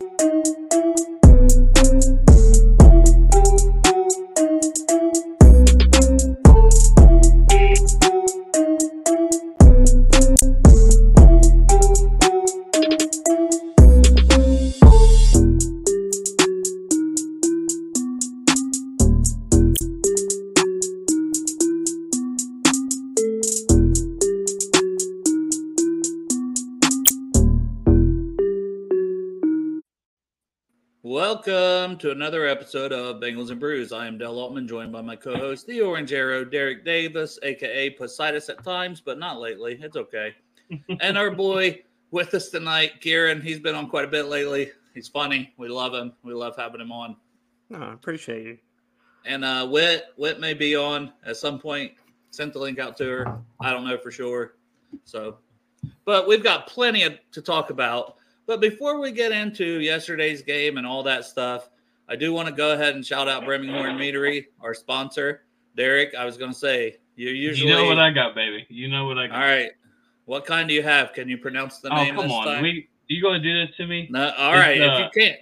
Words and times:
Thank 0.00 0.20
you. 0.22 0.33
Welcome 31.34 31.98
to 31.98 32.12
another 32.12 32.46
episode 32.46 32.92
of 32.92 33.16
Bengals 33.16 33.50
and 33.50 33.58
Brews. 33.58 33.90
I 33.90 34.06
am 34.06 34.18
Dell 34.18 34.38
Altman, 34.38 34.68
joined 34.68 34.92
by 34.92 35.00
my 35.00 35.16
co-host, 35.16 35.66
the 35.66 35.80
Orange 35.80 36.12
Arrow, 36.12 36.44
Derek 36.44 36.84
Davis, 36.84 37.40
aka 37.42 37.90
Poseidus 37.90 38.48
at 38.48 38.62
times, 38.62 39.00
but 39.00 39.18
not 39.18 39.40
lately. 39.40 39.76
It's 39.82 39.96
okay. 39.96 40.32
and 41.00 41.18
our 41.18 41.32
boy 41.32 41.82
with 42.12 42.32
us 42.34 42.50
tonight, 42.50 43.00
Kieran. 43.00 43.42
He's 43.42 43.58
been 43.58 43.74
on 43.74 43.90
quite 43.90 44.04
a 44.04 44.08
bit 44.08 44.26
lately. 44.26 44.70
He's 44.94 45.08
funny. 45.08 45.52
We 45.56 45.66
love 45.66 45.92
him. 45.92 46.12
We 46.22 46.34
love 46.34 46.54
having 46.56 46.80
him 46.80 46.92
on. 46.92 47.16
No, 47.68 47.78
I 47.78 47.94
appreciate 47.94 48.46
you. 48.46 48.58
And 49.24 49.44
uh, 49.44 49.66
Wit, 49.68 50.04
Wit 50.16 50.38
may 50.38 50.54
be 50.54 50.76
on 50.76 51.12
at 51.26 51.36
some 51.36 51.58
point. 51.58 51.94
Sent 52.30 52.52
the 52.52 52.60
link 52.60 52.78
out 52.78 52.96
to 52.98 53.06
her. 53.06 53.40
I 53.60 53.72
don't 53.72 53.84
know 53.84 53.98
for 53.98 54.12
sure. 54.12 54.54
So, 55.04 55.38
but 56.04 56.28
we've 56.28 56.44
got 56.44 56.68
plenty 56.68 57.02
of, 57.02 57.18
to 57.32 57.42
talk 57.42 57.70
about. 57.70 58.18
But 58.46 58.60
before 58.60 59.00
we 59.00 59.10
get 59.10 59.32
into 59.32 59.80
yesterday's 59.80 60.42
game 60.42 60.76
and 60.76 60.86
all 60.86 61.02
that 61.04 61.24
stuff, 61.24 61.70
I 62.08 62.16
do 62.16 62.32
want 62.32 62.48
to 62.48 62.54
go 62.54 62.72
ahead 62.72 62.94
and 62.94 63.04
shout 63.04 63.28
out 63.28 63.46
Birmingham 63.46 63.98
Meadery, 63.98 64.46
our 64.60 64.74
sponsor. 64.74 65.44
Derek, 65.76 66.14
I 66.14 66.24
was 66.24 66.36
going 66.36 66.52
to 66.52 66.58
say, 66.58 66.98
you 67.16 67.30
usually. 67.30 67.70
You 67.70 67.76
know 67.76 67.86
what 67.86 67.98
I 67.98 68.10
got, 68.10 68.34
baby. 68.34 68.66
You 68.68 68.88
know 68.88 69.06
what 69.06 69.18
I 69.18 69.28
got. 69.28 69.36
All 69.36 69.48
right. 69.48 69.70
What 70.26 70.46
kind 70.46 70.68
do 70.68 70.74
you 70.74 70.82
have? 70.82 71.12
Can 71.12 71.28
you 71.28 71.38
pronounce 71.38 71.78
the 71.78 71.92
oh, 71.92 71.96
name? 71.96 72.14
come 72.16 72.30
on. 72.30 72.46
Time? 72.46 72.62
We, 72.62 72.88
you 73.08 73.22
going 73.22 73.42
to 73.42 73.48
do 73.48 73.66
this 73.66 73.76
to 73.76 73.86
me? 73.86 74.08
No, 74.10 74.30
all 74.36 74.54
right. 74.54 74.80
Uh, 74.80 74.84
if 74.84 75.14
you 75.14 75.22
can't. 75.22 75.40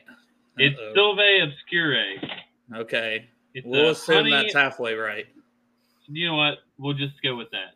It's 0.58 0.78
Uh-oh. 0.78 0.94
Silve 0.94 1.48
Obscure. 1.48 1.96
Okay. 2.74 3.28
It's 3.54 3.66
We'll 3.66 3.90
assume 3.90 4.16
honey- 4.16 4.30
that's 4.30 4.54
halfway 4.54 4.94
right. 4.94 5.26
You 6.08 6.28
know 6.28 6.36
what? 6.36 6.58
We'll 6.78 6.94
just 6.94 7.14
go 7.22 7.36
with 7.36 7.50
that. 7.52 7.74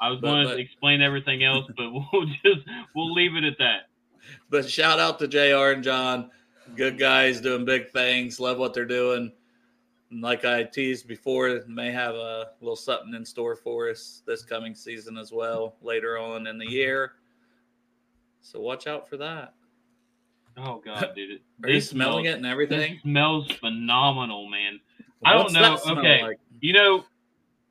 I 0.00 0.10
was 0.10 0.20
going 0.20 0.46
to 0.48 0.56
explain 0.56 1.00
everything 1.00 1.44
else, 1.44 1.64
but 1.76 1.90
we'll 2.12 2.26
just 2.44 2.66
we'll 2.94 3.12
leave 3.12 3.36
it 3.36 3.44
at 3.44 3.56
that. 3.58 3.88
But 4.52 4.68
shout 4.68 5.00
out 5.00 5.18
to 5.20 5.26
JR 5.26 5.72
and 5.72 5.82
John. 5.82 6.30
Good 6.76 6.98
guys 6.98 7.40
doing 7.40 7.64
big 7.64 7.90
things. 7.90 8.38
Love 8.38 8.58
what 8.58 8.74
they're 8.74 8.84
doing. 8.84 9.32
And 10.10 10.20
like 10.20 10.44
I 10.44 10.64
teased 10.64 11.08
before, 11.08 11.62
may 11.66 11.90
have 11.90 12.14
a 12.14 12.50
little 12.60 12.76
something 12.76 13.14
in 13.14 13.24
store 13.24 13.56
for 13.56 13.88
us 13.88 14.22
this 14.26 14.42
coming 14.42 14.74
season 14.74 15.16
as 15.16 15.32
well 15.32 15.76
later 15.80 16.18
on 16.18 16.46
in 16.46 16.58
the 16.58 16.70
year. 16.70 17.12
So 18.42 18.60
watch 18.60 18.86
out 18.86 19.08
for 19.08 19.16
that. 19.16 19.54
Oh 20.58 20.82
God, 20.84 21.12
dude! 21.16 21.40
Are 21.64 21.70
you 21.70 21.80
smelling 21.80 22.24
smells- 22.24 22.34
it 22.34 22.36
and 22.36 22.46
everything? 22.46 22.92
This 22.92 23.02
smells 23.02 23.50
phenomenal, 23.52 24.50
man. 24.50 24.80
I 25.24 25.32
don't 25.32 25.54
know. 25.54 25.78
Okay. 25.86 26.22
like? 26.22 26.38
You 26.60 26.74
know, 26.74 27.04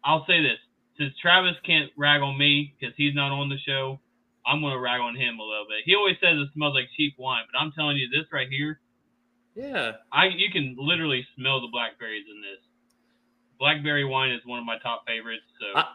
I'll 0.04 0.26
say 0.26 0.42
this: 0.42 0.58
since 0.98 1.14
Travis 1.22 1.58
can't 1.64 1.92
rag 1.96 2.24
on 2.24 2.40
me 2.40 2.74
because 2.80 2.96
he's 2.98 3.14
not 3.14 3.32
on 3.32 3.50
the 3.50 3.60
show, 3.60 4.00
I'm 4.46 4.62
going 4.62 4.74
to 4.74 4.80
rag 4.80 5.00
on 5.02 5.16
him 5.16 5.40
a 5.40 5.44
little 5.44 5.66
bit. 5.70 5.80
He 5.86 5.96
always 5.96 6.16
says 6.22 6.38
it 6.40 6.50
smells 6.54 6.74
like 6.74 6.90
cheap 6.98 7.14
wine, 7.18 7.44
but 7.52 7.60
I'm 7.60 7.72
telling 7.72 7.98
you, 7.98 8.10
this 8.10 8.26
right 8.34 8.50
here, 8.50 8.80
Yeah. 9.56 9.94
I 10.12 10.28
you 10.28 10.50
can 10.52 10.76
literally 10.80 11.26
smell 11.38 11.62
the 11.62 11.68
blackberries 11.68 12.26
in 12.34 12.42
this. 12.42 12.60
Blackberry 13.60 14.06
wine 14.06 14.32
is 14.32 14.42
one 14.46 14.58
of 14.60 14.66
my 14.66 14.78
top 14.80 15.06
favorites. 15.08 15.44
So 15.60 15.78
I- 15.80 15.88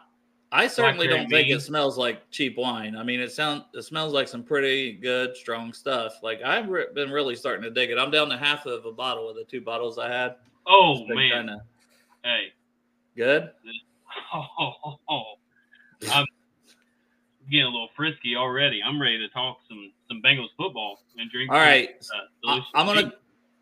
I 0.49 0.67
certainly 0.67 1.07
don't 1.07 1.27
think 1.27 1.47
bean. 1.49 1.57
it 1.57 1.59
smells 1.59 1.97
like 1.97 2.31
cheap 2.31 2.55
wine. 2.57 2.95
I 2.95 3.03
mean, 3.03 3.19
it 3.19 3.33
sounds 3.33 3.63
it 3.73 3.81
smells 3.81 4.13
like 4.13 4.29
some 4.29 4.43
pretty 4.43 4.93
good, 4.93 5.35
strong 5.35 5.73
stuff. 5.73 6.23
Like 6.23 6.41
I've 6.41 6.69
re- 6.69 6.85
been 6.93 7.11
really 7.11 7.35
starting 7.35 7.63
to 7.63 7.69
dig 7.69 7.89
it. 7.91 7.97
I'm 7.97 8.11
down 8.11 8.29
to 8.29 8.37
half 8.37 8.65
of 8.65 8.85
a 8.85 8.91
bottle 8.93 9.29
of 9.29 9.35
the 9.35 9.43
two 9.43 9.59
bottles 9.59 9.99
I 9.99 10.09
had. 10.09 10.35
oh 10.65 11.05
man, 11.07 11.31
kinda 11.31 11.57
hey, 12.23 12.53
good. 13.17 13.51
Oh, 14.33 14.45
oh, 14.85 14.99
oh. 15.09 15.23
I'm 16.11 16.25
getting 17.49 17.65
a 17.65 17.69
little 17.69 17.89
frisky 17.95 18.35
already. 18.35 18.81
I'm 18.85 19.01
ready 19.01 19.17
to 19.19 19.29
talk 19.29 19.59
some 19.67 19.91
some 20.07 20.21
Bengals 20.21 20.49
football 20.57 20.99
and 21.17 21.29
drink. 21.31 21.51
All 21.51 21.57
right, 21.57 21.95
some, 21.99 22.19
uh, 22.47 22.51
I, 22.51 22.79
I'm 22.81 22.85
gonna 22.85 23.09
tea. 23.09 23.15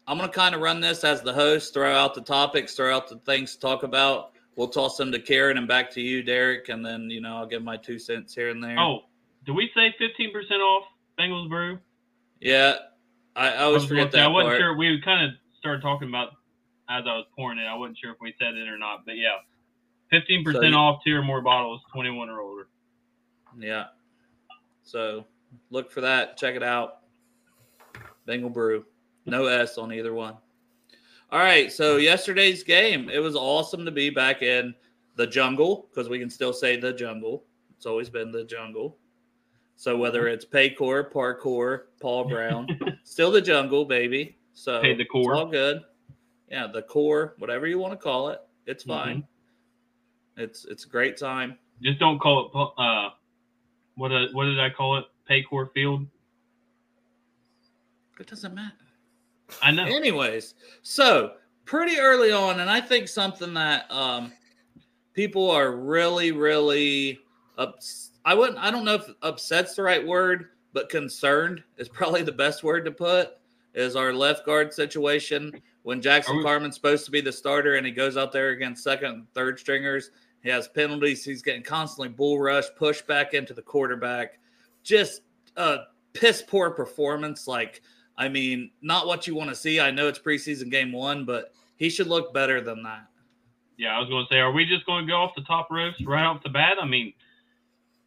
I'm 0.08 0.18
gonna 0.18 0.32
kind 0.32 0.54
of 0.54 0.62
run 0.62 0.80
this 0.82 1.04
as 1.04 1.22
the 1.22 1.34
host, 1.34 1.74
throw 1.74 1.94
out 1.94 2.14
the 2.14 2.22
topics, 2.22 2.76
throw 2.76 2.96
out 2.96 3.08
the 3.08 3.18
things 3.20 3.54
to 3.54 3.60
talk 3.60 3.84
about. 3.84 4.32
We'll 4.56 4.68
toss 4.70 4.96
them 4.98 5.12
to 5.12 5.20
Karen 5.20 5.58
and 5.58 5.68
back 5.68 5.92
to 5.92 6.02
you, 6.02 6.24
Derek, 6.24 6.70
and 6.70 6.86
then 6.86 7.10
you 7.10 7.22
know 7.22 7.38
I'll 7.38 7.48
give 7.48 7.64
my 7.64 7.78
two 7.78 8.00
cents 8.00 8.34
here 8.34 8.50
and 8.50 8.64
there. 8.64 8.80
Oh, 8.80 9.02
do 9.46 9.54
we 9.54 9.70
say 9.76 9.94
15% 10.00 10.60
off 10.60 10.86
Bengals 11.20 11.50
Brew? 11.50 11.80
yeah, 12.40 12.76
I, 13.36 13.50
I 13.50 13.64
always 13.64 13.82
was 13.82 13.90
forget 13.90 14.12
that 14.12 14.22
I 14.22 14.28
wasn't 14.28 14.52
part. 14.52 14.60
sure. 14.60 14.78
We 14.78 15.02
kind 15.04 15.26
of 15.26 15.32
started 15.60 15.82
talking 15.82 16.08
about 16.08 16.30
as 16.90 17.04
I 17.08 17.16
was 17.16 17.26
pouring 17.36 17.60
it. 17.60 17.66
I 17.66 17.76
wasn't 17.76 17.98
sure 17.98 18.12
if 18.12 18.18
we 18.22 18.34
said 18.40 18.56
it 18.56 18.68
or 18.68 18.78
not, 18.78 19.06
but 19.06 19.16
yeah, 19.18 19.38
15% 20.14 20.54
So 20.54 20.78
off 20.78 21.02
two 21.06 21.16
or 21.16 21.24
more 21.24 21.42
bottles, 21.42 21.82
21 21.94 22.30
or 22.30 22.42
older. 22.42 22.68
Yeah. 23.60 23.86
So 24.84 25.26
look 25.70 25.92
for 25.92 26.02
that. 26.02 26.38
Check 26.38 26.56
it 26.56 26.64
out. 26.64 27.00
Bengal 28.26 28.50
Brew. 28.50 28.86
No 29.26 29.46
S 29.46 29.78
on 29.78 29.92
either 29.92 30.14
one. 30.14 30.36
All 31.32 31.40
right. 31.40 31.72
So 31.72 31.98
yesterday's 31.98 32.64
game, 32.64 33.10
it 33.10 33.20
was 33.20 33.36
awesome 33.36 33.86
to 33.86 33.92
be 33.92 34.10
back 34.10 34.42
in 34.42 34.74
the 35.16 35.26
jungle 35.26 35.88
because 35.90 36.10
we 36.10 36.20
can 36.20 36.30
still 36.30 36.54
say 36.54 36.78
the 36.80 36.94
jungle. 36.94 37.46
It's 37.76 37.86
always 37.86 38.10
been 38.10 38.32
the 38.32 38.44
jungle. 38.44 38.98
So 39.78 39.98
whether 39.98 40.28
it's 40.28 40.46
Paycor, 40.46 41.12
Parkour, 41.12 41.82
Paul 42.00 42.30
Brown, 42.30 42.68
still 43.04 43.32
the 43.32 43.42
jungle, 43.42 43.84
baby. 43.86 44.38
So 44.54 44.82
Pay 44.82 44.94
the 44.96 45.02
it's 45.02 45.12
core. 45.12 45.36
all 45.36 45.48
good. 45.48 45.82
Yeah, 46.50 46.68
the 46.68 46.84
core, 46.84 47.36
whatever 47.40 47.68
you 47.68 47.80
want 47.80 47.92
to 47.94 47.98
call 47.98 48.30
it, 48.30 48.40
it's 48.68 48.84
Mhm. 48.84 48.88
fine. 48.88 49.28
It's 50.38 50.66
it's 50.66 50.86
a 50.86 50.88
great 50.90 51.18
time. 51.18 51.58
Just 51.82 52.00
don't 52.00 52.20
call 52.20 52.46
it. 52.48 52.82
Uh, 52.82 53.10
what 53.96 54.12
uh, 54.12 54.28
what 54.34 54.46
did 54.46 54.60
I 54.60 54.70
call 54.70 54.98
it? 54.98 55.06
Paycor 55.30 55.72
Field. 55.74 56.06
It 58.20 58.28
doesn't 58.28 58.54
matter. 58.54 58.74
I 59.62 59.72
know. 59.72 59.84
Anyways, 59.86 60.56
so 60.82 61.34
pretty 61.66 61.98
early 62.00 62.32
on, 62.32 62.60
and 62.60 62.70
I 62.70 62.80
think 62.82 63.08
something 63.08 63.54
that 63.56 63.92
um, 63.92 64.32
people 65.14 65.50
are 65.52 65.76
really, 65.76 66.32
really 66.32 67.20
ups- 67.58 68.12
I 68.24 68.34
wouldn't. 68.34 68.58
I 68.58 68.72
don't 68.72 68.86
know 68.86 68.96
if 68.96 69.08
upset's 69.22 69.76
the 69.76 69.84
right 69.84 70.06
word, 70.06 70.50
but 70.74 70.90
concerned 70.90 71.64
is 71.78 71.90
probably 71.90 72.22
the 72.24 72.32
best 72.32 72.64
word 72.64 72.86
to 72.86 72.92
put. 72.92 73.34
Is 73.74 73.98
our 73.98 74.14
left 74.14 74.46
guard 74.46 74.74
situation 74.74 75.52
when 75.84 76.02
Jackson 76.02 76.36
Are 76.36 76.38
we- 76.38 76.44
Carman's 76.44 76.76
supposed 76.76 77.04
to 77.06 77.12
be 77.12 77.20
the 77.22 77.32
starter 77.32 77.76
and 77.76 77.86
he 77.86 77.92
goes 77.92 78.16
out 78.16 78.32
there 78.32 78.50
against 78.50 78.84
second 78.84 79.12
and 79.12 79.34
third 79.34 79.60
stringers. 79.60 80.12
He 80.46 80.52
has 80.52 80.68
penalties. 80.68 81.26
He's 81.26 81.42
getting 81.42 81.64
constantly 81.64 82.08
bull 82.08 82.40
rush, 82.40 82.66
pushed 82.78 83.08
back 83.08 83.34
into 83.34 83.56
the 83.56 83.64
quarterback. 83.64 84.38
Just 84.84 85.22
a 85.58 85.80
piss 86.14 86.44
poor 86.44 86.70
performance. 86.70 87.48
Like 87.48 87.82
I 88.16 88.30
mean, 88.30 88.70
not 88.84 89.08
what 89.08 89.26
you 89.26 89.34
want 89.34 89.50
to 89.50 89.56
see. 89.56 89.80
I 89.80 89.90
know 89.90 90.08
it's 90.08 90.20
preseason 90.20 90.70
game 90.70 90.92
one, 90.92 91.26
but 91.26 91.52
he 91.78 91.90
should 91.90 92.06
look 92.06 92.32
better 92.32 92.62
than 92.62 92.84
that. 92.84 93.08
Yeah, 93.78 93.98
I 93.98 94.00
was 94.00 94.08
going 94.08 94.24
to 94.24 94.34
say, 94.34 94.40
are 94.40 94.52
we 94.52 94.66
just 94.66 94.86
going 94.86 95.08
to 95.08 95.12
go 95.12 95.18
off 95.18 95.32
the 95.36 95.42
top 95.42 95.68
ropes 95.72 96.00
right 96.06 96.24
off 96.24 96.44
the 96.44 96.50
bat? 96.50 96.78
I 96.80 96.86
mean, 96.86 97.12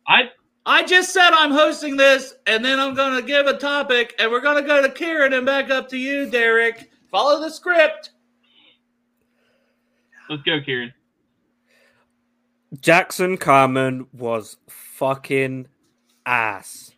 I 0.07 0.31
I 0.65 0.85
just 0.85 1.13
said 1.13 1.31
I'm 1.33 1.51
hosting 1.51 1.97
this, 1.97 2.35
and 2.47 2.65
then 2.65 2.79
I'm 2.79 2.95
going 2.95 3.21
to 3.21 3.27
give 3.27 3.49
a 3.49 3.59
topic, 3.59 4.15
and 4.21 4.31
we're 4.31 4.41
going 4.41 4.63
to 4.63 4.67
go 4.67 4.81
to 4.81 4.89
Karen 4.89 5.33
and 5.33 5.45
back 5.45 5.71
up 5.71 5.89
to 5.89 5.99
you, 5.99 6.31
Derek. 6.31 6.89
Follow 7.11 7.41
the 7.41 7.51
script. 7.51 8.11
let's 10.31 10.43
go, 10.43 10.61
Kieran. 10.65 10.95
Jackson 12.81 13.39
Carman 13.39 14.07
was 14.13 14.59
fucking 14.69 15.67
ass. 16.27 16.93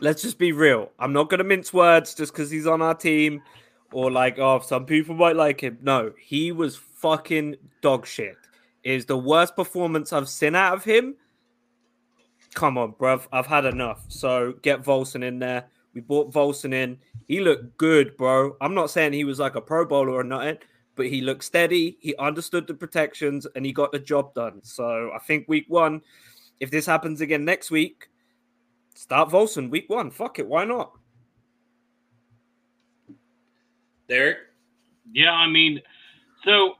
let's 0.00 0.22
just 0.22 0.38
be 0.38 0.52
real. 0.52 0.90
I'm 0.98 1.12
not 1.12 1.30
gonna 1.30 1.44
mince 1.44 1.72
words 1.72 2.14
just 2.14 2.32
because 2.32 2.50
he's 2.50 2.66
on 2.66 2.82
our 2.82 2.94
team, 2.94 3.42
or 3.92 4.10
like, 4.10 4.38
oh, 4.38 4.60
some 4.60 4.84
people 4.84 5.14
might 5.14 5.36
like 5.36 5.60
him. 5.60 5.78
No, 5.80 6.12
he 6.18 6.52
was 6.52 6.76
fucking 6.76 7.56
dog 7.80 8.06
shit. 8.06 8.36
It 8.82 8.92
is 8.92 9.06
the 9.06 9.16
worst 9.16 9.56
performance 9.56 10.12
I've 10.12 10.28
seen 10.28 10.54
out 10.54 10.74
of 10.74 10.84
him. 10.84 11.14
Come 12.54 12.76
on, 12.76 12.92
bruv. 12.92 13.26
I've 13.32 13.46
had 13.46 13.64
enough. 13.64 14.04
So 14.08 14.54
get 14.62 14.82
Volson 14.82 15.24
in 15.24 15.38
there. 15.38 15.64
We 15.94 16.00
brought 16.00 16.32
Volson 16.32 16.74
in. 16.74 16.98
He 17.26 17.40
looked 17.40 17.78
good, 17.78 18.16
bro. 18.16 18.56
I'm 18.60 18.74
not 18.74 18.90
saying 18.90 19.12
he 19.12 19.24
was 19.24 19.38
like 19.38 19.54
a 19.54 19.60
pro 19.60 19.86
bowler 19.86 20.12
or 20.12 20.24
nothing, 20.24 20.58
but 20.96 21.06
he 21.06 21.20
looked 21.20 21.44
steady. 21.44 21.96
He 22.00 22.14
understood 22.16 22.66
the 22.66 22.74
protections 22.74 23.46
and 23.54 23.64
he 23.64 23.72
got 23.72 23.92
the 23.92 23.98
job 23.98 24.34
done. 24.34 24.60
So 24.62 25.10
I 25.14 25.18
think 25.18 25.48
week 25.48 25.66
one, 25.68 26.02
if 26.60 26.70
this 26.70 26.86
happens 26.86 27.20
again 27.20 27.44
next 27.44 27.70
week, 27.70 28.08
start 28.94 29.30
Volson 29.30 29.70
week 29.70 29.88
one. 29.88 30.10
Fuck 30.10 30.38
it. 30.38 30.46
Why 30.46 30.64
not? 30.64 30.92
Derek? 34.08 34.38
Yeah, 35.12 35.32
I 35.32 35.48
mean, 35.48 35.80
so 36.44 36.74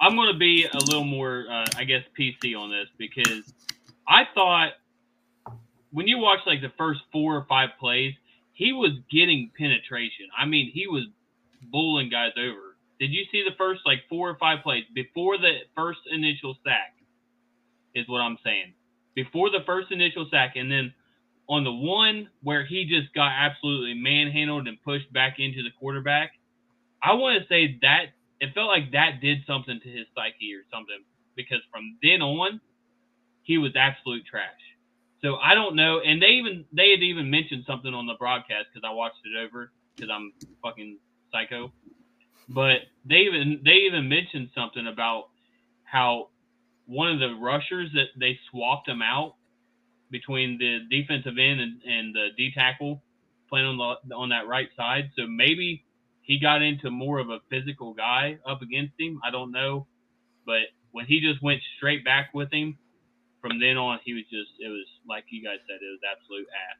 I'm 0.00 0.16
going 0.16 0.32
to 0.32 0.38
be 0.38 0.66
a 0.72 0.78
little 0.78 1.04
more, 1.04 1.46
uh, 1.50 1.66
I 1.76 1.84
guess, 1.84 2.02
PC 2.18 2.58
on 2.58 2.70
this 2.70 2.88
because 2.98 3.52
I 4.08 4.24
thought 4.34 4.72
when 5.92 6.06
you 6.06 6.18
watch 6.18 6.40
like 6.46 6.60
the 6.60 6.72
first 6.76 7.00
four 7.12 7.36
or 7.36 7.46
five 7.48 7.70
plays, 7.78 8.14
he 8.52 8.72
was 8.72 8.92
getting 9.10 9.50
penetration. 9.56 10.26
I 10.36 10.46
mean, 10.46 10.70
he 10.72 10.86
was 10.86 11.04
bullying 11.70 12.10
guys 12.10 12.32
over. 12.38 12.65
Did 12.98 13.10
you 13.10 13.24
see 13.30 13.42
the 13.44 13.54
first 13.56 13.82
like 13.84 14.00
four 14.08 14.30
or 14.30 14.36
five 14.38 14.62
plays 14.62 14.84
before 14.94 15.38
the 15.38 15.58
first 15.74 16.00
initial 16.10 16.56
sack? 16.64 16.94
Is 17.94 18.08
what 18.08 18.20
I'm 18.20 18.38
saying. 18.44 18.74
Before 19.14 19.50
the 19.50 19.64
first 19.64 19.90
initial 19.90 20.26
sack, 20.30 20.56
and 20.56 20.70
then 20.70 20.92
on 21.48 21.64
the 21.64 21.72
one 21.72 22.28
where 22.42 22.64
he 22.66 22.84
just 22.84 23.14
got 23.14 23.32
absolutely 23.32 23.94
manhandled 23.94 24.68
and 24.68 24.82
pushed 24.82 25.10
back 25.12 25.36
into 25.38 25.62
the 25.62 25.70
quarterback, 25.78 26.32
I 27.02 27.14
want 27.14 27.40
to 27.40 27.48
say 27.48 27.78
that 27.82 28.16
it 28.40 28.52
felt 28.54 28.68
like 28.68 28.92
that 28.92 29.20
did 29.22 29.38
something 29.46 29.80
to 29.82 29.88
his 29.88 30.06
psyche 30.14 30.52
or 30.54 30.64
something 30.70 31.02
because 31.36 31.60
from 31.72 31.96
then 32.02 32.20
on, 32.20 32.60
he 33.42 33.58
was 33.58 33.72
absolute 33.76 34.26
trash. 34.26 34.50
So 35.22 35.36
I 35.36 35.54
don't 35.54 35.76
know, 35.76 36.00
and 36.00 36.20
they 36.20 36.36
even 36.38 36.64
they 36.72 36.90
had 36.90 37.02
even 37.02 37.30
mentioned 37.30 37.64
something 37.66 37.94
on 37.94 38.06
the 38.06 38.14
broadcast 38.18 38.66
because 38.72 38.86
I 38.86 38.92
watched 38.92 39.20
it 39.24 39.38
over 39.38 39.72
because 39.94 40.10
I'm 40.12 40.32
fucking 40.62 40.98
psycho. 41.32 41.72
But 42.48 42.82
they 43.04 43.16
even 43.20 43.60
they 43.64 43.86
even 43.90 44.08
mentioned 44.08 44.50
something 44.54 44.86
about 44.86 45.28
how 45.84 46.28
one 46.86 47.10
of 47.10 47.18
the 47.18 47.34
rushers 47.40 47.90
that 47.94 48.06
they 48.18 48.38
swapped 48.50 48.88
him 48.88 49.02
out 49.02 49.34
between 50.10 50.58
the 50.58 50.80
defensive 50.90 51.34
end 51.38 51.60
and, 51.60 51.82
and 51.82 52.14
the 52.14 52.28
D 52.36 52.52
tackle 52.54 53.02
playing 53.48 53.66
on 53.66 53.98
the 54.08 54.14
on 54.14 54.28
that 54.30 54.46
right 54.46 54.68
side. 54.76 55.10
So 55.18 55.26
maybe 55.26 55.84
he 56.22 56.38
got 56.38 56.62
into 56.62 56.90
more 56.90 57.18
of 57.18 57.30
a 57.30 57.38
physical 57.50 57.94
guy 57.94 58.38
up 58.46 58.62
against 58.62 58.94
him. 58.98 59.20
I 59.24 59.30
don't 59.30 59.52
know, 59.52 59.86
but 60.44 60.62
when 60.92 61.06
he 61.06 61.20
just 61.20 61.42
went 61.42 61.60
straight 61.76 62.04
back 62.04 62.30
with 62.32 62.52
him, 62.52 62.78
from 63.40 63.60
then 63.60 63.76
on 63.76 63.98
he 64.04 64.14
was 64.14 64.24
just 64.24 64.50
it 64.60 64.68
was 64.68 64.86
like 65.08 65.24
you 65.30 65.42
guys 65.42 65.58
said 65.68 65.78
it 65.80 65.90
was 65.90 66.00
absolute 66.10 66.46
ass. 66.48 66.78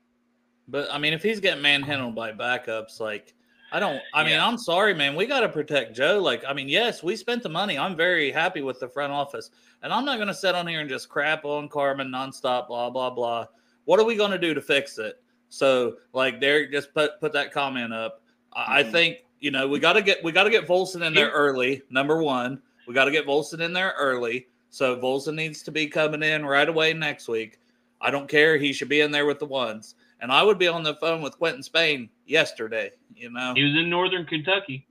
But 0.69 0.89
I 0.91 0.99
mean, 0.99 1.13
if 1.13 1.23
he's 1.23 1.41
getting 1.41 1.63
manhandled 1.63 2.15
by 2.15 2.33
backups, 2.33 3.01
like 3.01 3.35
I 3.73 3.81
don't. 3.81 4.01
I 4.15 4.23
mean, 4.23 4.33
Yeah. 4.33 4.47
I'm 4.47 4.59
sorry, 4.59 4.95
man. 4.95 5.17
We 5.17 5.27
got 5.27 5.41
to 5.41 5.49
protect 5.49 5.95
Joe. 5.95 6.21
Like, 6.21 6.45
I 6.47 6.53
mean, 6.53 6.69
yes, 6.69 7.03
we 7.03 7.17
spent 7.17 7.43
the 7.43 7.49
money. 7.49 7.79
I'm 7.79 7.97
very 7.97 8.31
happy 8.31 8.61
with 8.61 8.79
the 8.81 8.89
front 8.89 9.13
office, 9.13 9.51
and 9.83 9.93
I'm 9.93 10.05
not 10.05 10.17
going 10.17 10.29
to 10.29 10.35
sit 10.35 10.55
on 10.55 10.67
here 10.67 10.81
and 10.81 10.89
just 10.89 11.09
crap 11.09 11.45
on 11.45 11.69
Carman 11.69 12.09
nonstop. 12.09 12.69
Blah 12.69 12.91
blah 12.91 13.11
blah. 13.11 13.47
What 13.85 14.01
are 14.01 14.05
we 14.05 14.17
going 14.17 14.31
to 14.31 14.39
do 14.39 14.55
to 14.55 14.61
fix 14.61 14.99
it? 14.99 15.23
So, 15.49 15.97
like, 16.13 16.41
Derek 16.41 16.73
just 16.73 16.93
put 16.95 17.21
put 17.21 17.33
that 17.33 17.53
comment 17.53 17.93
up. 17.93 18.23
I, 18.53 18.79
I 18.79 18.83
mm-hmm. 18.83 18.93
think 18.93 19.17
you 19.41 19.51
know 19.51 19.67
we 19.69 19.79
got 19.79 19.95
to 19.95 20.03
get 20.03 20.23
we 20.23 20.33
got 20.33 20.45
to 20.45 20.51
get 20.51 20.67
Volson 20.67 21.05
in 21.05 21.15
there 21.15 21.31
early. 21.31 21.83
Number 21.91 22.23
one, 22.23 22.63
we 22.87 22.95
got 22.95 23.07
to 23.07 23.11
get 23.11 23.27
Volson 23.27 23.61
in 23.61 23.73
there 23.73 23.95
early. 23.99 24.47
So 24.71 24.97
Volson 24.97 25.35
needs 25.35 25.63
to 25.63 25.73
be 25.73 25.87
coming 25.87 26.23
in 26.23 26.45
right 26.45 26.69
away 26.69 26.93
next 26.93 27.29
week. 27.29 27.59
I 28.01 28.11
don't 28.11 28.29
care. 28.29 28.59
He 28.59 28.73
should 28.73 28.89
be 28.89 29.01
in 29.01 29.11
there 29.11 29.27
with 29.27 29.39
the 29.39 29.47
ones. 29.47 29.95
And 30.21 30.33
I 30.33 30.43
would 30.43 30.59
be 30.59 30.67
on 30.69 30.83
the 30.83 30.95
phone 30.97 31.21
with 31.23 31.37
Quinton 31.39 31.63
Spain 31.63 32.09
yesterday, 32.27 32.91
you 33.15 33.31
know. 33.31 33.53
He 33.55 33.63
was 33.65 33.75
in 33.77 33.91
northern 33.91 34.25
Kentucky. 34.25 34.87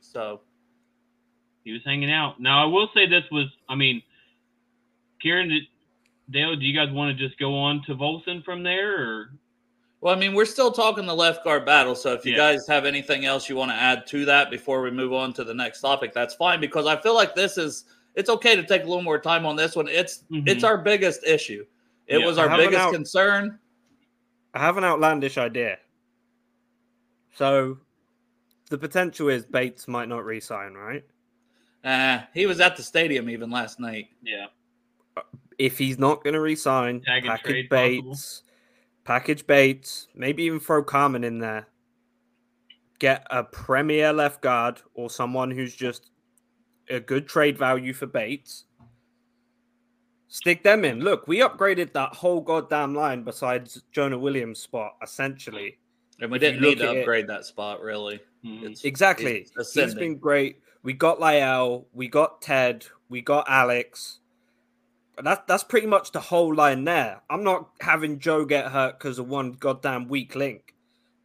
So 0.00 0.40
He 1.64 1.72
was 1.72 1.82
hanging 1.84 2.10
out. 2.10 2.40
Now 2.40 2.62
I 2.62 2.66
will 2.66 2.88
say 2.94 3.06
this 3.06 3.24
was 3.30 3.46
I 3.68 3.74
mean, 3.74 4.02
Kieran 5.20 5.48
did, 5.48 5.64
Dale, 6.30 6.56
do 6.56 6.64
you 6.64 6.74
guys 6.74 6.90
want 6.92 7.16
to 7.16 7.26
just 7.28 7.38
go 7.38 7.54
on 7.58 7.82
to 7.84 7.94
Volson 7.94 8.44
from 8.44 8.62
there 8.62 9.00
or 9.02 9.30
well, 10.02 10.14
I 10.16 10.18
mean, 10.18 10.32
we're 10.32 10.46
still 10.46 10.72
talking 10.72 11.04
the 11.04 11.14
left 11.14 11.44
guard 11.44 11.66
battle. 11.66 11.94
So 11.94 12.14
if 12.14 12.24
you 12.24 12.32
Yeah. 12.32 12.38
guys 12.54 12.66
have 12.66 12.86
anything 12.86 13.26
else 13.26 13.50
you 13.50 13.56
want 13.56 13.70
to 13.70 13.74
add 13.74 14.06
to 14.06 14.24
that 14.24 14.50
before 14.50 14.80
we 14.80 14.90
move 14.90 15.12
on 15.12 15.34
to 15.34 15.44
the 15.44 15.52
next 15.52 15.82
topic, 15.82 16.14
that's 16.14 16.34
fine 16.34 16.58
because 16.58 16.86
I 16.86 16.96
feel 16.96 17.14
like 17.14 17.34
this 17.34 17.58
is 17.58 17.84
it's 18.14 18.30
okay 18.30 18.56
to 18.56 18.62
take 18.64 18.82
a 18.82 18.86
little 18.86 19.02
more 19.02 19.18
time 19.20 19.44
on 19.44 19.56
this 19.56 19.76
one. 19.76 19.88
It's 19.88 20.24
it's 20.30 20.64
Mhm. 20.64 20.66
our 20.68 20.78
biggest 20.78 21.22
issue. 21.24 21.66
It 22.06 22.20
Yeah. 22.20 22.26
was 22.26 22.38
our 22.38 22.48
have 22.48 22.58
biggest 22.58 22.78
out- 22.80 22.94
concern. 22.94 23.58
I 24.54 24.60
have 24.60 24.76
an 24.76 24.84
outlandish 24.84 25.38
idea. 25.38 25.78
So 27.34 27.78
the 28.68 28.78
potential 28.78 29.28
is 29.28 29.44
Bates 29.44 29.86
might 29.86 30.08
not 30.08 30.24
re-sign, 30.24 30.74
right? 30.74 31.04
Uh, 31.84 32.20
he 32.34 32.46
was 32.46 32.60
at 32.60 32.76
the 32.76 32.82
stadium 32.82 33.30
even 33.30 33.50
last 33.50 33.80
night. 33.80 34.08
yeah. 34.22 34.46
If 35.58 35.76
he's 35.76 35.98
not 35.98 36.24
going 36.24 36.34
to 36.34 36.40
re-sign, 36.40 37.00
Tag 37.02 37.24
and 37.24 37.32
package 37.32 37.68
trade 37.68 37.70
possible. 37.70 38.10
Bates, 38.10 38.42
package 39.04 39.46
Bates, 39.46 40.08
maybe 40.14 40.44
even 40.44 40.58
throw 40.58 40.82
Carman 40.82 41.22
in 41.22 41.38
there. 41.38 41.66
Get 42.98 43.26
a 43.30 43.44
premier 43.44 44.12
left 44.12 44.40
guard 44.40 44.80
or 44.94 45.10
someone 45.10 45.50
who's 45.50 45.74
just 45.74 46.10
a 46.88 46.98
good 46.98 47.28
trade 47.28 47.58
value 47.58 47.92
for 47.92 48.06
Bates. 48.06 48.64
Stick 50.32 50.62
them 50.62 50.84
in. 50.84 51.00
Look, 51.00 51.26
we 51.26 51.38
upgraded 51.40 51.92
that 51.92 52.14
whole 52.14 52.40
goddamn 52.40 52.94
line 52.94 53.24
besides 53.24 53.82
Jonah 53.90 54.16
Williams' 54.18 54.60
spot, 54.60 54.94
essentially. 55.02 55.76
And 56.20 56.30
we 56.30 56.36
If 56.36 56.40
didn't 56.40 56.60
need 56.62 56.78
to 56.78 56.88
at 56.88 56.96
it- 56.96 57.00
upgrade 57.00 57.26
that 57.26 57.44
spot 57.44 57.80
really. 57.82 58.20
Mhm. 58.44 58.70
It's 58.70 58.84
Exactly. 58.84 59.38
it's 59.40 59.50
He's 59.50 59.66
ascending. 59.66 59.98
been 59.98 60.18
great. 60.18 60.60
We 60.84 60.92
got 60.92 61.18
La'el, 61.18 61.86
we 61.92 62.06
got 62.08 62.40
Ted, 62.40 62.86
we 63.08 63.20
got 63.20 63.44
Alex. 63.48 64.20
But 65.16 65.24
that's 65.24 65.42
that's 65.48 65.64
pretty 65.64 65.88
much 65.88 66.12
the 66.12 66.20
whole 66.20 66.54
line 66.54 66.84
there. 66.84 67.22
I'm 67.28 67.42
not 67.42 67.70
having 67.80 68.20
Joe 68.20 68.44
get 68.44 68.70
hurt 68.70 68.98
because 68.98 69.18
of 69.18 69.28
one 69.28 69.52
goddamn 69.54 70.06
weak 70.08 70.34
link. 70.36 70.74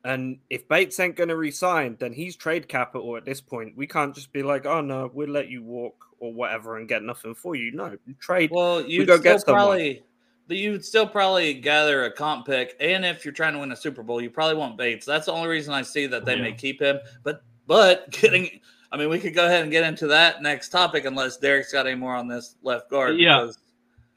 And 0.06 0.38
if 0.50 0.68
Bates 0.68 1.00
ain't 1.00 1.16
gonna 1.16 1.36
resign, 1.36 1.98
then 2.00 2.14
he's 2.14 2.36
trade 2.36 2.68
capital 2.68 3.18
at 3.18 3.26
this 3.26 3.42
point. 3.42 3.76
We 3.76 3.88
can't 3.88 4.14
just 4.14 4.32
be 4.32 4.44
like, 4.44 4.66
oh 4.66 4.82
no, 4.82 5.10
we'll 5.14 5.30
let 5.30 5.50
you 5.50 5.64
walk 5.64 5.96
or 6.20 6.32
whatever 6.32 6.78
and 6.78 6.88
get 6.88 7.04
nothing 7.04 7.34
for 7.34 7.56
you. 7.56 7.72
No, 7.72 7.98
you 8.06 8.14
trade. 8.20 8.52
Well, 8.54 8.82
you'd 8.82 9.08
go 9.08 9.16
still 9.16 9.24
get 9.24 9.42
someone. 9.42 9.64
probably 9.64 10.04
but 10.48 10.58
you'd 10.58 10.86
still 10.86 11.08
probably 11.08 11.56
gather 11.56 12.06
a 12.06 12.12
comp 12.12 12.46
pick, 12.46 12.76
and 12.80 13.04
if 13.04 13.26
you're 13.26 13.34
trying 13.34 13.54
to 13.54 13.60
win 13.60 13.72
a 13.72 13.76
Super 13.76 14.04
Bowl, 14.04 14.22
you 14.22 14.30
probably 14.30 14.56
want 14.56 14.78
Bates. 14.78 15.06
That's 15.06 15.26
the 15.26 15.32
only 15.32 15.48
reason 15.50 15.74
I 15.74 15.82
see 15.82 16.06
that 16.08 16.24
they 16.24 16.40
may 16.40 16.54
keep 16.54 16.80
him. 16.80 17.00
But 17.24 17.42
but 17.66 18.12
getting, 18.12 18.62
I 18.92 18.98
mean, 18.98 19.10
we 19.10 19.20
could 19.20 19.34
go 19.34 19.48
ahead 19.48 19.64
and 19.64 19.72
get 19.72 19.84
into 19.84 20.08
that 20.08 20.44
next 20.44 20.70
topic 20.70 21.06
unless 21.06 21.38
Derek's 21.38 21.74
got 21.74 21.88
any 21.88 21.96
more 21.96 22.16
on 22.16 22.28
this 22.28 22.56
left 22.62 22.90
guard. 22.90 23.18
Yeah. 23.18 23.42
because- 23.42 23.58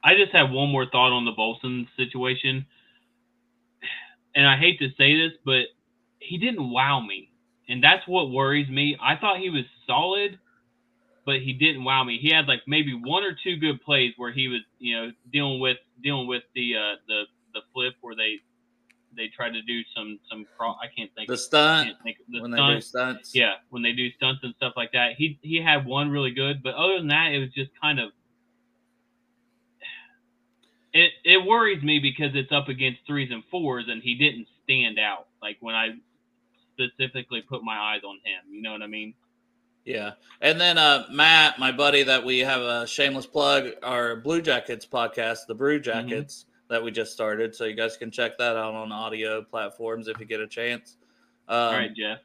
I 0.04 0.14
just 0.14 0.30
have 0.32 0.50
one 0.50 0.68
more 0.68 0.86
thought 0.86 1.10
on 1.12 1.24
the 1.24 1.32
Volson 1.32 1.86
situation. 1.96 2.66
And 4.34 4.46
I 4.46 4.56
hate 4.56 4.78
to 4.78 4.88
say 4.96 5.16
this, 5.16 5.32
but 5.44 5.64
he 6.18 6.38
didn't 6.38 6.70
wow 6.70 7.00
me. 7.00 7.30
And 7.68 7.82
that's 7.82 8.06
what 8.06 8.30
worries 8.30 8.68
me. 8.68 8.96
I 9.00 9.16
thought 9.16 9.38
he 9.38 9.50
was 9.50 9.64
solid, 9.86 10.38
but 11.26 11.36
he 11.42 11.52
didn't 11.52 11.84
wow 11.84 12.02
me. 12.04 12.18
He 12.18 12.30
had 12.30 12.46
like 12.46 12.62
maybe 12.66 12.94
one 12.94 13.24
or 13.24 13.36
two 13.44 13.56
good 13.56 13.82
plays 13.82 14.14
where 14.16 14.32
he 14.32 14.48
was, 14.48 14.60
you 14.78 14.96
know, 14.96 15.12
dealing 15.32 15.60
with 15.60 15.76
dealing 16.02 16.26
with 16.26 16.44
the 16.54 16.76
uh 16.76 16.96
the 17.06 17.24
the 17.52 17.60
flip 17.72 17.94
where 18.00 18.16
they 18.16 18.36
they 19.16 19.28
tried 19.28 19.52
to 19.52 19.62
do 19.62 19.82
some 19.94 20.18
some 20.30 20.46
I 20.60 20.86
can't 20.96 21.10
think 21.14 21.28
the 21.28 21.36
stunt 21.36 21.90
think 22.02 22.16
the 22.28 22.40
when 22.40 22.52
they 22.52 22.56
stunt. 22.56 22.76
do 22.76 22.80
stunts. 22.80 23.34
Yeah, 23.34 23.54
when 23.70 23.82
they 23.82 23.92
do 23.92 24.10
stunts 24.12 24.40
and 24.42 24.54
stuff 24.56 24.72
like 24.76 24.92
that. 24.92 25.12
He 25.18 25.38
he 25.42 25.60
had 25.60 25.84
one 25.84 26.10
really 26.10 26.30
good, 26.30 26.62
but 26.62 26.74
other 26.74 26.98
than 26.98 27.08
that, 27.08 27.32
it 27.32 27.38
was 27.38 27.50
just 27.50 27.70
kind 27.80 28.00
of 28.00 28.12
it 30.94 31.10
it 31.24 31.44
worries 31.44 31.82
me 31.82 31.98
because 31.98 32.30
it's 32.34 32.52
up 32.52 32.68
against 32.68 33.00
threes 33.06 33.30
and 33.30 33.42
fours, 33.50 33.86
and 33.88 34.02
he 34.02 34.14
didn't 34.14 34.46
stand 34.64 34.98
out. 34.98 35.26
Like 35.42 35.56
when 35.60 35.74
I 35.74 35.90
specifically 36.78 37.42
put 37.42 37.62
my 37.62 37.76
eyes 37.78 38.02
on 38.04 38.16
him, 38.24 38.52
you 38.52 38.62
know 38.62 38.72
what 38.72 38.82
I 38.82 38.86
mean? 38.86 39.14
Yeah. 39.84 40.12
And 40.40 40.60
then 40.60 40.76
uh 40.78 41.06
Matt, 41.10 41.58
my 41.58 41.72
buddy 41.72 42.02
that 42.02 42.24
we 42.24 42.40
have 42.40 42.60
a 42.60 42.86
shameless 42.86 43.26
plug, 43.26 43.70
our 43.82 44.16
Blue 44.16 44.42
Jackets 44.42 44.86
podcast, 44.86 45.46
the 45.48 45.54
Brew 45.54 45.80
Jackets 45.80 46.44
that 46.68 46.82
we 46.82 46.90
just 46.90 47.12
started. 47.12 47.54
So 47.54 47.64
you 47.64 47.74
guys 47.74 47.96
can 47.96 48.10
check 48.10 48.36
that 48.38 48.56
out 48.56 48.74
on 48.74 48.92
audio 48.92 49.42
platforms 49.42 50.08
if 50.08 50.20
you 50.20 50.26
get 50.26 50.40
a 50.40 50.46
chance. 50.46 50.96
Um, 51.48 51.56
All 51.56 51.72
right, 51.72 51.94
Jeff. 51.94 52.18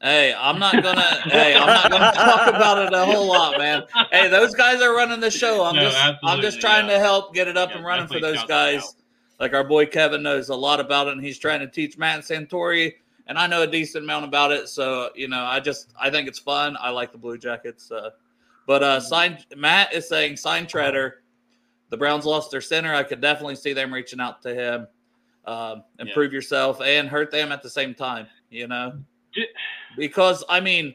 Hey, 0.00 0.34
I'm 0.36 0.58
not 0.58 0.82
gonna. 0.82 1.00
hey, 1.24 1.54
I'm 1.54 1.66
not 1.66 1.90
gonna 1.90 2.12
talk 2.14 2.48
about 2.48 2.86
it 2.86 2.92
a 2.94 3.04
whole 3.04 3.26
lot, 3.26 3.58
man. 3.58 3.82
Hey, 4.10 4.28
those 4.28 4.54
guys 4.54 4.80
are 4.82 4.94
running 4.94 5.20
the 5.20 5.30
show. 5.30 5.64
I'm 5.64 5.76
No, 5.76 5.82
just, 5.82 6.18
I'm 6.24 6.40
just 6.40 6.60
trying 6.60 6.86
yeah. 6.88 6.94
to 6.94 6.98
help 7.00 7.34
get 7.34 7.48
it 7.48 7.56
up 7.56 7.70
Yeah, 7.70 7.76
and 7.76 7.84
running 7.86 8.06
for 8.06 8.20
those 8.20 8.42
guys. 8.44 8.96
Like 9.40 9.52
our 9.52 9.64
boy 9.64 9.86
Kevin 9.86 10.22
knows 10.22 10.48
a 10.48 10.54
lot 10.54 10.80
about 10.80 11.08
it, 11.08 11.12
and 11.12 11.24
he's 11.24 11.38
trying 11.38 11.60
to 11.60 11.66
teach 11.68 11.98
Matt 11.98 12.20
Santori, 12.20 12.94
and 13.26 13.38
I 13.38 13.46
know 13.46 13.62
a 13.62 13.66
decent 13.66 14.04
amount 14.04 14.24
about 14.24 14.52
it. 14.52 14.68
So 14.68 15.10
you 15.14 15.28
know, 15.28 15.44
I 15.44 15.60
just 15.60 15.92
I 16.00 16.10
think 16.10 16.28
it's 16.28 16.38
fun. 16.38 16.76
I 16.80 16.90
like 16.90 17.12
the 17.12 17.18
Blue 17.18 17.38
Jackets. 17.38 17.90
Uh, 17.90 18.10
but 18.66 18.82
uh, 18.82 19.00
sign 19.00 19.38
Matt 19.56 19.92
is 19.92 20.08
saying 20.08 20.36
sign 20.36 20.66
Treader. 20.66 21.22
The 21.90 21.96
Browns 21.96 22.24
lost 22.24 22.50
their 22.50 22.60
center. 22.60 22.94
I 22.94 23.02
could 23.02 23.20
definitely 23.20 23.56
see 23.56 23.72
them 23.72 23.92
reaching 23.92 24.20
out 24.20 24.42
to 24.42 24.54
him. 24.54 24.86
Um, 25.46 25.84
improve 25.98 26.32
yeah. 26.32 26.36
yourself 26.36 26.80
and 26.80 27.06
hurt 27.06 27.30
them 27.30 27.52
at 27.52 27.62
the 27.62 27.68
same 27.68 27.94
time. 27.94 28.26
You 28.50 28.68
know, 28.68 28.98
because 29.96 30.44
I 30.48 30.60
mean, 30.60 30.94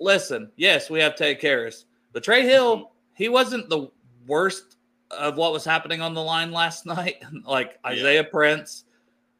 listen. 0.00 0.50
Yes, 0.56 0.90
we 0.90 1.00
have 1.00 1.16
Ted 1.16 1.40
Karras, 1.40 1.84
but 2.12 2.22
Trey 2.22 2.44
Hill, 2.44 2.92
he 3.14 3.28
wasn't 3.28 3.68
the 3.68 3.90
worst 4.26 4.76
of 5.10 5.36
what 5.36 5.52
was 5.52 5.64
happening 5.64 6.00
on 6.00 6.14
the 6.14 6.22
line 6.22 6.52
last 6.52 6.86
night. 6.86 7.22
like 7.44 7.78
Isaiah 7.84 8.22
yeah. 8.22 8.28
Prince 8.30 8.84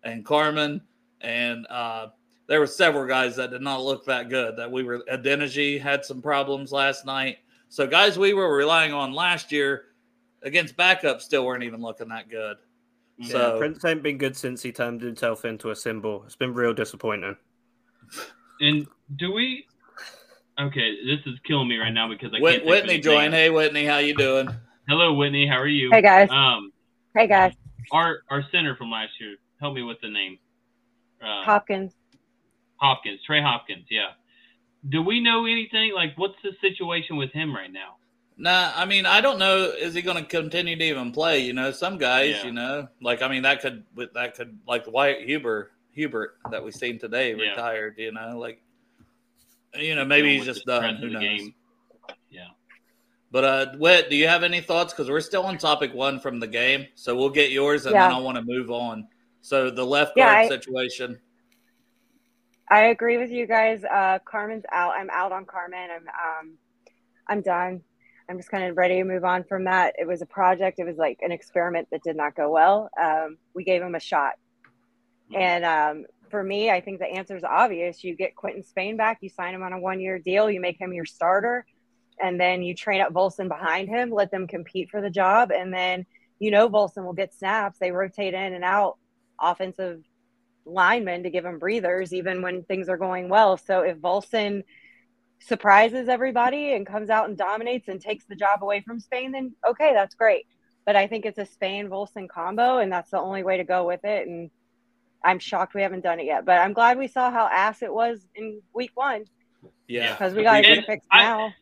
and 0.02 0.24
Carman 0.24 0.80
and 1.20 1.66
uh, 1.68 2.08
there 2.48 2.60
were 2.60 2.66
several 2.66 3.06
guys 3.06 3.36
that 3.36 3.50
did 3.50 3.62
not 3.62 3.82
look 3.82 4.04
that 4.06 4.28
good. 4.28 4.56
That 4.56 4.70
we 4.70 4.82
were 4.82 5.04
Adeniji 5.10 5.80
had 5.80 6.04
some 6.04 6.20
problems 6.20 6.72
last 6.72 7.06
night. 7.06 7.38
So 7.68 7.86
guys 7.86 8.18
we 8.18 8.34
were 8.34 8.52
relying 8.54 8.92
on 8.92 9.12
last 9.12 9.52
year 9.52 9.84
against 10.42 10.76
backup 10.76 11.20
still 11.20 11.44
weren't 11.44 11.62
even 11.62 11.80
looking 11.80 12.08
that 12.08 12.28
good. 12.28 12.56
Yeah, 13.18 13.32
so 13.32 13.58
Prince 13.58 13.84
ain't 13.84 14.02
been 14.02 14.16
good 14.16 14.36
since 14.36 14.62
he 14.62 14.72
turned 14.72 15.02
himself 15.02 15.44
into 15.44 15.70
a 15.70 15.76
symbol. 15.76 16.22
It's 16.24 16.36
been 16.36 16.54
real 16.54 16.72
disappointing. 16.72 17.36
And 18.60 18.86
do 19.16 19.32
we? 19.32 19.66
Okay, 20.58 20.96
this 21.04 21.20
is 21.26 21.38
killing 21.46 21.68
me 21.68 21.76
right 21.76 21.92
now 21.92 22.08
because 22.08 22.32
I 22.34 22.40
can't. 22.40 22.64
Whitney 22.64 22.98
join. 22.98 23.32
Hey, 23.32 23.50
Whitney, 23.50 23.84
how 23.84 23.98
you 23.98 24.14
doing? 24.14 24.48
Hello, 24.88 25.12
Whitney. 25.14 25.46
How 25.46 25.58
are 25.58 25.66
you? 25.66 25.90
Hey 25.92 26.00
guys. 26.00 26.30
Um. 26.30 26.72
Hey 27.14 27.26
guys. 27.26 27.52
Our 27.92 28.20
our 28.30 28.42
center 28.50 28.74
from 28.76 28.90
last 28.90 29.12
year. 29.20 29.36
Help 29.60 29.74
me 29.74 29.82
with 29.82 30.00
the 30.00 30.08
name. 30.08 30.38
Uh, 31.20 31.44
Hopkins. 31.44 31.97
Hopkins. 32.78 33.20
Trey 33.24 33.42
Hopkins. 33.42 33.86
Yeah. 33.90 34.10
Do 34.88 35.02
we 35.02 35.20
know 35.20 35.44
anything? 35.46 35.92
Like, 35.94 36.16
what's 36.16 36.36
the 36.42 36.52
situation 36.60 37.16
with 37.16 37.32
him 37.32 37.54
right 37.54 37.72
now? 37.72 37.96
Nah, 38.36 38.72
I 38.74 38.84
mean, 38.84 39.04
I 39.04 39.20
don't 39.20 39.38
know. 39.38 39.64
Is 39.64 39.94
he 39.94 40.02
going 40.02 40.16
to 40.16 40.22
continue 40.22 40.76
to 40.76 40.84
even 40.84 41.10
play? 41.10 41.40
You 41.40 41.52
know, 41.52 41.72
some 41.72 41.98
guys, 41.98 42.36
yeah. 42.36 42.46
you 42.46 42.52
know, 42.52 42.88
like 43.02 43.20
I 43.20 43.28
mean, 43.28 43.42
that 43.42 43.60
could 43.60 43.82
that 44.14 44.36
could 44.36 44.58
like 44.66 44.84
Wyatt 44.86 45.26
Huber 45.26 45.72
Hubert 45.90 46.38
that 46.52 46.64
we 46.64 46.70
seen 46.70 47.00
today 47.00 47.34
yeah. 47.34 47.50
retired. 47.50 47.96
You 47.98 48.12
know, 48.12 48.38
like 48.38 48.62
you 49.74 49.96
know, 49.96 50.04
maybe 50.04 50.36
he's 50.36 50.44
just 50.44 50.64
done. 50.64 50.96
Who 50.96 51.10
knows? 51.10 51.22
Game. 51.22 51.54
Yeah. 52.30 52.46
But 53.32 53.44
uh, 53.44 53.66
Whit, 53.76 54.08
do 54.08 54.14
you 54.14 54.28
have 54.28 54.44
any 54.44 54.60
thoughts? 54.60 54.92
Because 54.92 55.10
we're 55.10 55.20
still 55.20 55.42
on 55.42 55.58
topic 55.58 55.92
one 55.92 56.20
from 56.20 56.38
the 56.38 56.46
game, 56.46 56.86
so 56.94 57.16
we'll 57.16 57.30
get 57.30 57.50
yours, 57.50 57.86
and 57.86 57.94
yeah. 57.94 58.08
then 58.08 58.16
I 58.16 58.20
want 58.20 58.36
to 58.36 58.44
move 58.44 58.70
on. 58.70 59.08
So 59.40 59.68
the 59.68 59.84
left 59.84 60.16
guard 60.16 60.32
yeah, 60.32 60.40
I, 60.44 60.48
situation. 60.48 61.18
I 62.70 62.86
agree 62.86 63.16
with 63.16 63.30
you 63.30 63.46
guys. 63.46 63.82
Uh, 63.84 64.18
Carman's 64.24 64.64
out. 64.70 64.92
I'm 64.96 65.10
out 65.10 65.32
on 65.32 65.46
Carman. 65.46 65.88
I'm 65.90 66.08
um, 66.08 66.58
I'm 67.26 67.40
done. 67.40 67.82
I'm 68.28 68.36
just 68.36 68.50
kind 68.50 68.64
of 68.64 68.76
ready 68.76 68.96
to 68.96 69.04
move 69.04 69.24
on 69.24 69.44
from 69.44 69.64
that. 69.64 69.94
It 69.98 70.06
was 70.06 70.20
a 70.20 70.26
project. 70.26 70.78
It 70.78 70.84
was 70.84 70.96
like 70.96 71.18
an 71.22 71.32
experiment 71.32 71.88
that 71.90 72.02
did 72.02 72.16
not 72.16 72.34
go 72.34 72.50
well. 72.50 72.90
Um, 73.00 73.38
we 73.54 73.64
gave 73.64 73.80
him 73.80 73.94
a 73.94 74.00
shot, 74.00 74.34
and 75.34 75.64
um, 75.64 76.04
for 76.30 76.42
me, 76.42 76.70
I 76.70 76.80
think 76.82 76.98
the 76.98 77.06
answer 77.06 77.36
is 77.36 77.44
obvious. 77.44 78.04
You 78.04 78.14
get 78.14 78.36
Quinton 78.36 78.64
Spain 78.64 78.98
back. 78.98 79.18
You 79.22 79.30
sign 79.30 79.54
him 79.54 79.62
on 79.62 79.72
a 79.72 79.80
one 79.80 80.00
year 80.00 80.18
deal. 80.18 80.50
You 80.50 80.60
make 80.60 80.78
him 80.78 80.92
your 80.92 81.06
starter, 81.06 81.64
and 82.22 82.38
then 82.38 82.62
you 82.62 82.74
train 82.74 83.00
up 83.00 83.14
Volson 83.14 83.48
behind 83.48 83.88
him. 83.88 84.10
Let 84.10 84.30
them 84.30 84.46
compete 84.46 84.90
for 84.90 85.00
the 85.00 85.10
job, 85.10 85.50
and 85.52 85.72
then 85.72 86.04
you 86.38 86.50
know 86.50 86.68
Volson 86.68 87.04
will 87.06 87.14
get 87.14 87.32
snaps. 87.32 87.78
They 87.78 87.92
rotate 87.92 88.34
in 88.34 88.52
and 88.52 88.64
out 88.64 88.98
offensive 89.40 90.02
linemen 90.68 91.22
to 91.22 91.30
give 91.30 91.44
them 91.44 91.58
breathers, 91.58 92.12
even 92.12 92.42
when 92.42 92.62
things 92.64 92.88
are 92.88 92.96
going 92.96 93.28
well. 93.28 93.56
So 93.56 93.80
if 93.80 93.98
Volson 93.98 94.64
surprises 95.40 96.08
everybody 96.08 96.74
and 96.74 96.86
comes 96.86 97.10
out 97.10 97.28
and 97.28 97.38
dominates 97.38 97.88
and 97.88 98.00
takes 98.00 98.24
the 98.26 98.34
job 98.34 98.62
away 98.62 98.82
from 98.86 99.00
Spain, 99.00 99.32
then 99.32 99.54
okay, 99.68 99.92
that's 99.94 100.14
great. 100.14 100.46
But 100.84 100.96
I 100.96 101.06
think 101.06 101.26
it's 101.26 101.38
a 101.38 101.46
Spain 101.46 101.88
Volson 101.88 102.28
combo, 102.28 102.78
and 102.78 102.90
that's 102.90 103.10
the 103.10 103.20
only 103.20 103.42
way 103.42 103.58
to 103.58 103.64
go 103.64 103.86
with 103.86 104.04
it. 104.04 104.26
And 104.26 104.50
I'm 105.22 105.38
shocked 105.38 105.74
we 105.74 105.82
haven't 105.82 106.02
done 106.02 106.20
it 106.20 106.26
yet. 106.26 106.44
But 106.44 106.58
I'm 106.58 106.72
glad 106.72 106.98
we 106.98 107.08
saw 107.08 107.30
how 107.30 107.46
ass 107.46 107.82
it 107.82 107.92
was 107.92 108.26
in 108.34 108.62
week 108.72 108.92
one. 108.94 109.24
Yeah, 109.86 110.12
because 110.12 110.34
we 110.34 110.42
got 110.42 110.56
to 110.56 110.62
get 110.62 110.78
it 110.78 110.86
fixed 110.86 111.08
I, 111.10 111.22
now. 111.22 111.52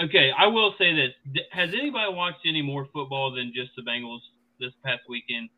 Okay, 0.00 0.32
I 0.36 0.46
will 0.46 0.74
say 0.78 0.94
this: 0.94 1.12
Has 1.50 1.70
anybody 1.74 2.12
watched 2.12 2.46
any 2.46 2.62
more 2.62 2.86
football 2.92 3.32
than 3.32 3.52
just 3.54 3.70
the 3.76 3.82
Bengals 3.82 4.20
this 4.58 4.72
past 4.84 5.02
weekend? 5.08 5.48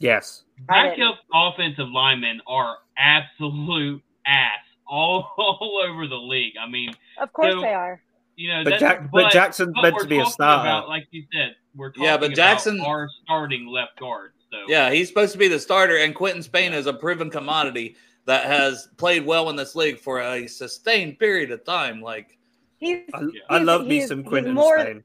Yes. 0.00 0.44
Backup 0.66 1.18
offensive 1.32 1.88
linemen 1.88 2.40
are 2.46 2.78
absolute 2.98 4.02
ass 4.26 4.58
all, 4.88 5.32
all 5.38 5.80
over 5.86 6.08
the 6.08 6.16
league. 6.16 6.54
I 6.60 6.68
mean, 6.68 6.94
of 7.20 7.32
course 7.32 7.52
so, 7.52 7.60
they 7.60 7.72
are. 7.72 8.02
You 8.36 8.48
know, 8.48 8.64
but, 8.64 8.80
Jack, 8.80 9.10
but, 9.12 9.24
but 9.24 9.32
Jackson's 9.32 9.74
meant 9.80 9.98
to 9.98 10.06
be 10.06 10.18
a 10.18 10.26
star. 10.26 10.62
About, 10.62 10.88
like 10.88 11.06
you 11.10 11.24
said, 11.32 11.54
we're 11.76 11.90
talking 11.90 12.04
yeah, 12.04 12.16
but 12.16 12.34
Jackson 12.34 12.80
our 12.80 13.08
starting 13.22 13.66
left 13.66 13.98
guard. 14.00 14.32
So 14.50 14.58
yeah, 14.66 14.90
he's 14.90 15.08
supposed 15.08 15.32
to 15.32 15.38
be 15.38 15.46
the 15.46 15.60
starter, 15.60 15.98
and 15.98 16.14
Quinton 16.14 16.42
Spain 16.42 16.72
is 16.72 16.86
a 16.86 16.92
proven 16.92 17.30
commodity 17.30 17.96
that 18.24 18.46
has 18.46 18.88
played 18.96 19.26
well 19.26 19.50
in 19.50 19.56
this 19.56 19.76
league 19.76 19.98
for 19.98 20.20
a 20.20 20.46
sustained 20.46 21.18
period 21.18 21.50
of 21.50 21.64
time. 21.64 22.00
Like, 22.00 22.38
he's, 22.78 23.00
I, 23.12 23.20
he's, 23.20 23.40
I 23.50 23.58
love 23.58 23.86
me 23.86 24.06
some 24.06 24.24
Quinton 24.24 24.54
more, 24.54 24.80
Spain. 24.80 25.04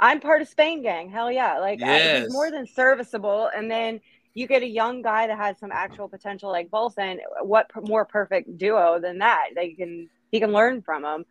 I'm 0.00 0.20
part 0.20 0.40
of 0.40 0.48
Spain 0.48 0.82
gang. 0.82 1.10
Hell 1.10 1.30
yeah! 1.30 1.58
Like 1.58 1.80
yes. 1.80 2.16
I, 2.16 2.20
he's 2.22 2.32
more 2.32 2.50
than 2.50 2.66
serviceable, 2.66 3.50
and 3.54 3.70
then 3.70 4.00
you 4.34 4.46
get 4.46 4.62
a 4.62 4.68
young 4.68 5.02
guy 5.02 5.28
that 5.28 5.38
has 5.38 5.58
some 5.58 5.70
actual 5.72 6.08
potential 6.08 6.50
like 6.50 6.68
Volson. 6.70 7.18
What 7.42 7.70
more 7.88 8.04
perfect 8.04 8.58
duo 8.58 8.98
than 9.00 9.18
that? 9.18 9.50
They 9.54 9.70
can 9.70 10.10
he 10.30 10.40
can 10.40 10.52
learn 10.52 10.82
from 10.82 11.04
him. 11.04 11.24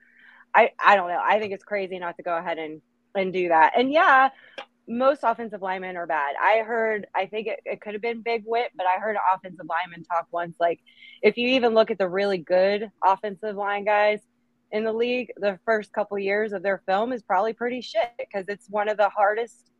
I 0.55 0.71
I 0.83 0.95
don't 0.95 1.09
know. 1.09 1.21
I 1.21 1.39
think 1.39 1.53
it's 1.53 1.63
crazy 1.63 1.99
not 1.99 2.17
to 2.17 2.23
go 2.23 2.35
ahead 2.37 2.57
and 2.57 2.81
and 3.15 3.33
do 3.33 3.49
that. 3.49 3.73
And 3.77 3.91
yeah, 3.91 4.29
most 4.87 5.21
offensive 5.23 5.61
linemen 5.61 5.95
are 5.97 6.07
bad. 6.07 6.35
I 6.41 6.63
heard, 6.65 7.07
I 7.15 7.25
think 7.25 7.47
it, 7.47 7.59
it 7.65 7.81
could 7.81 7.93
have 7.93 8.01
been 8.01 8.21
Big 8.21 8.43
Whit, 8.45 8.71
but 8.75 8.85
I 8.85 8.99
heard 8.99 9.15
offensive 9.33 9.65
lineman 9.67 10.03
talk 10.03 10.27
once. 10.31 10.55
Like, 10.59 10.81
if 11.21 11.37
you 11.37 11.49
even 11.49 11.73
look 11.73 11.91
at 11.91 11.97
the 11.97 12.09
really 12.09 12.37
good 12.37 12.91
offensive 13.03 13.55
line 13.55 13.85
guys 13.85 14.19
in 14.71 14.83
the 14.83 14.91
league, 14.91 15.31
the 15.37 15.59
first 15.65 15.93
couple 15.93 16.17
years 16.19 16.51
of 16.51 16.63
their 16.63 16.81
film 16.85 17.13
is 17.13 17.23
probably 17.23 17.53
pretty 17.53 17.81
shit 17.81 18.11
because 18.17 18.45
it's 18.47 18.67
one 18.69 18.89
of 18.89 18.97
the 18.97 19.09
hardest 19.09 19.71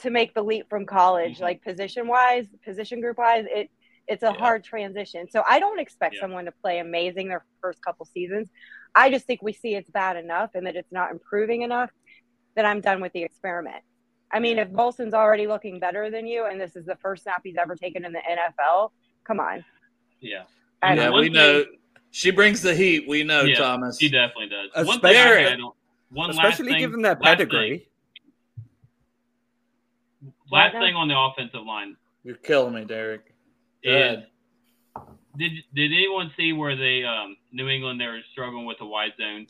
to 0.00 0.10
make 0.10 0.34
the 0.34 0.42
leap 0.42 0.68
from 0.68 0.86
college, 0.86 1.34
mm-hmm. 1.34 1.44
like 1.44 1.62
position 1.62 2.06
wise, 2.06 2.46
position 2.64 3.00
group 3.00 3.18
wise, 3.18 3.44
it 3.48 3.70
it's 4.06 4.22
a 4.22 4.26
yeah. 4.26 4.32
hard 4.32 4.64
transition. 4.64 5.28
So 5.30 5.42
I 5.46 5.60
don't 5.60 5.78
expect 5.78 6.14
yeah. 6.14 6.22
someone 6.22 6.46
to 6.46 6.52
play 6.52 6.78
amazing 6.78 7.28
their 7.28 7.44
first 7.60 7.84
couple 7.84 8.06
seasons. 8.06 8.48
I 8.94 9.10
just 9.10 9.26
think 9.26 9.42
we 9.42 9.52
see 9.52 9.74
it's 9.74 9.90
bad 9.90 10.16
enough 10.16 10.50
and 10.54 10.66
that 10.66 10.76
it's 10.76 10.90
not 10.90 11.10
improving 11.10 11.60
enough 11.60 11.90
that 12.56 12.64
I'm 12.64 12.80
done 12.80 13.02
with 13.02 13.12
the 13.12 13.22
experiment. 13.22 13.82
I 14.32 14.40
mean, 14.40 14.58
if 14.58 14.68
Volson's 14.68 15.14
already 15.14 15.46
looking 15.46 15.78
better 15.78 16.10
than 16.10 16.26
you 16.26 16.46
and 16.46 16.58
this 16.58 16.74
is 16.74 16.86
the 16.86 16.96
first 16.96 17.24
snap 17.24 17.42
he's 17.44 17.56
ever 17.58 17.76
taken 17.76 18.04
in 18.04 18.12
the 18.12 18.20
NFL, 18.20 18.90
come 19.24 19.40
on. 19.40 19.64
Yeah. 20.20 20.44
yeah, 20.82 21.10
we 21.10 21.28
know 21.28 21.64
she 22.10 22.30
brings 22.30 22.62
the 22.62 22.74
heat. 22.74 23.06
We 23.06 23.24
know, 23.24 23.42
yeah, 23.42 23.56
Thomas. 23.56 23.98
She 23.98 24.08
definitely 24.08 24.48
does. 24.48 24.70
Especially, 24.74 25.44
one 25.44 25.56
thing 25.56 25.70
one 26.10 26.30
especially 26.30 26.70
thing, 26.70 26.80
given 26.80 27.02
that 27.02 27.20
pedigree. 27.20 27.87
Last 30.50 30.72
thing 30.72 30.94
on 30.94 31.08
the 31.08 31.18
offensive 31.18 31.66
line. 31.66 31.96
You're 32.24 32.36
killing 32.36 32.74
me, 32.74 32.84
Derek. 32.84 33.34
Is, 33.82 34.18
did 35.36 35.52
did 35.74 35.92
anyone 35.92 36.30
see 36.36 36.52
where 36.52 36.76
they 36.76 37.04
um, 37.04 37.36
New 37.52 37.68
England 37.68 38.00
they 38.00 38.06
were 38.06 38.20
struggling 38.32 38.66
with 38.66 38.78
the 38.78 38.86
wide 38.86 39.12
zone? 39.18 39.46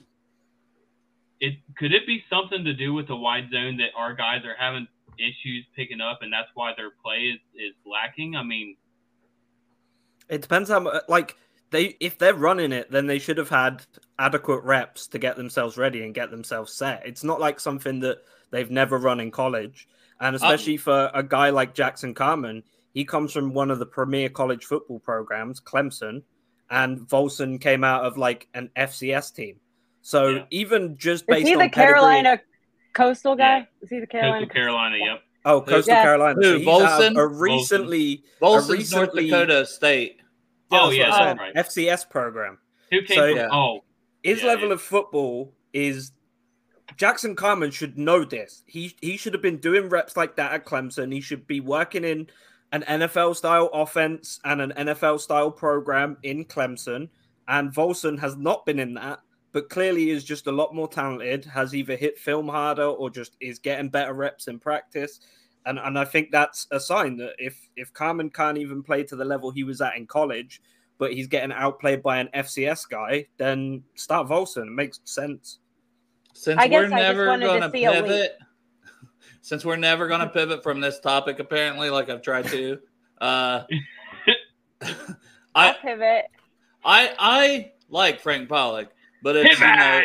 It 1.40 1.54
could 1.76 1.92
it 1.92 2.06
be 2.06 2.22
something 2.28 2.64
to 2.64 2.74
do 2.74 2.92
with 2.92 3.06
the 3.06 3.16
wide 3.16 3.48
zone 3.52 3.76
that 3.78 3.90
our 3.96 4.14
guys 4.14 4.44
are 4.44 4.56
having 4.58 4.86
issues 5.18 5.64
picking 5.74 6.00
up, 6.00 6.18
and 6.22 6.32
that's 6.32 6.48
why 6.54 6.72
their 6.76 6.90
play 7.02 7.34
is, 7.34 7.40
is 7.54 7.74
lacking. 7.86 8.36
I 8.36 8.42
mean, 8.42 8.76
it 10.28 10.42
depends 10.42 10.68
how 10.68 11.00
like 11.08 11.36
they 11.70 11.96
if 12.00 12.18
they're 12.18 12.34
running 12.34 12.72
it, 12.72 12.90
then 12.90 13.06
they 13.06 13.18
should 13.18 13.38
have 13.38 13.48
had 13.48 13.86
adequate 14.18 14.64
reps 14.64 15.06
to 15.08 15.18
get 15.18 15.36
themselves 15.36 15.76
ready 15.76 16.02
and 16.02 16.14
get 16.14 16.30
themselves 16.30 16.72
set. 16.72 17.06
It's 17.06 17.24
not 17.24 17.40
like 17.40 17.60
something 17.60 18.00
that 18.00 18.18
they've 18.50 18.70
never 18.70 18.98
run 18.98 19.20
in 19.20 19.30
college. 19.30 19.88
And 20.20 20.34
especially 20.34 20.75
um, 20.75 20.82
for 20.82 21.10
a 21.14 21.22
guy 21.22 21.50
like 21.50 21.75
Jackson 21.75 22.14
Carman, 22.14 22.62
he 22.92 23.04
comes 23.04 23.32
from 23.32 23.54
one 23.54 23.70
of 23.70 23.78
the 23.78 23.87
premier 23.87 24.28
college 24.28 24.64
football 24.64 24.98
programs, 24.98 25.60
Clemson, 25.60 26.22
and 26.70 26.98
Volson 27.00 27.60
came 27.60 27.84
out 27.84 28.04
of 28.04 28.18
like 28.18 28.48
an 28.54 28.70
FCS 28.76 29.34
team. 29.34 29.56
So 30.02 30.28
yeah. 30.28 30.44
even 30.50 30.96
just 30.96 31.26
based 31.26 31.42
Is 31.42 31.48
he 31.48 31.54
on 31.54 31.60
the 31.60 31.68
Carolina 31.68 32.40
coastal 32.94 33.37
guy? 33.37 33.58
Yeah. 33.58 33.64
Is 33.82 33.90
he 33.90 34.00
the 34.00 34.06
Carolina? 34.06 34.46
Coastal 34.46 34.54
Carolina, 34.54 34.96
yep. 34.98 35.22
Oh, 35.44 35.60
Coastal 35.60 35.94
yeah. 35.94 36.02
Carolina. 36.02 36.34
Who, 36.40 36.64
so 36.64 36.70
Volson? 36.70 37.16
A 37.16 37.26
recently, 37.26 38.25
Volson's 38.40 38.68
a 38.68 38.72
recently, 38.72 39.30
North 39.30 39.46
Dakota 39.46 39.66
State. 39.66 40.20
Oh, 40.70 40.90
yeah, 40.90 41.10
that's 41.10 41.38
right. 41.38 41.54
FCS 41.54 42.10
program. 42.10 42.58
Who 42.90 43.02
came 43.02 43.16
so, 43.16 43.37
from? 43.37 43.48
Oh, 43.52 43.84
his 44.22 44.42
level 44.42 44.72
of 44.72 44.82
football 44.82 45.54
is 45.72 46.12
Jackson 46.98 47.36
Carman 47.36 47.70
should 47.70 47.96
know 47.96 48.24
this. 48.24 48.64
He 48.66 48.94
he 49.00 49.16
should 49.16 49.32
have 49.32 49.42
been 49.42 49.58
doing 49.58 49.88
reps 49.88 50.16
like 50.16 50.34
that 50.36 50.52
at 50.52 50.66
Clemson. 50.66 51.12
He 51.12 51.20
should 51.20 51.46
be 51.46 51.60
working 51.60 52.02
in 52.02 52.26
an 52.72 52.82
NFL 52.82 53.36
style 53.36 53.70
offense 53.72 54.40
and 54.44 54.60
an 54.60 54.72
NFL 54.76 55.20
style 55.20 55.50
program 55.50 56.18
in 56.24 56.44
Clemson. 56.44 57.08
And 57.46 57.72
Volson 57.72 58.18
has 58.18 58.36
not 58.36 58.66
been 58.66 58.80
in 58.80 58.94
that, 58.94 59.20
but 59.52 59.70
clearly 59.70 60.10
is 60.10 60.24
just 60.24 60.48
a 60.48 60.52
lot 60.52 60.74
more 60.74 60.88
talented, 60.88 61.44
has 61.46 61.74
either 61.74 61.96
hit 61.96 62.18
film 62.18 62.48
harder 62.48 62.84
or 62.84 63.10
just 63.10 63.36
is 63.40 63.60
getting 63.60 63.88
better 63.88 64.12
reps 64.12 64.48
in 64.48 64.58
practice. 64.58 65.20
And, 65.66 65.78
and 65.78 65.98
I 65.98 66.04
think 66.04 66.30
that's 66.30 66.66
a 66.72 66.80
sign 66.80 67.16
that 67.18 67.34
if 67.38 67.56
if 67.76 67.92
Carman 67.92 68.30
can't 68.30 68.58
even 68.58 68.82
play 68.82 69.04
to 69.04 69.14
the 69.14 69.24
level 69.24 69.52
he 69.52 69.62
was 69.62 69.80
at 69.80 69.96
in 69.96 70.08
college, 70.08 70.60
but 70.98 71.12
he's 71.12 71.28
getting 71.28 71.52
outplayed 71.52 72.02
by 72.02 72.18
an 72.18 72.28
FCS 72.34 72.88
guy, 72.90 73.28
then 73.36 73.84
start 73.94 74.26
Volson. 74.28 74.66
It 74.66 74.72
makes 74.72 74.98
sense. 75.04 75.60
Since 76.35 76.61
we're 76.70 76.88
never 76.88 77.26
going 77.38 77.61
to 77.61 77.70
pivot, 77.70 78.38
since 79.42 79.64
we're 79.64 79.76
never 79.76 80.06
going 80.08 80.20
to 80.20 80.28
pivot 80.28 80.62
from 80.62 80.80
this 80.80 81.00
topic, 81.00 81.40
apparently, 81.40 81.90
like 81.90 82.11
I've 82.11 82.23
tried 82.23 82.47
to, 82.49 82.78
uh, 83.20 83.62
I 85.54 85.73
pivot. 85.82 86.26
I 86.85 87.14
I 87.18 87.73
like 87.88 88.20
Frank 88.20 88.49
Pollack, 88.49 88.88
but 89.23 89.37
it's, 89.37 89.58
you 89.58 89.66
know, 89.66 90.02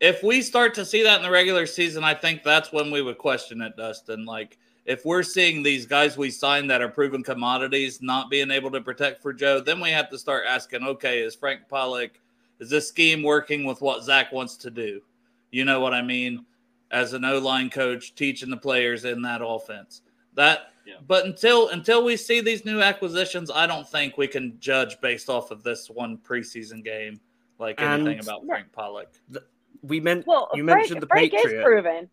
if 0.00 0.22
we 0.22 0.42
start 0.42 0.74
to 0.74 0.84
see 0.84 1.02
that 1.02 1.16
in 1.16 1.22
the 1.22 1.30
regular 1.30 1.66
season, 1.66 2.04
I 2.04 2.14
think 2.14 2.42
that's 2.42 2.72
when 2.72 2.90
we 2.90 3.02
would 3.02 3.18
question 3.18 3.60
it, 3.60 3.76
Dustin. 3.76 4.24
Like 4.24 4.58
if 4.84 5.04
we're 5.04 5.22
seeing 5.22 5.62
these 5.62 5.86
guys 5.86 6.16
we 6.16 6.30
signed 6.30 6.70
that 6.70 6.80
are 6.80 6.88
proven 6.88 7.22
commodities 7.22 8.00
not 8.00 8.30
being 8.30 8.50
able 8.50 8.70
to 8.70 8.80
protect 8.80 9.20
for 9.20 9.32
Joe, 9.32 9.60
then 9.60 9.80
we 9.80 9.90
have 9.90 10.10
to 10.10 10.18
start 10.18 10.44
asking, 10.46 10.84
okay, 10.84 11.20
is 11.20 11.34
Frank 11.34 11.62
Pollack 11.68 12.20
is 12.58 12.70
this 12.70 12.88
scheme 12.88 13.22
working 13.22 13.64
with 13.64 13.80
what 13.80 14.02
Zach 14.02 14.32
wants 14.32 14.56
to 14.58 14.70
do? 14.70 15.02
You 15.50 15.64
know 15.64 15.80
what 15.80 15.94
I 15.94 16.02
mean? 16.02 16.44
As 16.90 17.12
an 17.12 17.24
O 17.24 17.38
line 17.38 17.70
coach, 17.70 18.14
teaching 18.14 18.50
the 18.50 18.56
players 18.56 19.04
in 19.04 19.22
that 19.22 19.40
offense. 19.44 20.02
That 20.34 20.72
yeah. 20.86 20.94
but 21.06 21.24
until 21.26 21.68
until 21.70 22.04
we 22.04 22.16
see 22.16 22.40
these 22.40 22.64
new 22.64 22.80
acquisitions, 22.80 23.50
I 23.50 23.66
don't 23.66 23.88
think 23.88 24.16
we 24.16 24.28
can 24.28 24.58
judge 24.60 25.00
based 25.00 25.28
off 25.28 25.50
of 25.50 25.62
this 25.62 25.88
one 25.88 26.18
preseason 26.18 26.84
game 26.84 27.20
like 27.58 27.80
anything 27.80 28.18
and 28.18 28.22
about 28.22 28.44
Frank 28.46 28.70
Pollack. 28.72 29.08
we 29.82 30.00
meant 30.00 30.26
well, 30.26 30.50
you 30.54 30.64
Frank, 30.64 30.80
mentioned 30.80 31.02
the 31.02 31.06
Frank 31.06 31.32
Patriot. 31.32 31.58
is 31.58 31.64
proven. 31.64 32.10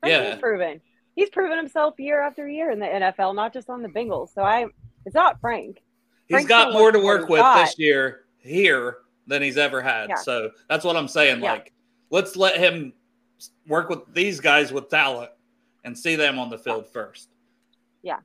Frank 0.00 0.12
yeah. 0.12 0.34
is 0.34 0.40
proven. 0.40 0.80
He's 1.16 1.30
proven 1.30 1.58
himself 1.58 1.94
year 1.98 2.22
after 2.22 2.48
year 2.48 2.70
in 2.70 2.78
the 2.78 2.86
NFL, 2.86 3.34
not 3.34 3.52
just 3.52 3.70
on 3.70 3.82
the 3.82 3.88
Bengals. 3.88 4.32
So 4.34 4.42
I 4.42 4.66
it's 5.04 5.14
not 5.14 5.40
Frank. 5.40 5.82
He's 6.26 6.36
Frank's 6.36 6.48
got 6.48 6.72
more 6.72 6.90
to 6.90 6.98
work 6.98 7.28
with 7.28 7.40
got. 7.40 7.64
this 7.64 7.78
year 7.78 8.24
here 8.38 8.98
than 9.26 9.42
he's 9.42 9.56
ever 9.56 9.82
had. 9.82 10.10
Yeah. 10.10 10.16
So 10.16 10.50
that's 10.68 10.84
what 10.84 10.96
I'm 10.96 11.08
saying. 11.08 11.42
Yeah. 11.42 11.52
Like 11.52 11.72
let's 12.14 12.36
let 12.36 12.56
him 12.56 12.92
work 13.66 13.88
with 13.88 13.98
these 14.14 14.38
guys 14.38 14.72
with 14.72 14.88
talent 14.88 15.32
and 15.82 15.98
see 15.98 16.14
them 16.14 16.38
on 16.38 16.48
the 16.48 16.56
field 16.56 16.86
first. 16.86 17.28
Yeah. 18.02 18.20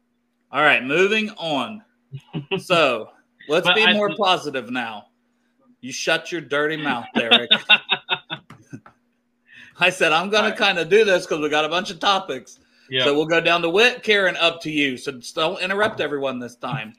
All 0.52 0.62
right, 0.62 0.84
moving 0.84 1.32
on. 1.32 1.84
so 2.60 3.10
let's 3.48 3.66
but 3.66 3.76
be 3.76 3.84
I, 3.84 3.94
more 3.94 4.16
positive 4.16 4.70
now. 4.70 5.08
You 5.82 5.92
shut 5.92 6.32
your 6.32 6.42
dirty 6.42 6.78
mouth, 6.78 7.08
Derek. 7.16 7.50
I 9.80 9.90
said 9.90 10.12
I'm 10.12 10.30
going 10.30 10.44
right. 10.44 10.52
to 10.52 10.56
kind 10.56 10.78
of 10.78 10.88
do 10.88 11.04
this 11.04 11.26
because 11.26 11.42
we 11.42 11.50
got 11.50 11.66
a 11.66 11.70
bunch 11.70 11.90
of 11.90 12.00
topics. 12.00 12.60
Yep. 12.92 13.06
So 13.06 13.16
we'll 13.16 13.26
go 13.26 13.42
down 13.42 13.64
to 13.64 13.72
Whit, 13.72 14.04
Karen, 14.04 14.36
up 14.36 14.62
to 14.62 14.70
you. 14.70 14.98
So 14.98 15.20
don't 15.34 15.60
interrupt 15.64 16.00
everyone 16.00 16.38
this 16.38 16.56
time. 16.56 16.94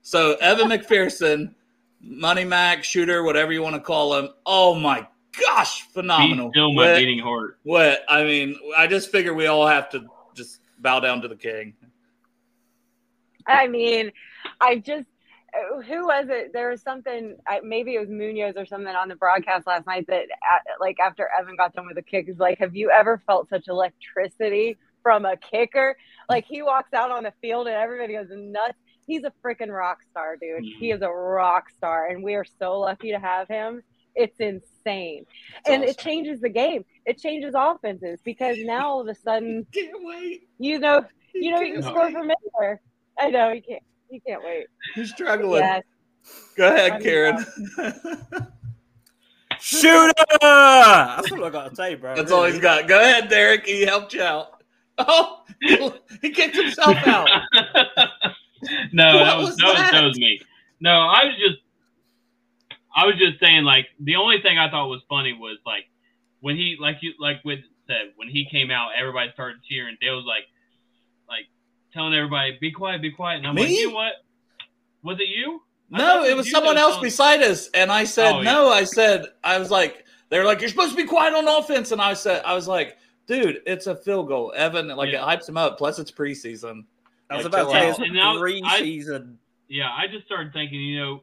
So 0.00 0.36
Evan 0.40 0.68
McPherson, 0.70 1.54
Money 2.00 2.44
Mac, 2.44 2.82
shooter, 2.82 3.24
whatever 3.24 3.52
you 3.52 3.60
want 3.60 3.74
to 3.74 3.80
call 3.82 4.16
him. 4.16 4.30
Oh 4.46 4.74
my 4.74 5.06
gosh, 5.40 5.82
phenomenal! 5.92 6.46
He's 6.46 6.52
still 6.52 6.72
my 6.72 6.92
what, 6.92 6.96
beating 6.96 7.18
heart. 7.18 7.58
What 7.62 8.02
I 8.08 8.24
mean, 8.24 8.56
I 8.76 8.86
just 8.86 9.10
figure 9.10 9.34
we 9.34 9.46
all 9.46 9.66
have 9.66 9.90
to 9.90 10.06
just 10.34 10.60
bow 10.78 11.00
down 11.00 11.22
to 11.22 11.28
the 11.28 11.36
king. 11.36 11.74
I 13.46 13.68
mean, 13.68 14.12
I 14.60 14.78
just 14.78 15.06
who 15.86 16.06
was 16.06 16.26
it? 16.28 16.52
There 16.52 16.70
was 16.70 16.82
something. 16.82 17.36
Maybe 17.62 17.94
it 17.94 18.00
was 18.00 18.08
Munoz 18.08 18.54
or 18.56 18.66
something 18.66 18.94
on 18.94 19.08
the 19.08 19.16
broadcast 19.16 19.66
last 19.66 19.86
night 19.86 20.06
that, 20.08 20.26
like, 20.80 20.98
after 21.00 21.28
Evan 21.38 21.56
got 21.56 21.74
done 21.74 21.86
with 21.86 21.96
the 21.96 22.02
kick, 22.02 22.28
is 22.28 22.38
like, 22.38 22.58
"Have 22.58 22.74
you 22.74 22.90
ever 22.90 23.22
felt 23.26 23.48
such 23.48 23.68
electricity 23.68 24.76
from 25.02 25.24
a 25.24 25.36
kicker?" 25.36 25.96
Like 26.28 26.44
he 26.46 26.62
walks 26.62 26.92
out 26.92 27.10
on 27.10 27.24
the 27.24 27.32
field 27.40 27.66
and 27.66 27.76
everybody 27.76 28.14
goes 28.14 28.28
nuts. 28.30 28.78
He's 29.06 29.24
a 29.24 29.32
freaking 29.44 29.70
rock 29.70 30.02
star, 30.10 30.36
dude. 30.36 30.62
Mm-hmm. 30.62 30.80
He 30.80 30.90
is 30.90 31.02
a 31.02 31.10
rock 31.10 31.70
star, 31.76 32.08
and 32.08 32.24
we 32.24 32.34
are 32.34 32.46
so 32.58 32.80
lucky 32.80 33.10
to 33.12 33.18
have 33.18 33.46
him. 33.48 33.82
It's 34.14 34.38
insane. 34.38 35.24
That's 35.54 35.68
and 35.70 35.82
awesome. 35.82 35.90
it 35.90 35.98
changes 35.98 36.40
the 36.40 36.48
game. 36.48 36.84
It 37.06 37.18
changes 37.18 37.54
offenses 37.56 38.20
because 38.24 38.56
now 38.60 38.88
all 38.88 39.00
of 39.00 39.08
a 39.08 39.14
sudden, 39.14 39.66
can't 39.72 39.90
wait. 40.02 40.48
You 40.58 40.78
know, 40.78 41.04
you 41.34 41.50
know, 41.52 41.60
you 41.60 41.74
can 41.74 41.82
score 41.82 42.10
from 42.10 42.30
anywhere. 42.30 42.80
I 43.18 43.30
know 43.30 43.52
you 43.52 43.62
can't. 43.62 43.82
You 44.10 44.20
can't 44.26 44.42
wait. 44.44 44.66
He's 44.94 45.10
struggling. 45.10 45.62
Yes. 45.62 45.82
Go 46.56 46.68
ahead, 46.68 47.02
Karen. 47.02 47.44
Shooter! 49.60 50.12
That's 50.40 51.30
what 51.30 51.42
I 51.42 51.50
got 51.50 51.70
to 51.70 51.76
say, 51.76 51.94
bro. 51.94 52.14
That's 52.14 52.30
really. 52.30 52.46
all 52.46 52.52
he's 52.52 52.60
got. 52.60 52.86
Go 52.86 53.00
ahead, 53.00 53.28
Derek. 53.28 53.66
He 53.66 53.82
helped 53.82 54.12
you 54.12 54.22
out. 54.22 54.62
Oh, 54.98 55.42
he 55.60 56.30
kicked 56.30 56.56
himself 56.56 56.96
out. 57.06 57.28
no, 58.92 59.18
that 59.18 59.38
was, 59.38 59.56
that, 59.56 59.66
was, 59.66 59.90
that 59.90 60.04
was 60.04 60.18
me. 60.18 60.40
No, 60.80 60.90
I 60.90 61.24
was 61.24 61.34
just 61.36 61.60
I 62.94 63.06
was 63.06 63.16
just 63.16 63.40
saying, 63.40 63.64
like, 63.64 63.86
the 63.98 64.16
only 64.16 64.40
thing 64.40 64.58
I 64.58 64.70
thought 64.70 64.88
was 64.88 65.02
funny 65.08 65.32
was 65.32 65.58
like 65.66 65.84
when 66.40 66.56
he, 66.56 66.76
like 66.78 66.98
you, 67.00 67.12
like 67.18 67.44
with 67.44 67.60
said, 67.86 68.12
when 68.16 68.28
he 68.28 68.46
came 68.50 68.70
out, 68.70 68.90
everybody 68.98 69.30
started 69.32 69.62
cheering. 69.68 69.96
Dale 70.00 70.16
was 70.16 70.24
like, 70.26 70.44
like 71.28 71.46
telling 71.92 72.14
everybody, 72.14 72.58
"Be 72.60 72.70
quiet, 72.70 73.02
be 73.02 73.10
quiet." 73.10 73.38
And 73.38 73.46
I'm 73.46 73.54
Me? 73.54 73.62
like, 73.62 73.70
you 73.70 73.88
know 73.88 73.94
what? 73.94 74.12
Was 75.02 75.18
it 75.20 75.28
you? 75.28 75.60
no, 75.90 76.24
it 76.24 76.36
was 76.36 76.50
someone 76.50 76.78
else 76.78 76.94
telling... 76.94 77.04
beside 77.04 77.42
us, 77.42 77.68
and 77.74 77.90
I 77.92 78.04
said, 78.04 78.32
oh, 78.32 78.42
"No." 78.42 78.68
Yeah. 78.68 78.74
I 78.74 78.84
said, 78.84 79.26
I 79.42 79.58
was 79.58 79.70
like, 79.70 80.04
they're 80.30 80.44
like, 80.44 80.60
"You're 80.60 80.70
supposed 80.70 80.90
to 80.90 80.96
be 80.96 81.04
quiet 81.04 81.34
on 81.34 81.46
offense," 81.46 81.92
and 81.92 82.00
I 82.00 82.14
said, 82.14 82.42
I 82.44 82.54
was 82.54 82.68
like, 82.68 82.98
"Dude, 83.26 83.62
it's 83.66 83.86
a 83.86 83.96
field 83.96 84.28
goal." 84.28 84.52
Evan, 84.56 84.88
like, 84.88 85.12
yeah. 85.12 85.22
it 85.22 85.26
hypes 85.26 85.48
him 85.48 85.56
up. 85.56 85.78
Plus, 85.78 85.98
it's 85.98 86.10
preseason. 86.10 86.84
I 87.30 87.36
was 87.36 87.44
like, 87.44 87.54
about 87.54 87.72
to 87.72 87.78
say 87.78 87.88
it's 87.90 87.98
preseason. 87.98 89.36
Yeah, 89.68 89.90
I 89.90 90.06
just 90.06 90.26
started 90.26 90.52
thinking, 90.52 90.80
you 90.80 91.00
know, 91.00 91.22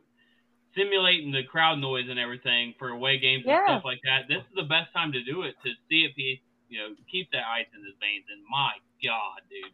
simulating 0.76 1.32
the 1.32 1.44
crowd 1.44 1.80
noise 1.80 2.06
and 2.10 2.20
everything 2.20 2.74
for 2.80 2.90
away 2.90 3.18
games 3.20 3.44
yeah. 3.46 3.58
and 3.58 3.66
stuff 3.66 3.86
like 3.86 4.00
that. 4.04 4.28
This 4.28 4.40
is 4.40 4.56
the 4.56 4.64
best 4.64 4.92
time 4.94 5.12
to 5.12 5.24
do 5.24 5.44
it 5.44 5.56
to 5.64 5.72
see 5.90 6.06
if 6.06 6.14
he, 6.16 6.42
you 6.70 6.80
know, 6.80 6.96
keep 7.12 7.32
that 7.32 7.44
ice 7.48 7.68
in 7.76 7.84
his 7.84 7.96
veins. 8.00 8.26
And 8.32 8.42
my 8.50 8.72
God, 9.04 9.42
dude. 9.50 9.72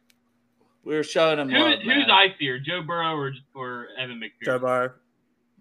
We 0.83 0.95
were 0.95 1.03
showing 1.03 1.39
him. 1.39 1.49
Who, 1.49 1.60
love, 1.60 1.79
who's 1.83 2.10
icier, 2.10 2.60
Joe 2.60 2.81
Burrow 2.81 3.15
or 3.15 3.33
or 3.53 3.88
Evan 3.99 4.19
McPherson? 4.21 4.45
Joe 4.45 4.60
Burrow. 4.60 4.91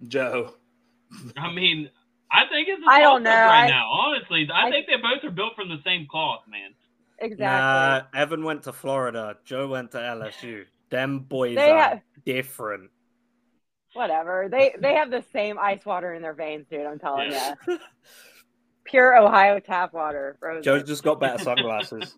Joe. 0.07 0.55
I 1.37 1.53
mean, 1.53 1.91
I 2.31 2.43
think 2.51 2.69
it's. 2.69 2.83
I 2.89 3.01
don't 3.01 3.23
know 3.23 3.31
right 3.31 3.65
I, 3.65 3.69
now. 3.69 3.89
Honestly, 3.91 4.49
I, 4.53 4.69
I, 4.69 4.71
think 4.71 4.87
they 4.87 4.97
both 4.97 5.25
are 5.25 5.35
built 5.35 5.57
from 5.57 5.69
the 5.69 5.79
same 5.85 6.07
cloth, 6.09 6.43
man. 6.49 6.71
Exactly. 7.19 7.45
Nah, 7.45 8.03
Evan 8.15 8.45
went 8.45 8.63
to 8.65 8.73
Florida. 8.73 9.37
Joe 9.45 9.69
went 9.69 9.91
to 9.93 9.99
LSU. 9.99 10.65
Them 10.91 11.21
boys 11.21 11.57
they 11.57 11.71
are 11.71 11.79
have, 11.79 12.01
different 12.25 12.91
whatever. 13.97 14.49
They 14.51 14.75
they 14.81 14.95
have 14.95 15.11
the 15.11 15.25
same 15.33 15.59
ice 15.59 15.85
water 15.85 16.15
in 16.15 16.23
their 16.23 16.35
veins, 16.35 16.67
dude. 16.71 16.87
I'm 16.87 16.99
telling 16.99 17.31
yeah. 17.31 17.55
you. 17.67 17.79
Pure 18.85 19.17
Ohio 19.17 19.59
tap 19.59 19.93
water. 19.93 20.37
Frozen. 20.39 20.63
Joe's 20.63 20.85
just 20.85 21.03
got 21.03 21.19
better 21.19 21.43
sunglasses. 21.43 22.17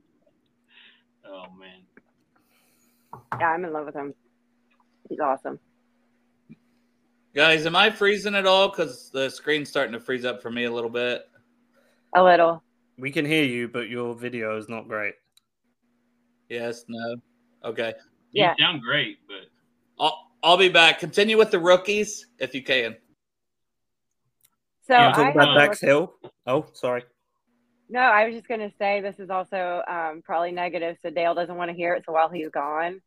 oh 1.26 1.46
man. 1.58 1.82
Yeah, 3.40 3.48
I'm 3.48 3.64
in 3.64 3.72
love 3.72 3.86
with 3.86 3.94
him. 3.94 4.12
He's 5.08 5.20
awesome. 5.20 5.58
Guys, 7.34 7.64
am 7.64 7.76
I 7.76 7.90
freezing 7.90 8.34
at 8.34 8.46
all? 8.46 8.68
Because 8.68 9.10
the 9.10 9.30
screen's 9.30 9.70
starting 9.70 9.92
to 9.92 10.00
freeze 10.00 10.24
up 10.24 10.42
for 10.42 10.50
me 10.50 10.64
a 10.64 10.72
little 10.72 10.90
bit. 10.90 11.22
A 12.14 12.22
little. 12.22 12.62
We 12.98 13.10
can 13.10 13.24
hear 13.24 13.44
you, 13.44 13.68
but 13.68 13.88
your 13.88 14.14
video 14.14 14.58
is 14.58 14.68
not 14.68 14.88
great. 14.88 15.14
Yes, 16.48 16.84
no. 16.88 17.16
Okay. 17.64 17.94
You 18.32 18.42
yeah. 18.42 18.54
sound 18.58 18.82
great, 18.82 19.18
but. 19.26 19.48
Oh, 19.98 20.12
I'll 20.42 20.56
be 20.56 20.68
back. 20.68 20.98
Continue 20.98 21.36
with 21.36 21.50
the 21.50 21.58
rookies 21.58 22.26
if 22.38 22.54
you 22.54 22.62
can. 22.62 22.96
So 24.86 24.94
you 24.94 25.12
talk 25.12 25.34
about 25.34 25.54
Dax 25.54 25.80
Hill. 25.80 26.14
Oh, 26.46 26.66
sorry. 26.72 27.04
No, 27.90 28.00
I 28.00 28.26
was 28.26 28.34
just 28.34 28.48
going 28.48 28.60
to 28.60 28.72
say 28.78 29.00
this 29.00 29.18
is 29.18 29.30
also 29.30 29.82
um, 29.88 30.22
probably 30.24 30.52
negative, 30.52 30.96
so 31.02 31.10
Dale 31.10 31.34
doesn't 31.34 31.54
want 31.54 31.70
to 31.70 31.76
hear 31.76 31.94
it. 31.94 32.04
So 32.06 32.12
while 32.12 32.28
he's 32.28 32.50
gone, 32.50 33.00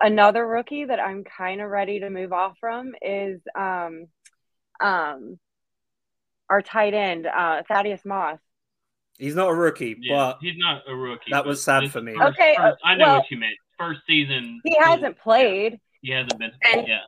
another 0.00 0.46
rookie 0.46 0.84
that 0.84 1.00
I'm 1.00 1.24
kind 1.24 1.60
of 1.60 1.70
ready 1.70 2.00
to 2.00 2.10
move 2.10 2.32
off 2.32 2.56
from 2.60 2.94
is 3.00 3.40
um, 3.56 4.06
um, 4.80 5.38
our 6.50 6.62
tight 6.62 6.94
end 6.94 7.26
uh, 7.26 7.62
Thaddeus 7.66 8.04
Moss. 8.04 8.38
He's 9.18 9.36
not 9.36 9.48
a 9.48 9.54
rookie, 9.54 9.96
yeah, 10.00 10.16
but 10.16 10.38
he's 10.40 10.56
not 10.56 10.82
a 10.88 10.94
rookie. 10.94 11.30
That 11.30 11.46
was 11.46 11.62
sad 11.62 11.90
for 11.90 12.00
me. 12.00 12.14
First, 12.16 12.38
okay, 12.38 12.54
first, 12.56 12.78
I 12.84 12.94
know 12.96 13.06
well, 13.06 13.16
what 13.18 13.30
you 13.30 13.38
meant. 13.38 13.54
First 13.78 14.00
season, 14.06 14.60
he 14.64 14.76
hasn't 14.80 15.18
played. 15.18 15.78
He 16.02 16.12
hasn't 16.12 16.38
been. 16.38 16.52
And, 16.62 16.86
yeah. 16.86 17.00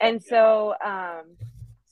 And 0.00 0.22
so, 0.22 0.74
um, 0.84 1.36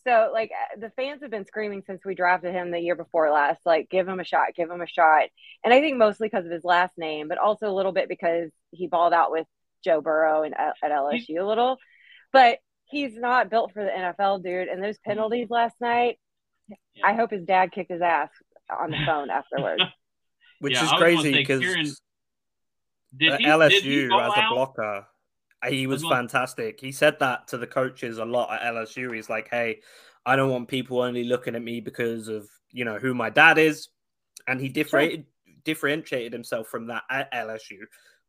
so 0.05 0.31
like 0.33 0.50
uh, 0.50 0.81
the 0.81 0.90
fans 0.90 1.22
have 1.22 1.31
been 1.31 1.44
screaming 1.44 1.83
since 1.87 2.05
we 2.05 2.14
drafted 2.14 2.55
him 2.55 2.70
the 2.70 2.81
year 2.81 2.96
before 2.96 3.31
last, 3.31 3.61
like 3.66 3.90
give 3.90 4.09
him 4.09 4.20
a 4.20 4.24
shot, 4.24 4.55
give 4.57 4.70
him 4.70 4.81
a 4.81 4.87
shot. 4.87 5.29
And 5.62 5.74
I 5.74 5.81
think 5.81 5.98
mostly 5.98 6.29
because 6.29 6.46
of 6.46 6.53
his 6.53 6.64
last 6.64 6.96
name, 6.96 7.29
but 7.29 7.38
also 7.38 7.68
a 7.68 7.74
little 7.74 7.92
bit 7.92 8.09
because 8.09 8.50
he 8.70 8.87
balled 8.87 9.12
out 9.12 9.31
with 9.31 9.46
Joe 9.85 10.00
Burrow 10.00 10.42
and 10.42 10.55
uh, 10.55 10.72
at 10.83 10.90
LSU 10.90 11.40
a 11.40 11.44
little, 11.44 11.76
but 12.33 12.59
he's 12.87 13.16
not 13.16 13.50
built 13.50 13.72
for 13.72 13.85
the 13.85 13.90
NFL, 13.90 14.42
dude. 14.42 14.68
And 14.68 14.83
those 14.83 14.98
penalties 14.98 15.48
last 15.50 15.76
night, 15.81 16.18
yeah. 16.68 17.07
I 17.07 17.14
hope 17.14 17.31
his 17.31 17.44
dad 17.44 17.72
kicked 17.72 17.90
his 17.90 18.03
ass 18.03 18.31
on 18.70 18.90
the 18.90 18.98
phone 19.07 19.31
afterwards. 19.31 19.83
Which 20.61 20.74
yeah, 20.74 20.85
is 20.85 20.92
crazy 20.92 21.33
because 21.33 21.62
LSU 23.20 24.05
as 24.20 24.33
a 24.37 24.48
blocker, 24.50 25.07
he 25.68 25.87
was 25.87 26.03
fantastic. 26.03 26.81
He 26.81 26.92
said 26.92 27.18
that 27.20 27.49
to 27.49 27.59
the 27.59 27.66
coaches 27.66 28.18
a 28.18 28.25
lot 28.25 28.53
at 28.53 28.75
LSU. 28.75 29.14
He's 29.14 29.29
like, 29.29 29.49
"Hey, 29.49 29.81
I 30.25 30.37
don't 30.37 30.51
want 30.51 30.68
people 30.68 31.01
only 31.01 31.25
looking 31.25 31.55
at 31.55 31.62
me 31.62 31.81
because 31.81 32.29
of 32.29 32.49
you 32.70 32.85
know 32.85 32.99
who 32.99 33.14
my 33.14 33.31
dad 33.31 33.59
is," 33.59 33.88
and 34.46 34.61
he 34.61 34.68
differentiated 34.68 35.27
differentiated 35.64 36.33
himself 36.33 36.68
from 36.68 36.87
that 36.87 37.03
at 37.11 37.31
LSU 37.33 37.81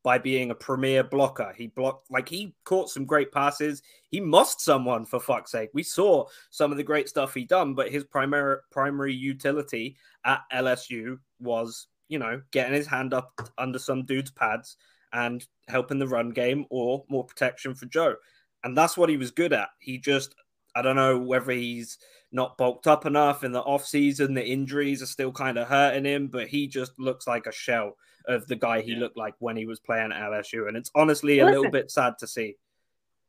by 0.04 0.18
being 0.18 0.52
a 0.52 0.56
premier 0.56 1.04
blocker. 1.04 1.54
He 1.56 1.68
blocked 1.68 2.10
like 2.12 2.28
he 2.28 2.56
caught 2.66 2.90
some 2.90 3.06
great 3.06 3.32
passes. 3.32 3.82
He 4.10 4.20
mossed 4.20 4.60
someone 4.62 5.06
for 5.06 5.20
fuck's 5.20 5.52
sake. 5.52 5.70
We 5.74 5.84
saw 5.84 6.26
some 6.50 6.72
of 6.72 6.78
the 6.78 6.84
great 6.84 7.08
stuff 7.08 7.34
he 7.34 7.46
done, 7.46 7.74
but 7.76 7.92
his 7.92 8.04
primary 8.04 8.58
primary 8.72 9.14
utility 9.14 9.96
at 10.26 10.42
LSU 10.52 11.20
was, 11.40 11.88
you 12.10 12.20
know, 12.20 12.42
getting 12.52 12.74
his 12.74 12.88
hand 12.88 13.14
up 13.14 13.50
under 13.58 13.80
some 13.80 14.06
dude's 14.06 14.32
pads 14.32 14.78
and 15.14 15.46
helping 15.68 16.00
the 16.00 16.08
run 16.08 16.30
game 16.32 16.66
or 16.70 17.04
more 17.10 17.26
protection 17.26 17.76
for 17.76 17.86
Joe. 17.86 18.16
And 18.64 18.78
that's 18.78 18.98
what 18.98 19.10
he 19.10 19.18
was 19.18 19.32
good 19.32 19.54
at. 19.54 19.70
He 19.80 19.98
just 19.98 20.36
I 20.76 20.82
don't 20.82 20.96
know 20.96 21.18
whether 21.18 21.52
he's 21.52 21.98
not 22.32 22.58
bulked 22.58 22.88
up 22.88 23.06
enough 23.06 23.44
in 23.44 23.52
the 23.52 23.60
off 23.60 23.86
season. 23.86 24.34
The 24.34 24.46
injuries 24.46 25.02
are 25.02 25.08
still 25.08 25.32
kind 25.32 25.58
of 25.58 25.68
hurting 25.68 26.06
him, 26.06 26.28
but 26.28 26.48
he 26.48 26.68
just 26.68 26.98
looks 26.98 27.28
like 27.28 27.46
a 27.46 27.52
shell 27.52 27.98
of 28.26 28.48
the 28.48 28.56
guy 28.56 28.82
he 28.82 28.96
looked 28.96 29.18
like 29.18 29.36
when 29.40 29.58
he 29.58 29.66
was 29.66 29.80
playing 29.80 30.12
at 30.12 30.22
LSU. 30.22 30.68
And 30.68 30.78
it's 30.78 30.92
honestly 30.96 31.40
a 31.40 31.46
Listen, 31.46 31.58
little 31.58 31.72
bit 31.72 31.92
sad 31.92 32.14
to 32.20 32.28
see. 32.28 32.56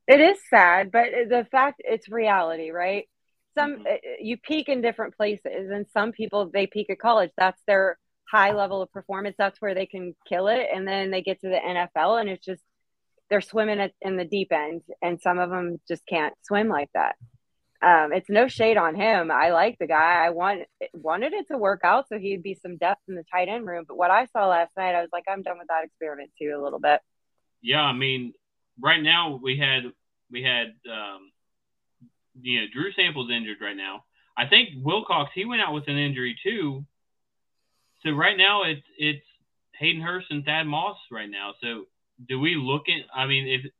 It 0.06 0.20
is 0.20 0.38
sad, 0.48 0.92
but 0.92 1.06
the 1.28 1.46
fact 1.50 1.80
it's 1.84 2.08
reality, 2.08 2.70
right? 2.70 3.08
Some 3.56 3.78
mm-hmm. 3.78 4.24
you 4.24 4.36
peak 4.36 4.68
in 4.68 4.80
different 4.80 5.16
places, 5.16 5.70
and 5.70 5.86
some 5.92 6.12
people 6.12 6.50
they 6.52 6.66
peak 6.66 6.90
at 6.90 6.98
college. 6.98 7.30
That's 7.36 7.60
their 7.66 7.98
high 8.32 8.52
level 8.52 8.82
of 8.82 8.90
performance. 8.92 9.36
That's 9.38 9.60
where 9.60 9.74
they 9.74 9.86
can 9.86 10.14
kill 10.28 10.48
it, 10.48 10.66
and 10.74 10.88
then 10.88 11.10
they 11.10 11.22
get 11.22 11.40
to 11.42 11.48
the 11.48 11.60
NFL, 11.60 12.20
and 12.20 12.28
it's 12.28 12.44
just 12.44 12.62
they're 13.30 13.40
swimming 13.40 13.90
in 14.00 14.16
the 14.16 14.24
deep 14.24 14.52
end, 14.52 14.82
and 15.00 15.20
some 15.20 15.38
of 15.38 15.50
them 15.50 15.80
just 15.86 16.04
can't 16.06 16.34
swim 16.42 16.68
like 16.68 16.90
that 16.94 17.16
um, 17.82 18.12
it's 18.12 18.30
no 18.30 18.46
shade 18.46 18.76
on 18.76 18.94
him. 18.94 19.30
I 19.30 19.50
like 19.50 19.76
the 19.78 19.88
guy. 19.88 20.24
I 20.24 20.30
want 20.30 20.62
wanted 20.92 21.32
it 21.32 21.48
to 21.48 21.58
work 21.58 21.80
out 21.82 22.08
so 22.08 22.16
he'd 22.16 22.42
be 22.42 22.54
some 22.54 22.76
depth 22.76 23.00
in 23.08 23.16
the 23.16 23.24
tight 23.24 23.48
end 23.48 23.66
room. 23.66 23.84
But 23.86 23.96
what 23.96 24.10
I 24.10 24.26
saw 24.26 24.46
last 24.46 24.76
night, 24.76 24.94
I 24.94 25.00
was 25.00 25.10
like, 25.12 25.24
I'm 25.28 25.42
done 25.42 25.58
with 25.58 25.66
that 25.68 25.84
experiment 25.84 26.30
too 26.40 26.54
a 26.56 26.62
little 26.62 26.78
bit. 26.78 27.00
Yeah, 27.60 27.82
I 27.82 27.92
mean, 27.92 28.34
right 28.80 29.02
now 29.02 29.40
we 29.42 29.58
had 29.58 29.92
we 30.30 30.44
had 30.44 30.68
um, 30.88 31.32
you 32.40 32.60
know 32.60 32.66
Drew 32.72 32.92
Sample's 32.92 33.30
injured 33.30 33.58
right 33.60 33.76
now. 33.76 34.04
I 34.36 34.46
think 34.46 34.68
Wilcox 34.82 35.32
he 35.34 35.44
went 35.44 35.60
out 35.60 35.74
with 35.74 35.88
an 35.88 35.98
injury 35.98 36.36
too. 36.40 36.84
So 38.04 38.10
right 38.10 38.36
now 38.36 38.64
it's 38.64 38.82
it's 38.98 39.24
Hayden 39.78 40.02
Hurst 40.02 40.26
and 40.30 40.44
Thad 40.44 40.66
Moss 40.66 40.96
right 41.10 41.30
now. 41.30 41.54
So 41.62 41.84
do 42.28 42.38
we 42.38 42.54
look 42.54 42.88
at? 42.88 43.02
I 43.14 43.26
mean, 43.26 43.46
if 43.46 43.70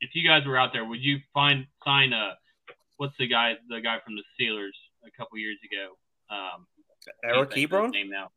if 0.00 0.10
you 0.14 0.26
guys 0.26 0.46
were 0.46 0.58
out 0.58 0.72
there, 0.72 0.84
would 0.84 1.02
you 1.02 1.18
find 1.32 1.66
sign 1.84 2.12
a 2.12 2.36
what's 2.96 3.14
the 3.18 3.26
guy 3.26 3.54
the 3.68 3.80
guy 3.80 3.98
from 4.04 4.14
the 4.16 4.22
Steelers 4.38 4.76
a 5.06 5.10
couple 5.16 5.38
years 5.38 5.58
ago? 5.64 5.96
Um, 6.30 6.66
Eric 7.24 7.50
Ebron. 7.50 7.90
Name 7.90 8.10
now. 8.10 8.30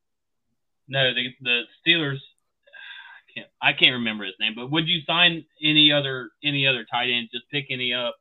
No, 0.88 1.14
the 1.14 1.28
the 1.42 1.62
Steelers. 1.86 2.18
I 2.18 3.40
can't 3.40 3.48
I 3.62 3.74
can't 3.74 3.94
remember 3.94 4.26
his 4.26 4.36
name. 4.40 4.54
But 4.56 4.72
would 4.72 4.88
you 4.88 5.02
sign 5.06 5.46
any 5.62 5.92
other 5.92 6.30
any 6.44 6.68
other 6.68 6.86
tight 6.86 7.10
end? 7.10 7.30
Just 7.34 7.50
pick 7.52 7.66
any 7.70 7.94
up, 7.94 8.16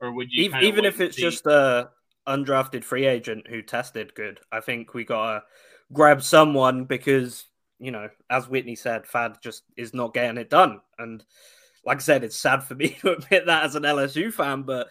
or 0.00 0.12
would 0.12 0.28
you 0.30 0.44
even, 0.44 0.62
even 0.62 0.84
if 0.84 1.00
it's 1.00 1.16
just 1.16 1.46
a 1.46 1.90
undrafted 2.26 2.84
free 2.84 3.06
agent 3.06 3.46
who 3.48 3.62
tested 3.62 4.14
good? 4.14 4.40
I 4.50 4.60
think 4.60 4.94
we 4.94 5.04
gotta 5.04 5.42
grab 5.92 6.22
someone 6.22 6.84
because 6.84 7.44
you 7.78 7.90
know, 7.90 8.08
as 8.28 8.48
Whitney 8.48 8.74
said, 8.74 9.06
Thad 9.06 9.38
just 9.42 9.62
is 9.76 9.94
not 9.94 10.14
getting 10.14 10.36
it 10.36 10.50
done. 10.50 10.80
And 10.98 11.24
like 11.84 11.98
I 11.98 12.00
said, 12.00 12.24
it's 12.24 12.36
sad 12.36 12.64
for 12.64 12.74
me 12.74 12.88
to 13.00 13.12
admit 13.12 13.46
that 13.46 13.64
as 13.64 13.74
an 13.74 13.84
LSU 13.84 14.32
fan, 14.32 14.62
but 14.62 14.88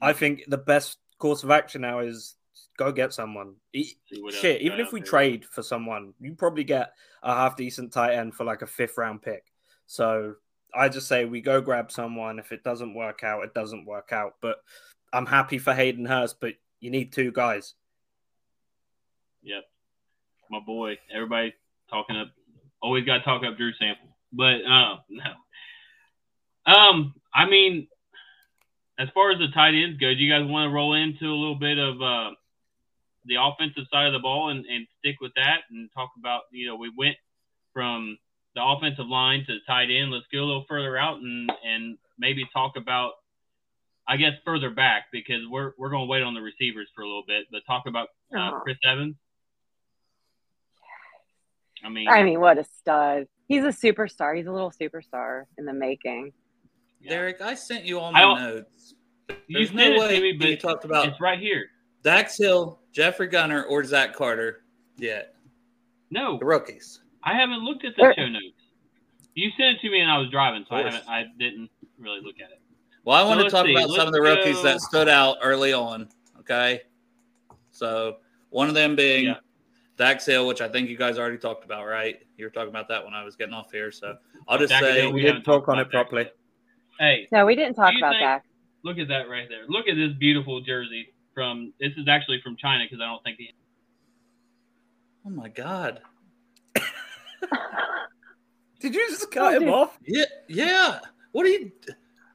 I 0.00 0.12
think 0.12 0.44
the 0.48 0.58
best 0.58 0.98
course 1.18 1.42
of 1.42 1.50
action 1.50 1.82
now 1.82 2.00
is 2.00 2.36
go 2.76 2.92
get 2.92 3.12
someone. 3.12 3.56
Shit, 3.74 4.62
even 4.62 4.80
if 4.80 4.92
we 4.92 5.00
trade 5.00 5.44
for 5.44 5.62
someone, 5.62 6.14
you 6.20 6.34
probably 6.34 6.64
get 6.64 6.92
a 7.22 7.34
half 7.34 7.56
decent 7.56 7.92
tight 7.92 8.14
end 8.14 8.34
for 8.34 8.44
like 8.44 8.62
a 8.62 8.66
fifth 8.66 8.96
round 8.96 9.22
pick. 9.22 9.44
So 9.86 10.34
I 10.74 10.88
just 10.88 11.08
say 11.08 11.24
we 11.24 11.40
go 11.40 11.60
grab 11.60 11.90
someone. 11.90 12.38
If 12.38 12.52
it 12.52 12.62
doesn't 12.62 12.94
work 12.94 13.24
out, 13.24 13.44
it 13.44 13.54
doesn't 13.54 13.86
work 13.86 14.12
out. 14.12 14.36
But 14.40 14.58
I'm 15.12 15.26
happy 15.26 15.58
for 15.58 15.74
Hayden 15.74 16.06
Hurst, 16.06 16.40
but 16.40 16.54
you 16.78 16.90
need 16.90 17.12
two 17.12 17.32
guys. 17.32 17.74
Yep. 19.42 19.64
My 20.50 20.60
boy. 20.60 20.98
Everybody 21.14 21.54
talking 21.88 22.16
up 22.16 22.28
always 22.82 23.04
gotta 23.04 23.22
talk 23.22 23.42
up 23.44 23.56
Drew 23.56 23.72
Sample. 23.78 24.08
But 24.32 24.64
uh 24.66 24.96
no. 25.08 26.72
Um, 26.72 27.14
I 27.34 27.46
mean, 27.46 27.88
as 28.98 29.08
far 29.14 29.32
as 29.32 29.38
the 29.38 29.48
tight 29.48 29.74
ends 29.74 29.98
go, 29.98 30.12
do 30.12 30.20
you 30.20 30.30
guys 30.30 30.48
want 30.48 30.68
to 30.68 30.74
roll 30.74 30.94
into 30.94 31.24
a 31.26 31.34
little 31.34 31.58
bit 31.58 31.78
of 31.78 32.00
uh, 32.02 32.30
the 33.24 33.36
offensive 33.40 33.84
side 33.90 34.06
of 34.06 34.12
the 34.12 34.18
ball 34.18 34.50
and, 34.50 34.64
and 34.66 34.86
stick 34.98 35.16
with 35.20 35.32
that 35.36 35.62
and 35.70 35.88
talk 35.94 36.10
about, 36.18 36.42
you 36.52 36.66
know, 36.66 36.76
we 36.76 36.92
went 36.96 37.16
from 37.72 38.18
the 38.54 38.62
offensive 38.62 39.06
line 39.06 39.44
to 39.46 39.54
the 39.54 39.60
tight 39.66 39.88
end. 39.90 40.10
Let's 40.10 40.26
go 40.32 40.40
a 40.40 40.44
little 40.44 40.66
further 40.68 40.98
out 40.98 41.18
and, 41.18 41.50
and 41.64 41.96
maybe 42.18 42.44
talk 42.52 42.74
about, 42.76 43.12
I 44.06 44.16
guess, 44.16 44.32
further 44.44 44.70
back 44.70 45.04
because 45.12 45.42
we're, 45.50 45.72
we're 45.78 45.90
going 45.90 46.06
to 46.06 46.10
wait 46.10 46.22
on 46.22 46.34
the 46.34 46.42
receivers 46.42 46.88
for 46.94 47.02
a 47.02 47.06
little 47.06 47.24
bit, 47.26 47.46
but 47.50 47.62
talk 47.66 47.84
about 47.86 48.08
uh, 48.36 48.60
Chris 48.60 48.76
Evans. 48.84 49.16
I 51.84 51.88
mean, 51.88 52.08
I 52.08 52.22
mean, 52.22 52.40
what 52.40 52.58
a 52.58 52.64
stud! 52.64 53.26
He's 53.48 53.64
a 53.64 53.68
superstar. 53.68 54.36
He's 54.36 54.46
a 54.46 54.52
little 54.52 54.70
superstar 54.70 55.44
in 55.58 55.64
the 55.64 55.72
making. 55.72 56.32
Derek, 57.06 57.40
I 57.40 57.54
sent 57.54 57.84
you 57.84 57.98
all 57.98 58.12
my 58.12 58.34
notes. 58.34 58.94
There's 59.48 59.72
no 59.72 59.98
way 59.98 60.20
me, 60.20 60.50
you 60.50 60.56
talked 60.56 60.84
about 60.84 61.06
it's 61.06 61.20
right 61.20 61.38
here. 61.38 61.66
Dax 62.02 62.36
Hill, 62.36 62.78
Jeffrey 62.92 63.26
Gunter, 63.26 63.64
or 63.64 63.84
Zach 63.84 64.14
Carter 64.14 64.64
yet. 64.96 65.34
No, 66.10 66.38
the 66.38 66.44
rookies. 66.44 67.00
I 67.22 67.34
haven't 67.34 67.60
looked 67.60 67.84
at 67.84 67.94
the 67.96 68.12
show 68.16 68.28
notes. 68.28 68.44
You 69.34 69.50
sent 69.56 69.76
it 69.76 69.80
to 69.82 69.90
me 69.90 70.00
and 70.00 70.10
I 70.10 70.18
was 70.18 70.30
driving, 70.30 70.64
so 70.68 70.76
I 70.76 70.82
haven't. 70.82 71.08
I 71.08 71.24
didn't 71.38 71.70
really 71.98 72.20
look 72.20 72.36
at 72.42 72.50
it. 72.50 72.60
Well, 73.04 73.16
I 73.16 73.26
want 73.26 73.40
to 73.40 73.50
talk 73.50 73.66
see. 73.66 73.72
about 73.72 73.88
let's 73.88 73.96
some 73.96 74.08
of 74.08 74.12
the 74.12 74.20
rookies 74.20 74.56
go. 74.56 74.62
that 74.64 74.80
stood 74.80 75.08
out 75.08 75.38
early 75.42 75.72
on. 75.72 76.08
Okay, 76.40 76.82
so 77.70 78.16
one 78.50 78.68
of 78.68 78.74
them 78.74 78.96
being 78.96 79.26
yeah. 79.26 79.34
Dax 80.00 80.24
Hill, 80.24 80.46
which 80.46 80.62
I 80.62 80.68
think 80.68 80.88
you 80.88 80.96
guys 80.96 81.18
already 81.18 81.36
talked 81.36 81.62
about, 81.62 81.86
right? 81.86 82.18
You 82.38 82.46
were 82.46 82.50
talking 82.50 82.70
about 82.70 82.88
that 82.88 83.04
when 83.04 83.12
I 83.12 83.22
was 83.22 83.36
getting 83.36 83.52
off 83.52 83.70
here, 83.70 83.92
so 83.92 84.16
I'll 84.48 84.56
just 84.56 84.70
Dax 84.70 84.82
say 84.82 85.02
Hill, 85.02 85.12
we 85.12 85.20
didn't 85.20 85.42
talk 85.42 85.68
on 85.68 85.78
it 85.78 85.90
properly. 85.90 86.26
Hey. 86.98 87.28
No, 87.30 87.44
we 87.44 87.54
didn't 87.54 87.74
talk 87.74 87.92
about 87.98 88.12
think, 88.12 88.22
that. 88.22 88.42
Look 88.82 88.96
at 88.96 89.08
that 89.08 89.28
right 89.28 89.46
there. 89.50 89.66
Look 89.68 89.88
at 89.88 89.96
this 89.96 90.14
beautiful 90.18 90.62
jersey 90.62 91.12
from. 91.34 91.74
This 91.78 91.92
is 91.98 92.08
actually 92.08 92.40
from 92.42 92.56
China 92.56 92.84
because 92.86 93.02
I 93.02 93.04
don't 93.04 93.22
think. 93.22 93.36
He, 93.40 93.52
oh 95.26 95.30
my 95.30 95.48
god. 95.50 96.00
Did 98.80 98.94
you 98.94 99.06
just 99.10 99.24
oh, 99.24 99.26
cut 99.30 99.54
oh, 99.54 99.60
him 99.60 99.68
off? 99.68 99.98
Yeah, 100.06 100.24
yeah. 100.48 101.00
What 101.32 101.44
are 101.44 101.50
you, 101.50 101.70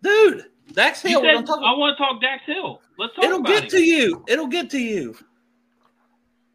dude? 0.04 0.46
Dax 0.74 1.02
Hill. 1.02 1.22
Said, 1.22 1.50
I 1.50 1.74
want 1.74 1.98
to 1.98 2.04
talk 2.04 2.22
Dax 2.22 2.44
Hill. 2.46 2.80
Let's 3.00 3.16
talk. 3.16 3.24
About 3.26 3.48
that. 3.48 3.54
It'll 3.56 3.62
get 3.62 3.64
him. 3.64 3.70
to 3.70 3.84
you. 3.84 4.24
It'll 4.28 4.46
get 4.46 4.70
to 4.70 4.80
you. 4.80 5.16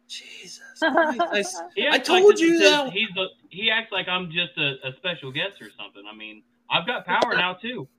Jesus. 0.07 0.70
I, 0.81 1.43
I 1.91 1.99
told 1.99 2.25
like 2.25 2.39
you 2.39 2.59
that 2.59 2.91
he's 2.91 3.09
a, 3.17 3.27
he 3.49 3.69
acts 3.69 3.91
like 3.91 4.07
I'm 4.07 4.31
just 4.31 4.57
a, 4.57 4.87
a 4.87 4.95
special 4.97 5.31
guest 5.31 5.61
or 5.61 5.69
something. 5.77 6.03
I 6.11 6.15
mean, 6.15 6.43
I've 6.69 6.87
got 6.87 7.05
power 7.05 7.35
now 7.35 7.53
too. 7.53 7.87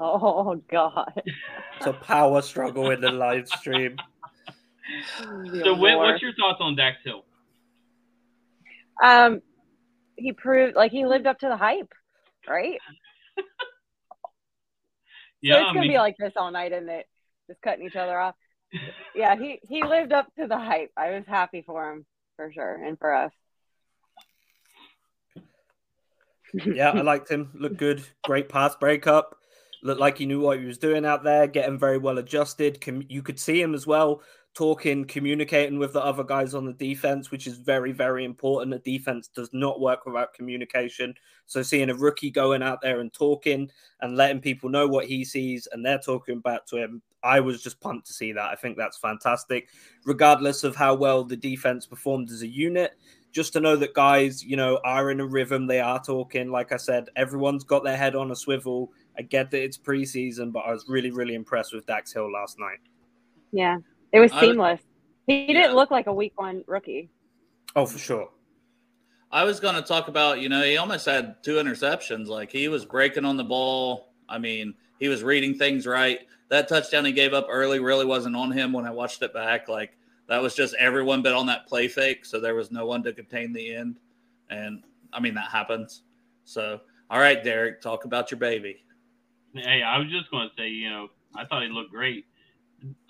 Oh 0.00 0.54
God! 0.70 1.22
It's 1.76 1.86
a 1.86 1.92
power 1.92 2.40
struggle 2.40 2.92
in 2.92 3.00
the 3.00 3.10
live 3.10 3.48
stream. 3.48 3.96
so, 5.18 5.74
Whit, 5.74 5.96
what's 5.96 6.22
your 6.22 6.32
thoughts 6.34 6.58
on 6.60 6.76
Dax 6.76 6.98
Hill? 7.04 7.24
Um, 9.02 9.42
he 10.14 10.32
proved 10.32 10.76
like 10.76 10.92
he 10.92 11.04
lived 11.04 11.26
up 11.26 11.40
to 11.40 11.48
the 11.48 11.56
hype, 11.56 11.92
right? 12.48 12.78
yeah, 15.40 15.54
so 15.54 15.60
it's 15.62 15.66
gonna 15.68 15.80
mean, 15.80 15.90
be 15.90 15.98
like 15.98 16.14
this 16.16 16.32
all 16.36 16.52
night, 16.52 16.70
isn't 16.70 16.88
it? 16.88 17.08
Just 17.48 17.60
cutting 17.62 17.84
each 17.84 17.96
other 17.96 18.18
off. 18.18 18.36
Yeah, 19.14 19.36
he 19.36 19.60
he 19.62 19.82
lived 19.82 20.12
up 20.12 20.26
to 20.38 20.46
the 20.46 20.58
hype. 20.58 20.90
I 20.96 21.10
was 21.12 21.24
happy 21.26 21.62
for 21.62 21.92
him 21.92 22.06
for 22.36 22.52
sure, 22.52 22.82
and 22.84 22.98
for 22.98 23.14
us 23.14 23.32
yeah, 26.54 26.90
I 26.90 27.00
liked 27.02 27.30
him. 27.30 27.50
Looked 27.54 27.76
good. 27.76 28.02
Great 28.24 28.48
pass 28.48 28.74
breakup. 28.76 29.36
Looked 29.82 30.00
like 30.00 30.18
he 30.18 30.26
knew 30.26 30.40
what 30.40 30.58
he 30.58 30.64
was 30.64 30.78
doing 30.78 31.04
out 31.04 31.22
there, 31.22 31.46
getting 31.46 31.78
very 31.78 31.98
well 31.98 32.18
adjusted. 32.18 32.82
You 33.08 33.22
could 33.22 33.38
see 33.38 33.60
him 33.60 33.74
as 33.74 33.86
well 33.86 34.22
talking, 34.54 35.04
communicating 35.04 35.78
with 35.78 35.92
the 35.92 36.02
other 36.02 36.24
guys 36.24 36.52
on 36.52 36.64
the 36.64 36.72
defense, 36.72 37.30
which 37.30 37.46
is 37.46 37.58
very, 37.58 37.92
very 37.92 38.24
important. 38.24 38.72
The 38.72 38.98
defense 38.98 39.28
does 39.28 39.50
not 39.52 39.80
work 39.80 40.04
without 40.04 40.34
communication. 40.34 41.14
So 41.46 41.62
seeing 41.62 41.90
a 41.90 41.94
rookie 41.94 42.30
going 42.30 42.62
out 42.62 42.80
there 42.82 42.98
and 42.98 43.12
talking 43.12 43.70
and 44.00 44.16
letting 44.16 44.40
people 44.40 44.68
know 44.68 44.88
what 44.88 45.06
he 45.06 45.24
sees 45.24 45.68
and 45.70 45.84
they're 45.84 46.00
talking 46.00 46.40
back 46.40 46.66
to 46.66 46.76
him, 46.76 47.02
I 47.22 47.40
was 47.40 47.62
just 47.62 47.80
pumped 47.80 48.06
to 48.06 48.12
see 48.12 48.32
that. 48.32 48.44
I 48.44 48.54
think 48.54 48.76
that's 48.76 48.98
fantastic, 48.98 49.68
regardless 50.04 50.64
of 50.64 50.76
how 50.76 50.94
well 50.94 51.24
the 51.24 51.36
defense 51.36 51.86
performed 51.86 52.30
as 52.30 52.42
a 52.42 52.46
unit. 52.46 52.92
Just 53.30 53.52
to 53.52 53.60
know 53.60 53.76
that 53.76 53.92
guys, 53.92 54.42
you 54.42 54.56
know, 54.56 54.80
are 54.84 55.10
in 55.10 55.20
a 55.20 55.26
rhythm, 55.26 55.66
they 55.66 55.80
are 55.80 56.02
talking. 56.02 56.50
Like 56.50 56.72
I 56.72 56.76
said, 56.76 57.10
everyone's 57.14 57.62
got 57.62 57.84
their 57.84 57.96
head 57.96 58.16
on 58.16 58.30
a 58.30 58.36
swivel. 58.36 58.90
I 59.18 59.22
get 59.22 59.50
that 59.50 59.62
it's 59.62 59.76
preseason, 59.76 60.52
but 60.52 60.60
I 60.60 60.72
was 60.72 60.86
really, 60.88 61.10
really 61.10 61.34
impressed 61.34 61.74
with 61.74 61.86
Dax 61.86 62.12
Hill 62.12 62.30
last 62.32 62.58
night. 62.58 62.78
Yeah, 63.52 63.78
it 64.12 64.20
was 64.20 64.32
seamless. 64.32 64.80
he 65.26 65.46
didn't 65.46 65.70
yeah. 65.70 65.72
look 65.72 65.90
like 65.90 66.06
a 66.06 66.12
week 66.12 66.32
one 66.40 66.64
rookie. 66.66 67.10
Oh, 67.76 67.84
for 67.84 67.98
sure. 67.98 68.30
I 69.30 69.44
was 69.44 69.60
going 69.60 69.74
to 69.74 69.82
talk 69.82 70.08
about, 70.08 70.40
you 70.40 70.48
know, 70.48 70.62
he 70.62 70.78
almost 70.78 71.04
had 71.04 71.42
two 71.42 71.56
interceptions. 71.56 72.28
Like 72.28 72.50
he 72.50 72.68
was 72.68 72.86
breaking 72.86 73.24
on 73.24 73.36
the 73.36 73.44
ball. 73.44 74.14
I 74.28 74.38
mean, 74.38 74.74
he 74.98 75.08
was 75.08 75.22
reading 75.22 75.54
things 75.54 75.86
right. 75.86 76.20
That 76.48 76.68
touchdown 76.68 77.04
he 77.04 77.12
gave 77.12 77.34
up 77.34 77.46
early 77.50 77.78
really 77.78 78.06
wasn't 78.06 78.36
on 78.36 78.50
him 78.50 78.72
when 78.72 78.86
I 78.86 78.90
watched 78.90 79.22
it 79.22 79.34
back. 79.34 79.68
Like 79.68 79.96
that 80.28 80.40
was 80.40 80.54
just 80.54 80.74
everyone 80.78 81.22
but 81.22 81.34
on 81.34 81.46
that 81.46 81.66
play 81.66 81.88
fake. 81.88 82.24
So 82.24 82.40
there 82.40 82.54
was 82.54 82.70
no 82.70 82.86
one 82.86 83.02
to 83.04 83.12
contain 83.12 83.52
the 83.52 83.74
end. 83.74 83.98
And 84.50 84.82
I 85.12 85.20
mean, 85.20 85.34
that 85.34 85.50
happens. 85.50 86.02
So, 86.44 86.80
all 87.10 87.20
right, 87.20 87.42
Derek, 87.42 87.80
talk 87.80 88.04
about 88.04 88.30
your 88.30 88.38
baby. 88.38 88.84
Hey, 89.54 89.82
I 89.82 89.98
was 89.98 90.08
just 90.10 90.30
going 90.30 90.48
to 90.48 90.54
say, 90.56 90.68
you 90.68 90.88
know, 90.88 91.08
I 91.34 91.44
thought 91.44 91.62
he 91.62 91.68
looked 91.68 91.90
great. 91.90 92.26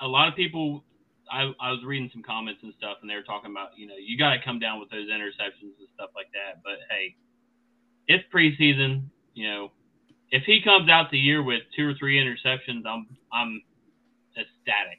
A 0.00 0.06
lot 0.06 0.28
of 0.28 0.34
people 0.34 0.84
I, 1.30 1.52
I 1.60 1.70
was 1.70 1.84
reading 1.84 2.10
some 2.12 2.22
comments 2.22 2.62
and 2.62 2.72
stuff, 2.78 2.98
and 3.00 3.10
they 3.10 3.14
were 3.14 3.22
talking 3.22 3.50
about, 3.50 3.70
you 3.76 3.86
know, 3.86 3.94
you 3.98 4.16
got 4.18 4.34
to 4.34 4.42
come 4.44 4.58
down 4.58 4.80
with 4.80 4.90
those 4.90 5.08
interceptions 5.08 5.76
and 5.78 5.88
stuff 5.94 6.10
like 6.14 6.28
that. 6.32 6.62
But 6.64 6.78
hey, 6.90 7.16
it's 8.06 8.24
preseason. 8.32 9.04
You 9.34 9.48
know, 9.48 9.72
if 10.30 10.44
he 10.44 10.60
comes 10.62 10.88
out 10.88 11.10
the 11.10 11.18
year 11.18 11.42
with 11.42 11.62
two 11.76 11.88
or 11.88 11.94
three 11.94 12.16
interceptions, 12.16 12.86
I'm 12.86 13.06
I'm 13.32 13.62
ecstatic. 14.36 14.98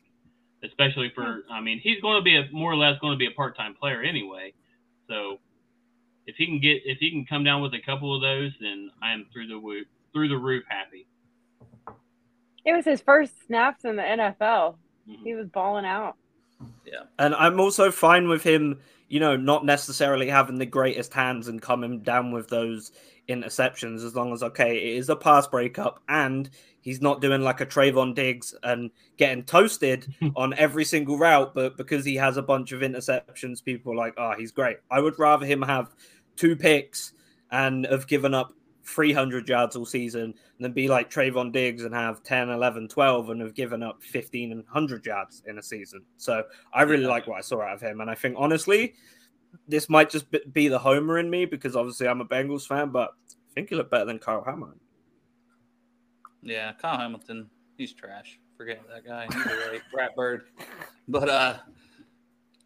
Especially 0.64 1.12
for, 1.16 1.44
I 1.50 1.62
mean, 1.62 1.80
he's 1.80 2.02
going 2.02 2.18
to 2.18 2.22
be 2.22 2.36
a 2.36 2.46
more 2.52 2.72
or 2.72 2.76
less 2.76 3.00
going 3.00 3.14
to 3.14 3.18
be 3.18 3.28
a 3.28 3.32
part 3.32 3.56
time 3.56 3.76
player 3.76 4.02
anyway. 4.02 4.54
So 5.08 5.40
if 6.26 6.36
he 6.36 6.46
can 6.46 6.60
get 6.60 6.82
if 6.86 7.00
he 7.00 7.10
can 7.12 7.26
come 7.26 7.44
down 7.44 7.62
with 7.62 7.74
a 7.74 7.82
couple 7.82 8.16
of 8.16 8.22
those, 8.22 8.52
then 8.60 8.92
I 9.02 9.14
am 9.14 9.26
through 9.32 9.48
the 9.48 9.58
roof 9.58 9.88
through 10.14 10.28
the 10.28 10.38
roof 10.38 10.64
happy. 10.68 11.08
It 12.66 12.74
was 12.74 12.86
his 12.86 13.02
first 13.02 13.34
snaps 13.48 13.86
in 13.86 13.96
the 13.96 14.04
NFL. 14.04 14.76
Mm-hmm. 15.10 15.24
He 15.24 15.34
was 15.34 15.48
balling 15.48 15.86
out. 15.86 16.16
Yeah. 16.86 17.04
And 17.18 17.34
I'm 17.36 17.60
also 17.60 17.90
fine 17.90 18.28
with 18.28 18.44
him, 18.44 18.80
you 19.08 19.20
know, 19.20 19.36
not 19.36 19.66
necessarily 19.66 20.28
having 20.28 20.58
the 20.58 20.66
greatest 20.66 21.14
hands 21.14 21.48
and 21.48 21.62
coming 21.62 22.02
down 22.02 22.32
with 22.32 22.50
those 22.50 22.92
interceptions 23.28 24.04
as 24.04 24.16
long 24.16 24.34
as 24.34 24.44
okay, 24.44 24.78
it 24.78 24.98
is 24.98 25.10
a 25.10 25.16
pass 25.16 25.48
breakup 25.48 26.02
and 26.10 26.50
he's 26.82 27.02
not 27.02 27.22
doing 27.22 27.42
like 27.42 27.62
a 27.62 27.66
Trevon 27.66 28.16
Diggs 28.16 28.56
and 28.64 28.92
getting 29.18 29.44
toasted 29.44 30.14
on 30.36 30.54
every 30.54 30.86
single 30.86 31.18
route, 31.18 31.54
but 31.54 31.78
because 31.78 32.06
he 32.06 32.16
has 32.16 32.38
a 32.38 32.42
bunch 32.42 32.72
of 32.72 32.82
interceptions, 32.82 33.64
people 33.64 33.94
are 33.94 33.98
like, 33.98 34.14
oh, 34.18 34.34
he's 34.38 34.52
great. 34.52 34.78
I 34.90 35.00
would 35.00 35.20
rather 35.20 35.46
him 35.46 35.62
have 35.62 35.94
two 36.36 36.56
picks 36.56 37.14
and 37.52 37.86
have 37.86 38.08
given 38.08 38.34
up 38.34 38.54
300 38.84 39.48
yards 39.48 39.76
all 39.76 39.86
season 39.86 40.34
than 40.60 40.72
be 40.72 40.88
like 40.88 41.12
Trevon 41.12 41.52
Diggs 41.52 41.84
and 41.84 41.94
have 41.94 42.24
10, 42.24 42.50
11, 42.50 42.88
12 42.88 43.30
and 43.30 43.42
have 43.42 43.54
given 43.54 43.84
up 43.84 44.02
15 44.02 44.52
and 44.52 44.64
100 44.64 45.06
yards 45.06 45.44
in 45.48 45.58
a 45.58 45.64
season. 45.64 46.02
So 46.18 46.44
I 46.74 46.84
really 46.84 47.06
like 47.06 47.28
what 47.28 47.38
I 47.38 47.42
saw 47.42 47.62
out 47.62 47.76
of 47.76 47.82
him. 47.82 48.02
And 48.02 48.10
I 48.10 48.16
think, 48.16 48.36
honestly, 48.38 48.96
this 49.68 49.90
might 49.90 50.10
just 50.10 50.26
be 50.54 50.68
the 50.68 50.80
homer 50.80 51.20
in 51.20 51.30
me 51.30 51.46
because 51.46 51.76
obviously 51.76 52.08
I'm 52.08 52.22
a 52.22 52.26
Bengals 52.26 52.68
fan, 52.68 52.90
but 52.90 53.12
I 53.30 53.54
think 53.54 53.70
he 53.70 53.76
looked 53.76 53.92
better 53.92 54.06
than 54.06 54.20
Kyle 54.20 54.44
Hamilton. 54.44 54.80
Yeah, 56.42 56.72
Kyle 56.74 56.98
Hamilton, 56.98 57.50
he's 57.78 57.94
trash. 57.94 58.40
Forget 58.58 58.82
that 58.94 59.06
guy. 59.06 59.28
He's 59.32 59.46
a 59.46 59.82
rat 59.96 60.16
bird. 60.16 60.44
But 61.08 61.30
uh, 61.30 61.58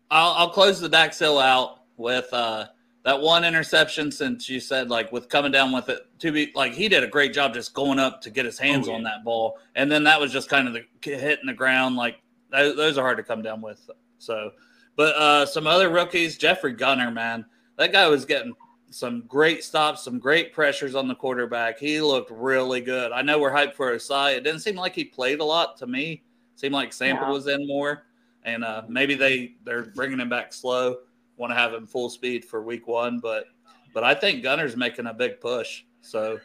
I'll, 0.09 0.33
I'll 0.33 0.49
close 0.49 0.79
the 0.79 0.89
Dax 0.89 1.19
Hill 1.19 1.39
out 1.39 1.81
with 1.97 2.31
uh,– 2.33 2.65
that 3.03 3.19
one 3.19 3.43
interception 3.43 4.11
since 4.11 4.49
you 4.49 4.59
said 4.59 4.89
like 4.89 5.11
with 5.11 5.29
coming 5.29 5.51
down 5.51 5.71
with 5.71 5.89
it 5.89 6.07
to 6.19 6.31
be 6.31 6.51
like 6.55 6.73
he 6.73 6.89
did 6.89 7.03
a 7.03 7.07
great 7.07 7.33
job 7.33 7.53
just 7.53 7.73
going 7.73 7.99
up 7.99 8.21
to 8.21 8.29
get 8.29 8.45
his 8.45 8.57
hands 8.57 8.87
oh, 8.87 8.91
yeah. 8.91 8.97
on 8.97 9.03
that 9.03 9.23
ball 9.23 9.59
and 9.75 9.91
then 9.91 10.03
that 10.03 10.19
was 10.19 10.31
just 10.31 10.49
kind 10.49 10.67
of 10.67 10.73
the 10.73 10.83
hitting 11.01 11.45
the 11.45 11.53
ground 11.53 11.95
like 11.95 12.17
those 12.51 12.97
are 12.97 13.03
hard 13.03 13.17
to 13.17 13.23
come 13.23 13.41
down 13.41 13.61
with 13.61 13.89
so 14.17 14.51
but 14.95 15.15
uh 15.15 15.45
some 15.45 15.67
other 15.67 15.89
rookies 15.89 16.37
jeffrey 16.37 16.73
gunter 16.73 17.11
man 17.11 17.45
that 17.77 17.91
guy 17.91 18.07
was 18.07 18.25
getting 18.25 18.53
some 18.93 19.23
great 19.27 19.63
stops 19.63 20.03
some 20.03 20.19
great 20.19 20.53
pressures 20.53 20.95
on 20.95 21.07
the 21.07 21.15
quarterback 21.15 21.79
he 21.79 21.99
looked 22.01 22.31
really 22.31 22.81
good 22.81 23.11
i 23.11 23.21
know 23.21 23.39
we're 23.39 23.51
hyped 23.51 23.73
for 23.73 23.95
Ossai. 23.95 24.35
it 24.37 24.43
didn't 24.43 24.61
seem 24.61 24.75
like 24.75 24.93
he 24.93 25.03
played 25.03 25.39
a 25.39 25.43
lot 25.43 25.77
to 25.77 25.87
me 25.87 26.23
it 26.53 26.59
seemed 26.59 26.73
like 26.73 26.93
sample 26.93 27.27
yeah. 27.27 27.33
was 27.33 27.47
in 27.47 27.65
more 27.67 28.05
and 28.43 28.63
uh 28.63 28.83
maybe 28.87 29.15
they 29.15 29.55
they're 29.63 29.85
bringing 29.95 30.19
him 30.19 30.29
back 30.29 30.53
slow 30.53 30.97
want 31.37 31.51
to 31.51 31.55
have 31.55 31.73
him 31.73 31.87
full 31.87 32.09
speed 32.09 32.45
for 32.45 32.61
week 32.61 32.87
one, 32.87 33.19
but 33.19 33.45
but 33.93 34.03
I 34.03 34.15
think 34.15 34.43
Gunter's 34.43 34.75
making 34.75 35.05
a 35.05 35.13
big 35.13 35.39
push. 35.39 35.83
So 36.01 36.39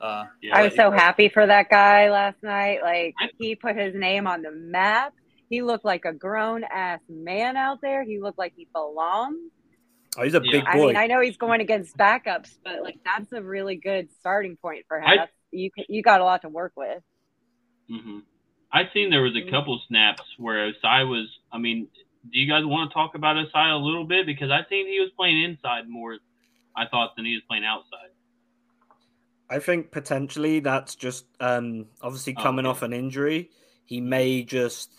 uh, 0.00 0.24
yeah, 0.42 0.56
I 0.56 0.64
was 0.64 0.74
so 0.74 0.90
happy 0.90 1.28
for 1.28 1.46
that 1.46 1.70
guy 1.70 2.10
last 2.10 2.42
night. 2.42 2.82
Like 2.82 3.14
he 3.38 3.54
put 3.54 3.76
his 3.76 3.94
name 3.94 4.26
on 4.26 4.42
the 4.42 4.52
map. 4.52 5.14
He 5.50 5.62
looked 5.62 5.84
like 5.84 6.04
a 6.04 6.12
grown 6.12 6.64
ass 6.64 7.00
man 7.08 7.56
out 7.56 7.80
there. 7.80 8.04
He 8.04 8.18
looked 8.18 8.38
like 8.38 8.52
he 8.56 8.68
belonged. 8.72 9.50
Oh, 10.18 10.24
he's 10.24 10.34
a 10.34 10.40
yeah. 10.42 10.52
big 10.52 10.64
boy. 10.64 10.70
I 10.70 10.86
mean, 10.86 10.96
I 10.96 11.06
know 11.06 11.20
he's 11.20 11.36
going 11.36 11.60
against 11.60 11.96
backups, 11.96 12.50
but 12.64 12.82
like 12.82 12.98
that's 13.04 13.32
a 13.32 13.40
really 13.40 13.76
good 13.76 14.08
starting 14.18 14.56
point 14.56 14.84
for 14.88 14.98
him. 14.98 15.06
I, 15.06 15.26
you 15.52 15.70
you 15.88 16.02
got 16.02 16.20
a 16.20 16.24
lot 16.24 16.42
to 16.42 16.48
work 16.48 16.72
with. 16.76 17.02
Mm-hmm. 17.90 18.18
I 18.72 18.82
seen 18.92 19.10
there 19.10 19.22
was 19.22 19.36
a 19.36 19.50
couple 19.50 19.80
snaps 19.86 20.22
where 20.36 20.72
Ossai 20.72 21.08
was. 21.08 21.28
I 21.52 21.58
mean, 21.58 21.86
do 22.32 22.38
you 22.38 22.48
guys 22.48 22.64
want 22.64 22.90
to 22.90 22.94
talk 22.94 23.14
about 23.14 23.36
Ossai 23.36 23.72
a 23.72 23.76
little 23.76 24.04
bit? 24.04 24.26
Because 24.26 24.50
I 24.50 24.62
think 24.68 24.88
he 24.88 24.98
was 24.98 25.10
playing 25.16 25.42
inside 25.42 25.88
more, 25.88 26.18
I 26.76 26.86
thought, 26.90 27.14
than 27.16 27.24
he 27.24 27.34
was 27.34 27.42
playing 27.48 27.64
outside. 27.64 28.10
I 29.48 29.60
think 29.60 29.92
potentially 29.92 30.60
that's 30.60 30.96
just 30.96 31.24
um, 31.40 31.86
obviously 32.02 32.34
oh, 32.36 32.42
coming 32.42 32.66
oh, 32.66 32.70
okay. 32.70 32.76
off 32.76 32.82
an 32.82 32.92
injury. 32.92 33.50
He 33.84 34.00
may 34.00 34.42
just 34.42 34.90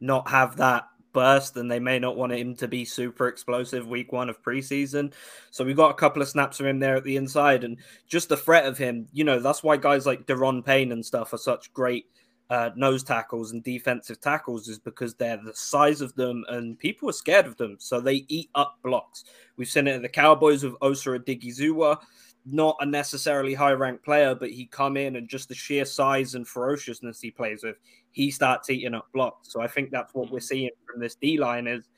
not 0.00 0.28
have 0.28 0.56
that 0.56 0.88
burst, 1.16 1.56
and 1.56 1.70
they 1.70 1.80
may 1.80 1.98
not 1.98 2.16
want 2.16 2.32
him 2.32 2.54
to 2.56 2.68
be 2.68 2.84
super 2.84 3.26
explosive 3.26 3.88
week 3.88 4.12
one 4.12 4.28
of 4.28 4.42
preseason. 4.42 5.12
So 5.50 5.64
we've 5.64 5.74
got 5.74 5.90
a 5.90 5.94
couple 5.94 6.20
of 6.20 6.28
snaps 6.28 6.60
of 6.60 6.66
him 6.66 6.78
there 6.78 6.96
at 6.96 7.04
the 7.04 7.16
inside, 7.16 7.64
and 7.64 7.78
just 8.06 8.28
the 8.28 8.36
threat 8.36 8.66
of 8.66 8.76
him. 8.76 9.08
You 9.12 9.24
know, 9.24 9.40
that's 9.40 9.62
why 9.62 9.78
guys 9.78 10.04
like 10.04 10.26
Da'Ron 10.26 10.62
Payne 10.64 10.92
and 10.92 11.04
stuff 11.04 11.32
are 11.32 11.38
such 11.38 11.72
great 11.72 12.04
uh, 12.50 12.70
nose 12.76 13.02
tackles 13.02 13.52
and 13.52 13.64
defensive 13.64 14.20
tackles 14.20 14.68
is 14.68 14.78
because 14.78 15.14
they're 15.14 15.40
the 15.42 15.54
size 15.54 16.00
of 16.00 16.14
them 16.14 16.44
and 16.48 16.78
people 16.78 17.08
are 17.08 17.12
scared 17.12 17.46
of 17.46 17.56
them. 17.56 17.76
So 17.80 18.00
they 18.00 18.24
eat 18.28 18.50
up 18.54 18.78
blocks. 18.84 19.24
We've 19.56 19.68
seen 19.68 19.88
it 19.88 19.96
at 19.96 20.02
the 20.02 20.08
Cowboys 20.08 20.62
with 20.62 20.76
Osa 20.80 21.18
Odighizuwa, 21.18 21.98
not 22.44 22.76
a 22.80 22.86
necessarily 22.86 23.54
high 23.54 23.72
ranked 23.72 24.04
player, 24.04 24.34
but 24.34 24.50
he 24.50 24.66
come 24.66 24.96
in 24.96 25.16
and 25.16 25.28
just 25.28 25.48
the 25.48 25.54
sheer 25.54 25.84
size 25.84 26.36
and 26.36 26.46
ferociousness 26.46 27.20
he 27.20 27.32
plays 27.32 27.64
with, 27.64 27.76
he 28.16 28.30
starts 28.30 28.70
eating 28.70 28.94
up 28.94 29.06
blocks. 29.12 29.52
So 29.52 29.60
I 29.60 29.68
think 29.68 29.90
that's 29.90 30.14
what 30.14 30.30
we're 30.30 30.40
seeing 30.40 30.70
from 30.90 31.00
this 31.00 31.14
D 31.14 31.38
line 31.38 31.66
is 31.66 31.88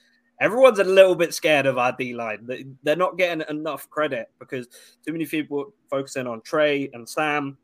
everyone's 0.40 0.80
a 0.80 0.84
little 0.84 1.14
bit 1.14 1.32
scared 1.32 1.66
of 1.66 1.78
our 1.78 1.94
D 1.98 2.12
line. 2.12 2.48
They're 2.82 2.96
not 2.96 3.16
getting 3.16 3.44
enough 3.48 3.88
credit 3.88 4.26
because 4.38 4.66
too 5.06 5.12
many 5.12 5.26
people 5.26 5.72
focusing 5.88 6.26
on 6.26 6.42
Trey 6.42 6.90
and 6.92 7.08
Sam. 7.08 7.56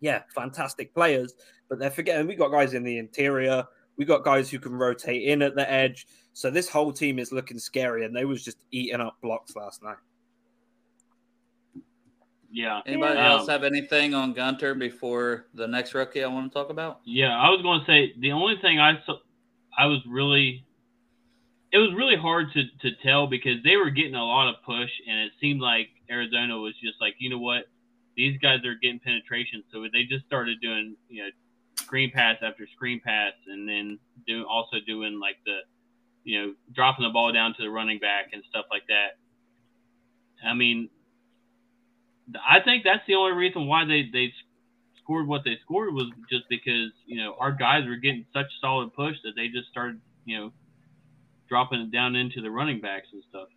Yeah, 0.00 0.22
fantastic 0.34 0.94
players 0.94 1.34
but 1.70 1.78
they're 1.78 1.90
forgetting 1.90 2.26
we 2.26 2.34
got 2.34 2.50
guys 2.50 2.74
in 2.74 2.82
the 2.82 2.98
interior. 2.98 3.64
We 3.96 4.04
got 4.04 4.24
guys 4.24 4.50
who 4.50 4.58
can 4.58 4.74
rotate 4.74 5.22
in 5.22 5.40
at 5.40 5.54
the 5.54 5.70
edge. 5.70 6.06
So 6.32 6.50
this 6.50 6.68
whole 6.68 6.92
team 6.92 7.18
is 7.18 7.32
looking 7.32 7.58
scary, 7.58 8.04
and 8.04 8.14
they 8.14 8.24
was 8.24 8.44
just 8.44 8.58
eating 8.72 9.00
up 9.00 9.16
blocks 9.22 9.56
last 9.56 9.82
night. 9.82 9.96
Yeah. 12.50 12.80
Anybody 12.84 13.18
um, 13.18 13.24
else 13.24 13.48
have 13.48 13.62
anything 13.62 14.14
on 14.14 14.32
Gunter 14.32 14.74
before 14.74 15.46
the 15.54 15.66
next 15.66 15.94
rookie 15.94 16.24
I 16.24 16.26
want 16.26 16.50
to 16.50 16.54
talk 16.58 16.70
about? 16.70 17.00
Yeah, 17.04 17.36
I 17.36 17.48
was 17.50 17.62
going 17.62 17.80
to 17.80 17.86
say 17.86 18.12
the 18.18 18.32
only 18.32 18.56
thing 18.60 18.80
I 18.80 19.00
saw, 19.06 19.18
I 19.78 19.86
was 19.86 20.00
really, 20.08 20.64
it 21.72 21.78
was 21.78 21.94
really 21.94 22.16
hard 22.16 22.52
to 22.54 22.64
to 22.82 22.96
tell 23.02 23.28
because 23.28 23.62
they 23.62 23.76
were 23.76 23.90
getting 23.90 24.16
a 24.16 24.24
lot 24.24 24.48
of 24.48 24.56
push, 24.66 24.90
and 25.08 25.20
it 25.20 25.32
seemed 25.40 25.60
like 25.60 25.88
Arizona 26.10 26.58
was 26.58 26.74
just 26.82 27.00
like, 27.00 27.14
you 27.18 27.30
know 27.30 27.38
what, 27.38 27.66
these 28.16 28.36
guys 28.38 28.64
are 28.64 28.74
getting 28.74 28.98
penetration, 28.98 29.62
so 29.72 29.86
they 29.92 30.02
just 30.02 30.26
started 30.26 30.60
doing, 30.60 30.96
you 31.08 31.22
know, 31.22 31.28
screen 31.76 32.10
pass 32.10 32.36
after 32.42 32.66
screen 32.74 33.00
pass, 33.00 33.32
and 33.46 33.68
then 33.68 33.98
do 34.26 34.44
also 34.44 34.78
doing 34.84 35.20
like 35.20 35.36
the, 35.46 35.58
you 36.24 36.40
know, 36.40 36.54
dropping 36.74 37.04
the 37.04 37.10
ball 37.10 37.32
down 37.32 37.54
to 37.54 37.62
the 37.62 37.70
running 37.70 38.00
back 38.00 38.30
and 38.32 38.42
stuff 38.50 38.66
like 38.72 38.86
that. 38.88 39.18
I 40.44 40.54
mean, 40.54 40.88
I 42.36 42.60
think 42.60 42.84
that's 42.84 43.06
the 43.06 43.14
only 43.14 43.32
reason 43.32 43.66
why 43.66 43.84
they 43.84 44.08
they 44.12 44.32
scored 45.02 45.26
what 45.26 45.42
they 45.44 45.58
scored 45.64 45.94
was 45.94 46.06
just 46.30 46.44
because 46.48 46.90
you 47.06 47.16
know 47.22 47.36
our 47.38 47.52
guys 47.52 47.86
were 47.86 47.96
getting 47.96 48.26
such 48.32 48.46
solid 48.60 48.92
push 48.94 49.16
that 49.24 49.32
they 49.36 49.48
just 49.48 49.68
started 49.68 50.00
you 50.24 50.38
know, 50.38 50.52
dropping 51.48 51.80
it 51.80 51.90
down 51.90 52.16
into 52.16 52.40
the 52.40 52.50
running 52.50 52.80
backs 52.80 53.08
and 53.12 53.22
stuff. 53.28 53.48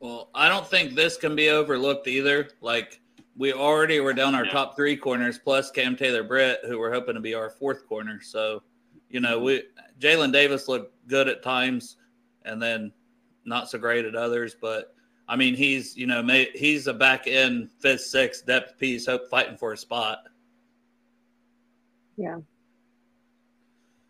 Well, 0.00 0.28
I 0.34 0.48
don't 0.48 0.66
think 0.66 0.94
this 0.94 1.16
can 1.16 1.34
be 1.34 1.48
overlooked 1.48 2.06
either. 2.06 2.50
Like 2.60 3.00
we 3.36 3.52
already 3.52 4.00
were 4.00 4.12
down 4.12 4.34
our 4.34 4.44
yeah. 4.44 4.52
top 4.52 4.76
three 4.76 4.96
corners, 4.96 5.38
plus 5.38 5.70
Cam 5.70 5.96
Taylor 5.96 6.22
Britt, 6.22 6.60
who 6.66 6.78
we're 6.78 6.92
hoping 6.92 7.14
to 7.14 7.20
be 7.20 7.34
our 7.34 7.50
fourth 7.50 7.86
corner. 7.86 8.20
So, 8.22 8.62
you 9.08 9.20
know, 9.20 9.38
we 9.38 9.62
Jalen 9.98 10.32
Davis 10.32 10.68
looked 10.68 10.92
good 11.08 11.28
at 11.28 11.42
times, 11.42 11.96
and 12.44 12.60
then 12.60 12.92
not 13.46 13.70
so 13.70 13.78
great 13.78 14.04
at 14.04 14.14
others. 14.14 14.54
But 14.60 14.94
I 15.28 15.36
mean, 15.36 15.54
he's 15.54 15.96
you 15.96 16.06
know 16.06 16.22
may, 16.22 16.48
he's 16.54 16.86
a 16.86 16.94
back 16.94 17.26
end 17.26 17.70
fifth, 17.80 18.02
sixth 18.02 18.46
depth 18.46 18.78
piece, 18.78 19.06
hope 19.06 19.28
fighting 19.28 19.56
for 19.56 19.72
a 19.72 19.76
spot. 19.76 20.18
Yeah. 22.16 22.38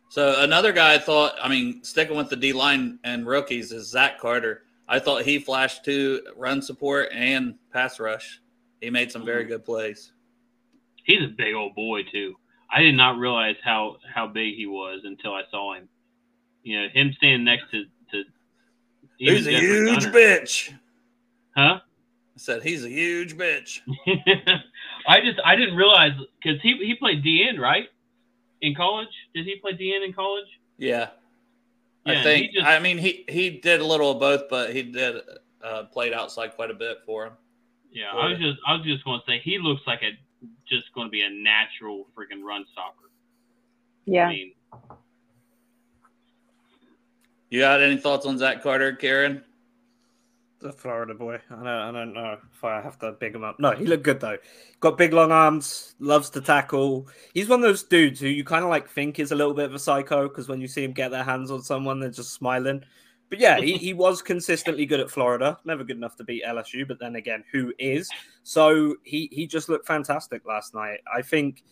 So 0.08 0.42
another 0.42 0.72
guy 0.72 0.94
I 0.94 0.98
thought, 0.98 1.34
I 1.42 1.48
mean, 1.48 1.84
sticking 1.84 2.16
with 2.16 2.30
the 2.30 2.36
D 2.36 2.52
line 2.52 2.98
and 3.04 3.26
rookies 3.26 3.72
is 3.72 3.88
Zach 3.88 4.18
Carter. 4.18 4.62
I 4.88 4.98
thought 4.98 5.22
he 5.24 5.38
flashed 5.38 5.84
to 5.86 6.22
run 6.36 6.62
support 6.62 7.08
and 7.12 7.56
pass 7.72 7.98
rush. 7.98 8.40
He 8.80 8.88
made 8.88 9.10
some 9.10 9.24
very 9.24 9.42
mm-hmm. 9.42 9.52
good 9.52 9.64
plays. 9.64 10.12
He's 11.04 11.22
a 11.22 11.28
big 11.28 11.54
old 11.54 11.74
boy 11.74 12.02
too. 12.04 12.34
I 12.70 12.82
did 12.82 12.94
not 12.94 13.18
realize 13.18 13.56
how 13.62 13.96
how 14.12 14.26
big 14.26 14.54
he 14.54 14.66
was 14.66 15.02
until 15.04 15.34
I 15.34 15.42
saw 15.50 15.74
him. 15.74 15.88
You 16.62 16.82
know, 16.82 16.88
him 16.92 17.12
standing 17.16 17.44
next 17.44 17.70
to 17.70 17.84
to. 18.12 18.24
He's 19.18 19.46
a 19.46 19.58
huge 19.58 20.04
Gunner. 20.04 20.12
bitch. 20.12 20.72
Huh? 21.56 21.80
I 21.80 22.38
said 22.38 22.62
he's 22.62 22.84
a 22.84 22.88
huge 22.88 23.36
bitch. 23.36 23.80
I 25.08 25.20
just 25.20 25.40
I 25.44 25.56
didn't 25.56 25.76
realize 25.76 26.12
because 26.42 26.60
he 26.60 26.76
he 26.78 26.94
played 26.94 27.24
DN 27.24 27.58
right 27.58 27.88
in 28.60 28.74
college. 28.74 29.08
Did 29.34 29.46
he 29.46 29.56
play 29.56 29.72
DN 29.72 30.04
in 30.04 30.12
college? 30.12 30.46
Yeah. 30.76 31.08
yeah 32.04 32.20
I 32.20 32.22
think. 32.22 32.52
Just, 32.52 32.66
I 32.66 32.78
mean, 32.78 32.98
he 32.98 33.24
he 33.28 33.50
did 33.50 33.80
a 33.80 33.84
little 33.86 34.10
of 34.10 34.20
both, 34.20 34.50
but 34.50 34.74
he 34.74 34.82
did 34.82 35.22
uh, 35.64 35.84
played 35.84 36.12
outside 36.12 36.54
quite 36.54 36.70
a 36.70 36.74
bit 36.74 36.98
for 37.06 37.26
him. 37.26 37.32
Yeah, 37.90 38.10
I 38.12 38.28
was 38.28 38.38
just 38.38 38.58
I 38.66 38.74
was 38.74 38.84
just 38.84 39.04
going 39.04 39.20
to 39.20 39.26
say 39.26 39.40
he 39.42 39.58
looks 39.58 39.82
like 39.86 40.02
a 40.02 40.10
just 40.68 40.92
going 40.94 41.06
to 41.06 41.10
be 41.10 41.22
a 41.22 41.30
natural 41.30 42.06
freaking 42.16 42.42
run 42.42 42.66
stopper. 42.72 43.10
Yeah. 44.04 44.26
I 44.26 44.30
mean, 44.30 44.52
you 47.48 47.60
got 47.60 47.80
any 47.80 47.96
thoughts 47.96 48.26
on 48.26 48.36
Zach 48.36 48.62
Carter, 48.62 48.92
Karen? 48.92 49.42
The 50.60 50.72
Florida 50.72 51.12
boy. 51.12 51.38
I 51.50 51.54
don't, 51.54 51.66
I 51.66 51.92
don't 51.92 52.14
know 52.14 52.38
if 52.52 52.64
I 52.64 52.80
have 52.80 52.98
to 53.00 53.12
big 53.12 53.34
him 53.34 53.44
up. 53.44 53.60
No, 53.60 53.72
he 53.72 53.84
looked 53.84 54.04
good 54.04 54.20
though. 54.20 54.38
Got 54.80 54.96
big 54.96 55.12
long 55.12 55.30
arms, 55.30 55.94
loves 55.98 56.30
to 56.30 56.40
tackle. 56.40 57.08
He's 57.34 57.48
one 57.48 57.60
of 57.60 57.64
those 57.64 57.82
dudes 57.82 58.20
who 58.20 58.28
you 58.28 58.42
kind 58.42 58.64
of 58.64 58.70
like 58.70 58.88
think 58.88 59.18
is 59.18 59.32
a 59.32 59.36
little 59.36 59.52
bit 59.52 59.66
of 59.66 59.74
a 59.74 59.78
psycho 59.78 60.28
because 60.28 60.48
when 60.48 60.60
you 60.60 60.68
see 60.68 60.82
him 60.82 60.92
get 60.92 61.10
their 61.10 61.24
hands 61.24 61.50
on 61.50 61.62
someone, 61.62 62.00
they're 62.00 62.10
just 62.10 62.32
smiling. 62.32 62.82
But 63.28 63.40
yeah, 63.40 63.58
he, 63.58 63.76
he 63.76 63.92
was 63.92 64.22
consistently 64.22 64.86
good 64.86 65.00
at 65.00 65.10
Florida. 65.10 65.58
Never 65.64 65.84
good 65.84 65.96
enough 65.96 66.16
to 66.16 66.24
beat 66.24 66.44
LSU, 66.44 66.86
but 66.86 67.00
then 67.00 67.16
again, 67.16 67.44
who 67.52 67.72
is? 67.78 68.08
So 68.42 68.96
he 69.02 69.28
he 69.32 69.46
just 69.46 69.68
looked 69.68 69.86
fantastic 69.86 70.46
last 70.46 70.74
night. 70.74 71.00
I 71.12 71.22
think, 71.22 71.64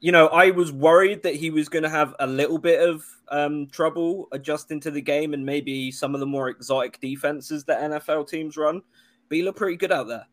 you 0.00 0.12
know, 0.12 0.28
I 0.28 0.50
was 0.50 0.72
worried 0.72 1.22
that 1.22 1.34
he 1.34 1.50
was 1.50 1.68
going 1.68 1.82
to 1.82 1.88
have 1.88 2.14
a 2.20 2.26
little 2.26 2.58
bit 2.58 2.86
of 2.86 3.04
um, 3.28 3.66
trouble 3.68 4.28
adjusting 4.32 4.80
to 4.80 4.90
the 4.90 5.00
game 5.00 5.34
and 5.34 5.44
maybe 5.44 5.90
some 5.90 6.14
of 6.14 6.20
the 6.20 6.26
more 6.26 6.48
exotic 6.48 7.00
defenses 7.00 7.64
that 7.64 7.80
NFL 7.80 8.28
teams 8.28 8.56
run. 8.56 8.82
But 9.28 9.36
he 9.36 9.42
looked 9.42 9.58
pretty 9.58 9.76
good 9.76 9.92
out 9.92 10.08
there. 10.08 10.26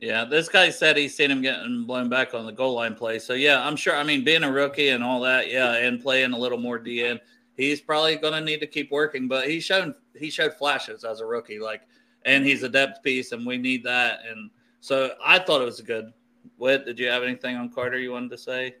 Yeah, 0.00 0.24
this 0.24 0.48
guy 0.48 0.70
said 0.70 0.96
he's 0.96 1.14
seen 1.14 1.30
him 1.30 1.42
getting 1.42 1.84
blown 1.84 2.08
back 2.08 2.32
on 2.32 2.46
the 2.46 2.52
goal 2.52 2.74
line 2.74 2.94
play. 2.94 3.18
So 3.18 3.34
yeah, 3.34 3.66
I'm 3.66 3.76
sure. 3.76 3.94
I 3.94 4.02
mean, 4.02 4.24
being 4.24 4.44
a 4.44 4.50
rookie 4.50 4.88
and 4.88 5.04
all 5.04 5.20
that, 5.20 5.50
yeah, 5.50 5.74
and 5.74 6.00
playing 6.00 6.32
a 6.32 6.38
little 6.38 6.58
more 6.58 6.78
DN 6.78 7.20
he's 7.60 7.80
probably 7.80 8.16
going 8.16 8.32
to 8.32 8.40
need 8.40 8.60
to 8.60 8.66
keep 8.66 8.90
working. 8.90 9.28
But 9.28 9.48
he 9.48 9.60
showed 9.60 9.94
he 10.16 10.30
showed 10.30 10.54
flashes 10.54 11.04
as 11.04 11.20
a 11.20 11.26
rookie, 11.26 11.58
like, 11.58 11.82
and 12.24 12.44
he's 12.44 12.62
a 12.62 12.68
depth 12.68 13.02
piece, 13.02 13.32
and 13.32 13.46
we 13.46 13.58
need 13.58 13.84
that. 13.84 14.20
And 14.28 14.50
so 14.80 15.12
I 15.24 15.38
thought 15.38 15.62
it 15.62 15.66
was 15.66 15.80
good. 15.80 16.12
What 16.56 16.86
did 16.86 16.98
you 16.98 17.08
have 17.08 17.22
anything 17.22 17.56
on 17.56 17.70
Carter 17.70 17.98
you 17.98 18.12
wanted 18.12 18.30
to 18.30 18.38
say? 18.38 18.76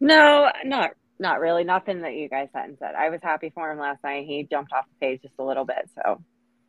No, 0.00 0.50
not 0.64 0.90
not 1.18 1.40
really. 1.40 1.64
Nothing 1.64 2.02
that 2.02 2.14
you 2.14 2.28
guys 2.28 2.48
hadn't 2.54 2.78
said. 2.78 2.94
I 2.94 3.08
was 3.08 3.20
happy 3.22 3.50
for 3.54 3.70
him 3.70 3.78
last 3.78 4.02
night. 4.02 4.26
He 4.26 4.46
jumped 4.50 4.72
off 4.72 4.86
the 4.88 5.06
page 5.06 5.22
just 5.22 5.34
a 5.38 5.44
little 5.44 5.64
bit, 5.64 5.88
so 5.94 6.22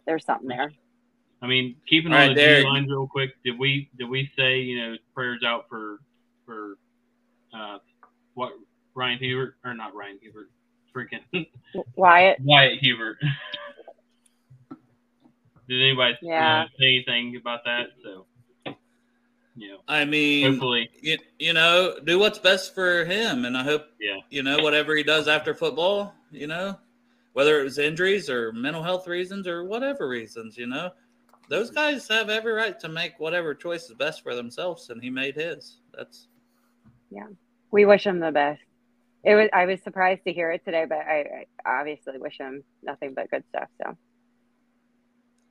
there's 0.06 0.26
something 0.26 0.48
there. 0.48 0.72
I 1.42 1.48
mean, 1.48 1.76
keeping 1.90 2.14
on 2.14 2.30
right, 2.30 2.36
the 2.36 2.64
lines 2.64 2.90
real 2.90 3.08
quick. 3.08 3.32
Did 3.44 3.60
we 3.60 3.90
did 3.98 4.10
we 4.10 4.30
say 4.38 4.60
you 4.60 4.80
know 4.80 4.96
prayers 5.14 5.42
out 5.46 5.66
for 5.70 5.98
for 6.46 6.78
uh, 7.54 7.80
what 8.34 8.54
Ryan 8.96 9.20
Hubert 9.20 9.56
or 9.66 9.74
not 9.74 9.96
Ryan 9.96 10.20
Hubert 10.22 10.50
freaking 10.96 11.24
Wyatt 11.96 12.38
Wyatt 12.42 12.80
Hubert. 12.80 13.18
Did 15.68 15.82
anybody 15.82 16.18
yeah. 16.22 16.66
say 16.78 16.86
anything 16.86 17.38
about 17.38 17.62
that? 17.66 17.88
So, 18.04 18.26
you 19.56 19.70
know, 19.70 19.78
I 19.88 20.06
mean, 20.06 20.52
hopefully, 20.52 20.90
you, 21.02 21.18
you 21.38 21.54
know, 21.54 21.96
do 22.04 22.18
what's 22.18 22.40
best 22.40 22.74
for 22.74 23.06
him, 23.06 23.46
and 23.46 23.56
I 23.56 23.64
hope, 23.64 23.86
yeah, 24.00 24.18
you 24.30 24.42
know, 24.42 24.58
whatever 24.60 24.96
he 24.96 25.04
does 25.04 25.28
after 25.28 25.54
football, 25.54 26.14
you 26.32 26.48
know, 26.48 26.78
whether 27.34 27.60
it 27.60 27.64
was 27.64 27.78
injuries 27.78 28.30
or 28.30 28.52
mental 28.52 28.82
health 28.82 29.08
reasons 29.08 29.48
or 29.48 29.64
whatever 29.64 30.08
reasons, 30.08 30.58
you 30.58 30.66
know, 30.66 30.90
those 31.50 31.70
guys 31.70 32.08
have 32.08 32.30
every 32.30 32.54
right 32.54 32.80
to 32.80 32.90
make 32.90 33.20
whatever 33.20 33.54
choice 33.54 33.90
is 33.90 33.96
best 33.96 34.24
for 34.24 34.34
themselves, 34.34 34.90
and 34.90 35.02
he 35.02 35.10
made 35.10 35.36
his. 35.36 35.78
That's 35.96 36.28
yeah. 37.12 37.28
We 37.72 37.86
wish 37.86 38.06
him 38.06 38.20
the 38.20 38.32
best. 38.32 38.62
It 39.24 39.36
was. 39.36 39.50
I 39.54 39.66
was 39.66 39.82
surprised 39.84 40.24
to 40.26 40.34
hear 40.34 40.52
it 40.52 40.66
today, 40.66 40.86
but 40.88 41.00
I, 41.00 41.46
I 41.66 41.80
obviously 41.80 42.18
wish 42.18 42.38
him 42.40 42.64
nothing 42.82 43.14
but 43.14 43.30
good 43.30 43.44
stuff. 43.50 43.68
So. 43.82 43.96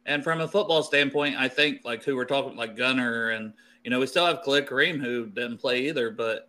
And 0.07 0.25
from 0.25 0.41
a 0.41 0.49
football 0.49 0.83
standpoint, 0.83 1.37
I 1.37 1.49
think 1.49 1.83
like 1.85 2.03
who 2.03 2.17
we're 2.17 2.25
talking 2.25 2.57
like 2.57 2.77
Gunner 2.77 3.31
and 3.31 3.53
you 3.85 3.91
know 3.91 4.01
we 4.01 4.07
still 4.07 4.27
have 4.27 4.43
Khalid 4.43 4.67
Kareem 4.67 5.01
who 5.01 5.27
didn't 5.27 5.59
play 5.59 5.89
either, 5.89 6.11
but 6.11 6.49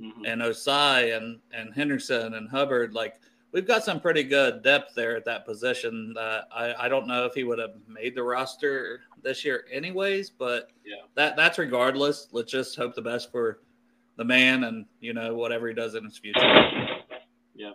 mm-hmm. 0.00 0.24
and 0.24 0.42
Ossai 0.42 1.16
and 1.16 1.38
and 1.52 1.72
Henderson 1.74 2.34
and 2.34 2.48
Hubbard 2.48 2.94
like 2.94 3.20
we've 3.52 3.66
got 3.66 3.84
some 3.84 4.00
pretty 4.00 4.22
good 4.22 4.62
depth 4.62 4.94
there 4.94 5.16
at 5.16 5.24
that 5.24 5.46
position. 5.46 6.12
That 6.14 6.48
I 6.54 6.74
I 6.86 6.88
don't 6.88 7.06
know 7.06 7.24
if 7.26 7.34
he 7.34 7.44
would 7.44 7.58
have 7.58 7.74
made 7.86 8.14
the 8.14 8.22
roster 8.22 9.00
this 9.22 9.44
year 9.44 9.66
anyways, 9.70 10.30
but 10.30 10.70
yeah, 10.84 11.02
that 11.14 11.36
that's 11.36 11.58
regardless. 11.58 12.28
Let's 12.32 12.50
just 12.50 12.76
hope 12.76 12.94
the 12.94 13.02
best 13.02 13.30
for 13.30 13.60
the 14.16 14.24
man 14.24 14.64
and 14.64 14.84
you 15.00 15.14
know 15.14 15.34
whatever 15.34 15.68
he 15.68 15.74
does 15.74 15.94
in 15.94 16.04
his 16.04 16.18
future. 16.18 16.40
Yeah. 17.54 17.72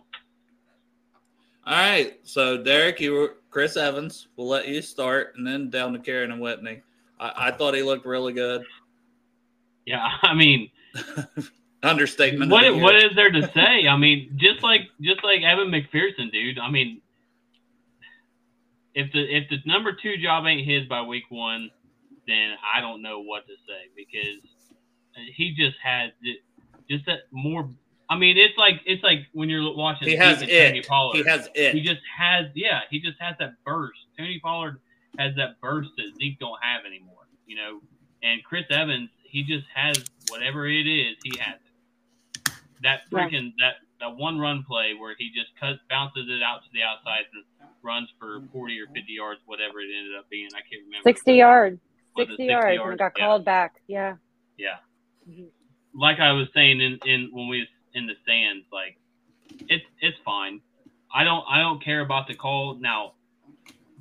All 1.67 1.73
right, 1.73 2.19
so 2.23 2.61
Derek, 2.61 2.99
you 2.99 3.13
were 3.13 3.37
Chris 3.49 3.75
Evans. 3.75 4.27
We'll 4.35 4.47
let 4.47 4.67
you 4.67 4.81
start, 4.83 5.33
and 5.35 5.47
then 5.47 5.71
down 5.71 5.93
to 5.93 5.99
Karen 5.99 6.31
and 6.31 6.39
Whitney. 6.39 6.83
I, 7.19 7.47
I 7.47 7.51
thought 7.51 7.73
he 7.73 7.81
looked 7.81 8.05
really 8.05 8.33
good. 8.33 8.63
Yeah, 9.85 10.07
I 10.21 10.33
mean, 10.35 10.69
understatement. 11.83 12.51
What 12.51 12.75
what 12.75 12.95
is 12.95 13.15
there 13.15 13.31
to 13.31 13.49
say? 13.53 13.87
I 13.87 13.97
mean, 13.97 14.31
just 14.35 14.61
like 14.61 14.81
just 15.01 15.23
like 15.23 15.41
Evan 15.41 15.69
McPherson, 15.69 16.31
dude. 16.31 16.59
I 16.59 16.69
mean, 16.69 17.01
if 18.93 19.11
the 19.11 19.23
if 19.23 19.49
the 19.49 19.57
number 19.65 19.91
two 19.93 20.17
job 20.17 20.45
ain't 20.45 20.67
his 20.67 20.85
by 20.87 21.01
week 21.01 21.25
one, 21.29 21.71
then 22.27 22.55
I 22.75 22.81
don't 22.81 23.01
know 23.01 23.21
what 23.21 23.47
to 23.47 23.53
say 23.67 23.89
because 23.95 24.41
he 25.33 25.53
just 25.55 25.77
had 25.81 26.13
just 26.89 27.05
that 27.05 27.21
more. 27.31 27.69
I 28.09 28.17
mean, 28.17 28.37
it's 28.37 28.57
like 28.57 28.81
it's 28.85 29.03
like 29.03 29.19
when 29.33 29.49
you're 29.49 29.75
watching. 29.75 30.07
He 30.07 30.15
has 30.15 30.41
it. 30.41 30.49
Tony 30.49 30.81
Pollard, 30.81 31.17
he 31.17 31.23
has 31.23 31.49
it. 31.55 31.73
He 31.73 31.81
just 31.81 32.01
has 32.17 32.45
yeah. 32.53 32.81
He 32.89 32.99
just 32.99 33.19
has 33.19 33.35
that 33.39 33.53
burst. 33.65 33.99
Tony 34.17 34.39
Pollard 34.43 34.79
has 35.17 35.35
that 35.35 35.59
burst 35.61 35.89
that 35.97 36.13
Zeke 36.19 36.39
don't 36.39 36.61
have 36.61 36.85
anymore. 36.85 37.27
You 37.47 37.55
know, 37.55 37.81
and 38.21 38.43
Chris 38.43 38.65
Evans, 38.69 39.09
he 39.23 39.43
just 39.43 39.65
has 39.73 40.03
whatever 40.29 40.67
it 40.67 40.87
is. 40.87 41.15
He 41.23 41.37
has 41.39 41.55
it. 41.55 42.51
That 42.83 43.09
freaking 43.11 43.53
that 43.59 43.75
that 43.99 44.15
one 44.15 44.37
run 44.37 44.63
play 44.67 44.93
where 44.93 45.15
he 45.17 45.31
just 45.33 45.49
cuts 45.59 45.79
bounces 45.89 46.27
it 46.29 46.43
out 46.43 46.63
to 46.63 46.69
the 46.73 46.83
outside 46.83 47.23
and 47.33 47.69
runs 47.81 48.09
for 48.19 48.41
40 48.51 48.79
or 48.79 48.87
50 48.87 49.11
yards, 49.11 49.39
whatever 49.45 49.79
it 49.79 49.87
ended 49.95 50.15
up 50.17 50.29
being. 50.29 50.49
I 50.53 50.61
can't 50.61 50.83
remember. 50.85 51.03
60 51.03 51.33
yards. 51.33 51.79
60, 52.17 52.33
60 52.33 52.45
yards, 52.45 52.75
yards 52.75 52.89
and 52.89 52.99
got 52.99 53.11
yeah. 53.17 53.25
called 53.25 53.45
back. 53.45 53.75
Yeah. 53.87 54.15
Yeah. 54.57 54.77
Mm-hmm. 55.29 55.45
Like 55.99 56.19
I 56.19 56.31
was 56.31 56.47
saying 56.53 56.81
in, 56.81 56.99
in 57.05 57.29
when 57.31 57.47
we 57.47 57.59
was 57.59 57.67
in 57.95 58.05
the 58.05 58.13
stands, 58.23 58.65
like 58.71 58.97
it's 59.67 59.85
it's 60.01 60.17
fine. 60.23 60.61
I 61.13 61.23
don't 61.23 61.43
I 61.49 61.59
don't 61.59 61.83
care 61.83 62.01
about 62.01 62.27
the 62.27 62.35
call 62.35 62.77
now. 62.79 63.13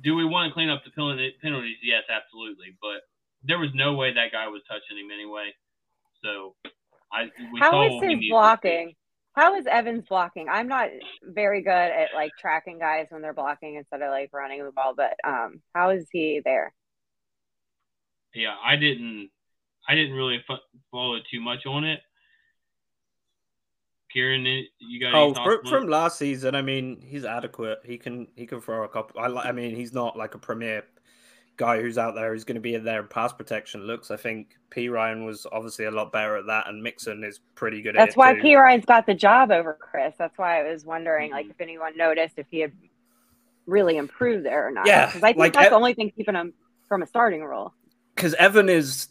Do 0.03 0.15
we 0.15 0.25
want 0.25 0.49
to 0.49 0.53
clean 0.53 0.69
up 0.69 0.83
the 0.83 0.91
penalties? 0.91 1.77
Yes, 1.81 2.03
absolutely. 2.09 2.77
But 2.79 3.01
there 3.43 3.57
was 3.57 3.69
no 3.73 3.95
way 3.95 4.13
that 4.13 4.31
guy 4.31 4.47
was 4.47 4.61
touching 4.67 5.03
him 5.03 5.09
anyway. 5.11 5.49
So 6.23 6.55
I 7.11 7.23
we 7.51 7.59
how 7.59 7.87
is 7.87 8.03
his 8.03 8.29
blocking? 8.29 8.93
How 9.33 9.55
is 9.55 9.65
Evans 9.69 10.05
blocking? 10.07 10.47
I'm 10.49 10.67
not 10.67 10.89
very 11.23 11.61
good 11.61 11.71
at 11.71 12.09
like 12.13 12.31
tracking 12.39 12.79
guys 12.79 13.07
when 13.09 13.21
they're 13.21 13.33
blocking 13.33 13.75
instead 13.75 14.01
of 14.01 14.09
like 14.11 14.29
running 14.31 14.63
the 14.63 14.71
ball, 14.71 14.93
but 14.95 15.15
um, 15.27 15.61
how 15.73 15.89
is 15.89 16.05
he 16.11 16.41
there? 16.43 16.73
Yeah, 18.33 18.55
I 18.63 18.75
didn't 18.75 19.29
I 19.87 19.95
didn't 19.95 20.15
really 20.15 20.43
follow 20.91 21.17
too 21.31 21.41
much 21.41 21.65
on 21.65 21.83
it 21.83 21.99
Kieran, 24.15 24.45
you 24.79 24.99
got 25.01 25.13
oh 25.13 25.33
from, 25.33 25.65
from, 25.65 25.89
last 25.89 26.17
season? 26.17 26.55
I 26.55 26.61
mean, 26.61 27.03
he's 27.05 27.25
adequate. 27.25 27.79
He 27.83 27.97
can 27.97 28.27
he 28.35 28.45
can 28.45 28.61
throw 28.61 28.85
a 28.85 28.87
couple. 28.87 29.19
I 29.19 29.49
I 29.49 29.51
mean, 29.51 29.75
he's 29.75 29.91
not 29.91 30.17
like 30.17 30.35
a 30.35 30.37
premier 30.37 30.85
guy 31.57 31.81
who's 31.81 31.97
out 31.97 32.15
there 32.15 32.33
who's 32.33 32.45
going 32.45 32.55
to 32.55 32.61
be 32.61 32.75
in 32.75 32.85
there 32.85 33.01
in 33.01 33.07
pass 33.07 33.33
protection 33.33 33.81
looks. 33.81 34.11
I 34.11 34.17
think 34.17 34.55
Perine 34.71 35.25
was 35.25 35.45
obviously 35.51 35.83
a 35.83 35.91
lot 35.91 36.13
better 36.13 36.37
at 36.37 36.45
that, 36.47 36.69
and 36.69 36.81
Mixon 36.81 37.25
is 37.25 37.41
pretty 37.55 37.81
good. 37.81 37.93
That's 37.93 38.15
why 38.15 38.35
too. 38.35 38.41
Perine's 38.41 38.85
got 38.85 39.05
the 39.05 39.13
job 39.13 39.51
over 39.51 39.73
Chris. 39.73 40.13
That's 40.17 40.37
why 40.37 40.61
I 40.61 40.71
was 40.71 40.85
wondering, 40.85 41.31
like, 41.31 41.45
mm-hmm. 41.45 41.51
if 41.51 41.59
anyone 41.59 41.97
noticed 41.97 42.35
if 42.37 42.47
he 42.49 42.59
had 42.59 42.71
really 43.65 43.97
improved 43.97 44.45
there 44.45 44.65
or 44.65 44.71
not. 44.71 44.87
Yeah, 44.87 45.07
because 45.07 45.23
I 45.23 45.27
think 45.29 45.39
like, 45.39 45.53
that's 45.53 45.69
the 45.69 45.75
only 45.75 45.93
thing 45.93 46.11
keeping 46.15 46.35
him 46.35 46.53
from 46.87 47.01
a 47.01 47.07
starting 47.07 47.43
role. 47.43 47.73
Because 48.15 48.33
Evan 48.35 48.69
is, 48.69 49.09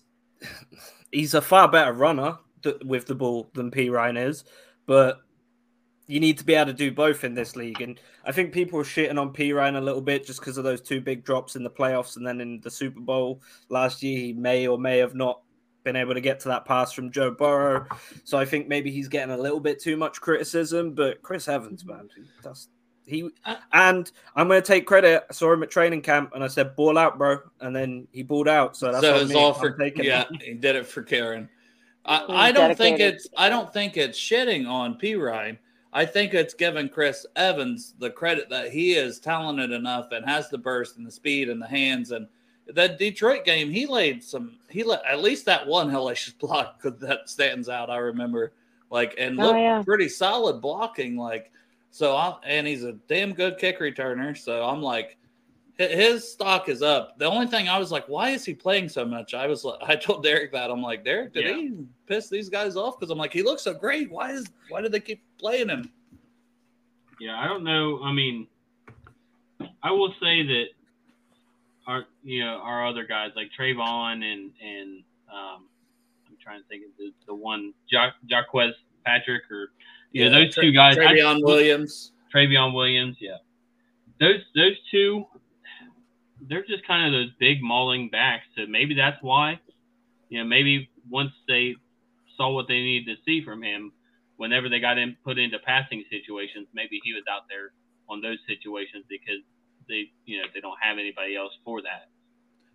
he's 1.13 1.35
a 1.35 1.43
far 1.43 1.69
better 1.69 1.93
runner 1.93 2.39
with 2.85 3.07
the 3.07 3.15
ball 3.15 3.51
than 3.53 3.71
Perine 3.71 4.19
is, 4.19 4.45
but 4.87 5.21
you 6.07 6.21
need 6.21 6.39
to 6.39 6.45
be 6.45 6.55
able 6.55 6.67
to 6.67 6.77
do 6.77 6.93
both 6.93 7.25
in 7.25 7.35
this 7.35 7.57
league. 7.57 7.81
And 7.81 7.99
I 8.25 8.33
think 8.33 8.53
people 8.53 8.79
are 8.79 8.85
shitting 8.85 9.19
on 9.19 9.33
Perine 9.33 9.77
a 9.77 9.81
little 9.81 10.03
bit 10.03 10.27
just 10.27 10.41
because 10.41 10.59
of 10.59 10.65
those 10.65 10.83
two 10.83 11.01
big 11.01 11.25
drops 11.25 11.57
in 11.57 11.63
the 11.63 11.71
playoffs 11.71 12.17
and 12.17 12.27
then 12.27 12.41
in 12.41 12.61
the 12.61 12.71
Super 12.71 13.01
Bowl 13.01 13.41
last 13.71 14.03
year. 14.03 14.19
He 14.19 14.33
may 14.33 14.67
or 14.67 14.79
may 14.79 14.99
have 14.99 15.15
not 15.15 15.41
been 15.83 15.97
able 15.97 16.15
to 16.15 16.21
get 16.21 16.41
to 16.41 16.49
that 16.49 16.67
pass 16.67 16.93
from 16.93 17.11
Joe 17.11 17.31
Burrow. 17.31 17.87
So 18.25 18.39
I 18.39 18.45
think 18.45 18.69
maybe 18.69 18.91
he's 18.91 19.09
getting 19.09 19.35
a 19.35 19.39
little 19.39 19.61
bit 19.61 19.81
too 19.81 19.97
much 19.97 20.21
criticism. 20.21 20.93
But 20.93 21.23
Chris 21.23 21.49
Evans, 21.49 21.85
mm-hmm. 21.85 21.97
man, 21.97 22.09
that's 22.43 22.69
he 23.07 23.29
and 23.73 24.11
I'm 24.35 24.49
going 24.49 24.63
to 24.63 24.67
take 24.67 24.87
credit. 24.87 25.25
I 25.29 25.33
saw 25.33 25.53
him 25.53 25.63
at 25.63 25.71
training 25.71 26.03
camp, 26.03 26.33
and 26.35 26.43
I 26.43 26.49
said, 26.49 26.75
"Ball 26.75 26.97
out, 26.97 27.19
bro," 27.19 27.39
and 27.61 27.77
then 27.77 28.09
he 28.13 28.23
balled 28.23 28.49
out. 28.49 28.77
So 28.77 28.91
that's 28.93 29.31
so 29.31 29.39
all 29.39 29.53
for 29.53 29.77
taking. 29.77 30.05
yeah. 30.07 30.25
He 30.41 30.55
did 30.55 30.77
it 30.77 30.87
for 30.87 31.03
Karen. 31.03 31.49
I, 32.07 32.19
mm, 32.21 32.35
I 32.35 32.53
don't 32.53 32.77
think 32.77 33.01
it's 33.01 33.29
I 33.37 33.49
don't 33.49 33.73
think 33.73 33.97
it's 33.97 34.19
shitting 34.19 34.69
on 34.69 34.99
Perine. 34.99 35.59
I 35.95 36.05
think 36.05 36.35
it's 36.35 36.55
giving 36.55 36.89
Chris 36.89 37.25
Evans 37.37 37.95
the 38.01 38.11
credit 38.11 38.51
that 38.51 38.73
he 38.73 38.95
is 38.95 39.21
talented 39.21 39.71
enough 39.71 40.11
and 40.11 40.27
has 40.27 40.51
the 40.51 40.59
burst 40.59 40.97
and 40.97 41.07
the 41.07 41.11
speed 41.11 41.49
and 41.49 41.63
the 41.63 41.69
hands. 41.69 42.11
And 42.11 42.27
that 42.67 42.99
Detroit 42.99 43.45
game, 43.45 43.71
he 43.71 43.87
laid 43.87 44.23
some, 44.25 44.59
he 44.69 44.83
let 44.83 45.05
at 45.07 45.23
least 45.23 45.47
that 45.47 45.65
one 45.65 45.89
hellacious 45.89 46.37
block 46.39 46.83
that 46.83 47.29
stands 47.29 47.69
out. 47.69 47.91
I 47.91 47.99
remember, 47.99 48.53
like, 48.91 49.15
and 49.19 49.41
oh, 49.41 49.45
looked 49.45 49.59
yeah. 49.59 49.83
pretty 49.85 50.09
solid 50.09 50.61
blocking. 50.61 51.17
Like, 51.17 51.53
so, 51.93 52.17
I, 52.17 52.35
and 52.45 52.67
he's 52.67 52.83
a 52.83 52.95
damn 53.07 53.33
good 53.33 53.59
kick 53.59 53.79
returner. 53.79 54.37
So 54.37 54.65
I'm 54.65 54.83
like, 54.83 55.17
his 55.79 56.29
stock 56.29 56.69
is 56.69 56.83
up. 56.83 57.19
The 57.19 57.27
only 57.27 57.47
thing 57.47 57.69
I 57.69 57.79
was 57.79 57.93
like, 57.93 58.09
why 58.09 58.31
is 58.31 58.45
he 58.45 58.53
playing 58.53 58.89
so 58.89 59.05
much? 59.05 59.33
I 59.33 59.47
was, 59.47 59.65
like, 59.65 59.79
I 59.89 59.95
told 59.95 60.25
Derek 60.25 60.51
that 60.53 60.73
I'm 60.73 60.83
like, 60.83 61.05
Derek, 61.05 61.35
did 61.35 61.45
yeah. 61.45 61.57
he 61.57 61.73
piss 62.07 62.29
these 62.29 62.49
guys 62.49 62.77
off? 62.77 62.99
Because 62.99 63.11
I'm 63.11 63.19
like, 63.19 63.33
he 63.33 63.43
looks 63.43 63.63
so 63.63 63.75
great. 63.75 64.11
Why 64.11 64.33
is, 64.33 64.47
why 64.69 64.81
did 64.81 64.93
they 64.93 65.01
keep 65.01 65.23
playing 65.39 65.69
him? 65.69 65.91
Yeah, 67.21 67.39
I 67.39 67.47
don't 67.47 67.65
know. 67.65 68.01
I 68.03 68.13
mean, 68.13 68.47
I 69.83 69.91
will 69.91 70.13
say 70.21 70.47
that 70.47 70.67
our, 71.87 72.05
you 72.23 72.45
know, 72.45 72.61
our 72.63 72.87
other 72.87 73.05
guys 73.05 73.31
like 73.37 73.49
Trayveon 73.59 74.25
and 74.25 74.51
and 74.63 75.05
um, 75.33 75.69
I'm 76.27 76.37
trying 76.43 76.61
to 76.61 76.69
think 76.69 76.85
of 76.85 76.91
the, 76.99 77.13
the 77.27 77.35
one 77.35 77.73
ja- 77.89 78.11
Jacques 78.29 78.75
Patrick 79.05 79.43
or 79.51 79.69
yeah, 80.13 80.29
know, 80.29 80.45
those 80.45 80.55
two 80.55 80.73
guys. 80.73 80.97
Trayveon 80.97 81.45
Williams. 81.45 82.13
Trayveon 82.35 82.75
Williams, 82.75 83.17
yeah. 83.21 83.37
Those 84.19 84.41
those 84.55 84.77
two 84.91 85.27
they're 86.49 86.65
just 86.65 86.87
kind 86.87 87.07
of 87.07 87.13
those 87.13 87.31
big 87.39 87.63
mauling 87.63 88.09
backs. 88.11 88.45
So 88.57 88.67
maybe 88.69 88.95
that's 88.95 89.23
why, 89.23 89.59
you 90.29 90.39
know, 90.39 90.45
maybe 90.45 90.91
once 91.11 91.33
they 91.49 91.77
saw 92.37 92.51
what 92.51 92.69
they 92.69 92.81
needed 92.81 93.17
to 93.17 93.23
see 93.25 93.45
from 93.45 93.63
him, 93.63 93.93
whenever 94.37 94.69
they 94.69 94.81
got 94.81 94.99
him 94.99 95.17
put 95.25 95.39
into 95.39 95.59
passing 95.59 96.05
situations, 96.11 96.67
maybe 96.75 97.01
he 97.03 97.13
was 97.13 97.23
out 97.31 97.43
there 97.49 97.73
on 98.09 98.21
those 98.21 98.39
situations 98.47 99.05
because 99.09 99.41
they, 99.89 100.11
you 100.27 100.39
know, 100.39 100.45
they 100.55 100.61
don't 100.61 100.79
have 100.81 100.99
anybody 100.99 101.37
else 101.37 101.53
for 101.65 101.83
that. 101.83 102.09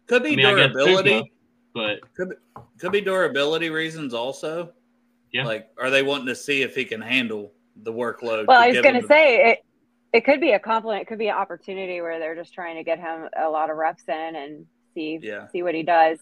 Could 0.08 0.24
be 0.24 0.34
I 0.34 0.36
mean, 0.36 0.56
durability, 0.56 1.32
but 1.74 2.00
could 2.16 2.30
be, 2.30 2.36
could 2.80 2.92
be 2.92 3.02
durability 3.02 3.70
reasons 3.70 4.14
also. 4.14 4.74
Yeah. 5.32 5.46
Like, 5.46 5.70
are 5.78 5.92
they 5.92 6.02
wanting 6.02 6.28
to 6.28 6.36
see 6.36 6.64
if 6.64 6.76
he 6.76 6.84
can 6.86 7.02
handle 7.02 7.52
the 7.84 7.94
workload? 7.94 8.48
Well, 8.48 8.60
I 8.60 8.70
was 8.70 8.82
going 8.82 9.00
to 9.00 9.08
say 9.08 9.52
it 9.52 9.60
it 10.12 10.26
could 10.26 10.42
be 10.42 10.52
a 10.52 10.60
compliment. 10.60 11.04
It 11.04 11.08
could 11.08 11.20
be 11.20 11.28
an 11.28 11.36
opportunity 11.36 12.02
where 12.02 12.20
they're 12.20 12.36
just 12.36 12.54
trying 12.54 12.76
to 12.78 12.84
get 12.84 13.00
him 13.00 13.28
a 13.40 13.50
lot 13.50 13.70
of 13.70 13.78
reps 13.78 14.04
in 14.08 14.36
and 14.36 14.66
see 14.94 15.20
yeah. 15.22 15.48
see 15.50 15.62
what 15.62 15.76
he 15.76 15.84
does. 15.84 16.18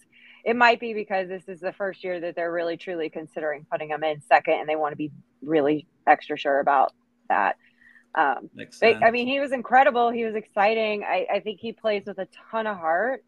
It 0.47 0.55
might 0.55 0.79
be 0.79 0.93
because 0.93 1.27
this 1.27 1.43
is 1.49 1.59
the 1.59 1.73
first 1.73 2.05
year 2.05 2.21
that 2.21 2.37
they're 2.37 2.53
really 2.53 2.77
truly 2.77 3.09
considering 3.09 3.65
putting 3.69 3.89
him 3.89 4.01
in 4.05 4.21
second, 4.21 4.61
and 4.61 4.69
they 4.69 4.77
want 4.77 4.93
to 4.93 4.95
be 4.95 5.11
really 5.41 5.87
extra 6.07 6.37
sure 6.37 6.61
about 6.61 6.93
that. 7.27 7.57
Um, 8.15 8.49
they, 8.79 8.95
I 8.95 9.11
mean, 9.11 9.27
he 9.27 9.41
was 9.41 9.51
incredible. 9.51 10.09
He 10.09 10.23
was 10.23 10.35
exciting. 10.35 11.03
I, 11.03 11.27
I 11.33 11.39
think 11.41 11.59
he 11.59 11.73
plays 11.73 12.03
with 12.07 12.17
a 12.17 12.29
ton 12.49 12.65
of 12.65 12.77
heart 12.77 13.25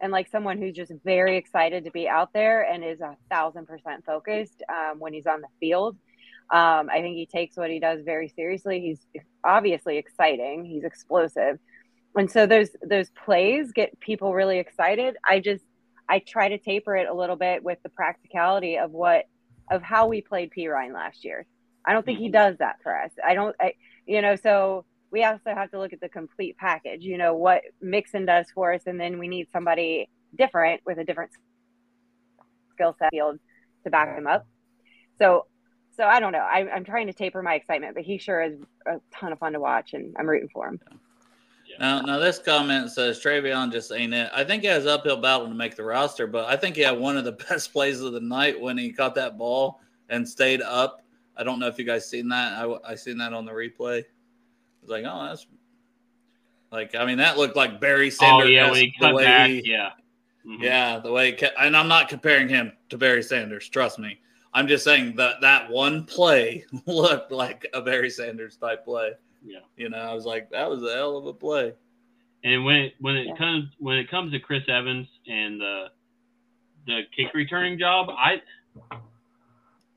and 0.00 0.10
like 0.10 0.30
someone 0.30 0.56
who's 0.56 0.74
just 0.74 0.92
very 1.04 1.36
excited 1.36 1.84
to 1.84 1.90
be 1.90 2.08
out 2.08 2.32
there 2.32 2.62
and 2.62 2.82
is 2.82 3.02
a 3.02 3.18
thousand 3.28 3.66
percent 3.66 4.06
focused 4.06 4.62
um, 4.70 4.98
when 4.98 5.12
he's 5.12 5.26
on 5.26 5.42
the 5.42 5.48
field. 5.60 5.98
Um, 6.50 6.88
I 6.88 7.02
think 7.02 7.16
he 7.16 7.26
takes 7.26 7.54
what 7.54 7.68
he 7.68 7.80
does 7.80 8.00
very 8.02 8.28
seriously. 8.28 8.80
He's 8.80 9.22
obviously 9.44 9.98
exciting. 9.98 10.64
He's 10.64 10.84
explosive, 10.84 11.58
and 12.16 12.30
so 12.30 12.46
those 12.46 12.70
those 12.82 13.10
plays 13.10 13.72
get 13.72 14.00
people 14.00 14.32
really 14.32 14.58
excited. 14.58 15.18
I 15.28 15.38
just 15.38 15.64
I 16.12 16.18
try 16.18 16.50
to 16.50 16.58
taper 16.58 16.94
it 16.94 17.08
a 17.08 17.14
little 17.14 17.36
bit 17.36 17.64
with 17.64 17.78
the 17.82 17.88
practicality 17.88 18.76
of 18.76 18.90
what 18.90 19.24
of 19.70 19.82
how 19.82 20.08
we 20.08 20.20
played 20.20 20.50
Perine 20.50 20.92
last 20.92 21.24
year. 21.24 21.46
I 21.86 21.94
don't 21.94 22.04
think 22.04 22.18
he 22.18 22.26
mm-hmm. 22.26 22.32
does 22.32 22.58
that 22.58 22.76
for 22.82 22.94
us. 22.94 23.10
I 23.26 23.32
don't. 23.32 23.56
I 23.58 23.72
you 24.06 24.20
know 24.20 24.36
so 24.36 24.84
we 25.10 25.24
also 25.24 25.54
have 25.54 25.70
to 25.70 25.78
look 25.78 25.94
at 25.94 26.02
the 26.02 26.10
complete 26.10 26.58
package. 26.58 27.02
You 27.02 27.16
know 27.16 27.34
what 27.34 27.62
Mixon 27.80 28.26
does 28.26 28.46
for 28.54 28.74
us, 28.74 28.82
and 28.84 29.00
then 29.00 29.18
we 29.18 29.26
need 29.26 29.48
somebody 29.54 30.10
different 30.36 30.82
with 30.84 30.98
a 30.98 31.04
different 31.04 31.30
skill 32.74 32.94
set 32.98 33.10
field 33.10 33.38
to 33.84 33.90
back 33.90 34.14
him 34.14 34.26
up. 34.26 34.46
So 35.18 35.46
so 35.96 36.04
I 36.04 36.20
don't 36.20 36.32
know. 36.32 36.40
I, 36.40 36.76
am 36.76 36.84
trying 36.84 37.06
to 37.06 37.14
taper 37.14 37.42
my 37.42 37.54
excitement, 37.54 37.94
but 37.94 38.04
he 38.04 38.18
sure 38.18 38.42
is 38.42 38.58
a 38.86 39.00
ton 39.14 39.32
of 39.32 39.38
fun 39.38 39.54
to 39.54 39.60
watch, 39.60 39.94
and 39.94 40.14
I'm 40.18 40.28
rooting 40.28 40.50
for 40.52 40.68
him. 40.68 40.78
Now, 41.78 42.00
now 42.00 42.18
this 42.18 42.38
comment 42.38 42.90
says 42.90 43.20
Trayveon 43.20 43.72
just 43.72 43.92
ain't 43.92 44.14
it. 44.14 44.30
I 44.34 44.44
think 44.44 44.62
he 44.62 44.68
has 44.68 44.86
uphill 44.86 45.16
battle 45.16 45.48
to 45.48 45.54
make 45.54 45.76
the 45.76 45.84
roster, 45.84 46.26
but 46.26 46.48
I 46.48 46.56
think 46.56 46.76
he 46.76 46.82
had 46.82 46.98
one 46.98 47.16
of 47.16 47.24
the 47.24 47.32
best 47.48 47.72
plays 47.72 48.00
of 48.00 48.12
the 48.12 48.20
night 48.20 48.60
when 48.60 48.76
he 48.78 48.92
caught 48.92 49.14
that 49.14 49.38
ball 49.38 49.80
and 50.08 50.28
stayed 50.28 50.62
up. 50.62 51.02
I 51.36 51.44
don't 51.44 51.58
know 51.58 51.66
if 51.66 51.78
you 51.78 51.84
guys 51.84 52.08
seen 52.08 52.28
that. 52.28 52.52
I 52.52 52.92
I 52.92 52.94
seen 52.94 53.18
that 53.18 53.32
on 53.32 53.44
the 53.44 53.52
replay. 53.52 54.00
I 54.00 54.04
was 54.82 54.90
like, 54.90 55.04
oh, 55.06 55.26
that's 55.28 55.46
like 56.70 56.94
I 56.94 57.04
mean 57.06 57.18
that 57.18 57.38
looked 57.38 57.56
like 57.56 57.80
Barry 57.80 58.10
Sanders. 58.10 58.46
Oh 58.46 58.50
yeah, 58.50 58.70
when 58.70 58.80
he 58.80 58.94
cut 58.98 59.16
back, 59.16 59.48
he, 59.48 59.62
yeah, 59.64 59.90
mm-hmm. 60.46 60.62
yeah, 60.62 60.98
the 60.98 61.10
way. 61.10 61.34
He, 61.34 61.46
and 61.58 61.76
I'm 61.76 61.88
not 61.88 62.08
comparing 62.08 62.48
him 62.48 62.72
to 62.90 62.98
Barry 62.98 63.22
Sanders. 63.22 63.68
Trust 63.68 63.98
me. 63.98 64.18
I'm 64.54 64.68
just 64.68 64.84
saying 64.84 65.16
that 65.16 65.40
that 65.40 65.70
one 65.70 66.04
play 66.04 66.66
looked 66.86 67.32
like 67.32 67.66
a 67.72 67.80
Barry 67.80 68.10
Sanders 68.10 68.56
type 68.56 68.84
play. 68.84 69.12
Yeah. 69.44 69.60
You 69.76 69.88
know, 69.88 69.98
I 69.98 70.14
was 70.14 70.24
like, 70.24 70.50
that 70.50 70.68
was 70.68 70.82
a 70.82 70.94
hell 70.94 71.16
of 71.16 71.26
a 71.26 71.32
play. 71.32 71.72
And 72.44 72.64
when 72.64 72.76
it, 72.76 72.94
when 73.00 73.16
it 73.16 73.26
yeah. 73.28 73.36
comes 73.36 73.68
when 73.78 73.98
it 73.98 74.10
comes 74.10 74.32
to 74.32 74.40
Chris 74.40 74.64
Evans 74.68 75.06
and 75.26 75.60
the 75.60 75.86
the 76.86 77.02
kick 77.16 77.32
returning 77.34 77.78
job, 77.78 78.08
I 78.10 78.42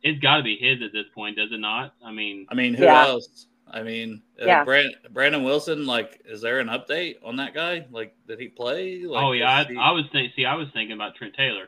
it's 0.04 0.20
got 0.20 0.38
to 0.38 0.44
be 0.44 0.56
his 0.56 0.84
at 0.84 0.94
this 0.94 1.06
point, 1.16 1.38
does 1.38 1.52
it 1.52 1.60
not? 1.60 1.96
I 2.04 2.12
mean, 2.12 2.46
I 2.50 2.54
mean, 2.54 2.76
who 2.76 2.84
yeah. 2.84 3.08
else? 3.08 3.48
I 3.68 3.82
mean, 3.82 4.22
uh. 4.40 4.64
Brand, 4.64 4.94
Brandon 5.10 5.44
Wilson. 5.44 5.88
Like, 5.88 6.22
is 6.26 6.42
there 6.42 6.60
an 6.60 6.68
update 6.68 7.16
on 7.24 7.38
that 7.38 7.56
guy? 7.56 7.88
Like, 7.90 8.16
did 8.28 8.40
he 8.40 8.48
play? 8.48 9.04
Like, 9.04 9.24
oh 9.24 9.32
yeah, 9.32 9.52
I, 9.52 9.64
he... 9.64 9.76
I 9.76 9.92
was 9.92 10.06
thinking. 10.12 10.32
See, 10.36 10.46
I 10.46 10.54
was 10.54 10.68
thinking 10.74 10.96
about 10.96 11.16
Trent 11.16 11.34
Taylor. 11.34 11.68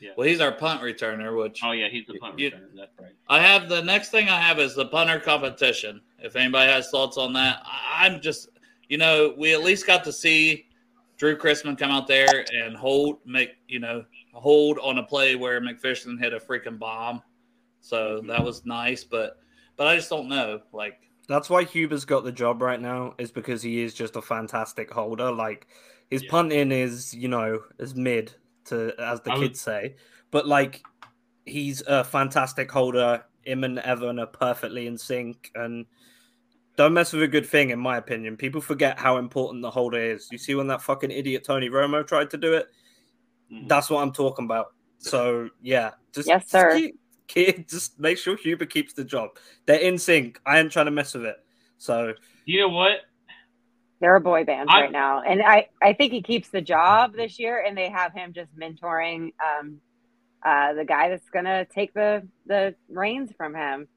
Yeah. 0.00 0.10
Well, 0.16 0.26
he's 0.26 0.40
our 0.40 0.52
punt 0.52 0.80
returner, 0.80 1.36
which 1.36 1.60
oh 1.62 1.72
yeah, 1.72 1.88
he's 1.88 2.06
the 2.06 2.18
punt 2.18 2.38
you, 2.38 2.50
returner. 2.50 2.68
That's 2.74 2.98
right. 2.98 3.12
I 3.28 3.40
have 3.40 3.68
the 3.68 3.82
next 3.82 4.10
thing 4.10 4.28
I 4.28 4.40
have 4.40 4.58
is 4.58 4.74
the 4.74 4.86
punter 4.86 5.20
competition. 5.20 6.00
If 6.18 6.36
anybody 6.36 6.72
has 6.72 6.90
thoughts 6.90 7.18
on 7.18 7.34
that, 7.34 7.62
I'm 7.94 8.20
just 8.20 8.48
you 8.88 8.96
know 8.96 9.34
we 9.36 9.52
at 9.52 9.62
least 9.62 9.86
got 9.86 10.02
to 10.04 10.12
see 10.12 10.66
Drew 11.18 11.36
Chrisman 11.36 11.76
come 11.76 11.90
out 11.90 12.06
there 12.06 12.46
and 12.54 12.74
hold 12.74 13.18
make 13.26 13.50
you 13.68 13.78
know 13.78 14.04
hold 14.32 14.78
on 14.78 14.96
a 14.98 15.02
play 15.02 15.36
where 15.36 15.60
McPherson 15.60 16.18
hit 16.18 16.32
a 16.32 16.40
freaking 16.40 16.78
bomb, 16.78 17.22
so 17.80 18.18
mm-hmm. 18.18 18.28
that 18.28 18.42
was 18.42 18.64
nice. 18.64 19.04
But 19.04 19.38
but 19.76 19.86
I 19.86 19.96
just 19.96 20.08
don't 20.08 20.28
know 20.28 20.60
like. 20.72 20.94
That's 21.28 21.48
why 21.50 21.62
Huber's 21.62 22.04
got 22.04 22.24
the 22.24 22.32
job 22.32 22.60
right 22.60 22.80
now, 22.80 23.14
is 23.18 23.30
because 23.30 23.62
he 23.62 23.82
is 23.82 23.94
just 23.94 24.16
a 24.16 24.22
fantastic 24.22 24.90
holder. 24.90 25.30
Like 25.30 25.68
his 26.08 26.24
yeah. 26.24 26.30
punting 26.30 26.72
is, 26.72 27.14
you 27.14 27.28
know, 27.28 27.60
is 27.78 27.94
mid 27.94 28.34
to 28.70 28.94
as 28.98 29.20
the 29.20 29.30
kids 29.34 29.60
say. 29.60 29.94
But 30.30 30.46
like 30.48 30.82
he's 31.44 31.82
a 31.86 32.02
fantastic 32.02 32.70
holder. 32.70 33.24
Him 33.44 33.64
and 33.64 33.78
Evan 33.78 34.18
are 34.18 34.26
perfectly 34.26 34.86
in 34.86 34.98
sync 34.98 35.50
and 35.54 35.86
don't 36.76 36.94
mess 36.94 37.12
with 37.12 37.22
a 37.22 37.28
good 37.28 37.46
thing, 37.46 37.70
in 37.70 37.78
my 37.78 37.96
opinion. 37.96 38.36
People 38.36 38.60
forget 38.60 38.98
how 38.98 39.18
important 39.18 39.62
the 39.62 39.70
holder 39.70 39.98
is. 39.98 40.28
You 40.30 40.38
see 40.38 40.54
when 40.54 40.66
that 40.68 40.82
fucking 40.82 41.10
idiot 41.10 41.44
Tony 41.44 41.68
Romo 41.68 42.06
tried 42.06 42.30
to 42.30 42.36
do 42.36 42.54
it? 42.54 42.68
Mm. 43.52 43.68
That's 43.68 43.90
what 43.90 44.02
I'm 44.02 44.12
talking 44.12 44.44
about. 44.44 44.74
So 44.98 45.48
yeah, 45.60 45.90
just, 46.14 46.28
yes, 46.28 46.48
sir. 46.48 46.78
Just 46.78 46.94
keep, 47.26 47.68
just 47.68 47.98
make 47.98 48.18
sure 48.18 48.36
Huber 48.36 48.66
keeps 48.66 48.92
the 48.92 49.04
job. 49.04 49.30
They're 49.66 49.80
in 49.80 49.98
sync. 49.98 50.40
I 50.46 50.58
ain't 50.58 50.72
trying 50.72 50.86
to 50.86 50.92
mess 50.92 51.14
with 51.14 51.24
it. 51.24 51.36
So 51.78 52.14
you 52.44 52.60
know 52.60 52.68
what? 52.68 53.00
They're 54.00 54.16
a 54.16 54.20
boy 54.20 54.44
band 54.44 54.70
I, 54.70 54.82
right 54.82 54.92
now, 54.92 55.22
and 55.22 55.42
I 55.42 55.68
I 55.82 55.92
think 55.92 56.12
he 56.12 56.22
keeps 56.22 56.48
the 56.48 56.62
job 56.62 57.14
this 57.14 57.38
year, 57.38 57.62
and 57.62 57.76
they 57.76 57.90
have 57.90 58.14
him 58.14 58.32
just 58.32 58.50
mentoring 58.56 59.32
um 59.44 59.80
uh 60.44 60.72
the 60.72 60.84
guy 60.86 61.10
that's 61.10 61.28
gonna 61.28 61.66
take 61.66 61.92
the 61.92 62.26
the 62.46 62.74
reins 62.88 63.30
from 63.36 63.54
him. 63.54 63.88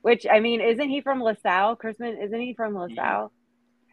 Which 0.00 0.26
I 0.28 0.40
mean, 0.40 0.60
isn't 0.60 0.88
he 0.88 1.00
from 1.00 1.22
LaSalle? 1.22 1.76
Chrisman, 1.76 2.22
isn't 2.24 2.40
he 2.40 2.54
from 2.54 2.74
LaSalle? 2.74 3.32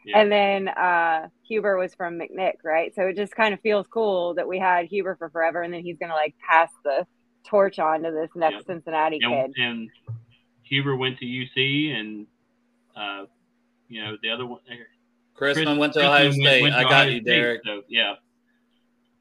Yeah. 0.05 0.19
And 0.19 0.31
then 0.31 0.67
uh, 0.69 1.27
Huber 1.47 1.77
was 1.77 1.93
from 1.93 2.19
McNick, 2.19 2.55
right? 2.63 2.93
So 2.95 3.03
it 3.03 3.15
just 3.15 3.35
kind 3.35 3.53
of 3.53 3.59
feels 3.59 3.85
cool 3.87 4.33
that 4.35 4.47
we 4.47 4.57
had 4.57 4.85
Huber 4.85 5.15
for 5.17 5.29
forever, 5.29 5.61
and 5.61 5.73
then 5.73 5.83
he's 5.83 5.97
going 5.97 6.09
to 6.09 6.15
like 6.15 6.35
pass 6.49 6.69
the 6.83 7.05
torch 7.45 7.79
on 7.79 8.03
to 8.03 8.11
this 8.11 8.29
next. 8.35 8.65
Cincinnati 8.65 9.19
and, 9.21 9.53
kid. 9.53 9.63
And 9.63 9.89
Huber 10.63 10.95
went 10.95 11.19
to 11.19 11.25
UC, 11.25 11.93
and 11.93 12.27
uh, 12.95 13.25
you 13.87 14.03
know 14.03 14.15
the 14.21 14.31
other 14.31 14.45
one. 14.45 14.61
Chrisman 15.39 15.65
Chris, 15.65 15.77
went 15.77 15.93
to 15.93 16.05
Ohio 16.05 16.31
State. 16.31 16.61
Went, 16.61 16.61
went 16.61 16.73
to 16.73 16.79
I 16.79 16.83
got 16.83 16.91
Ohio 16.91 17.09
you, 17.09 17.21
Derek. 17.21 17.61
so 17.65 17.81
yeah, 17.87 18.15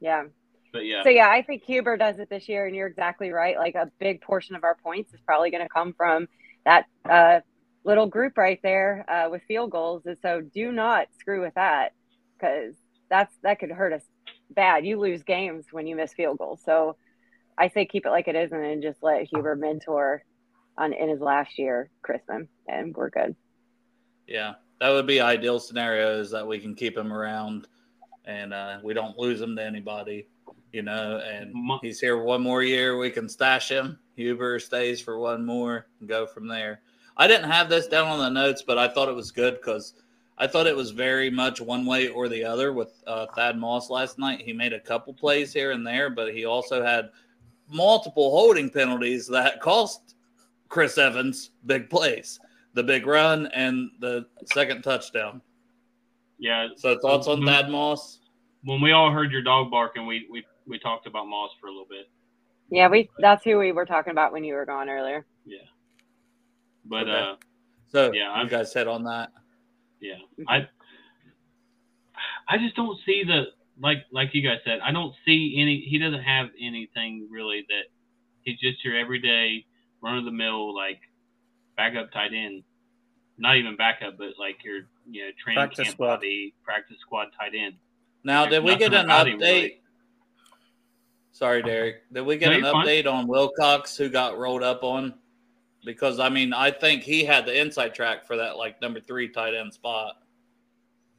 yeah. 0.00 0.24
But 0.72 0.84
yeah. 0.84 1.02
So 1.02 1.08
yeah, 1.08 1.28
I 1.28 1.42
think 1.42 1.62
Huber 1.64 1.96
does 1.96 2.18
it 2.18 2.28
this 2.28 2.48
year, 2.48 2.66
and 2.66 2.76
you're 2.76 2.86
exactly 2.86 3.30
right. 3.30 3.56
Like 3.56 3.74
a 3.74 3.90
big 3.98 4.20
portion 4.20 4.54
of 4.54 4.64
our 4.64 4.76
points 4.76 5.12
is 5.14 5.20
probably 5.24 5.50
going 5.50 5.62
to 5.62 5.68
come 5.68 5.94
from 5.94 6.28
that 6.64 6.84
uh, 7.08 7.40
little 7.84 8.06
group 8.06 8.36
right 8.36 8.60
there 8.62 9.04
uh, 9.08 9.30
with 9.30 9.42
field 9.48 9.70
goals. 9.70 10.02
And 10.06 10.16
so 10.20 10.40
do 10.40 10.72
not 10.72 11.08
screw 11.18 11.40
with 11.40 11.54
that 11.54 11.92
because 12.38 12.74
that's 13.08 13.34
that 13.42 13.58
could 13.58 13.70
hurt 13.70 13.92
us 13.92 14.02
bad. 14.50 14.84
You 14.84 14.98
lose 14.98 15.22
games 15.22 15.66
when 15.70 15.86
you 15.86 15.96
miss 15.96 16.12
field 16.12 16.38
goals. 16.38 16.60
So 16.64 16.96
I 17.56 17.68
say 17.68 17.86
keep 17.86 18.06
it 18.06 18.10
like 18.10 18.28
it 18.28 18.36
is 18.36 18.52
and 18.52 18.62
then 18.62 18.82
just 18.82 19.02
let 19.02 19.24
Huber 19.24 19.56
mentor 19.56 20.22
on 20.76 20.92
in 20.92 21.08
his 21.08 21.20
last 21.20 21.58
year, 21.58 21.90
Chrisman, 22.06 22.48
and 22.68 22.94
we're 22.94 23.10
good. 23.10 23.34
Yeah, 24.26 24.54
that 24.80 24.90
would 24.90 25.06
be 25.06 25.20
ideal 25.20 25.58
scenario 25.58 26.18
is 26.18 26.30
that 26.30 26.46
we 26.46 26.58
can 26.58 26.74
keep 26.74 26.96
him 26.96 27.12
around 27.12 27.66
and 28.24 28.52
uh, 28.52 28.78
we 28.82 28.94
don't 28.94 29.18
lose 29.18 29.40
him 29.40 29.56
to 29.56 29.64
anybody, 29.64 30.28
you 30.72 30.82
know. 30.82 31.18
And 31.18 31.54
he's 31.80 31.98
here 32.00 32.18
one 32.18 32.42
more 32.42 32.62
year. 32.62 32.98
We 32.98 33.10
can 33.10 33.28
stash 33.28 33.70
him. 33.70 33.98
Huber 34.16 34.58
stays 34.58 35.00
for 35.00 35.18
one 35.18 35.44
more 35.44 35.86
and 36.00 36.08
go 36.08 36.26
from 36.26 36.46
there. 36.46 36.82
I 37.16 37.26
didn't 37.26 37.50
have 37.50 37.68
this 37.68 37.88
down 37.88 38.06
on 38.06 38.18
the 38.18 38.28
notes, 38.28 38.62
but 38.66 38.78
I 38.78 38.88
thought 38.88 39.08
it 39.08 39.14
was 39.14 39.32
good 39.32 39.54
because 39.54 39.94
I 40.36 40.46
thought 40.46 40.68
it 40.68 40.76
was 40.76 40.90
very 40.90 41.30
much 41.30 41.60
one 41.60 41.84
way 41.84 42.08
or 42.08 42.28
the 42.28 42.44
other 42.44 42.72
with 42.72 43.02
uh, 43.06 43.26
Thad 43.34 43.58
Moss 43.58 43.90
last 43.90 44.18
night. 44.18 44.42
He 44.42 44.52
made 44.52 44.72
a 44.72 44.78
couple 44.78 45.12
plays 45.12 45.52
here 45.52 45.72
and 45.72 45.84
there, 45.84 46.10
but 46.10 46.32
he 46.32 46.44
also 46.44 46.84
had 46.84 47.10
multiple 47.68 48.30
holding 48.30 48.70
penalties 48.70 49.26
that 49.26 49.60
cost 49.60 50.14
Chris 50.68 50.96
Evans 50.96 51.50
big 51.66 51.90
plays, 51.90 52.38
the 52.74 52.82
big 52.82 53.06
run 53.06 53.46
and 53.48 53.90
the 54.00 54.26
second 54.52 54.82
touchdown. 54.82 55.40
Yeah. 56.38 56.68
So 56.76 56.98
thoughts 57.00 57.26
on 57.26 57.44
Thad 57.44 57.70
Moss? 57.70 58.20
When 58.64 58.80
we 58.80 58.92
all 58.92 59.10
heard 59.10 59.32
your 59.32 59.42
dog 59.42 59.70
barking, 59.70 60.06
we 60.06 60.26
we 60.30 60.44
we 60.66 60.78
talked 60.78 61.06
about 61.06 61.26
Moss 61.26 61.50
for 61.60 61.66
a 61.68 61.70
little 61.70 61.86
bit. 61.88 62.08
Yeah, 62.70 62.88
we 62.88 63.08
that's 63.18 63.44
who 63.44 63.58
we 63.58 63.72
were 63.72 63.86
talking 63.86 64.10
about 64.10 64.32
when 64.32 64.44
you 64.44 64.54
were 64.54 64.66
gone 64.66 64.88
earlier. 64.88 65.24
Yeah. 65.44 65.58
But 66.84 67.08
okay. 67.08 67.12
uh, 67.12 67.34
so 67.88 68.12
yeah, 68.12 68.34
you 68.34 68.42
I'm, 68.42 68.48
guys 68.48 68.72
said 68.72 68.86
on 68.86 69.04
that. 69.04 69.30
Yeah, 70.00 70.14
mm-hmm. 70.38 70.48
I 70.48 70.68
I 72.48 72.58
just 72.58 72.76
don't 72.76 72.98
see 73.04 73.24
the 73.24 73.46
like 73.80 73.98
like 74.12 74.34
you 74.34 74.42
guys 74.42 74.58
said. 74.64 74.80
I 74.84 74.92
don't 74.92 75.14
see 75.24 75.56
any. 75.58 75.80
He 75.88 75.98
doesn't 75.98 76.22
have 76.22 76.48
anything 76.60 77.28
really 77.30 77.64
that 77.68 77.84
he's 78.42 78.58
just 78.60 78.84
your 78.84 78.96
everyday 78.96 79.64
run 80.02 80.18
of 80.18 80.24
the 80.24 80.30
mill 80.30 80.74
like 80.74 81.00
backup 81.78 82.12
tight 82.12 82.34
end. 82.34 82.62
Not 83.38 83.56
even 83.56 83.76
backup, 83.76 84.18
but 84.18 84.32
like 84.38 84.62
your 84.62 84.82
you 85.10 85.24
know 85.24 85.30
training 85.42 85.60
practice 85.60 85.84
camp 85.84 85.94
squad. 85.94 86.16
body, 86.16 86.52
practice 86.62 86.98
squad 87.00 87.28
tight 87.40 87.54
end. 87.54 87.76
Now, 88.24 88.42
There's 88.42 88.56
did 88.56 88.64
we 88.64 88.76
get 88.76 88.92
an 88.92 89.06
update? 89.06 89.40
Really. 89.40 89.80
Sorry, 91.32 91.62
Derek. 91.62 92.12
Did 92.12 92.26
we 92.26 92.36
get 92.36 92.50
no, 92.60 92.68
an 92.68 92.74
update 92.74 93.04
fine. 93.04 93.14
on 93.14 93.26
Wilcox 93.28 93.96
who 93.96 94.10
got 94.10 94.36
rolled 94.36 94.62
up 94.62 94.82
on? 94.82 95.14
because 95.84 96.20
I 96.20 96.28
mean 96.28 96.52
I 96.52 96.70
think 96.70 97.02
he 97.02 97.24
had 97.24 97.46
the 97.46 97.58
inside 97.58 97.94
track 97.94 98.26
for 98.26 98.36
that 98.36 98.56
like 98.56 98.80
number 98.82 99.00
three 99.00 99.28
tight 99.28 99.54
end 99.54 99.72
spot. 99.72 100.16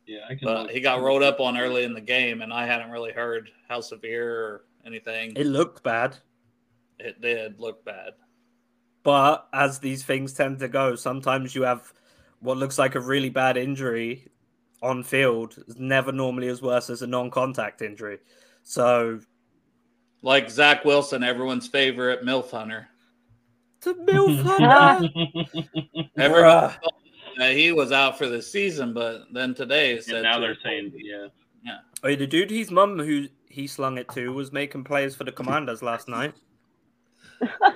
Yeah, 0.05 0.19
I 0.29 0.35
can. 0.35 0.45
But 0.45 0.71
he 0.71 0.79
got 0.79 1.01
rolled 1.01 1.23
up 1.23 1.39
on 1.39 1.57
early 1.57 1.83
in 1.83 1.93
the 1.93 2.01
game, 2.01 2.41
and 2.41 2.51
I 2.51 2.65
hadn't 2.65 2.91
really 2.91 3.11
heard 3.11 3.49
how 3.67 3.81
severe 3.81 4.31
or 4.31 4.65
anything. 4.85 5.33
It 5.35 5.45
looked 5.45 5.83
bad. 5.83 6.17
It 6.99 7.21
did 7.21 7.59
look 7.59 7.85
bad. 7.85 8.13
But 9.03 9.47
as 9.53 9.79
these 9.79 10.03
things 10.03 10.33
tend 10.33 10.59
to 10.59 10.67
go, 10.67 10.95
sometimes 10.95 11.55
you 11.55 11.63
have 11.63 11.93
what 12.39 12.57
looks 12.57 12.77
like 12.77 12.95
a 12.95 12.99
really 12.99 13.29
bad 13.29 13.57
injury 13.57 14.27
on 14.81 15.03
field 15.03 15.55
is 15.67 15.77
never 15.77 16.11
normally 16.11 16.47
as 16.47 16.61
worse 16.61 16.89
as 16.89 17.01
a 17.01 17.07
non-contact 17.07 17.81
injury. 17.81 18.19
So, 18.63 19.19
like 20.21 20.49
Zach 20.49 20.85
Wilson, 20.85 21.23
everyone's 21.23 21.67
favorite 21.67 22.23
MILF 22.23 22.51
hunter 22.51 22.87
to 23.81 23.93
MILF 23.93 24.43
Hunter. 24.43 25.09
Everyone 26.17 26.73
he 27.47 27.71
was 27.71 27.91
out 27.91 28.17
for 28.17 28.27
the 28.27 28.41
season, 28.41 28.93
but 28.93 29.23
then 29.31 29.53
today 29.53 29.99
said 30.01 30.23
now 30.23 30.39
they're 30.39 30.57
saying 30.63 30.91
yeah. 30.97 31.27
Yeah. 31.63 31.79
Oh, 32.03 32.15
the 32.15 32.27
dude 32.27 32.49
his 32.49 32.71
mum 32.71 32.99
who 32.99 33.27
he 33.49 33.67
slung 33.67 33.97
it 33.97 34.09
to 34.09 34.33
was 34.33 34.51
making 34.51 34.83
plays 34.83 35.15
for 35.15 35.23
the 35.23 35.31
commanders 35.31 35.81
last 35.81 36.07
night. 36.07 36.35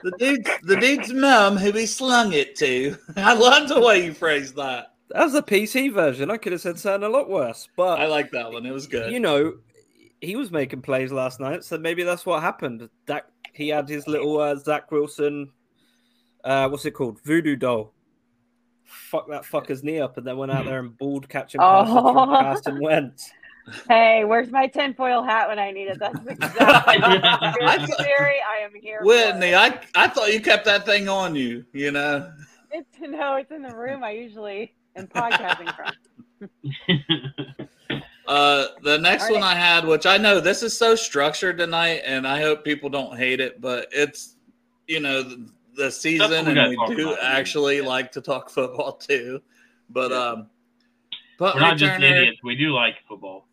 The 0.03 0.13
dude 0.17 0.47
the 0.63 0.75
dude's 0.75 1.13
mum 1.13 1.57
who 1.57 1.71
he 1.71 1.85
slung 1.85 2.33
it 2.33 2.55
to. 2.57 2.97
I 3.17 3.33
love 3.33 3.69
the 3.69 3.79
way 3.79 4.05
you 4.05 4.13
phrased 4.13 4.55
that. 4.55 4.93
That 5.09 5.25
was 5.25 5.35
a 5.35 5.41
PC 5.41 5.93
version. 5.93 6.31
I 6.31 6.37
could 6.37 6.53
have 6.53 6.61
said 6.61 6.79
something 6.79 7.03
a 7.03 7.09
lot 7.09 7.29
worse, 7.29 7.67
but 7.75 7.99
I 7.99 8.07
like 8.07 8.31
that 8.31 8.51
one. 8.51 8.65
It 8.65 8.71
was 8.71 8.87
good. 8.87 9.11
You 9.11 9.19
know, 9.19 9.57
he 10.21 10.35
was 10.35 10.51
making 10.51 10.81
plays 10.81 11.11
last 11.11 11.39
night, 11.39 11.63
so 11.63 11.77
maybe 11.77 12.03
that's 12.03 12.25
what 12.25 12.41
happened. 12.41 12.89
That 13.05 13.29
he 13.53 13.69
had 13.69 13.87
his 13.87 14.07
little 14.07 14.39
uh, 14.39 14.55
Zach 14.55 14.91
Wilson 14.91 15.51
uh, 16.43 16.67
what's 16.67 16.85
it 16.85 16.91
called? 16.91 17.21
Voodoo 17.21 17.55
doll. 17.55 17.93
Fuck 18.85 19.29
that 19.29 19.43
fucker's 19.43 19.83
knee 19.83 19.99
up 19.99 20.17
and 20.17 20.27
then 20.27 20.37
went 20.37 20.51
out 20.51 20.65
there 20.65 20.79
and 20.79 20.97
balled 20.97 21.29
catching 21.29 21.59
passes 21.59 21.95
oh. 21.95 22.13
Carson 22.13 22.79
Wentz. 22.81 23.31
Hey, 23.87 24.25
where's 24.25 24.51
my 24.51 24.67
tinfoil 24.67 25.23
hat 25.23 25.47
when 25.47 25.57
I 25.57 25.71
need 25.71 25.87
it? 25.87 25.99
That's 25.99 26.19
exactly 26.27 26.99
theory. 28.03 28.37
I 28.47 28.63
am 28.63 28.71
here. 28.81 28.99
Whitney, 29.03 29.55
I 29.55 29.79
I 29.95 30.07
thought 30.07 30.33
you 30.33 30.41
kept 30.41 30.65
that 30.65 30.85
thing 30.85 31.07
on 31.07 31.35
you. 31.35 31.65
You 31.73 31.91
know. 31.91 32.31
It's 32.71 32.89
no, 32.99 33.35
it's 33.35 33.51
in 33.51 33.61
the 33.61 33.75
room. 33.75 34.03
I 34.03 34.11
usually 34.11 34.73
am 34.95 35.07
podcasting 35.07 35.73
from. 35.75 35.93
uh, 38.27 38.65
the 38.81 38.97
next 38.97 39.31
one 39.31 39.43
I 39.43 39.55
had, 39.55 39.85
which 39.85 40.05
I 40.05 40.17
know 40.17 40.39
this 40.39 40.63
is 40.63 40.77
so 40.77 40.95
structured 40.95 41.57
tonight, 41.57 42.01
and 42.05 42.27
I 42.27 42.41
hope 42.41 42.65
people 42.65 42.89
don't 42.89 43.17
hate 43.17 43.39
it, 43.39 43.61
but 43.61 43.87
it's 43.91 44.35
you 44.87 44.99
know 44.99 45.23
the 45.75 45.91
season, 45.91 46.47
and 46.47 46.69
we 46.69 46.95
do 46.95 47.15
actually 47.21 47.77
yeah. 47.77 47.87
like 47.87 48.11
to 48.13 48.21
talk 48.21 48.49
football 48.49 48.93
too. 48.93 49.41
But 49.89 50.11
yeah. 50.11 50.17
um, 50.17 50.49
punt 51.37 51.55
we're 51.55 51.61
not 51.61 51.77
returner, 51.77 51.79
just 51.79 52.01
idiots. 52.01 52.39
We 52.43 52.55
do 52.55 52.73
like 52.73 52.95
football. 53.07 53.47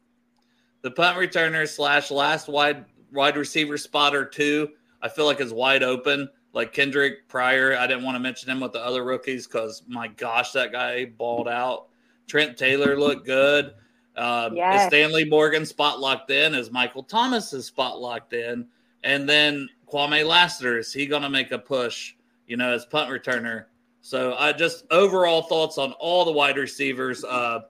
The 0.82 0.90
punt 0.90 1.16
returner 1.18 1.68
slash 1.68 2.10
last 2.10 2.48
wide 2.48 2.84
wide 3.12 3.36
receiver 3.36 3.76
spotter 3.76 4.24
too. 4.24 4.70
I 5.02 5.08
feel 5.08 5.26
like 5.26 5.40
is 5.40 5.52
wide 5.52 5.82
open. 5.82 6.28
Like 6.52 6.74
Kendric 6.74 7.28
Pryor, 7.28 7.76
I 7.76 7.86
didn't 7.86 8.04
want 8.04 8.16
to 8.16 8.20
mention 8.20 8.50
him 8.50 8.60
with 8.60 8.72
the 8.72 8.84
other 8.84 9.04
rookies 9.04 9.46
because 9.46 9.82
my 9.86 10.08
gosh, 10.08 10.52
that 10.52 10.72
guy 10.72 11.04
balled 11.04 11.48
out. 11.48 11.88
Trent 12.26 12.56
Taylor 12.56 12.98
looked 12.98 13.26
good. 13.26 13.72
Um, 14.16 14.56
yes. 14.56 14.88
Stanley 14.88 15.24
Morgan 15.24 15.64
spot 15.64 16.00
locked 16.00 16.30
in? 16.30 16.54
Is 16.54 16.70
Michael 16.70 17.02
Thomas's 17.02 17.66
spot 17.66 18.00
locked 18.00 18.32
in? 18.32 18.66
And 19.04 19.28
then 19.28 19.68
Kwamie 19.90 20.26
Lassiter, 20.26 20.78
is 20.78 20.92
he 20.92 21.06
going 21.06 21.22
to 21.22 21.30
make 21.30 21.52
a 21.52 21.58
push, 21.58 22.14
you 22.46 22.56
know, 22.56 22.72
as 22.72 22.84
punt 22.84 23.10
returner? 23.10 23.66
So 24.00 24.34
I 24.34 24.52
just 24.52 24.84
overall 24.90 25.42
thoughts 25.42 25.78
on 25.78 25.92
all 25.92 26.24
the 26.24 26.32
wide 26.32 26.56
receivers. 26.56 27.24
Uh, 27.24 27.60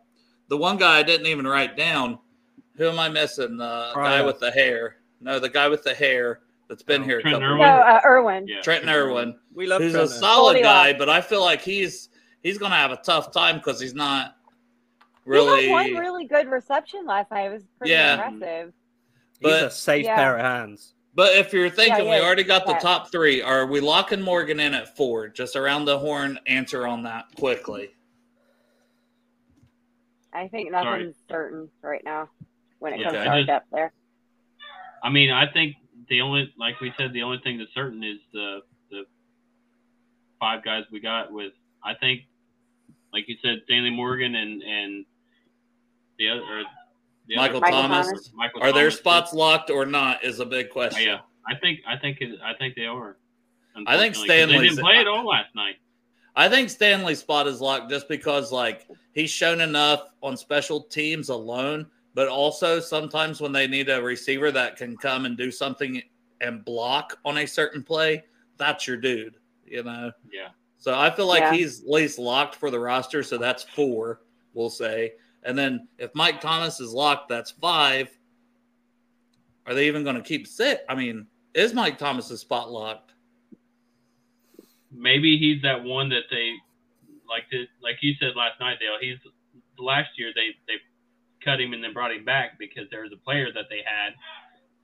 the 0.49 0.57
one 0.57 0.77
guy 0.77 0.99
I 0.99 1.03
didn't 1.03 1.27
even 1.27 1.47
write 1.47 1.77
down. 1.77 2.19
Who 2.77 2.89
am 2.89 2.99
I 2.99 3.09
missing? 3.09 3.57
The 3.57 3.93
guy 3.95 4.23
with 4.23 4.41
the 4.41 4.51
hair. 4.51 4.97
No, 5.21 5.39
the 5.39 5.49
guy 5.49 5.69
with 5.69 5.83
the 5.83 5.95
hair 5.95 6.41
that's 6.71 6.83
been 6.83 7.03
oh, 7.03 7.05
here. 7.05 7.21
Trent 7.21 7.43
Irwin. 7.43 7.59
No, 7.59 7.65
uh, 7.65 8.01
Irwin. 8.05 8.49
Yeah. 8.49 8.63
Trenton 8.63 8.89
Irwin. 8.89 9.39
We 9.53 9.67
love. 9.67 9.83
Who's 9.83 9.95
a 9.95 10.09
solid 10.09 10.63
guy, 10.63 10.93
but 10.93 11.09
I 11.09 11.21
feel 11.21 11.43
like 11.43 11.61
he's 11.61 12.09
he's 12.43 12.59
going 12.59 12.71
to 12.71 12.77
have 12.77 12.93
a 12.93 12.97
tough 12.97 13.33
time 13.33 13.57
because 13.57 13.81
he's 13.81 13.95
not 13.95 14.37
really. 15.25 15.63
He 15.63 15.69
had 15.69 15.93
one 15.93 15.95
really 16.01 16.27
good 16.27 16.49
reception 16.49 17.05
last 17.05 17.31
night. 17.31 17.47
It 17.47 17.53
was 17.53 17.65
pretty 17.77 17.93
yeah. 17.93 18.29
impressive. 18.29 18.73
But, 19.43 19.55
he's 19.55 19.63
a 19.63 19.71
safe 19.71 20.05
yeah. 20.05 20.17
pair 20.17 20.39
of 20.39 20.45
hands. 20.45 20.95
But 21.13 21.37
if 21.37 21.53
you're 21.53 21.69
thinking 21.69 22.05
yeah, 22.07 22.15
yeah, 22.15 22.21
we 22.21 22.25
already 22.25 22.45
got 22.45 22.67
the 22.67 22.75
top 22.75 23.11
three, 23.11 23.43
are 23.43 23.67
we 23.67 23.81
locking 23.81 24.21
Morgan 24.21 24.61
in 24.61 24.75
at 24.75 24.97
four? 24.97 25.29
Just 25.29 25.57
around 25.57 25.85
the 25.85 25.99
horn, 25.99 26.39
answer 26.47 26.87
on 26.87 27.03
that 27.03 27.25
quickly. 27.37 27.91
I 30.33 30.47
think 30.47 30.71
nothing's 30.71 31.17
Sorry. 31.29 31.43
certain 31.43 31.69
right 31.83 32.03
now 32.05 32.29
when 32.81 32.95
it 32.95 33.03
comes 33.03 33.15
to 33.15 33.27
our 33.27 33.45
depth 33.45 33.67
there. 33.73 33.93
I 35.03 35.09
mean, 35.09 35.31
I 35.31 35.51
think 35.51 35.77
the 36.09 36.21
only, 36.21 36.53
like 36.59 36.81
we 36.81 36.93
said, 36.99 37.13
the 37.13 37.23
only 37.23 37.39
thing 37.39 37.59
that's 37.59 37.73
certain 37.75 38.03
is 38.03 38.19
the 38.33 38.61
the 38.91 39.05
five 40.39 40.65
guys 40.65 40.85
we 40.91 41.01
got 41.01 41.33
with 41.33 41.53
I 41.85 41.95
think, 41.95 42.23
like 43.13 43.29
you 43.29 43.37
said, 43.43 43.63
Stanley 43.65 43.91
Morgan 43.91 44.35
and 44.35 44.63
and 44.63 45.05
the 46.19 46.29
other. 46.29 46.43
Or 46.43 46.63
the 47.29 47.37
Michael, 47.37 47.59
other, 47.59 47.71
Thomas. 47.71 48.07
Thomas. 48.07 48.31
Michael 48.35 48.61
Are 48.61 48.67
Thomas. 48.67 48.75
their 48.75 48.91
spots 48.91 49.33
locked 49.33 49.71
or 49.71 49.87
not? 49.87 50.25
Is 50.25 50.41
a 50.41 50.47
big 50.47 50.71
question. 50.71 51.05
yeah, 51.05 51.21
I 51.47 51.55
think 51.55 51.81
I 51.87 51.97
think 51.97 52.21
it, 52.21 52.41
I 52.45 52.55
think 52.55 52.75
they 52.75 52.87
are. 52.87 53.17
I 53.87 53.97
think 53.97 54.15
Stanley. 54.15 54.59
They 54.59 54.69
didn't 54.69 54.81
play 54.81 54.97
it 54.97 55.07
all 55.07 55.27
last 55.27 55.55
night. 55.55 55.77
I 56.35 56.49
think 56.49 56.71
Stanley's 56.71 57.21
spot 57.21 57.47
is 57.47 57.61
locked 57.61 57.91
just 57.91 58.09
because 58.09 58.53
like 58.53 58.87
he's 59.13 59.31
shown 59.31 59.61
enough 59.61 60.03
on 60.23 60.37
special 60.37 60.83
teams 60.83 61.29
alone, 61.29 61.87
but 62.15 62.29
also 62.29 62.81
sometimes 62.81 63.41
when 63.41 63.53
they 63.53 63.67
need 63.67 63.89
a 63.89 64.03
receiver 64.03 64.51
that 64.53 64.77
can 64.77 64.97
come 64.97 65.25
and 65.27 65.37
do 65.37 65.51
something 65.51 66.03
and 66.41 66.65
block 66.65 67.19
on 67.25 67.39
a 67.39 67.47
certain 67.47 67.83
play, 67.83 68.25
that's 68.57 68.87
your 68.87 68.97
dude, 68.97 69.37
you 69.65 69.83
know. 69.83 70.11
Yeah. 70.33 70.49
So 70.79 70.99
I 70.99 71.11
feel 71.11 71.27
like 71.27 71.41
Yeah. 71.43 71.53
he's 71.53 71.83
at 71.83 71.89
least 71.89 72.19
locked 72.19 72.55
for 72.55 72.71
the 72.71 72.81
roster, 72.81 73.23
so 73.23 73.37
that's 73.39 73.63
4, 73.63 74.23
we'll 74.55 74.71
say. 74.71 75.13
And 75.43 75.57
then 75.57 75.89
if 75.99 76.15
Mike 76.15 76.41
Thomas 76.41 76.81
is 76.81 76.93
locked, 76.93 77.29
that's 77.29 77.51
5. 77.51 78.11
Are 79.67 79.75
they 79.75 79.87
even 79.87 80.05
going 80.05 80.17
to 80.17 80.23
keep 80.23 80.47
sit? 80.47 80.85
I 80.89 80.95
mean, 80.95 81.27
is 81.55 81.75
Mike 81.75 81.99
Thomas's 81.99 82.41
spot 82.41 82.71
locked? 82.71 83.13
maybe 84.93 85.39
he's 85.39 85.63
that 85.63 85.83
one 85.83 86.09
that 86.09 86.25
they 86.31 86.53
like 87.29 87.45
the, 87.51 87.67
like 87.83 87.97
you 88.03 88.15
said 88.19 88.35
last 88.37 88.59
night, 88.61 88.79
Dale. 88.81 88.97
He's 89.01 89.19
last 89.79 90.11
year 90.19 90.33
they 90.35 90.49
they 90.67 90.75
cut 91.45 91.61
him 91.61 91.73
and 91.73 91.83
then 91.83 91.93
brought 91.93 92.13
him 92.13 92.25
back 92.25 92.59
because 92.59 92.85
there 92.91 93.03
was 93.03 93.13
a 93.13 93.17
player 93.17 93.49
that 93.55 93.67
they 93.71 93.83
had 93.85 94.15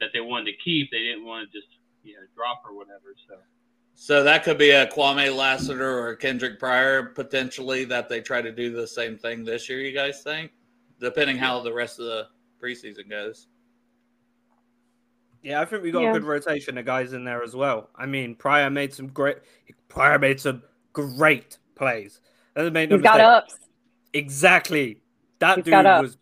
that 0.00 0.10
they 0.12 0.20
wanted 0.20 0.46
to 0.52 0.56
keep. 0.64 0.90
They 0.90 0.98
didn't 0.98 1.24
want 1.24 1.50
to 1.50 1.58
just 1.58 1.68
you 2.02 2.14
know 2.14 2.20
drop 2.34 2.62
or 2.68 2.74
whatever. 2.76 3.14
So 3.28 3.36
So 3.94 4.22
that 4.24 4.44
could 4.44 4.58
be 4.58 4.70
a 4.70 4.86
Kwamie 4.86 5.34
Lassiter 5.34 5.98
or 5.98 6.10
a 6.10 6.16
Kendric 6.16 6.58
Pryor 6.58 7.02
potentially 7.04 7.84
that 7.86 8.08
they 8.08 8.20
try 8.20 8.42
to 8.42 8.52
do 8.52 8.70
the 8.72 8.86
same 8.86 9.16
thing 9.16 9.44
this 9.44 9.68
year. 9.68 9.80
You 9.80 9.92
guys 9.92 10.22
think, 10.22 10.52
depending 11.00 11.36
how 11.38 11.60
the 11.60 11.72
rest 11.72 11.98
of 11.98 12.06
the 12.06 12.26
preseason 12.62 13.08
goes. 13.08 13.48
Yeah, 15.42 15.60
I 15.60 15.64
think 15.64 15.82
we 15.82 15.90
got 15.92 16.02
Yeah. 16.02 16.10
a 16.10 16.12
good 16.14 16.24
rotation 16.24 16.76
of 16.76 16.84
guys 16.84 17.12
in 17.12 17.24
there 17.24 17.42
as 17.42 17.54
well. 17.54 17.90
I 17.94 18.06
mean, 18.06 18.34
Pryor 18.34 18.68
made 18.70 18.92
some 18.92 19.06
great. 19.08 19.38
Pryor 19.88 20.18
made 20.18 20.40
some 20.40 20.62
great 20.92 21.58
plays. 21.76 22.20
And 22.56 22.72
made 22.72 22.90
no 22.90 22.96
He's 22.96 23.02
got 23.02 23.18
mistake. 23.18 23.26
ups. 23.26 23.56
Exactly. 24.12 25.00
That 25.38 25.56
He's 25.56 25.64
dude 25.66 25.74
was 25.84 26.16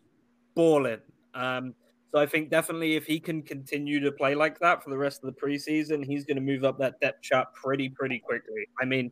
balling. 0.55 1.01
Um, 1.35 1.75
so 2.13 2.21
I 2.21 2.27
think 2.27 2.49
definitely 2.49 2.95
if 2.95 3.07
he 3.07 3.19
can 3.19 3.43
continue 3.43 3.99
to 4.01 4.13
play 4.13 4.37
like 4.37 4.59
that 4.61 4.85
for 4.85 4.91
the 4.91 4.97
rest 4.97 5.25
of 5.25 5.35
the 5.35 5.41
preseason, 5.41 6.05
he's 6.05 6.25
going 6.25 6.37
to 6.37 6.43
move 6.43 6.63
up 6.63 6.79
that 6.79 7.01
depth 7.01 7.23
chart 7.23 7.49
pretty, 7.55 7.89
pretty 7.89 8.21
quickly. 8.21 8.69
I 8.81 8.85
mean, 8.85 9.11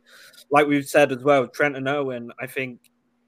like 0.51 0.67
we've 0.67 0.87
said 0.87 1.11
as 1.11 1.21
well, 1.21 1.45
Trenton 1.47 1.87
Irwin, 1.87 2.31
I 2.39 2.47
think 2.47 2.79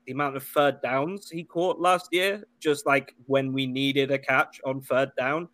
the 0.05 0.13
amount 0.13 0.37
of 0.37 0.43
third 0.43 0.81
downs 0.81 1.29
he 1.29 1.43
caught 1.43 1.79
last 1.79 2.07
year, 2.13 2.43
just 2.61 2.85
like 2.85 3.13
when 3.25 3.51
we 3.51 3.65
needed 3.67 4.11
a 4.11 4.19
catch 4.19 4.61
on 4.63 4.79
third 4.81 5.11
down, 5.17 5.49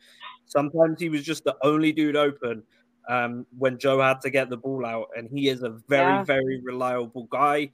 sometimes 0.46 1.00
he 1.02 1.10
was 1.10 1.24
just 1.24 1.44
the 1.44 1.56
only 1.64 1.92
dude 1.92 2.16
open 2.18 2.62
um, 3.10 3.48
when 3.58 3.80
Joe 3.80 4.02
had 4.02 4.22
to 4.22 4.30
get 4.30 4.52
the 4.52 4.58
ball 4.58 4.86
out. 4.86 5.08
And 5.16 5.30
he 5.32 5.50
is 5.50 5.64
a 5.64 5.80
very, 5.90 6.14
Yeah. 6.14 6.24
very 6.26 6.62
reliable 6.62 7.28
guy. 7.32 7.72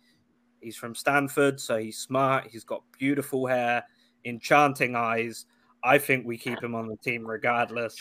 He's 0.61 0.77
from 0.77 0.95
Stanford, 0.95 1.59
so 1.59 1.77
he's 1.77 1.97
smart. 1.97 2.47
He's 2.49 2.63
got 2.63 2.83
beautiful 2.97 3.47
hair, 3.47 3.83
enchanting 4.27 4.95
eyes. 4.95 5.45
I 5.83 5.97
think 5.97 6.25
we 6.25 6.37
keep 6.37 6.61
him 6.61 6.75
on 6.75 6.87
the 6.87 6.97
team 6.97 7.25
regardless. 7.25 7.95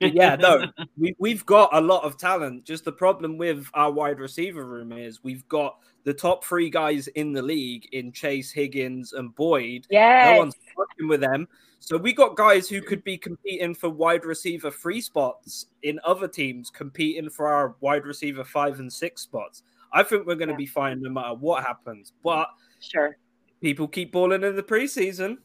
But 0.00 0.14
yeah, 0.14 0.36
no, 0.36 0.66
we, 0.98 1.14
we've 1.18 1.44
got 1.46 1.70
a 1.72 1.80
lot 1.80 2.04
of 2.04 2.18
talent. 2.18 2.64
Just 2.64 2.84
the 2.84 2.92
problem 2.92 3.38
with 3.38 3.68
our 3.74 3.90
wide 3.90 4.20
receiver 4.20 4.64
room 4.64 4.92
is 4.92 5.24
we've 5.24 5.46
got 5.48 5.78
the 6.04 6.14
top 6.14 6.44
three 6.44 6.70
guys 6.70 7.08
in 7.08 7.32
the 7.32 7.42
league 7.42 7.88
in 7.92 8.12
Chase, 8.12 8.52
Higgins, 8.52 9.12
and 9.12 9.34
Boyd. 9.34 9.86
Yeah, 9.90 10.32
no 10.32 10.38
one's 10.38 10.54
working 10.76 11.08
with 11.08 11.20
them. 11.20 11.48
So 11.80 11.96
we 11.96 12.12
got 12.12 12.36
guys 12.36 12.68
who 12.68 12.80
could 12.80 13.04
be 13.04 13.16
competing 13.18 13.74
for 13.74 13.88
wide 13.90 14.24
receiver 14.24 14.70
free 14.70 15.00
spots 15.00 15.66
in 15.82 16.00
other 16.04 16.26
teams, 16.28 16.70
competing 16.70 17.30
for 17.30 17.48
our 17.48 17.76
wide 17.80 18.04
receiver 18.06 18.44
five 18.44 18.78
and 18.80 18.92
six 18.92 19.22
spots. 19.22 19.62
I 19.92 20.02
think 20.02 20.26
we're 20.26 20.34
going 20.36 20.48
to 20.48 20.54
Yeah. 20.54 20.58
be 20.58 20.66
fine 20.66 21.00
no 21.00 21.10
matter 21.10 21.34
what 21.34 21.64
happens. 21.64 22.12
But 22.22 22.48
Sure. 22.80 23.16
people 23.60 23.88
keep 23.88 24.12
balling 24.12 24.42
in 24.42 24.56
the 24.56 24.62
preseason. 24.62 25.38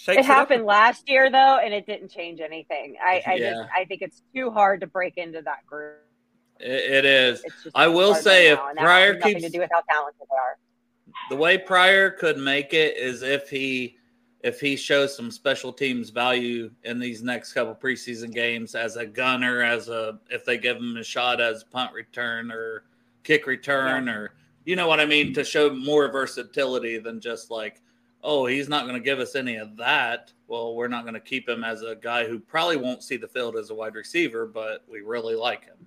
Shakes 0.00 0.20
It 0.20 0.24
happened 0.24 0.64
last 0.64 1.10
year 1.10 1.30
though, 1.30 1.58
and 1.62 1.74
it 1.74 1.84
didn't 1.84 2.08
change 2.10 2.40
anything. 2.40 2.96
I, 3.04 3.22
I 3.26 3.34
Yeah. 3.34 3.50
just 3.50 3.68
I 3.76 3.84
think 3.84 4.00
it's 4.00 4.22
too 4.34 4.50
hard 4.50 4.80
to 4.80 4.86
break 4.86 5.18
into 5.18 5.42
that 5.42 5.66
group. 5.66 5.98
It, 6.58 6.70
it 6.70 7.04
is. 7.04 7.44
I 7.74 7.86
will 7.86 8.14
say 8.14 8.48
if 8.48 8.58
now, 8.58 8.82
Pryor 8.82 9.14
nothing 9.18 9.34
keeps- 9.34 9.44
to 9.44 9.50
do 9.50 9.58
with 9.60 9.68
how 9.70 9.82
talented 9.90 10.22
they 10.22 10.36
are. 10.36 10.56
The 11.28 11.36
way 11.36 11.58
Pryor 11.58 12.10
could 12.10 12.38
make 12.38 12.72
it 12.72 12.96
is 12.96 13.20
if 13.22 13.50
he 13.50 13.98
if 14.42 14.58
he 14.58 14.74
shows 14.74 15.14
some 15.14 15.30
special 15.30 15.70
teams 15.70 16.08
value 16.08 16.70
in 16.84 16.98
these 16.98 17.22
next 17.22 17.52
couple 17.52 17.74
preseason 17.74 18.32
games 18.32 18.74
as 18.74 18.96
a 18.96 19.04
gunner, 19.04 19.60
as 19.60 19.90
a 19.90 20.18
if 20.30 20.46
they 20.46 20.56
give 20.56 20.78
him 20.78 20.96
a 20.96 21.04
shot 21.04 21.42
as 21.42 21.62
punt 21.62 21.92
return 21.92 22.50
or 22.50 22.84
kick 23.22 23.46
return 23.46 24.08
or 24.08 24.32
you 24.64 24.76
know 24.76 24.88
what 24.88 24.98
I 24.98 25.04
mean 25.04 25.34
to 25.34 25.44
show 25.44 25.68
more 25.74 26.10
versatility 26.10 26.96
than 26.98 27.20
just 27.20 27.50
like 27.50 27.82
oh 28.22 28.46
he's 28.46 28.68
not 28.68 28.84
going 28.84 28.94
to 28.94 29.04
give 29.04 29.18
us 29.18 29.34
any 29.34 29.56
of 29.56 29.76
that. 29.76 30.32
Well, 30.48 30.74
we're 30.74 30.88
not 30.88 31.02
going 31.04 31.14
to 31.14 31.20
keep 31.20 31.48
him 31.48 31.64
as 31.64 31.82
a 31.82 31.94
guy 31.96 32.26
who 32.26 32.38
probably 32.38 32.76
won't 32.76 33.02
see 33.02 33.16
the 33.16 33.28
field 33.28 33.56
as 33.56 33.70
a 33.70 33.74
wide 33.74 33.94
receiver, 33.94 34.46
but 34.46 34.84
we 34.90 35.00
really 35.00 35.34
like 35.34 35.64
him. 35.64 35.86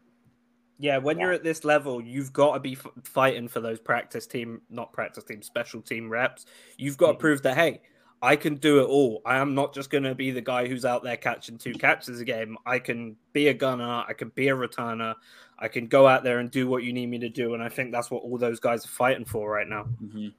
Yeah, 0.79 0.97
when 0.97 1.17
Yeah. 1.17 1.25
you're 1.25 1.33
at 1.33 1.43
this 1.43 1.63
level, 1.63 2.01
you've 2.01 2.33
got 2.33 2.53
to 2.55 2.59
be 2.59 2.73
f- 2.73 2.87
fighting 3.03 3.47
for 3.47 3.59
those 3.59 3.79
practice 3.79 4.25
team, 4.25 4.61
not 4.69 4.91
practice 4.91 5.23
team, 5.23 5.41
special 5.41 5.81
team 5.81 6.09
reps. 6.09 6.45
You've 6.77 6.97
got 6.97 7.07
to 7.07 7.13
Mhm. 7.13 7.19
prove 7.19 7.41
that, 7.43 7.55
hey, 7.55 7.81
I 8.21 8.37
can 8.37 8.55
do 8.55 8.79
it 8.79 8.85
all. 8.85 9.21
I 9.25 9.37
am 9.37 9.53
not 9.53 9.73
just 9.73 9.89
going 9.89 10.05
to 10.05 10.15
be 10.15 10.31
the 10.31 10.41
guy 10.41 10.65
who's 10.67 10.85
out 10.85 11.03
there 11.03 11.17
catching 11.17 11.57
two 11.57 11.73
catches 11.73 12.21
a 12.21 12.25
game. 12.25 12.57
I 12.65 12.79
can 12.79 13.17
be 13.33 13.49
a 13.49 13.53
gunner. 13.53 14.05
I 14.07 14.13
can 14.13 14.29
be 14.29 14.47
a 14.47 14.55
returner. 14.55 15.15
I 15.59 15.67
can 15.67 15.87
go 15.87 16.07
out 16.07 16.23
there 16.23 16.39
and 16.39 16.49
do 16.49 16.67
what 16.67 16.83
you 16.83 16.93
need 16.93 17.07
me 17.07 17.19
to 17.19 17.29
do. 17.29 17.53
And 17.53 17.61
I 17.61 17.67
think 17.69 17.91
that's 17.91 18.09
what 18.09 18.23
all 18.23 18.37
those 18.37 18.61
guys 18.61 18.85
are 18.85 18.89
fighting 18.89 19.25
for 19.25 19.49
right 19.49 19.67
now. 19.67 19.83
Mm-hmm. 20.01 20.29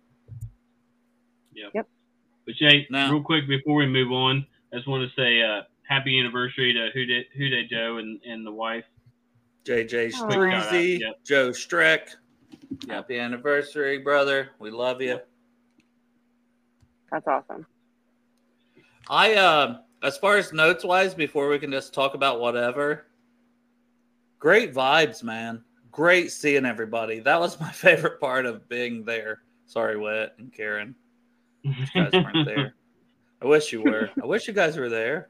But 2.47 2.55
Jay, 2.57 2.87
Now- 2.91 3.11
real 3.11 3.23
quick 3.23 3.49
before 3.49 3.77
we 3.77 3.87
move 3.87 4.13
on, 4.13 4.47
I 4.73 4.77
just 4.77 4.89
want 4.89 5.09
to 5.09 5.15
say 5.21 5.41
uh, 5.43 5.63
happy 5.89 6.19
anniversary 6.21 6.73
to 6.75 6.91
Hude, 6.93 7.25
Hude 7.33 7.69
Joe 7.71 7.97
and, 7.99 8.21
and 8.27 8.47
the 8.47 8.53
wife. 8.53 8.85
JJ 9.65 10.13
Aw. 10.15 10.29
Streezy, 10.29 11.01
Yep. 11.01 11.25
Joe 11.25 11.51
Streck. 11.51 12.01
Happy 12.89 13.19
anniversary, 13.19 13.99
brother. 13.99 14.51
We 14.59 14.71
love 14.71 15.01
you. 15.01 15.21
That's 17.11 17.27
awesome. 17.27 17.67
I 19.09 19.35
uh 19.35 19.79
as 20.03 20.19
far 20.19 20.37
as 20.37 20.53
notes 20.53 20.85
wise, 20.85 21.15
before 21.15 21.49
we 21.49 21.59
can 21.59 21.71
just 21.71 21.95
talk 21.95 22.15
about 22.15 22.41
whatever. 22.41 23.07
Great 24.39 24.75
vibes, 24.75 25.23
man. 25.23 25.65
Great 25.91 26.31
seeing 26.31 26.67
everybody. 26.67 27.21
That 27.21 27.41
was 27.41 27.59
my 27.59 27.71
favorite 27.73 28.21
part 28.21 28.45
of 28.45 28.69
being 28.69 29.05
there. 29.05 29.41
Sorry, 29.67 29.97
Wet 29.97 30.35
and 30.39 30.53
Karen. 30.53 30.95
You 31.65 31.73
guys 31.95 32.13
weren't 32.13 32.27
mm-hmm. 32.29 32.45
there. 32.45 32.75
I 33.43 33.47
wish 33.47 33.73
you 33.73 33.83
were. 33.83 34.11
I 34.23 34.27
wish 34.27 34.47
you 34.49 34.55
guys 34.55 34.77
were 34.77 34.89
there. 34.89 35.29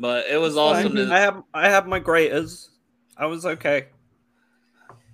But 0.00 0.26
it 0.26 0.36
was 0.38 0.56
awesome 0.56 0.92
I 0.92 1.00
to 1.00 1.06
have 1.06 1.42
I 1.54 1.68
have 1.68 1.86
my 1.86 1.98
graters. 1.98 2.70
I 3.16 3.26
was 3.26 3.44
okay. 3.44 3.86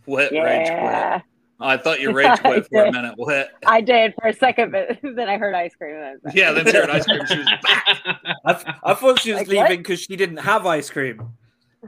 Wet 0.06 0.32
rage 0.32 0.66
quit. 0.68 1.22
Oh, 1.60 1.66
I 1.68 1.76
thought 1.76 2.00
you 2.00 2.12
rage 2.12 2.38
quit 2.40 2.66
for 2.72 2.84
a 2.84 2.92
minute. 2.92 3.14
Wet. 3.16 3.52
I 3.66 3.80
did 3.80 4.14
for 4.20 4.28
a 4.28 4.34
second, 4.34 4.72
but 4.72 4.98
then 5.02 5.28
I 5.28 5.38
heard 5.38 5.54
ice 5.54 5.74
cream. 5.74 5.94
and 5.96 6.04
I 6.04 6.10
was 6.12 6.20
like- 6.24 6.34
Yeah, 6.34 6.52
then 6.52 6.66
she 6.66 6.76
heard 6.76 6.90
ice 6.90 7.04
cream. 7.06 7.24
She 7.26 7.38
was 7.38 7.46
back. 7.62 7.98
I, 8.44 8.52
th- 8.52 8.76
I 8.82 8.94
thought 8.94 9.20
she 9.20 9.32
was 9.32 9.40
Like 9.40 9.48
leaving 9.48 9.78
because 9.78 10.00
she 10.00 10.16
didn't 10.16 10.38
have 10.38 10.66
ice 10.66 10.90
cream. 10.90 11.22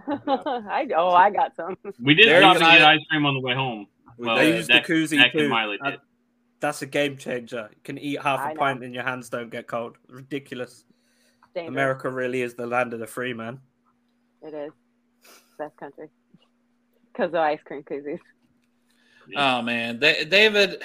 I 0.09 0.89
oh, 0.97 1.11
I 1.11 1.31
got 1.31 1.55
some. 1.57 1.77
we 2.01 2.14
did 2.14 2.29
There 2.29 2.41
stop 2.41 2.59
you 2.59 2.64
and 2.64 2.79
get 2.79 2.89
ice 2.89 3.01
cream 3.11 3.27
on 3.27 3.35
the 3.35 3.41
way 3.41 3.55
home. 3.55 3.87
We 4.18 4.27
Well, 4.27 4.37
I 4.37 4.45
did. 4.45 4.57
used 4.57 4.68
Dak- 4.68 4.87
the 4.87 4.93
koozie 4.93 5.18
Dak 5.18 5.33
and 5.35 5.41
too. 5.41 5.49
Miley 5.49 5.79
did. 5.85 5.99
That's 6.61 6.83
a 6.83 6.87
game 6.87 7.17
changer. 7.17 7.69
You 7.71 7.81
can 7.85 7.99
eat 7.99 8.21
half 8.21 8.41
I 8.41 8.51
a 8.51 8.55
know. 8.55 8.59
pint 8.61 8.85
and 8.85 8.95
your 8.95 9.03
hands 9.05 9.29
don't 9.29 9.51
get 9.51 9.67
cold. 9.67 9.97
Ridiculous. 10.09 10.85
Dangerous. 11.55 11.73
America 11.73 12.11
really 12.11 12.43
is 12.43 12.55
the 12.55 12.67
land 12.67 12.93
of 12.93 13.01
the 13.01 13.07
free, 13.07 13.33
man. 13.35 13.61
It 14.43 14.55
is 14.55 14.73
best 15.59 15.77
country 15.77 16.09
because 17.13 17.31
of 17.31 17.37
ice 17.37 17.61
cream 17.65 17.83
koozies. 17.83 18.21
Oh 19.37 19.61
man, 19.63 19.99
Da- 19.99 20.25
David. 20.25 20.83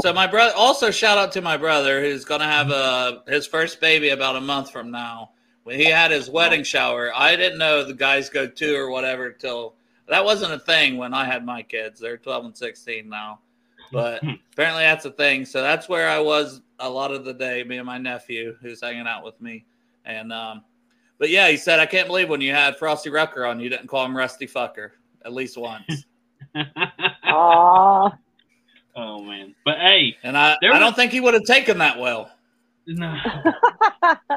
So 0.00 0.12
my 0.12 0.26
brother. 0.26 0.54
Also, 0.56 0.90
shout 0.90 1.18
out 1.18 1.32
to 1.32 1.42
my 1.42 1.56
brother 1.56 2.00
who's 2.00 2.24
gonna 2.24 2.44
have 2.46 2.70
a 2.70 3.22
his 3.28 3.46
first 3.46 3.80
baby 3.80 4.08
about 4.10 4.36
a 4.36 4.40
month 4.40 4.70
from 4.70 4.90
now. 4.90 5.32
When 5.64 5.78
he 5.78 5.84
had 5.84 6.10
his 6.10 6.30
wedding 6.30 6.64
shower, 6.64 7.12
I 7.14 7.36
didn't 7.36 7.58
know 7.58 7.84
the 7.84 7.94
guys 7.94 8.28
go 8.30 8.46
two 8.46 8.74
or 8.74 8.90
whatever 8.90 9.30
till 9.30 9.76
that 10.08 10.24
wasn't 10.24 10.52
a 10.54 10.58
thing 10.58 10.96
when 10.96 11.12
I 11.14 11.24
had 11.24 11.44
my 11.44 11.62
kids. 11.62 12.00
They're 12.00 12.16
twelve 12.16 12.44
and 12.44 12.56
sixteen 12.56 13.08
now, 13.08 13.40
but 13.92 14.22
apparently 14.52 14.82
that's 14.82 15.04
a 15.04 15.10
thing. 15.12 15.44
So 15.44 15.62
that's 15.62 15.88
where 15.88 16.08
I 16.08 16.18
was 16.18 16.62
a 16.80 16.88
lot 16.90 17.12
of 17.12 17.24
the 17.24 17.34
day. 17.34 17.62
Me 17.64 17.76
and 17.76 17.86
my 17.86 17.98
nephew 17.98 18.56
who's 18.60 18.80
hanging 18.80 19.06
out 19.06 19.24
with 19.24 19.40
me, 19.40 19.64
and 20.04 20.32
um, 20.32 20.64
but 21.18 21.30
yeah, 21.30 21.48
he 21.48 21.56
said 21.56 21.78
I 21.78 21.86
can't 21.86 22.08
believe 22.08 22.28
when 22.28 22.40
you 22.40 22.52
had 22.52 22.76
Frosty 22.76 23.10
Rucker 23.10 23.44
on, 23.46 23.60
you 23.60 23.68
didn't 23.68 23.86
call 23.86 24.04
him 24.04 24.16
Rusty 24.16 24.46
Fucker 24.46 24.90
at 25.24 25.32
least 25.32 25.56
once. 25.56 26.04
Aww. 27.24 28.18
Oh 28.94 29.22
man, 29.22 29.54
but 29.64 29.78
hey, 29.78 30.16
and 30.22 30.36
I, 30.36 30.52
I 30.52 30.56
was- 30.70 30.78
don't 30.80 30.96
think 30.96 31.12
he 31.12 31.20
would 31.20 31.34
have 31.34 31.44
taken 31.44 31.78
that 31.78 31.98
well. 31.98 32.30
no. 32.86 33.16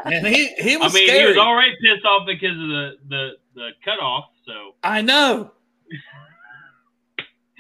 And 0.06 0.28
he, 0.28 0.50
he 0.60 0.76
I 0.76 0.80
mean, 0.80 0.90
scary. 0.92 1.20
he 1.22 1.26
was 1.26 1.38
already 1.38 1.72
pissed 1.82 2.06
off 2.06 2.28
because 2.28 2.52
of 2.52 2.68
the 2.68 2.92
the 3.10 3.32
the 3.56 3.70
cutoff. 3.84 4.26
So 4.46 4.76
I 4.84 5.02
know. 5.02 5.52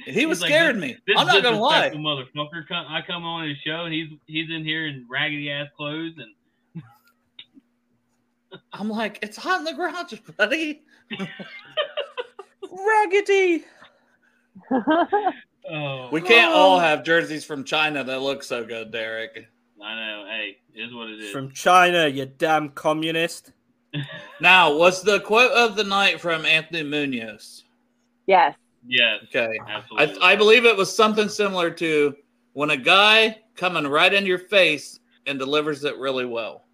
He 0.06 0.26
was 0.26 0.42
like, 0.42 0.50
scaring 0.50 0.80
this- 0.80 0.92
me. 0.92 0.98
this 1.08 1.18
I'm 1.18 1.28
not 1.28 1.44
gonna 1.44 1.60
lie. 1.60 1.90
disrespectful 1.90 2.46
motherfucker. 2.46 2.68
Come, 2.68 2.86
I 2.88 3.02
come 3.02 3.24
on 3.26 3.48
his 3.48 3.58
show, 3.58 3.86
and 3.86 3.94
he's 3.94 4.10
he's 4.28 4.50
in 4.50 4.64
here 4.64 4.88
in 4.88 5.06
raggedy 5.10 5.52
ass 5.52 5.68
clothes, 5.76 6.14
and 6.18 6.84
I'm 8.74 8.90
like, 8.90 9.20
it's 9.22 9.38
hot 9.38 9.60
in 9.60 9.66
the 9.66 9.74
garage, 9.74 10.14
buddy. 10.38 10.84
Raggedy. 12.72 13.64
oh, 15.72 16.10
We 16.12 16.22
can't 16.22 16.54
all 16.54 16.78
oh. 16.78 16.80
have 16.80 17.04
jerseys 17.04 17.46
from 17.46 17.64
China 17.64 18.04
that 18.04 18.22
look 18.22 18.44
so 18.44 18.66
good, 18.66 18.92
Derek. 18.92 19.48
I 19.82 19.96
know. 19.96 20.26
Hey, 20.28 20.58
it 20.74 20.82
is 20.82 20.94
what 20.94 21.10
it 21.10 21.20
is. 21.20 21.32
From 21.32 21.52
China, 21.52 22.08
you 22.08 22.26
damn 22.26 22.70
communist. 22.70 23.52
Now, 24.42 24.76
was 24.76 25.04
the 25.04 25.22
quote 25.22 25.52
of 25.52 25.76
the 25.76 25.84
night 25.84 26.20
from 26.20 26.46
Anthony 26.46 26.84
Munoz? 26.84 27.64
yes. 28.28 28.56
Yes, 28.88 29.20
Okay. 29.26 29.60
absolutely. 29.68 30.22
I, 30.22 30.32
I 30.34 30.36
believe 30.36 30.66
it 30.66 30.76
was 30.76 30.96
something 30.96 31.30
similar 31.30 31.70
to 31.72 32.16
when 32.54 32.70
a 32.72 32.78
guy 32.78 33.38
coming 33.56 33.88
right 33.88 34.14
in 34.14 34.26
your 34.26 34.40
face 34.40 35.00
and 35.26 35.40
delivers 35.40 35.84
it 35.84 35.98
really 35.98 36.26
well. 36.26 36.66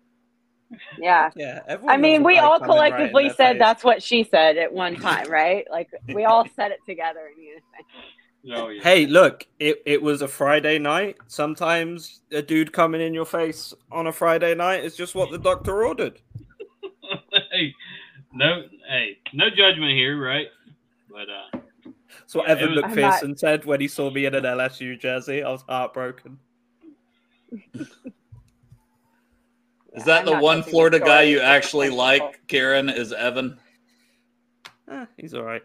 Yeah. 0.98 1.32
Yeah, 1.36 1.60
I 1.88 1.98
mean, 1.98 2.24
we 2.24 2.38
all 2.38 2.60
coming 2.60 2.78
right 2.78 2.92
collectively 2.92 3.30
said 3.30 3.54
face. 3.54 3.60
that's 3.60 3.84
what 3.84 4.02
she 4.02 4.24
said 4.24 4.58
at 4.58 4.72
one 4.72 4.96
time, 5.02 5.30
right? 5.30 5.66
Like 5.70 5.90
we 6.14 6.26
all 6.26 6.48
said 6.56 6.72
it 6.72 6.80
together 6.86 7.32
in 7.36 7.44
unison. 7.44 8.56
oh, 8.64 8.70
yeah. 8.70 8.82
Hey, 8.84 9.06
look, 9.06 9.46
it, 9.60 9.82
it 9.86 10.02
was 10.02 10.22
a 10.22 10.28
Friday 10.28 10.80
night. 10.80 11.18
Sometimes 11.28 12.22
a 12.32 12.42
dude 12.42 12.72
coming 12.72 13.02
in 13.02 13.14
your 13.14 13.26
face 13.26 13.74
on 13.92 14.08
a 14.08 14.12
Friday 14.12 14.56
night 14.56 14.84
is 14.84 14.96
just 14.96 15.14
what 15.16 15.32
the 15.32 15.38
doctor 15.38 15.86
ordered. 15.86 16.22
hey, 17.52 17.74
no, 18.34 18.64
hey, 18.88 19.18
no 19.34 19.50
judgment 19.50 19.92
here, 19.92 20.22
right? 20.24 20.48
But 21.10 21.28
uh, 21.30 21.61
That's 22.34 22.36
what 22.36 22.50
Evan 22.50 22.76
was- 22.76 22.84
I'm 22.86 22.92
McPherson 22.94 23.38
said 23.40 23.66
when 23.66 23.82
he 23.82 23.88
saw 23.88 24.10
me 24.10 24.26
in 24.26 24.36
an 24.36 24.44
LSU 24.44 24.98
jersey. 25.00 25.44
I 25.44 25.50
was 25.50 25.64
heartbroken. 25.68 26.38
Is 29.94 30.06
that 30.06 30.20
I'm 30.20 30.26
the 30.26 30.40
one 30.40 30.64
Florida 30.64 31.00
guy 31.00 31.24
you 31.24 31.42
actually 31.42 31.88
It's 31.88 31.96
like, 31.98 32.48
Karen, 32.48 32.88
is 32.88 33.12
Evan? 33.12 33.58
Eh, 34.90 35.06
he's 35.18 35.34
all 35.34 35.44
right. 35.44 35.64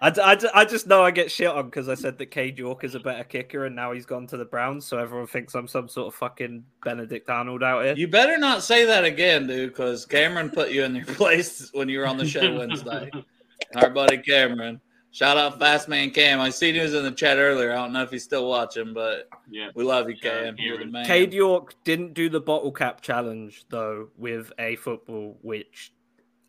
I, 0.00 0.10
d- 0.10 0.20
I, 0.22 0.34
d- 0.34 0.48
I 0.54 0.64
just 0.64 0.86
know 0.86 1.02
I 1.04 1.10
get 1.12 1.30
shit 1.30 1.46
on 1.46 1.66
because 1.66 1.88
I 1.90 1.94
said 1.94 2.16
that 2.18 2.30
Cade 2.30 2.58
York 2.58 2.82
is 2.84 2.94
a 2.94 3.00
better 3.00 3.22
kicker 3.22 3.66
and 3.66 3.76
now 3.76 3.92
he's 3.92 4.06
gone 4.06 4.26
to 4.28 4.36
the 4.38 4.44
Browns, 4.46 4.86
so 4.86 4.98
everyone 4.98 5.26
thinks 5.28 5.54
I'm 5.54 5.68
some 5.68 5.88
sort 5.88 6.08
of 6.08 6.14
fucking 6.14 6.64
Benedict 6.82 7.28
Arnold 7.30 7.62
out 7.62 7.84
here. 7.84 7.94
You 7.94 8.08
better 8.08 8.38
not 8.38 8.62
say 8.64 8.86
that 8.86 9.04
again, 9.04 9.46
dude, 9.46 9.70
because 9.70 10.04
Cameron 10.06 10.50
put 10.50 10.70
you 10.70 10.82
in 10.82 10.96
your 10.96 11.04
place 11.14 11.68
when 11.74 11.88
you 11.90 11.98
were 12.00 12.06
on 12.08 12.16
the 12.16 12.26
show 12.26 12.56
Wednesday. 12.58 13.10
Our 13.76 13.90
buddy 13.90 14.18
Cameron. 14.18 14.80
Shout 15.12 15.36
out 15.36 15.58
Fast 15.58 15.88
Man 15.88 16.10
Cam. 16.10 16.40
I 16.40 16.48
seen 16.48 16.74
he 16.74 16.80
was 16.80 16.94
in 16.94 17.04
the 17.04 17.10
chat 17.10 17.36
earlier. 17.36 17.72
I 17.72 17.76
don't 17.76 17.92
know 17.92 18.02
if 18.02 18.10
he's 18.10 18.24
still 18.24 18.48
watching, 18.48 18.94
but 18.94 19.28
yeah, 19.50 19.68
we 19.74 19.84
love 19.84 20.08
you, 20.08 20.16
Shout 20.16 20.38
out 20.38 20.44
Cam. 20.44 20.56
You're 20.58 20.78
the 20.78 20.86
man. 20.86 21.04
Cade 21.04 21.34
York 21.34 21.74
didn't 21.84 22.14
do 22.14 22.30
the 22.30 22.40
bottle 22.40 22.72
cap 22.72 23.02
challenge 23.02 23.66
though 23.68 24.08
with 24.16 24.50
a 24.58 24.76
football, 24.76 25.36
which 25.42 25.92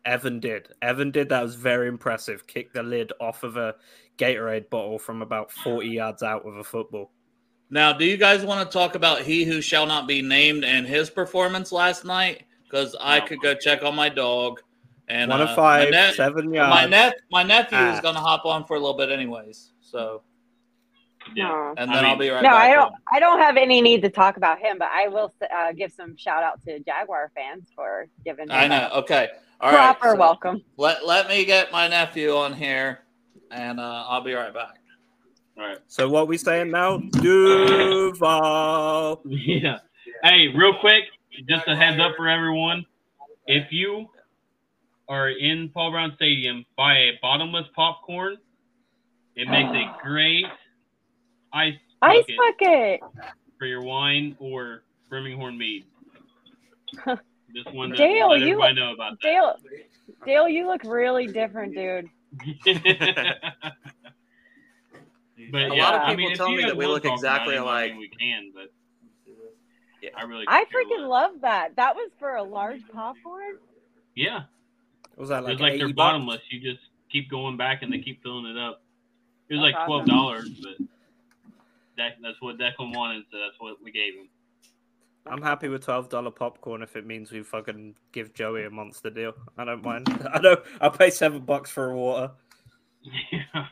Evan 0.06 0.40
did. 0.40 0.68
Evan 0.80 1.10
did 1.10 1.28
that 1.28 1.42
was 1.42 1.56
very 1.56 1.88
impressive. 1.88 2.46
Kicked 2.46 2.72
the 2.72 2.82
lid 2.82 3.12
off 3.20 3.42
of 3.42 3.58
a 3.58 3.74
Gatorade 4.16 4.70
bottle 4.70 4.98
from 4.98 5.20
about 5.20 5.50
40 5.50 5.88
yards 5.88 6.22
out 6.22 6.44
with 6.44 6.58
a 6.58 6.64
football. 6.64 7.10
Now, 7.68 7.92
do 7.92 8.04
you 8.06 8.16
guys 8.16 8.44
want 8.44 8.66
to 8.66 8.72
talk 8.72 8.94
about 8.94 9.22
he 9.22 9.44
who 9.44 9.60
shall 9.60 9.86
not 9.86 10.06
be 10.06 10.22
named 10.22 10.64
and 10.64 10.86
his 10.86 11.10
performance 11.10 11.70
last 11.72 12.04
night? 12.04 12.44
Because 12.62 12.96
I 13.00 13.18
No. 13.18 13.26
could 13.26 13.40
go 13.40 13.54
check 13.54 13.82
on 13.82 13.94
my 13.94 14.08
dog. 14.08 14.60
And 15.08 15.30
One 15.30 15.40
uh, 15.42 15.44
of 15.44 15.54
five, 15.56 15.90
my, 15.90 15.96
ne- 16.08 16.12
seven 16.14 16.50
my, 16.50 16.56
yards. 16.56 16.90
nep- 16.90 17.20
my 17.30 17.42
nephew 17.42 17.76
is 17.78 17.98
Ah. 17.98 18.00
going 18.00 18.14
to 18.14 18.20
hop 18.20 18.46
on 18.46 18.64
for 18.64 18.76
a 18.76 18.80
little 18.80 18.96
bit, 18.96 19.10
anyways. 19.10 19.72
So, 19.82 20.22
yeah. 21.34 21.48
No. 21.48 21.74
and 21.76 21.90
I 21.90 21.94
then 21.94 22.04
I 22.04 22.08
will 22.08 22.16
mean- 22.16 22.18
be 22.20 22.30
right 22.30 22.42
No, 22.42 22.50
back. 22.50 22.70
I 22.70 22.74
don't. 22.74 22.94
I 23.12 23.20
don't 23.20 23.38
have 23.40 23.56
any 23.58 23.80
need 23.82 24.00
to 24.02 24.08
talk 24.10 24.36
about 24.38 24.58
him, 24.58 24.78
but 24.78 24.88
I 24.88 25.08
will 25.08 25.32
uh, 25.54 25.72
give 25.72 25.92
some 25.92 26.16
shout 26.16 26.42
out 26.42 26.62
to 26.64 26.78
Jaguar 26.80 27.30
fans 27.34 27.68
for 27.74 28.06
giving. 28.24 28.50
I 28.50 28.64
him 28.64 28.70
know. 28.70 28.88
a 28.92 28.98
Okay. 29.00 29.28
All 29.60 29.70
right. 29.72 29.96
proper 29.98 30.14
so 30.14 30.18
welcome. 30.18 30.62
Let 30.78 31.06
let 31.06 31.28
me 31.28 31.44
get 31.44 31.70
my 31.70 31.86
nephew 31.88 32.34
on 32.36 32.54
here, 32.54 33.00
and 33.50 33.78
uh, 33.80 34.04
I'll 34.08 34.22
be 34.22 34.32
right 34.32 34.52
back. 34.54 34.78
All 35.58 35.64
right. 35.66 35.78
So 35.86 36.08
what 36.08 36.28
we 36.28 36.38
saying 36.38 36.70
now? 36.70 36.96
Duval. 36.98 39.20
Yeah. 39.26 39.78
Hey, 40.22 40.48
real 40.48 40.74
quick, 40.80 41.04
just 41.48 41.68
a 41.68 41.76
heads 41.76 42.00
up 42.00 42.12
for 42.16 42.26
everyone. 42.28 42.84
If 43.46 43.70
you 43.70 44.08
are 45.08 45.30
in 45.30 45.68
Paul 45.70 45.90
Brown 45.90 46.12
Stadium, 46.16 46.64
buy 46.76 46.94
a 46.96 47.10
bottomless 47.20 47.66
popcorn. 47.74 48.36
It 49.36 49.48
makes 49.48 49.70
a 49.70 49.96
great 50.02 50.46
ice 51.52 51.74
Ice 52.02 52.24
bucket 52.36 53.00
bucket. 53.00 53.30
for 53.58 53.66
your 53.66 53.82
wine 53.82 54.36
or 54.38 54.82
Birmingham 55.10 55.56
mead. 55.58 55.84
Just 57.54 57.72
wanted 57.72 57.96
to 57.96 58.02
Dale, 58.02 58.36
you- 58.36 58.44
everybody 58.52 58.74
know 58.74 58.92
about 58.92 59.18
Dale, 59.20 59.54
Dale, 60.26 60.48
you 60.48 60.66
look 60.66 60.82
really 60.84 61.26
different, 61.26 61.74
dude. 61.74 62.08
that. 62.64 63.36
but 65.52 65.62
A 65.70 65.74
yeah, 65.76 65.82
lot 65.82 65.94
of 65.94 66.00
I 66.02 66.10
people 66.14 66.28
mean, 66.28 66.36
tell 66.36 66.50
me 66.52 66.62
that 66.64 66.76
we 66.76 66.86
look 66.86 67.04
exactly 67.04 67.54
him, 67.54 67.62
I 67.64 67.86
alike. 67.86 67.92
we 67.98 68.08
can, 68.08 68.52
but 68.54 68.72
Yeah. 70.02 70.10
I 70.16 70.22
really. 70.24 70.44
I 70.48 70.64
freaking 70.64 71.08
love 71.08 71.32
that. 71.42 71.76
That 71.76 71.94
was 71.94 72.10
for 72.18 72.34
a 72.36 72.42
large 72.42 72.80
popcorn. 72.92 73.58
Yeah, 74.14 74.34
What 74.34 74.46
was 75.16 75.28
that 75.30 75.44
like? 75.44 75.52
it's 75.54 75.60
like 75.62 75.78
they're 75.78 75.88
bucks? 75.88 75.96
bottomless. 75.96 76.40
You 76.50 76.60
just 76.60 76.84
keep 77.10 77.30
going 77.30 77.56
back 77.56 77.82
and 77.82 77.92
they 77.92 77.98
keep 77.98 78.22
filling 78.22 78.46
it 78.46 78.58
up. 78.58 78.82
It 79.48 79.54
was 79.56 79.62
That's 79.64 79.74
like 79.76 79.86
twelve 79.86 80.02
awesome. 80.02 80.14
dollars, 80.14 80.50
but 80.62 80.86
that, 81.96 82.12
that's 82.22 82.40
what 82.40 82.58
Declan 82.58 82.94
wanted, 82.96 83.24
so 83.30 83.38
that's 83.38 83.54
what 83.58 83.76
we 83.82 83.92
gave 83.92 84.14
him. 84.14 84.28
I'm 85.26 85.40
happy 85.42 85.68
with 85.68 85.84
twelve 85.84 86.08
dollar 86.08 86.30
popcorn 86.30 86.82
if 86.82 86.96
it 86.96 87.06
means 87.06 87.30
we 87.32 87.42
fucking 87.42 87.94
give 88.12 88.34
Joey 88.34 88.64
a 88.64 88.70
monster 88.70 89.10
deal. 89.10 89.32
I 89.56 89.64
don't 89.64 89.82
mind. 89.84 90.08
I 90.32 90.38
know 90.40 90.56
I'll 90.80 90.90
pay 90.90 91.10
seven 91.10 91.42
bucks 91.42 91.70
for 91.70 91.90
a 91.90 91.96
water. 91.96 92.30
yeah, 93.30 93.66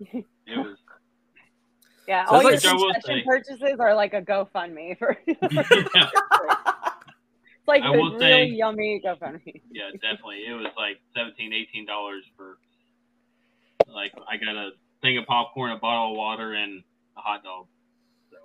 it 0.12 0.24
was. 0.56 0.76
Yeah, 2.08 2.24
So 2.26 2.34
all 2.36 2.42
your 2.42 2.52
like- 2.52 2.62
concession 2.62 3.22
purchases 3.26 3.80
are 3.80 3.94
like 3.94 4.14
a 4.14 4.22
GoFundMe 4.22 4.96
for. 4.96 5.16
yeah, 5.26 6.08
like 7.66 7.82
I 7.82 7.88
a 7.88 7.92
will 7.92 8.10
really 8.14 8.18
say- 8.20 8.44
yummy 8.46 9.02
GoFundMe. 9.04 9.60
yeah, 9.70 9.90
definitely. 9.92 10.44
It 10.46 10.52
was 10.54 10.66
like 10.76 11.00
17 11.16 11.86
dollars 11.86 12.24
for 12.36 12.58
like 13.92 14.12
I 14.28 14.36
got 14.36 14.56
a 14.56 14.70
thing 15.02 15.18
of 15.18 15.26
popcorn, 15.26 15.70
a 15.72 15.78
bottle 15.78 16.12
of 16.12 16.16
water, 16.16 16.54
and 16.54 16.82
a 17.16 17.20
hot 17.20 17.42
dog. 17.44 17.66
So 18.30 18.36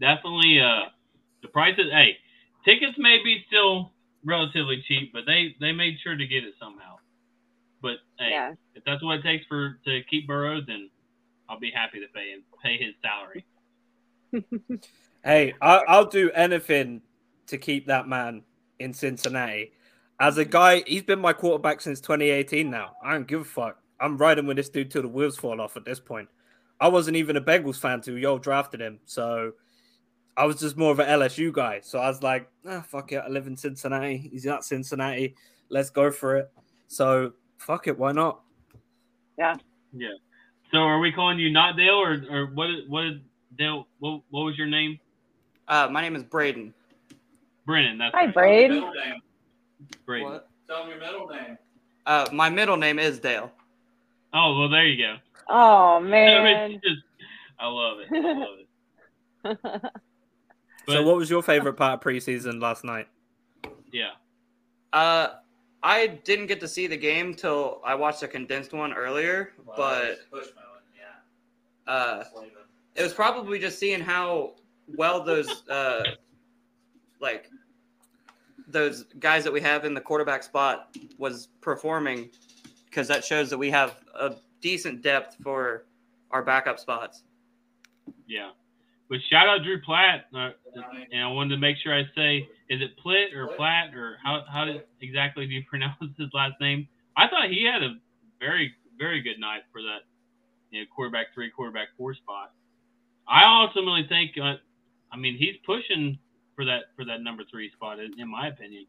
definitely, 0.00 0.60
uh, 0.60 0.88
the 1.42 1.48
prices. 1.48 1.86
Hey, 1.92 2.16
tickets 2.64 2.96
may 2.98 3.18
be 3.22 3.44
still 3.48 3.92
relatively 4.24 4.82
cheap, 4.86 5.12
but 5.12 5.24
they 5.26 5.54
they 5.60 5.72
made 5.72 5.96
sure 6.02 6.16
to 6.16 6.26
get 6.26 6.44
it 6.44 6.54
somehow. 6.60 6.96
But 7.82 7.96
hey, 8.18 8.30
Yeah. 8.30 8.54
if 8.74 8.84
that's 8.84 9.02
what 9.02 9.18
it 9.18 9.22
takes 9.22 9.46
for 9.46 9.78
to 9.84 10.02
keep 10.10 10.26
Burrow, 10.26 10.60
then 10.66 10.90
I'll 11.48 11.58
be 11.58 11.70
happy 11.70 12.00
to 12.00 12.06
pay 12.14 12.30
him 12.32 12.42
pay 12.62 12.76
his 12.76 12.94
salary. 13.02 13.44
Hey, 15.22 15.52
I, 15.60 15.82
I'll 15.86 16.06
do 16.06 16.30
anything 16.30 17.02
to 17.50 17.58
keep 17.58 17.86
that 17.86 18.08
man 18.08 18.42
in 18.78 18.92
Cincinnati. 18.92 19.72
As 20.18 20.38
a 20.38 20.44
guy, 20.44 20.82
he's 20.86 21.02
been 21.02 21.20
my 21.20 21.32
quarterback 21.32 21.80
since 21.80 22.00
2018 22.00 22.70
now. 22.70 22.92
I 23.02 23.12
don't 23.12 23.26
give 23.26 23.40
a 23.42 23.44
fuck. 23.44 23.78
I'm 24.00 24.16
riding 24.16 24.46
with 24.46 24.56
this 24.56 24.68
dude 24.68 24.90
till 24.90 25.02
the 25.02 25.08
wheels 25.08 25.36
fall 25.36 25.60
off 25.60 25.76
at 25.76 25.84
this 25.84 26.00
point. 26.00 26.28
I 26.80 26.88
wasn't 26.88 27.16
even 27.16 27.36
a 27.36 27.40
Bengals 27.40 27.78
fan 27.78 28.00
till 28.00 28.18
y'all 28.18 28.38
drafted 28.38 28.80
him. 28.80 29.00
So 29.04 29.52
I 30.36 30.46
was 30.46 30.56
just 30.58 30.76
more 30.76 30.90
of 30.90 30.98
an 30.98 31.06
LSU 31.06 31.52
guy. 31.52 31.80
So 31.82 31.98
I 31.98 32.08
was 32.08 32.22
like, 32.22 32.48
ah, 32.66 32.80
fuck 32.80 33.12
it. 33.12 33.22
I 33.24 33.28
live 33.28 33.46
in 33.46 33.56
Cincinnati. 33.56 34.16
He's 34.16 34.46
at 34.46 34.64
Cincinnati. 34.64 35.34
Let's 35.68 35.90
go 35.90 36.10
for 36.10 36.36
it. 36.36 36.50
So 36.88 37.32
fuck 37.58 37.86
it. 37.86 37.98
Why 37.98 38.12
not? 38.12 38.40
Yeah. 39.38 39.56
Yeah. 39.92 40.14
So 40.72 40.78
are 40.78 40.98
we 40.98 41.12
calling 41.12 41.38
you 41.38 41.50
not 41.50 41.76
Dale 41.76 41.94
or 41.94 42.22
or 42.30 42.46
what 42.54 42.70
is 42.70 42.88
what 42.88 43.04
is 43.04 43.14
Dale? 43.58 43.86
What 43.98 44.22
what 44.30 44.42
was 44.42 44.56
your 44.56 44.66
name? 44.66 44.98
Uh, 45.68 45.88
my 45.90 46.00
name 46.00 46.16
is 46.16 46.22
Braden. 46.22 46.72
Brennan. 47.66 47.98
That's 47.98 48.14
Hi, 48.14 48.24
right. 48.26 48.34
Braid. 48.34 48.70
Middle 48.70 48.92
What? 50.24 50.48
Tell 50.68 50.84
me 50.84 50.90
your 50.90 51.00
middle 51.00 51.26
name. 51.28 51.58
Uh, 52.06 52.26
my 52.32 52.48
middle 52.48 52.76
name 52.76 52.98
is 52.98 53.18
Dale. 53.18 53.50
Oh 54.32 54.58
well, 54.58 54.68
there 54.68 54.86
you 54.86 54.96
go. 55.04 55.16
Oh 55.48 55.96
I, 55.96 56.00
man. 56.00 56.70
mean, 56.70 56.80
just- 56.82 57.02
I 57.58 57.66
love 57.66 57.98
it. 58.00 58.08
I 58.12 58.32
love 58.32 58.58
it. 59.44 59.92
so 60.88 61.02
what 61.02 61.16
was 61.16 61.28
your 61.28 61.42
favorite 61.42 61.74
part 61.74 61.94
of 61.94 62.00
preseason 62.00 62.60
last 62.60 62.84
night? 62.84 63.06
Yeah. 63.92 64.10
Uh, 64.92 65.34
I 65.82 66.06
didn't 66.06 66.46
get 66.46 66.60
to 66.60 66.68
see 66.68 66.86
the 66.86 66.96
game 66.96 67.34
till 67.34 67.80
I 67.84 67.94
watched 67.94 68.22
a 68.22 68.28
condensed 68.28 68.72
one 68.72 68.92
earlier, 68.94 69.52
but 69.76 70.18
Push 70.30 70.46
my 70.56 70.62
way. 70.62 71.86
uh, 71.86 72.24
it 72.94 73.02
was 73.02 73.12
probably 73.12 73.58
just 73.58 73.78
seeing 73.78 74.00
how 74.00 74.54
well 74.96 75.22
those 75.22 75.68
uh, 75.68 76.02
like 77.20 77.48
those 78.68 79.04
guys 79.18 79.44
that 79.44 79.52
we 79.52 79.60
have 79.60 79.84
in 79.84 79.94
the 79.94 80.00
quarterback 80.00 80.42
spot 80.42 80.96
was 81.18 81.48
performing 81.60 82.30
because 82.86 83.08
that 83.08 83.24
shows 83.24 83.50
that 83.50 83.58
we 83.58 83.70
have 83.70 83.96
a 84.14 84.34
decent 84.60 85.02
depth 85.02 85.36
for 85.42 85.86
our 86.30 86.42
backup 86.42 86.78
spots. 86.78 87.22
Yeah. 88.26 88.50
But 89.08 89.18
shout 89.28 89.48
out 89.48 89.64
Drew 89.64 89.80
Platt, 89.80 90.26
uh, 90.34 90.50
and 91.10 91.24
I 91.24 91.26
wanted 91.26 91.56
to 91.56 91.60
make 91.60 91.76
sure 91.78 91.92
I 91.92 92.04
say, 92.14 92.48
is 92.68 92.80
it 92.80 92.92
Plitt 93.04 93.34
or 93.34 93.48
Platt 93.56 93.92
or 93.92 94.18
how 94.22 94.44
how 94.48 94.64
did, 94.64 94.84
exactly 95.00 95.46
do 95.46 95.52
you 95.52 95.64
pronounce 95.68 95.96
his 96.16 96.28
last 96.32 96.54
name? 96.60 96.86
I 97.16 97.26
thought 97.26 97.50
he 97.50 97.64
had 97.64 97.82
a 97.82 97.96
very 98.38 98.72
very 98.96 99.20
good 99.20 99.40
night 99.40 99.62
for 99.72 99.82
that, 99.82 100.06
you 100.70 100.80
know, 100.80 100.86
quarterback 100.94 101.34
three, 101.34 101.50
quarterback 101.50 101.88
four 101.98 102.14
spot. 102.14 102.52
I 103.26 103.62
ultimately 103.62 104.06
think, 104.08 104.32
uh, 104.40 104.54
I 105.12 105.16
mean, 105.16 105.36
he's 105.36 105.56
pushing 105.64 106.18
for 106.60 106.66
that 106.66 106.82
for 106.94 107.06
that 107.06 107.22
number 107.22 107.42
three 107.50 107.70
spot, 107.70 107.98
in, 107.98 108.20
in 108.20 108.28
my 108.28 108.48
opinion. 108.48 108.84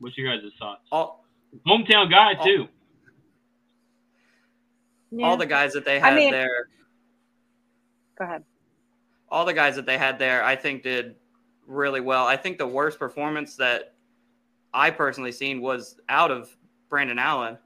What's 0.00 0.18
your 0.18 0.36
guys' 0.36 0.50
thoughts? 0.58 0.82
All 0.90 1.24
Hometown 1.66 2.10
guy 2.10 2.34
all- 2.34 2.44
too. 2.44 2.66
Yeah. 5.12 5.24
all 5.26 5.36
the 5.36 5.46
guys 5.46 5.72
that 5.74 5.84
they 5.84 6.00
had 6.00 6.16
mean- 6.16 6.32
there, 6.32 6.68
Go 8.18 8.24
ahead. 8.24 8.44
all 9.28 9.44
the 9.44 9.52
guys 9.54 9.76
that 9.76 9.86
they 9.86 9.96
had 9.98 10.18
there, 10.18 10.42
I 10.42 10.56
think 10.56 10.82
did 10.82 11.14
really 11.66 12.00
well. 12.00 12.26
I 12.26 12.36
think 12.36 12.58
the 12.58 12.66
worst 12.66 12.98
performance 12.98 13.54
that 13.56 13.94
I 14.74 14.90
personally 14.90 15.30
seen 15.32 15.60
was 15.60 15.96
out 16.08 16.30
of 16.32 16.54
Brandon 16.88 17.18
Allen. 17.20 17.56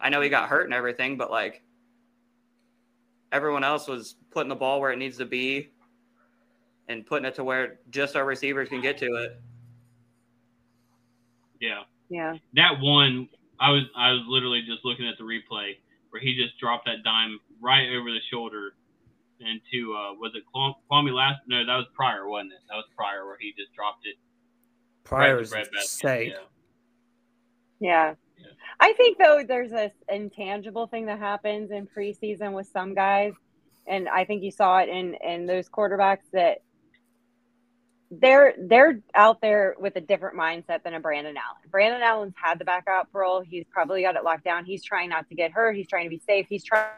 I 0.00 0.08
know 0.08 0.22
he 0.22 0.30
got 0.30 0.48
hurt 0.48 0.64
and 0.64 0.72
everything, 0.74 1.18
but 1.18 1.30
like 1.30 1.62
everyone 3.30 3.62
else 3.62 3.86
was 3.86 4.14
putting 4.30 4.48
the 4.48 4.56
ball 4.56 4.80
where 4.80 4.90
it 4.90 4.96
needs 4.98 5.18
to 5.18 5.26
be 5.26 5.68
and 6.90 7.06
putting 7.06 7.24
it 7.24 7.34
to 7.36 7.44
where 7.44 7.78
just 7.90 8.16
our 8.16 8.24
receivers 8.24 8.68
can 8.68 8.80
get 8.80 8.98
to 8.98 9.06
it. 9.06 9.40
Yeah. 11.60 11.82
Yeah. 12.08 12.34
that 12.54 12.80
one, 12.80 13.28
I 13.60 13.70
was 13.70 13.84
I 13.96 14.10
was 14.12 14.22
literally 14.26 14.62
just 14.66 14.84
looking 14.84 15.06
at 15.06 15.16
the 15.16 15.24
replay 15.24 15.74
where 16.10 16.20
he 16.20 16.34
just 16.34 16.58
dropped 16.58 16.86
that 16.86 17.04
dime 17.04 17.38
right 17.60 17.88
over 17.90 18.10
the 18.10 18.18
shoulder 18.30 18.72
into 19.38 19.94
uh 19.94 20.12
was 20.14 20.32
it 20.34 20.42
Kwamie 20.54 20.74
Kwamie 20.90 21.14
last? 21.14 21.40
No, 21.46 21.64
that 21.64 21.76
was 21.76 21.86
Pryor, 21.94 22.28
wasn't 22.28 22.52
it? 22.54 22.58
That 22.68 22.74
was 22.76 22.86
Pryor 22.96 23.26
where 23.26 23.36
he 23.40 23.54
just 23.56 23.72
dropped 23.74 24.06
it 24.06 24.16
right 25.10 25.20
in 25.20 25.26
Pryor 25.26 25.36
the 25.36 25.42
is 25.42 25.50
breadbasket. 25.50 25.82
insane. 25.82 26.28
Yeah. 26.30 26.34
Yeah. 27.80 28.14
Yeah. 28.38 28.46
I 28.80 28.92
think 28.94 29.18
though 29.18 29.44
there's 29.46 29.70
this 29.70 29.92
intangible 30.08 30.88
thing 30.88 31.06
that 31.06 31.18
happens 31.20 31.70
in 31.70 31.86
preseason 31.86 32.52
with 32.52 32.66
some 32.66 32.94
guys, 32.94 33.34
and 33.86 34.08
I 34.08 34.24
think 34.24 34.42
you 34.42 34.50
saw 34.50 34.78
it 34.78 34.88
in 34.88 35.14
in 35.22 35.46
those 35.46 35.68
quarterbacks 35.68 36.30
that 36.32 36.62
they're 38.10 38.54
they're 38.58 39.00
out 39.14 39.40
there 39.40 39.76
with 39.78 39.94
a 39.96 40.00
different 40.00 40.36
mindset 40.36 40.82
than 40.82 40.94
a 40.94 41.00
Brandon 41.00 41.36
Allen. 41.36 41.70
Brandon 41.70 42.02
Allen's 42.02 42.34
had 42.36 42.58
the 42.58 42.64
backup 42.64 43.08
role. 43.12 43.40
He's 43.40 43.64
probably 43.70 44.02
got 44.02 44.16
it 44.16 44.24
locked 44.24 44.44
down. 44.44 44.64
He's 44.64 44.82
trying 44.82 45.10
not 45.10 45.28
to 45.28 45.34
get 45.34 45.52
hurt. 45.52 45.76
He's 45.76 45.86
trying 45.86 46.04
to 46.04 46.10
be 46.10 46.20
safe. 46.26 46.46
He's 46.48 46.64
trying 46.64 46.88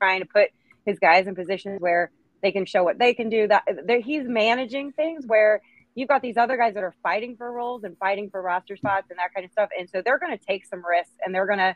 trying 0.00 0.20
to 0.20 0.26
put 0.26 0.50
his 0.86 0.98
guys 1.00 1.26
in 1.26 1.34
positions 1.34 1.80
where 1.80 2.12
they 2.42 2.52
can 2.52 2.64
show 2.64 2.84
what 2.84 2.98
they 2.98 3.12
can 3.14 3.28
do. 3.28 3.48
That 3.48 3.64
that 3.86 4.00
he's 4.02 4.22
managing 4.28 4.92
things 4.92 5.24
where 5.26 5.60
you've 5.96 6.08
got 6.08 6.22
these 6.22 6.36
other 6.36 6.56
guys 6.56 6.74
that 6.74 6.84
are 6.84 6.94
fighting 7.02 7.36
for 7.36 7.50
roles 7.50 7.82
and 7.82 7.98
fighting 7.98 8.30
for 8.30 8.40
roster 8.40 8.76
spots 8.76 9.08
and 9.10 9.18
that 9.18 9.34
kind 9.34 9.44
of 9.44 9.50
stuff. 9.50 9.68
And 9.76 9.90
so 9.90 10.00
they're 10.04 10.20
going 10.20 10.36
to 10.36 10.44
take 10.44 10.64
some 10.64 10.84
risks 10.88 11.14
and 11.24 11.34
they're 11.34 11.46
going 11.46 11.58
to 11.58 11.74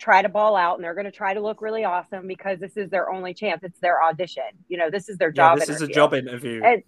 try 0.00 0.22
to 0.22 0.28
ball 0.28 0.56
out 0.56 0.74
and 0.76 0.82
they're 0.82 0.94
going 0.94 1.04
to 1.04 1.12
try 1.12 1.34
to 1.34 1.40
look 1.40 1.62
really 1.62 1.84
awesome 1.84 2.26
because 2.26 2.58
this 2.58 2.76
is 2.76 2.90
their 2.90 3.08
only 3.12 3.32
chance. 3.32 3.62
It's 3.62 3.78
their 3.78 4.02
audition. 4.02 4.42
You 4.68 4.78
know, 4.78 4.90
this 4.90 5.08
is 5.08 5.18
their 5.18 5.28
Yeah, 5.28 5.50
job. 5.54 5.58
this 5.60 5.68
is 5.68 5.82
a 5.82 5.86
job 5.86 6.14
interview. 6.14 6.62
And 6.64 6.82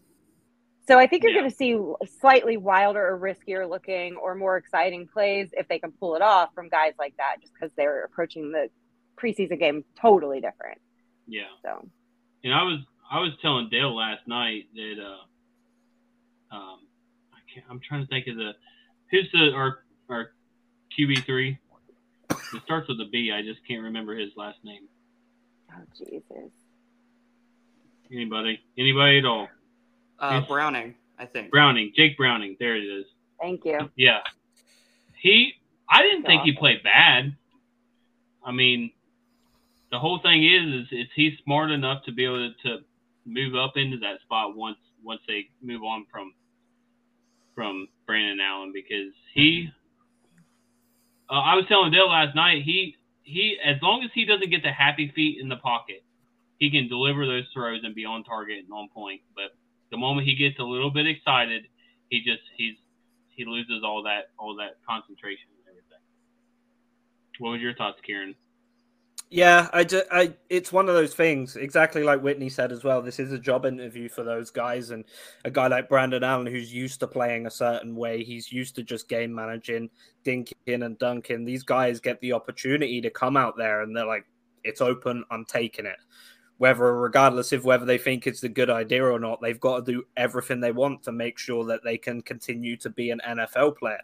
so 0.86 0.98
I 0.98 1.06
think 1.06 1.22
you're 1.22 1.32
Yeah. 1.32 1.40
going 1.40 1.50
to 1.50 1.56
see 1.56 1.78
slightly 2.20 2.56
wilder 2.56 3.06
or 3.06 3.18
riskier 3.18 3.68
looking 3.68 4.16
or 4.16 4.34
more 4.34 4.56
exciting 4.56 5.06
plays 5.06 5.50
if 5.52 5.68
they 5.68 5.78
can 5.78 5.92
pull 5.92 6.14
it 6.16 6.22
off 6.22 6.52
from 6.54 6.68
guys 6.68 6.94
like 6.98 7.16
that, 7.18 7.36
just 7.40 7.52
because 7.54 7.72
they're 7.76 8.04
approaching 8.04 8.52
the 8.52 8.68
preseason 9.16 9.58
game 9.58 9.84
totally 10.00 10.40
different. 10.40 10.78
Yeah. 11.26 11.42
So 11.62 11.88
And 12.44 12.52
I 12.52 12.62
was 12.64 12.80
I 13.10 13.20
was 13.20 13.32
telling 13.42 13.68
Dale 13.70 13.94
last 13.94 14.26
night 14.26 14.64
that 14.74 14.94
uh 15.00 16.56
um 16.56 16.78
I 17.32 17.38
can't 17.52 17.66
I'm 17.70 17.80
trying 17.80 18.02
to 18.02 18.08
think 18.08 18.26
of 18.26 18.36
the 18.36 18.52
who's 19.10 19.30
the 19.32 19.52
our 19.54 19.84
our 20.08 20.32
QB 20.98 21.24
three. 21.24 21.58
It 22.30 22.62
starts 22.64 22.88
with 22.88 23.00
a 23.00 23.08
B. 23.10 23.30
I 23.32 23.42
just 23.42 23.60
can't 23.68 23.82
remember 23.82 24.14
his 24.16 24.30
last 24.36 24.58
name. 24.64 24.88
oh 25.72 25.82
Jesus. 25.96 26.50
Anybody? 28.10 28.60
Anybody 28.76 29.18
at 29.20 29.24
all? 29.24 29.48
Uh, 30.22 30.40
Browning, 30.46 30.94
I 31.18 31.26
think. 31.26 31.50
Browning, 31.50 31.92
Jake 31.96 32.16
Browning. 32.16 32.56
There 32.60 32.76
it 32.76 32.84
is. 32.84 33.04
Thank 33.40 33.64
you. 33.64 33.90
Yeah. 33.96 34.20
He 35.20 35.54
I 35.90 36.02
didn't 36.02 36.24
think 36.24 36.42
he 36.42 36.52
played 36.52 36.82
bad. 36.82 37.36
I 38.44 38.52
mean, 38.52 38.92
the 39.90 39.98
whole 39.98 40.20
thing 40.20 40.44
is 40.44 40.82
is, 40.82 40.86
is 40.92 41.06
he's 41.14 41.32
smart 41.44 41.70
enough 41.70 42.04
to 42.04 42.12
be 42.12 42.24
able 42.24 42.52
to, 42.52 42.68
to 42.68 42.84
move 43.26 43.56
up 43.56 43.76
into 43.76 43.98
that 43.98 44.20
spot 44.22 44.56
once 44.56 44.78
once 45.04 45.20
they 45.26 45.48
move 45.60 45.82
on 45.82 46.06
from 46.10 46.32
from 47.54 47.88
Brandon 48.06 48.38
Allen 48.40 48.72
because 48.72 49.12
he 49.34 49.68
uh, 51.28 51.34
I 51.34 51.56
was 51.56 51.64
telling 51.68 51.90
Dale 51.90 52.08
last 52.08 52.36
night 52.36 52.62
he 52.62 52.96
he 53.24 53.58
as 53.64 53.76
long 53.82 54.04
as 54.04 54.10
he 54.14 54.24
doesn't 54.24 54.50
get 54.50 54.62
the 54.62 54.72
happy 54.72 55.12
feet 55.14 55.40
in 55.40 55.48
the 55.48 55.56
pocket, 55.56 56.04
he 56.58 56.70
can 56.70 56.88
deliver 56.88 57.26
those 57.26 57.44
throws 57.52 57.80
and 57.82 57.92
be 57.92 58.04
on 58.04 58.22
target 58.22 58.58
and 58.64 58.72
on 58.72 58.88
point. 58.88 59.20
But 59.34 59.56
the 59.92 59.98
moment 59.98 60.26
he 60.26 60.34
gets 60.34 60.58
a 60.58 60.64
little 60.64 60.90
bit 60.90 61.06
excited, 61.06 61.66
he 62.08 62.18
just 62.18 62.42
he's 62.56 62.74
he 63.28 63.44
loses 63.44 63.82
all 63.84 64.02
that 64.02 64.30
all 64.38 64.56
that 64.56 64.78
concentration 64.88 65.46
and 65.54 65.68
everything. 65.68 66.02
What 67.38 67.50
was 67.50 67.60
your 67.60 67.74
thoughts, 67.74 68.00
Kieran? 68.04 68.34
Yeah, 69.30 69.70
I, 69.72 69.84
just, 69.84 70.04
I, 70.12 70.34
it's 70.50 70.74
one 70.74 70.90
of 70.90 70.94
those 70.94 71.14
things. 71.14 71.56
Exactly 71.56 72.02
like 72.02 72.20
Whitney 72.20 72.50
said 72.50 72.70
as 72.70 72.84
well. 72.84 73.00
This 73.00 73.18
is 73.18 73.32
a 73.32 73.38
job 73.38 73.64
interview 73.64 74.10
for 74.10 74.22
those 74.24 74.50
guys, 74.50 74.90
and 74.90 75.06
a 75.46 75.50
guy 75.50 75.68
like 75.68 75.88
Brandon 75.88 76.22
Allen, 76.22 76.44
who's 76.46 76.72
used 76.72 77.00
to 77.00 77.06
playing 77.06 77.46
a 77.46 77.50
certain 77.50 77.96
way, 77.96 78.24
he's 78.24 78.52
used 78.52 78.74
to 78.74 78.82
just 78.82 79.08
game 79.08 79.34
managing, 79.34 79.88
dinking 80.22 80.52
and 80.66 80.98
dunking. 80.98 81.46
These 81.46 81.62
guys 81.62 81.98
get 81.98 82.20
the 82.20 82.34
opportunity 82.34 83.00
to 83.00 83.08
come 83.08 83.38
out 83.38 83.56
there, 83.56 83.80
and 83.80 83.96
they're 83.96 84.04
like, 84.04 84.26
"It's 84.64 84.82
open. 84.82 85.24
I'm 85.30 85.46
taking 85.46 85.86
it." 85.86 85.96
Whether, 86.62 86.96
regardless 86.96 87.50
of 87.50 87.64
whether 87.64 87.84
they 87.84 87.98
think 87.98 88.24
it's 88.24 88.44
a 88.44 88.48
good 88.48 88.70
idea 88.70 89.04
or 89.04 89.18
not, 89.18 89.42
they've 89.42 89.58
got 89.58 89.84
to 89.84 89.92
do 89.92 90.04
everything 90.16 90.60
they 90.60 90.70
want 90.70 91.02
to 91.02 91.10
make 91.10 91.36
sure 91.36 91.64
that 91.64 91.82
they 91.82 91.98
can 91.98 92.22
continue 92.22 92.76
to 92.76 92.88
be 92.88 93.10
an 93.10 93.20
NFL 93.26 93.78
player. 93.78 93.98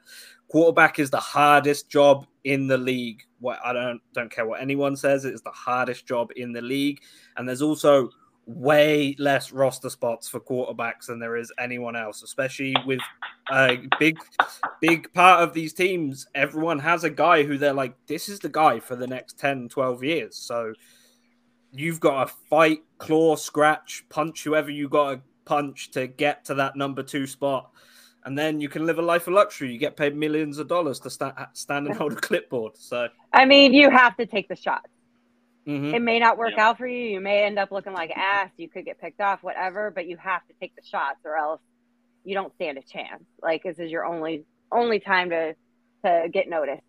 Quarterback 0.48 0.98
is 0.98 1.08
the 1.08 1.20
hardest 1.20 1.88
job 1.88 2.26
in 2.42 2.66
the 2.66 2.76
league. 2.76 3.22
What 3.38 3.60
I 3.64 3.72
don't 3.72 4.00
don't 4.12 4.28
care 4.28 4.44
what 4.44 4.60
anyone 4.60 4.96
says, 4.96 5.24
it's 5.24 5.40
the 5.40 5.52
hardest 5.52 6.04
job 6.04 6.32
in 6.34 6.50
the 6.50 6.60
league. 6.60 7.00
And 7.36 7.48
there's 7.48 7.62
also 7.62 8.10
way 8.46 9.14
less 9.20 9.52
roster 9.52 9.88
spots 9.88 10.28
for 10.28 10.40
quarterbacks 10.40 11.06
than 11.06 11.20
there 11.20 11.36
is 11.36 11.52
anyone 11.60 11.94
else, 11.94 12.24
especially 12.24 12.74
with 12.86 12.98
a 13.52 13.78
big 14.00 14.18
big 14.80 15.12
part 15.12 15.44
of 15.44 15.52
these 15.52 15.72
teams. 15.72 16.26
Everyone 16.34 16.80
has 16.80 17.04
a 17.04 17.10
guy 17.10 17.44
who 17.44 17.56
they're 17.56 17.72
like, 17.72 17.94
this 18.08 18.28
is 18.28 18.40
the 18.40 18.48
guy 18.48 18.80
for 18.80 18.96
the 18.96 19.06
next 19.06 19.38
10, 19.38 19.68
12 19.68 20.02
years. 20.02 20.36
So 20.36 20.74
you've 21.72 22.00
got 22.00 22.28
to 22.28 22.34
fight, 22.50 22.80
claw, 22.98 23.36
scratch, 23.36 24.04
punch 24.08 24.44
whoever 24.44 24.70
you 24.70 24.88
got 24.88 25.10
to 25.12 25.20
punch 25.44 25.90
to 25.92 26.06
get 26.06 26.44
to 26.46 26.54
that 26.54 26.76
number 26.76 27.02
two 27.02 27.26
spot. 27.26 27.70
And 28.24 28.36
then 28.36 28.60
you 28.60 28.68
can 28.68 28.84
live 28.84 28.98
a 28.98 29.02
life 29.02 29.26
of 29.26 29.34
luxury. 29.34 29.72
You 29.72 29.78
get 29.78 29.96
paid 29.96 30.14
millions 30.16 30.58
of 30.58 30.68
dollars 30.68 31.00
to 31.00 31.10
sta- 31.10 31.48
stand 31.54 31.86
and 31.86 31.96
hold 31.96 32.12
a 32.12 32.16
clipboard. 32.16 32.76
So, 32.76 33.08
I 33.32 33.44
mean, 33.46 33.72
you 33.72 33.90
have 33.90 34.16
to 34.18 34.26
take 34.26 34.48
the 34.48 34.56
shot. 34.56 34.84
mhm. 35.66 35.92
It 35.94 36.00
may 36.00 36.18
not 36.18 36.38
work 36.38 36.52
Yeah. 36.56 36.68
out 36.68 36.78
for 36.78 36.86
you. 36.86 37.08
You 37.08 37.20
may 37.20 37.44
end 37.44 37.58
up 37.58 37.70
looking 37.70 37.92
like 37.92 38.10
ass. 38.16 38.50
You 38.56 38.68
could 38.70 38.84
get 38.86 38.98
picked 39.00 39.20
off, 39.20 39.42
whatever. 39.42 39.90
But 39.90 40.06
you 40.06 40.16
have 40.16 40.46
to 40.48 40.54
take 40.60 40.74
the 40.74 40.82
shots, 40.82 41.18
or 41.24 41.36
else 41.36 41.60
you 42.24 42.34
don't 42.34 42.54
stand 42.54 42.78
a 42.78 42.82
chance. 42.82 43.22
Like 43.42 43.62
this 43.64 43.78
is 43.78 43.90
your 43.90 44.04
only 44.06 44.44
only 44.72 44.98
time 44.98 45.28
to 45.30 45.54
to 46.04 46.28
get 46.32 46.48
noticed, 46.48 46.82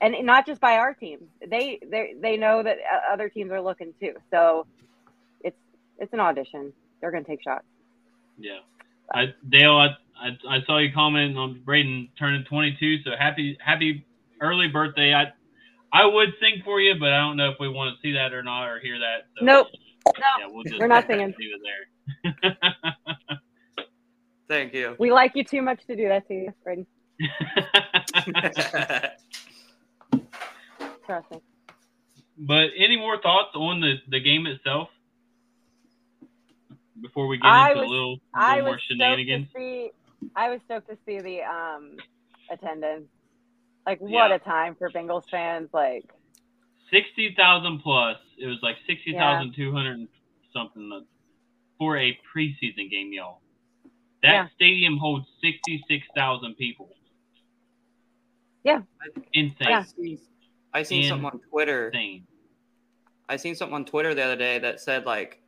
and 0.00 0.14
not 0.24 0.46
just 0.46 0.60
by 0.60 0.76
our 0.78 0.94
team. 0.94 1.18
They 1.46 1.78
they 1.90 2.14
they 2.20 2.36
know 2.36 2.62
that 2.62 2.78
uh, 2.78 3.12
other 3.12 3.28
teams 3.28 3.50
are 3.50 3.60
looking 3.60 3.92
too. 4.00 4.14
So 4.30 4.66
it's 5.42 5.56
it's 5.98 6.12
an 6.12 6.20
audition. 6.20 6.72
They're 7.00 7.10
gonna 7.10 7.24
take 7.24 7.42
shots. 7.42 7.64
Yeah, 8.38 8.60
I, 9.12 9.34
Dale, 9.48 9.76
I, 9.76 9.88
I 10.18 10.38
I 10.48 10.62
saw 10.66 10.78
you 10.78 10.92
comment 10.92 11.36
on 11.36 11.60
Braden 11.64 12.08
turning 12.18 12.44
22, 12.44 13.02
so 13.04 13.10
happy 13.18 13.58
happy 13.64 14.06
early 14.40 14.68
birthday. 14.68 15.14
I 15.14 15.32
I 15.92 16.06
would 16.06 16.30
sing 16.40 16.62
for 16.64 16.80
you, 16.80 16.94
but 16.98 17.12
I 17.12 17.18
don't 17.18 17.36
know 17.36 17.50
if 17.50 17.56
we 17.60 17.68
want 17.68 17.94
to 17.94 18.00
see 18.00 18.12
that 18.14 18.32
or 18.32 18.42
not 18.42 18.68
or 18.68 18.78
hear 18.78 18.98
that. 18.98 19.26
So, 19.38 19.44
Nope. 19.44 19.66
Yeah, 20.38 20.46
we'll 20.48 20.64
just 20.64 20.78
We're 20.78 20.86
not 20.86 21.06
singing. 21.06 21.34
leave 21.38 21.50
it 21.54 21.60
there. 22.42 23.38
Thank 24.48 24.72
you. 24.72 24.96
We 24.98 25.12
like 25.12 25.32
you 25.34 25.44
too 25.44 25.62
much 25.62 25.84
to 25.86 25.94
do 25.94 26.08
that 26.08 26.26
to 26.28 26.34
you, 26.34 26.54
Braden. 26.64 26.86
Trust 31.10 31.28
me. 31.32 31.38
but 32.38 32.68
any 32.78 32.96
more 32.96 33.20
thoughts 33.20 33.50
on 33.56 33.80
the 33.80 33.94
the 34.08 34.20
game 34.20 34.46
itself 34.46 34.88
before 37.00 37.26
we 37.26 37.36
get 37.38 37.46
I 37.46 37.70
into 37.70 37.80
was- 37.80 37.88
a 37.88 37.90
little, 37.90 38.18
I 38.32 38.50
little 38.56 38.62
more 38.66 38.72
was 38.74 38.80
stoked 38.82 38.88
shenanigans? 39.00 39.46
to 39.52 39.58
see. 39.58 39.90
I 40.36 40.50
was 40.50 40.60
stoked 40.66 40.88
to 40.88 40.96
see 41.06 41.18
the 41.20 41.42
um 41.42 41.96
attendance. 42.48 43.08
Like, 43.86 44.00
what 44.00 44.30
Yeah. 44.30 44.34
a 44.36 44.38
time 44.38 44.76
for 44.76 44.88
Bengals 44.90 45.28
fans! 45.30 45.68
Like, 45.72 46.04
Sixty 46.92 47.34
thousand 47.36 47.80
plus. 47.80 48.18
It 48.38 48.46
was 48.46 48.58
like 48.62 48.76
sixty 48.86 49.12
thousand 49.12 49.54
two 49.54 49.72
hundred 49.72 50.06
something 50.52 51.04
for 51.78 51.96
a 51.96 52.16
preseason 52.32 52.88
game, 52.90 53.12
y'all. 53.12 53.40
That 54.22 54.32
Yeah. 54.32 54.48
stadium 54.54 54.96
holds 54.98 55.26
sixty 55.40 55.82
six 55.88 56.06
thousand 56.14 56.54
people. 56.56 56.94
Yeah. 58.62 58.82
That's 59.14 59.26
insane. 59.32 59.86
I 60.72 60.82
seen, 60.82 61.08
something 61.08 61.26
on 61.26 61.40
Twitter. 61.50 61.90
I 63.28 63.36
seen 63.36 63.54
something 63.54 63.74
on 63.74 63.84
Twitter 63.84 64.14
the 64.14 64.22
other 64.22 64.36
day 64.36 64.58
that 64.58 64.80
said 64.80 65.06
like 65.06 65.42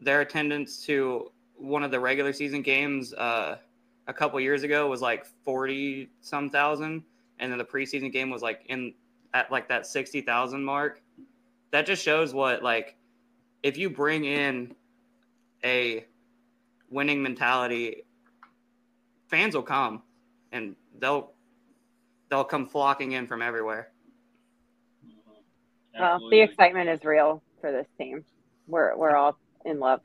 their 0.00 0.20
attendance 0.20 0.84
to 0.86 1.30
one 1.56 1.82
of 1.82 1.90
the 1.90 1.98
regular 1.98 2.32
season 2.32 2.62
games 2.62 3.14
uh, 3.14 3.58
a 4.06 4.12
couple 4.12 4.38
years 4.40 4.62
ago 4.62 4.88
was 4.88 5.00
like 5.00 5.26
forty 5.44 6.10
some 6.20 6.50
thousand, 6.50 7.02
and 7.38 7.50
then 7.50 7.58
the 7.58 7.64
preseason 7.64 8.12
game 8.12 8.30
was 8.30 8.42
like 8.42 8.62
in 8.68 8.94
at 9.34 9.50
like 9.50 9.68
that 9.68 9.86
sixty 9.86 10.20
thousand 10.20 10.64
mark. 10.64 11.02
That 11.72 11.86
just 11.86 12.02
shows 12.02 12.32
what 12.32 12.62
like 12.62 12.96
if 13.62 13.76
you 13.76 13.90
bring 13.90 14.24
in 14.24 14.74
a 15.64 16.04
winning 16.90 17.22
mentality, 17.22 18.04
fans 19.28 19.54
will 19.54 19.62
come 19.62 20.02
and 20.52 20.76
they'll 20.98 21.32
they'll 22.30 22.44
come 22.44 22.66
flocking 22.66 23.12
in 23.12 23.26
from 23.26 23.42
everywhere. 23.42 23.88
Well, 25.98 26.28
the 26.30 26.40
excitement 26.40 26.88
is 26.88 27.04
real 27.04 27.42
for 27.60 27.72
this 27.72 27.86
team. 27.98 28.24
We're 28.66 28.96
we're 28.96 29.16
all 29.16 29.38
in 29.64 29.78
love. 29.78 30.00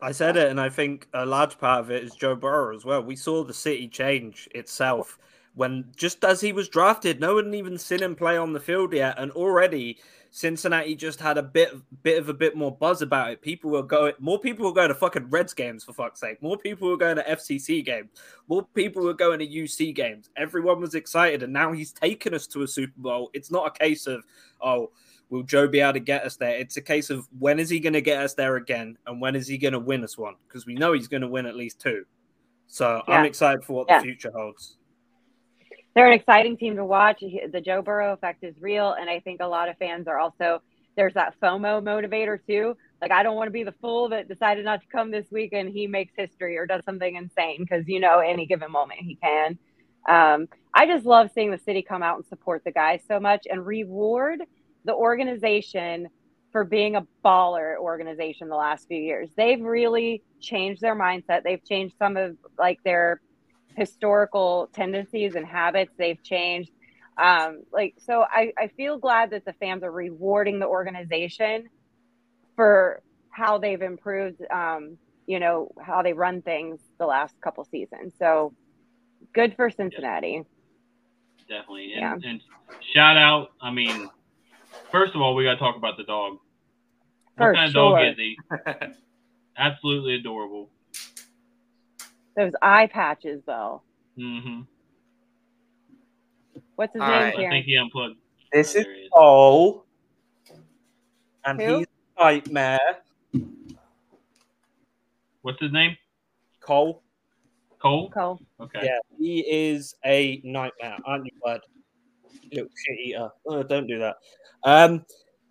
I 0.00 0.12
said 0.12 0.36
it, 0.36 0.50
and 0.50 0.60
I 0.60 0.68
think 0.68 1.08
a 1.12 1.26
large 1.26 1.58
part 1.58 1.80
of 1.80 1.90
it 1.90 2.04
is 2.04 2.14
Joe 2.14 2.36
Burrow 2.36 2.74
as 2.74 2.84
well. 2.84 3.02
We 3.02 3.16
saw 3.16 3.42
the 3.42 3.54
city 3.54 3.88
change 3.88 4.48
itself 4.54 5.18
when 5.58 5.86
just 5.96 6.24
as 6.24 6.40
he 6.40 6.52
was 6.52 6.68
drafted, 6.68 7.18
no 7.18 7.34
one 7.34 7.46
had 7.46 7.54
even 7.56 7.78
seen 7.78 8.00
him 8.00 8.14
play 8.14 8.36
on 8.36 8.52
the 8.52 8.60
field 8.60 8.92
yet, 8.92 9.18
and 9.18 9.32
already 9.32 9.98
Cincinnati 10.30 10.94
just 10.94 11.18
had 11.18 11.36
a 11.36 11.42
bit 11.42 11.74
bit 12.04 12.16
of 12.16 12.28
a 12.28 12.34
bit 12.34 12.56
more 12.56 12.70
buzz 12.70 13.02
about 13.02 13.32
it. 13.32 13.42
People 13.42 13.72
were 13.72 13.82
going, 13.82 14.12
more 14.20 14.38
people 14.38 14.64
were 14.64 14.72
going 14.72 14.88
to 14.88 14.94
fucking 14.94 15.30
Reds 15.30 15.52
games 15.52 15.82
for 15.82 15.92
fuck's 15.92 16.20
sake. 16.20 16.40
More 16.40 16.56
people 16.56 16.88
were 16.88 16.96
going 16.96 17.16
to 17.16 17.24
FCC 17.24 17.84
games. 17.84 18.10
More 18.46 18.62
people 18.62 19.02
were 19.02 19.14
going 19.14 19.40
to 19.40 19.48
UC 19.48 19.96
games. 19.96 20.30
Everyone 20.36 20.80
was 20.80 20.94
excited, 20.94 21.42
and 21.42 21.52
now 21.52 21.72
he's 21.72 21.92
taken 21.92 22.34
us 22.34 22.46
to 22.48 22.62
a 22.62 22.68
Super 22.68 23.00
Bowl. 23.00 23.30
It's 23.34 23.50
not 23.50 23.66
a 23.66 23.78
case 23.78 24.06
of 24.06 24.24
oh 24.60 24.92
will 25.30 25.42
Joe 25.42 25.68
be 25.68 25.80
able 25.80 25.94
to 25.94 26.00
get 26.00 26.24
us 26.24 26.36
there? 26.36 26.56
It's 26.56 26.76
a 26.76 26.82
case 26.82 27.10
of 27.10 27.26
when 27.38 27.58
is 27.58 27.68
he 27.68 27.80
going 27.80 27.92
to 27.92 28.00
get 28.00 28.22
us 28.22 28.34
there 28.34 28.56
again, 28.56 28.96
and 29.06 29.20
when 29.20 29.36
is 29.36 29.46
he 29.46 29.58
going 29.58 29.72
to 29.72 29.78
win 29.78 30.04
us 30.04 30.16
one? 30.16 30.34
Because 30.46 30.66
we 30.66 30.74
know 30.74 30.92
he's 30.92 31.08
going 31.08 31.22
to 31.22 31.28
win 31.28 31.46
at 31.46 31.56
least 31.56 31.80
two. 31.80 32.04
So 32.66 33.02
I'm 33.06 33.24
excited 33.24 33.64
for 33.64 33.72
what 33.74 33.86
Yeah. 33.88 33.98
the 33.98 34.04
future 34.04 34.32
holds. 34.34 34.76
they're 35.94 36.06
an 36.06 36.12
exciting 36.12 36.56
team 36.56 36.76
to 36.76 36.84
watch. 36.84 37.20
The 37.52 37.60
Joe 37.60 37.82
Burrow 37.82 38.12
effect 38.12 38.44
is 38.44 38.54
real, 38.60 38.92
and 38.92 39.10
I 39.10 39.18
think 39.20 39.40
a 39.40 39.46
lot 39.46 39.68
of 39.68 39.76
fans 39.78 40.06
are 40.06 40.18
also 40.18 40.62
there's 40.96 41.14
that 41.14 41.34
FOMO 41.40 41.80
motivator 41.82 42.38
too. 42.46 42.76
Like 43.00 43.10
I 43.12 43.22
don't 43.22 43.36
want 43.36 43.46
to 43.48 43.52
be 43.52 43.62
the 43.64 43.74
fool 43.80 44.08
that 44.10 44.28
decided 44.28 44.64
not 44.64 44.80
to 44.80 44.86
come 44.88 45.10
this 45.10 45.26
week 45.30 45.52
and 45.52 45.68
he 45.68 45.86
makes 45.86 46.12
history 46.16 46.56
or 46.56 46.66
does 46.66 46.84
something 46.84 47.14
insane 47.16 47.58
because 47.60 47.86
you 47.86 48.00
know 48.00 48.18
any 48.18 48.46
given 48.46 48.70
moment 48.70 49.00
he 49.00 49.14
can. 49.16 49.58
Um, 50.08 50.48
I 50.74 50.86
just 50.86 51.04
love 51.06 51.30
seeing 51.34 51.50
the 51.50 51.58
city 51.58 51.82
come 51.82 52.02
out 52.02 52.16
and 52.16 52.26
support 52.26 52.62
the 52.64 52.72
guys 52.72 53.00
so 53.06 53.18
much 53.20 53.46
and 53.50 53.64
reward 53.66 54.40
the 54.88 54.94
organization 54.94 56.08
for 56.50 56.64
being 56.64 56.96
a 56.96 57.06
baller 57.22 57.76
organization 57.76 58.48
the 58.48 58.56
last 58.56 58.88
few 58.88 58.98
years. 58.98 59.28
They've 59.36 59.60
really 59.60 60.22
changed 60.40 60.80
their 60.80 60.96
mindset. 60.96 61.42
They've 61.44 61.62
changed 61.62 61.94
some 61.98 62.16
of 62.16 62.36
like 62.58 62.82
their 62.84 63.20
historical 63.76 64.70
tendencies 64.72 65.36
and 65.36 65.46
habits 65.46 65.92
they've 65.96 66.20
changed 66.24 66.72
um, 67.16 67.62
like 67.72 67.94
so 67.98 68.24
I, 68.28 68.52
I 68.58 68.68
feel 68.76 68.98
glad 68.98 69.30
that 69.30 69.44
the 69.44 69.52
fans 69.52 69.84
are 69.84 69.92
rewarding 69.92 70.58
the 70.58 70.66
organization 70.66 71.68
for 72.56 73.02
how 73.30 73.58
they've 73.58 73.80
improved 73.80 74.42
um, 74.50 74.98
you 75.28 75.38
know 75.38 75.70
how 75.80 76.02
they 76.02 76.12
run 76.12 76.42
things 76.42 76.80
the 76.98 77.06
last 77.06 77.40
couple 77.40 77.64
seasons 77.66 78.14
so 78.18 78.52
good 79.32 79.54
for 79.54 79.70
cincinnati 79.70 80.42
Definitely. 81.48 81.92
Yeah. 81.96 82.12
And, 82.12 82.24
and 82.24 82.40
shout 82.94 83.16
out, 83.16 83.52
I 83.60 83.70
mean, 83.70 84.08
first 84.90 85.14
of 85.14 85.20
all, 85.20 85.34
we 85.34 85.44
got 85.44 85.54
to 85.54 85.58
talk 85.58 85.76
about 85.76 85.96
the 85.96 86.04
dog. 86.04 86.38
For 87.36 87.46
what 87.48 87.56
kind 87.56 87.72
sure. 87.72 87.92
of 87.92 87.96
dog 87.98 88.12
is 88.12 88.16
he? 88.16 88.36
Absolutely 89.56 90.14
adorable. 90.16 90.70
those 92.36 92.52
eye 92.62 92.86
patches 92.86 93.42
though 93.46 93.82
hmm 94.16 94.60
what's 96.76 96.92
his 96.94 97.02
All 97.02 97.08
name 97.08 97.20
right. 97.20 97.36
I 97.36 97.48
think 97.48 97.66
he 97.66 97.76
unplugged. 97.76 98.16
This 98.52 98.74
Oh, 98.74 98.78
is 98.78 98.84
there 98.84 98.94
is. 98.94 99.08
Cole, 99.14 99.84
and 101.44 101.60
Who? 101.60 101.78
he's 101.78 101.86
a 102.18 102.24
nightmare. 102.24 102.78
What's 105.42 105.60
his 105.60 105.72
name? 105.72 105.96
Cole, 106.60 107.02
Cole? 107.80 108.10
Cole. 108.10 108.40
Okay. 108.60 108.80
yeah, 108.84 108.98
he 109.18 109.40
is 109.48 109.94
a 110.04 110.40
nightmare, 110.44 110.98
aren't 111.04 111.24
you, 111.26 111.30
bud? 111.44 111.60
Little 112.52 112.68
shit 112.86 112.98
eater. 113.00 113.28
Oh, 113.46 113.62
don't 113.62 113.86
do 113.86 113.98
that. 113.98 114.16
Um, 114.64 115.04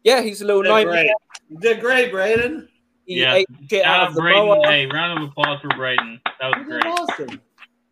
yeah, 0.04 0.22
he's 0.22 0.42
a 0.42 0.46
little 0.46 0.64
Did 0.64 0.70
nightmare. 0.70 1.04
great. 1.04 1.12
You 1.50 1.60
did 1.60 1.80
great, 1.80 2.12
Braden. 2.12 2.68
He 3.06 3.22
Yeah. 3.22 3.36
ate 3.36 3.48
shit 3.70 3.84
Shout 3.84 3.96
out 3.96 4.00
out 4.02 4.08
of 4.10 4.16
the 4.16 4.22
Braden. 4.22 4.64
Hey, 4.64 4.86
round 4.88 5.24
of 5.24 5.30
applause 5.30 5.62
for 5.62 5.70
Braden. 5.70 6.20
That 6.40 6.48
was 6.48 6.56
You 6.60 6.66
great. 6.66 6.86
awesome. 6.86 7.42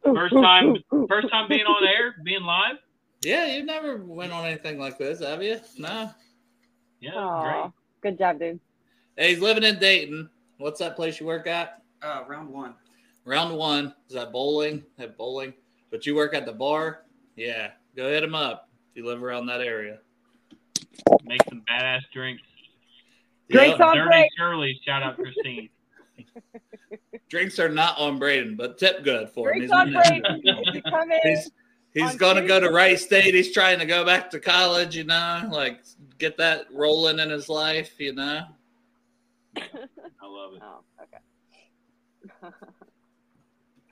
First 0.04 0.34
time, 0.34 0.76
first 1.08 1.30
time 1.30 1.48
being 1.48 1.66
on 1.66 1.88
air, 1.88 2.16
being 2.24 2.44
live. 2.44 2.78
Yeah, 3.24 3.48
you 3.56 3.64
never 3.64 3.98
went 3.98 4.32
on 4.34 4.46
anything 4.46 4.78
like 4.78 4.98
this, 5.00 5.20
have 5.20 5.42
you? 5.42 5.60
No. 5.78 6.12
Yeah, 7.00 7.16
Aw, 7.16 7.72
good 8.02 8.18
job 8.18 8.40
dude 8.40 8.60
Hey, 9.18 9.30
he's 9.30 9.40
living 9.40 9.64
in 9.64 9.80
Dayton. 9.80 10.30
What's 10.58 10.80
that 10.80 10.96
place 10.96 11.20
you 11.20 11.26
work 11.26 11.48
at? 11.48 11.82
Uh, 12.02 12.24
round 12.28 12.50
one. 12.50 12.76
Round 13.26 13.56
one. 13.58 13.96
Is 14.08 14.16
that 14.16 14.32
bowling? 14.32 14.84
Have 15.00 15.18
bowling? 15.18 15.54
But 15.90 16.06
you 16.06 16.14
work 16.16 16.34
at 16.36 16.46
the 16.46 16.52
bar? 16.54 17.06
Yeah. 17.36 17.72
Go 17.96 18.10
hit 18.10 18.24
him 18.24 18.36
up 18.36 18.70
if 18.96 19.04
you 19.04 19.06
live 19.10 19.22
around 19.24 19.48
that 19.48 19.60
area. 19.62 20.00
Make 21.24 21.42
some 21.50 21.62
badass 21.70 22.02
drinks. 22.14 22.42
Drinks 23.50 23.78
Yep. 23.78 23.88
on 23.88 23.98
Dirty 23.98 24.10
break. 24.10 24.32
Shirley. 24.38 24.80
Shout 24.86 25.04
out 25.04 25.18
Christine. 25.18 25.70
Drinks 27.30 27.60
are 27.60 27.68
not 27.70 27.98
on 27.98 28.18
Braden, 28.20 28.56
but 28.56 28.78
tip 28.78 29.04
good 29.04 29.30
for 29.30 29.52
him. 29.54 29.68
drinks 29.68 29.74
He's- 29.76 29.86
on 29.86 29.92
break 29.92 30.24
if 30.68 30.76
you 30.76 30.82
come 30.84 31.12
in 31.12 31.20
He's 31.24 31.52
he's 31.94 32.16
going 32.16 32.38
to 32.38 32.48
go 32.48 32.60
to 32.60 32.70
Wright 32.70 32.98
State. 33.00 33.34
He's 33.34 33.52
trying 33.52 33.80
to 33.80 33.86
go 33.86 34.06
back 34.06 34.30
to 34.32 34.40
college. 34.40 34.96
You 34.96 35.04
know, 35.04 35.50
like 35.52 35.82
get 36.18 36.38
that 36.38 36.68
rolling 36.72 37.20
in 37.20 37.30
his 37.30 37.50
life. 37.50 38.00
You 38.00 38.14
know. 38.14 38.44
I 39.58 39.62
love 40.26 40.54
it. 40.56 40.62
oh 40.64 40.82
okay 42.42 42.54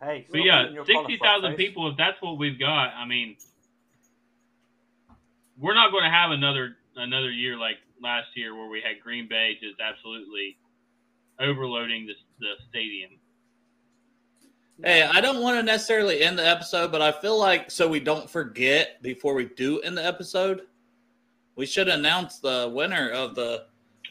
Hey, 0.01 0.27
But 0.29 0.43
yeah, 0.43 0.67
sixty 0.85 1.17
thousand 1.21 1.55
people. 1.55 1.89
If 1.89 1.97
that's 1.97 2.21
what 2.21 2.37
we've 2.37 2.59
got, 2.59 2.93
I 2.93 3.05
mean, 3.05 3.37
we're 5.57 5.73
not 5.75 5.91
going 5.91 6.03
to 6.03 6.09
have 6.09 6.31
another 6.31 6.75
another 6.95 7.31
year 7.31 7.57
like 7.57 7.77
last 8.01 8.27
year 8.35 8.55
where 8.55 8.67
we 8.67 8.81
had 8.81 9.01
Green 9.01 9.27
Bay 9.27 9.57
just 9.61 9.79
absolutely 9.79 10.57
overloading 11.39 12.05
the 12.07 12.13
the 12.39 12.53
stadium. 12.69 13.11
Hey, 14.83 15.03
I 15.03 15.21
don't 15.21 15.41
want 15.41 15.57
to 15.57 15.63
necessarily 15.63 16.21
end 16.23 16.37
the 16.37 16.47
episode, 16.47 16.91
but 16.91 17.01
I 17.01 17.11
feel 17.11 17.37
like 17.39 17.69
so 17.71 17.87
we 17.87 17.99
don't 17.99 18.29
forget 18.29 19.01
before 19.03 19.33
we 19.35 19.45
do 19.45 19.79
end 19.81 19.97
the 19.97 20.05
episode, 20.05 20.61
we 21.55 21.65
should 21.65 21.87
announce 21.87 22.39
the 22.39 22.71
winner 22.73 23.09
of 23.11 23.35
the 23.35 23.65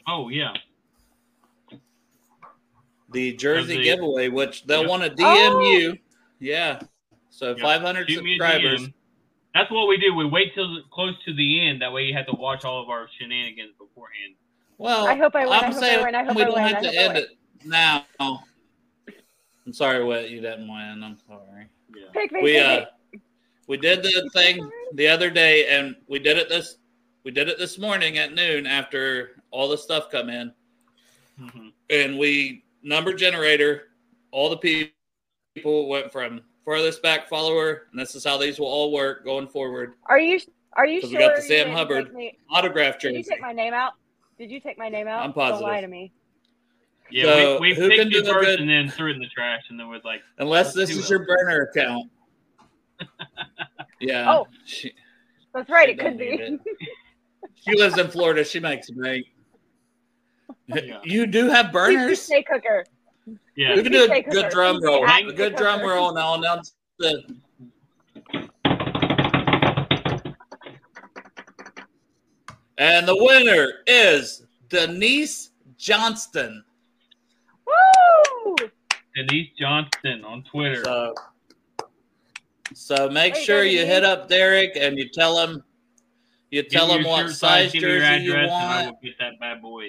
Oh 0.07 0.29
yeah, 0.29 0.53
the 3.11 3.33
jersey 3.33 3.77
the- 3.77 3.83
giveaway, 3.83 4.29
which 4.29 4.65
they'll 4.65 4.81
Yep. 4.81 4.89
want 4.89 5.03
to 5.03 5.09
DM 5.11 5.51
Oh! 5.53 5.59
you. 5.71 5.97
Yeah. 6.39 6.79
So 7.29 7.49
Yep. 7.49 7.59
500 7.59 8.09
Shoot 8.09 8.23
me 8.23 8.33
a 8.33 8.37
subscribers. 8.37 8.89
DM. 9.53 9.59
That's 9.59 9.71
what 9.71 9.87
we 9.87 9.97
do. 9.97 10.13
We 10.13 10.25
wait 10.25 10.53
till 10.55 10.81
close 10.91 11.13
to 11.25 11.33
the 11.33 11.67
end. 11.67 11.81
That 11.81 11.91
way 11.93 12.03
you 12.05 12.13
have 12.15 12.25
to 12.27 12.35
watch 12.35 12.65
all 12.65 12.81
of 12.81 12.89
our 12.89 13.07
shenanigans 13.19 13.71
beforehand. 13.79 14.35
Well, 14.77 15.07
I 15.07 15.15
hope 15.15 15.35
I 15.35 15.45
win, 15.45 15.53
I 15.53 15.57
I'm 15.59 15.71
hope 15.71 15.75
I 15.75 15.79
saying 15.87 16.03
win, 16.05 16.15
I 16.15 16.23
hope 16.23 16.35
we 16.35 16.41
I 16.41 16.45
don't 16.45 16.53
win, 16.55 16.63
have 16.63 16.77
I 16.77 16.81
to 16.91 16.97
end 16.97 17.17
it 17.17 17.29
now. 17.65 18.05
I'm 18.19 19.71
sorry, 19.71 20.03
what 20.03 20.29
you 20.29 20.41
didn't 20.41 20.67
win. 20.67 21.03
I'm 21.03 21.17
sorry. 21.27 21.67
Yeah. 21.95 22.05
pick 22.13 22.31
me 22.31 22.41
We 22.41 22.53
pick 22.53 22.65
uh, 22.65 22.85
me. 23.13 23.21
we 23.67 23.77
did 23.77 24.03
the 24.03 24.29
thing 24.33 24.69
the 24.93 25.07
other 25.07 25.29
day, 25.29 25.67
and 25.67 25.95
we 26.07 26.19
did 26.19 26.37
it 26.37 26.49
this 26.49 26.77
we 27.23 27.31
did 27.31 27.47
it 27.47 27.57
this 27.57 27.77
morning 27.77 28.17
at 28.17 28.33
noon 28.33 28.65
after 28.67 29.41
all 29.51 29.69
the 29.69 29.77
stuff 29.77 30.09
come 30.11 30.29
in, 30.29 30.51
Mhm. 31.39 31.71
and 31.89 32.17
we 32.17 32.65
number 32.81 33.13
generator. 33.13 33.89
All 34.31 34.49
the 34.49 34.57
pe- 34.57 34.89
people 35.55 35.87
went 35.87 36.11
from 36.11 36.41
farthest 36.65 37.01
back 37.01 37.27
follower, 37.29 37.83
and 37.91 37.99
this 37.99 38.15
is 38.15 38.23
how 38.23 38.37
these 38.37 38.59
will 38.59 38.67
all 38.67 38.91
work 38.91 39.23
going 39.23 39.47
forward. 39.47 39.93
Are 40.05 40.19
you 40.19 40.39
Are 40.73 40.85
you 40.85 41.01
sure? 41.01 41.09
We 41.09 41.17
got 41.17 41.35
the 41.35 41.41
Sam 41.41 41.71
Hubbard 41.71 42.13
me, 42.13 42.37
autograph 42.49 42.99
jersey. 42.99 43.17
Did 43.17 43.25
you 43.25 43.31
take 43.31 43.41
my 43.41 43.53
name 43.53 43.73
out? 43.73 43.93
Did 44.37 44.51
you 44.51 44.59
take 44.59 44.77
my 44.77 44.89
name 44.89 45.07
out? 45.07 45.23
I'm 45.23 45.33
positive. 45.33 45.61
Don't 45.61 45.69
lie 45.69 45.81
to 45.81 45.87
me. 45.87 46.11
Yeah, 47.11 47.25
so 47.25 47.59
we, 47.59 47.73
we 47.73 47.89
picked 47.89 48.11
you 48.11 48.25
first 48.25 48.45
good... 48.45 48.59
and 48.59 48.69
then 48.69 48.89
threw 48.89 49.11
it 49.11 49.15
in 49.15 49.19
the 49.19 49.27
trash, 49.27 49.63
and 49.69 49.79
then 49.79 49.87
was 49.87 50.03
like, 50.03 50.21
unless 50.39 50.73
this 50.73 50.89
is 50.89 51.09
your 51.09 51.25
burner 51.25 51.69
account. 51.71 52.09
yeah. 53.99 54.33
Oh, 54.33 54.47
she, 54.65 54.91
that's 55.53 55.69
right. 55.69 55.89
It 55.89 55.99
could 55.99 56.17
be. 56.17 56.25
It. 56.25 56.59
she 57.55 57.77
lives 57.77 57.97
in 57.97 58.07
Florida. 58.07 58.43
She 58.43 58.59
makes 58.59 58.89
me. 58.89 59.29
Yeah. 60.67 61.01
You 61.03 61.27
do 61.27 61.49
have 61.49 61.71
burners. 61.71 62.21
Steak 62.21 62.47
cooker. 62.47 62.85
Yeah, 63.55 63.75
we 63.75 63.83
can 63.83 63.91
do 63.91 64.11
a 64.11 64.21
good 64.21 64.49
drum 64.49 64.83
roll. 64.83 65.05
A 65.05 65.31
good 65.33 65.55
drum 65.55 65.81
roll, 65.81 66.09
and 66.09 66.17
I'll 66.17 66.35
announce 66.35 66.73
the. 66.97 67.23
And 72.79 73.07
the 73.07 73.15
winner 73.15 73.67
is 73.85 74.45
Denise 74.69 75.51
Johnston. 75.77 76.63
Woo! 77.67 78.55
Denise 79.15 79.49
Johnston 79.59 80.25
on 80.25 80.43
Twitter. 80.43 80.83
So, 80.83 81.13
so 82.73 83.09
make 83.09 83.35
sure 83.35 83.63
you 83.63 83.85
hit 83.85 84.03
up 84.03 84.27
Derek 84.27 84.71
and 84.75 84.97
you 84.97 85.07
tell 85.09 85.37
him 85.37 85.63
you 86.49 86.63
tell 86.63 86.91
him 86.91 87.03
what 87.03 87.29
size 87.29 87.71
jersey 87.71 88.23
you 88.23 88.33
want. 88.33 88.51
I 88.51 88.85
will 88.87 88.99
get 89.03 89.17
that 89.19 89.39
bad 89.39 89.61
boy 89.61 89.85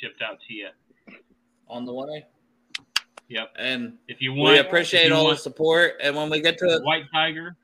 shipped 0.00 0.20
out 0.22 0.38
to 0.48 0.54
you 0.54 0.68
on 1.68 1.86
the 1.86 1.94
way. 1.94 2.26
Yep. 3.32 3.52
And 3.58 3.94
if 4.08 4.20
you 4.20 4.34
want, 4.34 4.52
we 4.52 4.58
appreciate 4.58 5.10
all 5.10 5.30
the 5.30 5.36
support. 5.36 5.94
And 6.02 6.14
when 6.14 6.28
we 6.28 6.42
get 6.42 6.58
to 6.58 6.80
White 6.84 7.04
Tiger, 7.14 7.56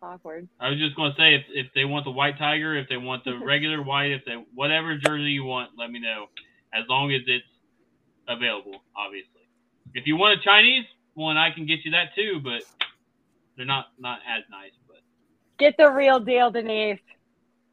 awkward. 0.00 0.48
I 0.60 0.68
was 0.70 0.78
just 0.78 0.94
gonna 0.94 1.14
say 1.18 1.34
if, 1.34 1.42
if 1.48 1.66
they 1.74 1.84
want 1.84 2.04
the 2.04 2.12
white 2.12 2.38
tiger, 2.38 2.76
if 2.76 2.88
they 2.88 2.98
want 2.98 3.24
the 3.24 3.36
regular 3.44 3.82
white, 3.82 4.12
if 4.12 4.24
they 4.24 4.34
whatever 4.54 4.96
jersey 4.96 5.32
you 5.32 5.42
want, 5.42 5.72
let 5.76 5.90
me 5.90 5.98
know. 5.98 6.26
As 6.72 6.84
long 6.88 7.12
as 7.12 7.22
it's 7.26 7.44
available, 8.28 8.84
obviously. 8.96 9.42
If 9.92 10.06
you 10.06 10.16
want 10.16 10.38
a 10.38 10.42
Chinese 10.44 10.84
one, 11.14 11.36
I 11.36 11.50
can 11.50 11.66
get 11.66 11.84
you 11.84 11.90
that 11.90 12.14
too, 12.14 12.38
but 12.44 12.62
they're 13.56 13.66
not 13.66 13.86
not 13.98 14.20
as 14.20 14.44
nice. 14.52 14.70
But 14.86 14.98
get 15.58 15.76
the 15.76 15.90
real 15.90 16.20
deal, 16.20 16.52
Denise. 16.52 17.00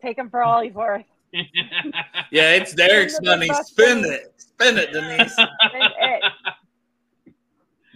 Take 0.01 0.17
them 0.17 0.31
for 0.31 0.41
all 0.41 0.63
he's 0.63 0.73
worth. 0.73 1.05
Yeah, 1.33 2.53
it's 2.53 2.73
Derek's 2.73 3.19
money. 3.21 3.49
Spend 3.63 4.05
it. 4.05 4.33
Spend 4.37 4.77
it, 4.77 4.91
Denise. 4.91 5.33
Spend 5.33 5.49
it. 5.73 6.23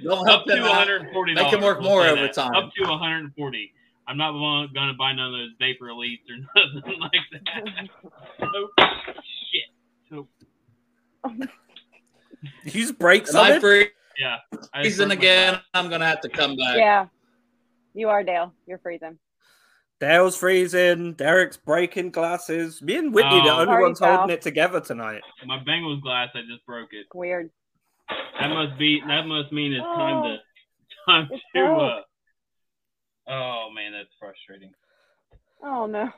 Don't 0.04 0.26
help 0.28 0.42
up 0.42 0.48
to 0.48 0.62
140. 0.62 1.34
Make 1.34 1.54
him 1.54 1.62
work 1.62 1.82
more 1.82 2.06
over 2.06 2.28
time. 2.28 2.54
Up 2.56 2.72
to 2.76 2.90
140. 2.90 3.74
I'm 4.08 4.18
not 4.18 4.34
going 4.34 4.88
to 4.88 4.94
buy 4.94 5.14
none 5.14 5.34
of 5.34 5.40
those 5.40 5.50
vapor 5.60 5.86
elites 5.86 6.22
or 6.30 6.38
nothing 6.76 7.00
like 7.00 7.12
that. 7.32 7.90
oh, 8.42 8.70
shit. 9.52 9.70
So. 10.10 10.28
you 12.64 12.72
just 12.72 13.00
break 13.00 13.28
something? 13.28 13.60
Free- 13.60 13.90
yeah. 14.20 14.38
Freezing 14.74 15.12
again. 15.12 15.60
I'm 15.74 15.90
going 15.90 16.02
to 16.02 16.08
have 16.08 16.22
to 16.22 16.30
come 16.30 16.56
back. 16.56 16.78
Yeah. 16.78 17.08
You 17.94 18.10
are, 18.10 18.24
Dale. 18.24 18.54
You're 18.68 18.78
freezing. 18.78 19.18
Dale's 20.00 20.38
freezing. 20.38 21.14
Derek's 21.14 21.58
breaking 21.58 22.12
glasses. 22.12 22.82
Me 22.82 22.98
and 22.98 23.14
Whitney, 23.14 23.39
oh, 23.41 23.43
the 23.43 23.72
only 23.72 23.82
ones 23.82 24.00
holding 24.00 24.30
it 24.30 24.41
together 24.41 24.82
tonight. 24.82 25.22
My 25.46 25.60
Bengals 25.60 26.02
glass, 26.02 26.30
I 26.36 26.41
just 26.41 26.66
broke 26.66 26.89
it. 26.91 27.06
Weird. 27.14 27.50
That 28.39 28.50
must 28.50 28.78
be. 28.78 29.02
That 29.08 29.26
must 29.26 29.52
mean 29.52 29.74
it's 29.74 29.84
time 29.84 30.24
to 30.24 30.38
time 31.08 31.30
to 31.56 31.66
uh, 31.66 32.02
Oh 33.28 33.70
man, 33.74 33.93
that's 33.93 34.14
frustrating. 34.20 34.72
Oh 35.64 35.88
no, 35.88 36.10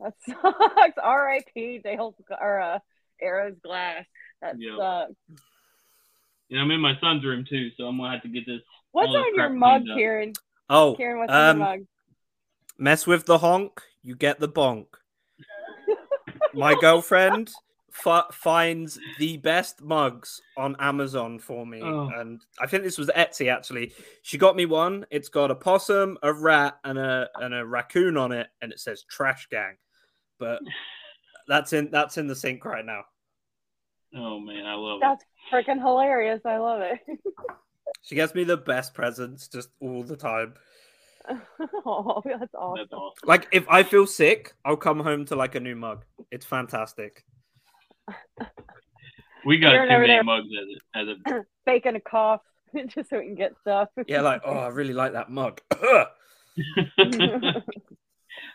that 0.00 0.14
sucks. 0.26 0.98
R.I.P. 1.02 1.80
Dale's 1.84 2.14
or 2.40 2.60
uh, 2.60 2.78
Arrow's 3.22 3.56
glass. 3.62 4.04
That 4.42 4.56
yep. 4.58 4.72
sucks. 4.76 5.12
You 6.48 6.58
know, 6.58 6.64
I'm 6.64 6.70
in 6.72 6.80
my 6.80 6.98
son's 7.00 7.24
room 7.24 7.44
too, 7.48 7.70
so 7.76 7.84
I'm 7.84 7.96
gonna 7.98 8.12
have 8.12 8.22
to 8.22 8.28
get 8.28 8.44
this. 8.46 8.60
What's 8.90 9.14
on 9.14 9.34
your 9.34 9.50
mug, 9.50 9.84
Kieran? 9.94 10.32
Oh, 10.68 10.94
Kieran, 10.96 11.18
what's 11.18 11.32
um, 11.32 11.38
on 11.38 11.56
your 11.56 11.66
mug? 11.66 11.86
Mess 12.78 13.06
with 13.06 13.26
the 13.26 13.38
honk, 13.38 13.80
you 14.02 14.16
get 14.16 14.40
the 14.40 14.48
bonk. 14.48 14.86
my 16.54 16.74
girlfriend 16.74 17.50
f- 18.06 18.34
finds 18.34 18.98
the 19.18 19.36
best 19.38 19.82
mugs 19.82 20.40
on 20.56 20.76
Amazon 20.78 21.38
for 21.38 21.66
me, 21.66 21.80
oh. 21.82 22.10
and 22.16 22.40
I 22.60 22.66
think 22.66 22.82
this 22.82 22.98
was 22.98 23.08
Etsy 23.08 23.52
actually. 23.52 23.92
She 24.22 24.38
got 24.38 24.56
me 24.56 24.66
one. 24.66 25.06
It's 25.10 25.28
got 25.28 25.50
a 25.50 25.54
possum, 25.54 26.18
a 26.22 26.32
rat, 26.32 26.78
and 26.84 26.98
a 26.98 27.28
and 27.36 27.54
a 27.54 27.64
raccoon 27.64 28.16
on 28.16 28.32
it, 28.32 28.48
and 28.60 28.72
it 28.72 28.80
says 28.80 29.04
"Trash 29.04 29.48
Gang." 29.50 29.76
But 30.38 30.60
that's 31.46 31.72
in 31.72 31.90
that's 31.90 32.18
in 32.18 32.26
the 32.26 32.36
sink 32.36 32.64
right 32.64 32.84
now. 32.84 33.02
Oh 34.16 34.38
man, 34.40 34.66
I 34.66 34.74
love 34.74 35.00
that's 35.00 35.22
it. 35.22 35.28
That's 35.52 35.68
freaking 35.68 35.80
hilarious. 35.80 36.40
I 36.44 36.58
love 36.58 36.80
it. 36.80 36.98
she 38.02 38.14
gets 38.14 38.34
me 38.34 38.44
the 38.44 38.56
best 38.56 38.94
presents 38.94 39.48
just 39.48 39.70
all 39.80 40.02
the 40.02 40.16
time. 40.16 40.54
oh, 41.86 42.22
that's 42.24 42.54
awesome. 42.54 42.78
that's 42.78 42.92
awesome. 42.92 43.26
Like 43.26 43.48
if 43.52 43.66
I 43.68 43.82
feel 43.82 44.06
sick, 44.06 44.54
I'll 44.64 44.76
come 44.76 45.00
home 45.00 45.24
to 45.26 45.36
like 45.36 45.54
a 45.54 45.60
new 45.60 45.74
mug. 45.74 46.04
It's 46.30 46.46
fantastic. 46.46 47.24
We 49.44 49.58
got 49.58 49.72
too 49.72 49.88
many 49.88 50.22
mugs 50.22 50.48
as 50.94 51.06
a, 51.06 51.12
as 51.12 51.18
a 51.26 51.44
faking 51.64 51.96
a 51.96 52.00
cough 52.00 52.40
just 52.88 53.10
so 53.10 53.18
we 53.18 53.26
can 53.26 53.34
get 53.34 53.52
stuff. 53.60 53.88
yeah, 54.06 54.20
like 54.20 54.42
oh, 54.44 54.52
I 54.52 54.68
really 54.68 54.94
like 54.94 55.12
that 55.12 55.30
mug. 55.30 55.60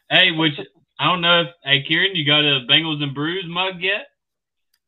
hey, 0.09 0.31
which 0.31 0.53
I 0.99 1.05
don't 1.05 1.21
know 1.21 1.41
if 1.41 1.47
hey 1.63 1.83
Kieran, 1.83 2.15
you 2.15 2.25
got 2.25 2.39
a 2.39 2.65
Bengals 2.69 3.03
and 3.03 3.13
Brews 3.13 3.45
mug 3.47 3.75
yet? 3.81 4.07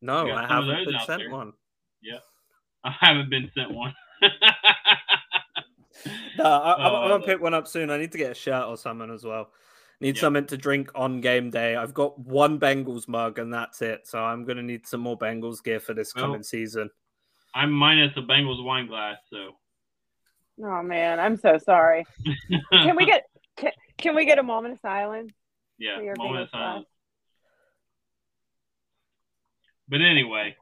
No, 0.00 0.28
I 0.30 0.46
haven't 0.46 0.84
been 0.86 0.98
sent 1.06 1.22
there. 1.22 1.30
one. 1.30 1.52
Yeah, 2.02 2.18
I 2.84 2.94
haven't 2.98 3.30
been 3.30 3.50
sent 3.56 3.70
one. 3.72 3.94
no, 6.38 6.44
I, 6.44 6.86
am 6.86 6.94
oh, 6.94 7.08
gonna 7.08 7.24
pick 7.24 7.40
one 7.40 7.54
up 7.54 7.66
soon. 7.66 7.90
I 7.90 7.98
need 7.98 8.12
to 8.12 8.18
get 8.18 8.32
a 8.32 8.34
shirt 8.34 8.66
or 8.66 8.76
something 8.76 9.10
as 9.10 9.24
well. 9.24 9.50
Need 10.00 10.16
yep. 10.16 10.20
something 10.20 10.46
to 10.46 10.56
drink 10.56 10.90
on 10.94 11.20
game 11.20 11.50
day. 11.50 11.76
I've 11.76 11.94
got 11.94 12.18
one 12.18 12.58
Bengals 12.58 13.06
mug 13.06 13.38
and 13.38 13.54
that's 13.54 13.82
it. 13.82 14.06
So 14.06 14.18
I'm 14.18 14.44
gonna 14.44 14.62
need 14.62 14.86
some 14.86 15.00
more 15.00 15.16
Bengals 15.16 15.62
gear 15.62 15.80
for 15.80 15.94
this 15.94 16.14
well, 16.14 16.26
coming 16.26 16.42
season. 16.42 16.90
I'm 17.54 17.70
minus 17.70 18.16
a 18.16 18.20
Bengals 18.20 18.62
wine 18.64 18.86
glass, 18.86 19.18
so. 19.30 19.52
Oh 20.64 20.82
man, 20.82 21.20
I'm 21.20 21.36
so 21.36 21.58
sorry. 21.58 22.04
can 22.72 22.96
we 22.96 23.06
get 23.06 23.24
can, 23.56 23.72
can, 23.98 24.14
we 24.14 24.24
get 24.24 24.38
a 24.38 24.42
moment 24.42 24.74
of 24.74 24.80
silence? 24.80 25.32
Yeah, 25.78 25.98
moment 26.16 26.42
of 26.42 26.48
silence. 26.50 26.86
But 29.88 30.00
anyway, 30.00 30.56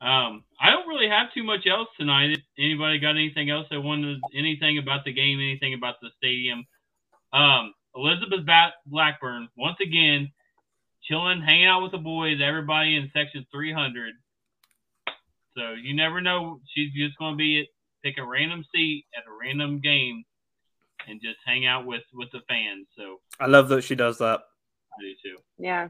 um, 0.00 0.44
I 0.60 0.70
don't 0.70 0.88
really 0.88 1.08
have 1.08 1.32
too 1.34 1.44
much 1.44 1.66
else 1.66 1.88
tonight. 1.98 2.38
Anybody 2.58 2.98
got 2.98 3.10
anything 3.10 3.50
else 3.50 3.66
they 3.70 3.76
wanted? 3.76 4.20
Anything 4.34 4.78
about 4.78 5.04
the 5.04 5.12
game? 5.12 5.38
Anything 5.38 5.74
about 5.74 5.96
the 6.00 6.08
stadium? 6.16 6.64
Um, 7.32 7.74
Elizabeth 7.94 8.46
Blackburn, 8.86 9.48
once 9.56 9.76
again, 9.82 10.32
chilling, 11.02 11.42
hanging 11.42 11.66
out 11.66 11.82
with 11.82 11.92
the 11.92 11.98
boys, 11.98 12.40
everybody 12.42 12.96
in 12.96 13.10
section 13.12 13.46
300. 13.52 14.14
So 15.56 15.72
you 15.72 15.94
never 15.94 16.20
know. 16.20 16.60
She's 16.74 16.92
just 16.92 17.18
going 17.18 17.34
to 17.34 17.38
be 17.38 17.60
at, 17.60 17.66
pick 18.02 18.18
a 18.18 18.24
random 18.24 18.64
seat 18.74 19.04
at 19.16 19.24
a 19.24 19.36
random 19.38 19.80
game 19.80 20.24
and 21.08 21.20
just 21.20 21.38
hang 21.44 21.66
out 21.66 21.86
with 21.86 22.02
with 22.14 22.30
the 22.32 22.40
fans. 22.48 22.86
So 22.96 23.20
I 23.38 23.46
love 23.46 23.68
that 23.68 23.82
she 23.82 23.94
does 23.94 24.18
that. 24.18 24.40
I 24.92 25.02
do 25.02 25.12
too. 25.22 25.36
Yeah. 25.58 25.88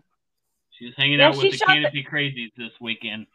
She's 0.78 0.94
hanging 0.96 1.18
yeah, 1.18 1.28
out 1.28 1.36
with 1.36 1.52
the 1.52 1.58
Canopy 1.58 2.02
the... 2.02 2.16
Crazies 2.16 2.52
this 2.56 2.72
weekend. 2.80 3.26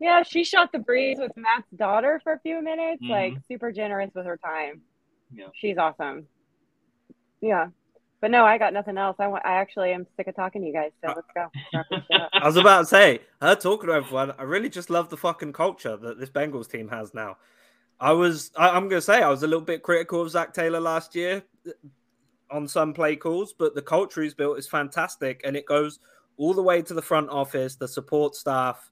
Yeah, 0.00 0.22
she 0.22 0.44
shot 0.44 0.70
the 0.72 0.78
breeze 0.78 1.18
with 1.18 1.32
Matt's 1.36 1.66
daughter 1.76 2.20
for 2.22 2.32
a 2.32 2.40
few 2.40 2.62
minutes. 2.62 3.02
Mm-hmm. 3.02 3.10
Like 3.10 3.34
super 3.48 3.72
generous 3.72 4.10
with 4.14 4.26
her 4.26 4.36
time. 4.36 4.80
Yeah. 5.34 5.46
She's 5.54 5.76
awesome. 5.76 6.26
Yeah. 7.40 7.68
But 8.20 8.32
no, 8.32 8.44
I 8.44 8.58
got 8.58 8.72
nothing 8.72 8.98
else. 8.98 9.16
I 9.20 9.28
want. 9.28 9.46
I 9.46 9.54
actually 9.54 9.92
am 9.92 10.06
sick 10.16 10.26
of 10.26 10.34
talking 10.34 10.62
to 10.62 10.66
you 10.66 10.72
guys. 10.72 10.90
So 11.04 11.14
let's 11.14 11.28
go. 11.34 11.50
I 12.32 12.46
was 12.46 12.56
about 12.56 12.80
to 12.80 12.86
say, 12.86 13.20
her 13.40 13.54
talking 13.54 13.88
to 13.88 13.94
everyone. 13.94 14.32
I 14.38 14.42
really 14.42 14.68
just 14.68 14.90
love 14.90 15.08
the 15.08 15.16
fucking 15.16 15.52
culture 15.52 15.96
that 15.96 16.18
this 16.18 16.30
Bengals 16.30 16.68
team 16.68 16.88
has 16.88 17.14
now. 17.14 17.36
I 18.00 18.12
was. 18.12 18.50
I, 18.56 18.76
am 18.76 18.88
gonna 18.88 19.00
say 19.00 19.22
I 19.22 19.30
was 19.30 19.44
a 19.44 19.46
little 19.46 19.64
bit 19.64 19.84
critical 19.84 20.20
of 20.20 20.30
Zac 20.30 20.52
Taylor 20.52 20.80
last 20.80 21.14
year 21.14 21.44
on 22.50 22.66
some 22.66 22.92
play 22.92 23.14
calls, 23.14 23.52
but 23.52 23.76
the 23.76 23.82
culture 23.82 24.22
he's 24.22 24.34
built 24.34 24.58
is 24.58 24.66
fantastic, 24.66 25.40
and 25.44 25.56
it 25.56 25.66
goes 25.66 26.00
all 26.38 26.54
the 26.54 26.62
way 26.62 26.82
to 26.82 26.94
the 26.94 27.02
front 27.02 27.28
office, 27.30 27.76
the 27.76 27.86
support 27.86 28.34
staff. 28.34 28.90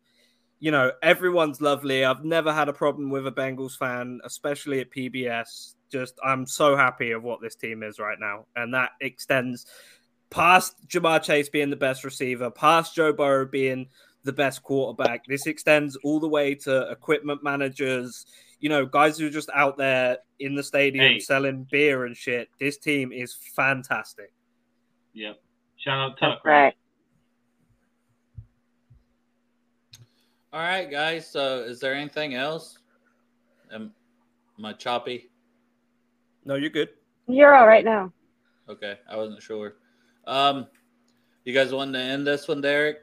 You 0.58 0.70
know, 0.70 0.92
everyone's 1.02 1.60
lovely. 1.60 2.04
I've 2.04 2.24
never 2.24 2.52
had 2.52 2.68
a 2.68 2.72
problem 2.72 3.10
with 3.10 3.26
a 3.26 3.32
Bengals 3.32 3.76
fan, 3.76 4.20
especially 4.24 4.80
at 4.80 4.90
PBS 4.90 5.74
just 5.90 6.18
I'm 6.24 6.46
so 6.46 6.76
happy 6.76 7.12
of 7.12 7.22
what 7.22 7.40
this 7.40 7.54
team 7.54 7.82
is 7.82 7.98
right 7.98 8.18
now, 8.18 8.46
and 8.56 8.74
that 8.74 8.90
extends 9.00 9.66
past 10.30 10.74
Ja'Marr 10.88 11.22
Chase 11.22 11.48
being 11.48 11.70
the 11.70 11.76
best 11.76 12.04
receiver, 12.04 12.50
past 12.50 12.94
Joe 12.94 13.12
Burrow 13.12 13.46
being 13.46 13.88
the 14.24 14.32
best 14.32 14.62
quarterback. 14.62 15.24
This 15.26 15.46
extends 15.46 15.96
all 16.02 16.18
the 16.18 16.28
way 16.28 16.54
to 16.56 16.90
equipment 16.90 17.44
managers, 17.44 18.26
you 18.58 18.68
know, 18.68 18.84
guys 18.84 19.18
who 19.18 19.26
are 19.26 19.30
just 19.30 19.50
out 19.54 19.76
there 19.78 20.18
in 20.40 20.56
the 20.56 20.62
stadium 20.62 21.04
Hey. 21.04 21.18
selling 21.20 21.66
beer 21.70 22.04
and 22.04 22.16
shit. 22.16 22.48
This 22.58 22.76
team 22.76 23.12
is 23.12 23.34
fantastic. 23.54 24.32
Yep. 25.12 25.40
Shout 25.76 26.10
out 26.10 26.18
Tuck. 26.18 26.44
Right. 26.44 26.74
All 30.52 30.60
right, 30.60 30.90
guys. 30.90 31.31
So, 31.31 31.60
is 31.60 31.81
there 31.81 31.94
anything 31.94 32.35
else? 32.35 32.78
Am, 33.73 33.93
am 34.59 34.64
I 34.64 34.73
choppy? 34.73 35.28
No, 36.44 36.55
you're 36.55 36.70
good. 36.70 36.90
You're 37.27 37.55
all 37.55 37.66
right 37.66 37.85
now. 37.85 38.12
Okay, 38.68 38.98
I 39.09 39.16
wasn't 39.16 39.43
sure. 39.43 39.74
Um, 40.27 40.66
you 41.44 41.52
guys 41.52 41.73
want 41.73 41.93
to 41.93 42.01
end 42.01 42.27
this 42.27 42.48
one, 42.48 42.60
Derek? 42.60 42.98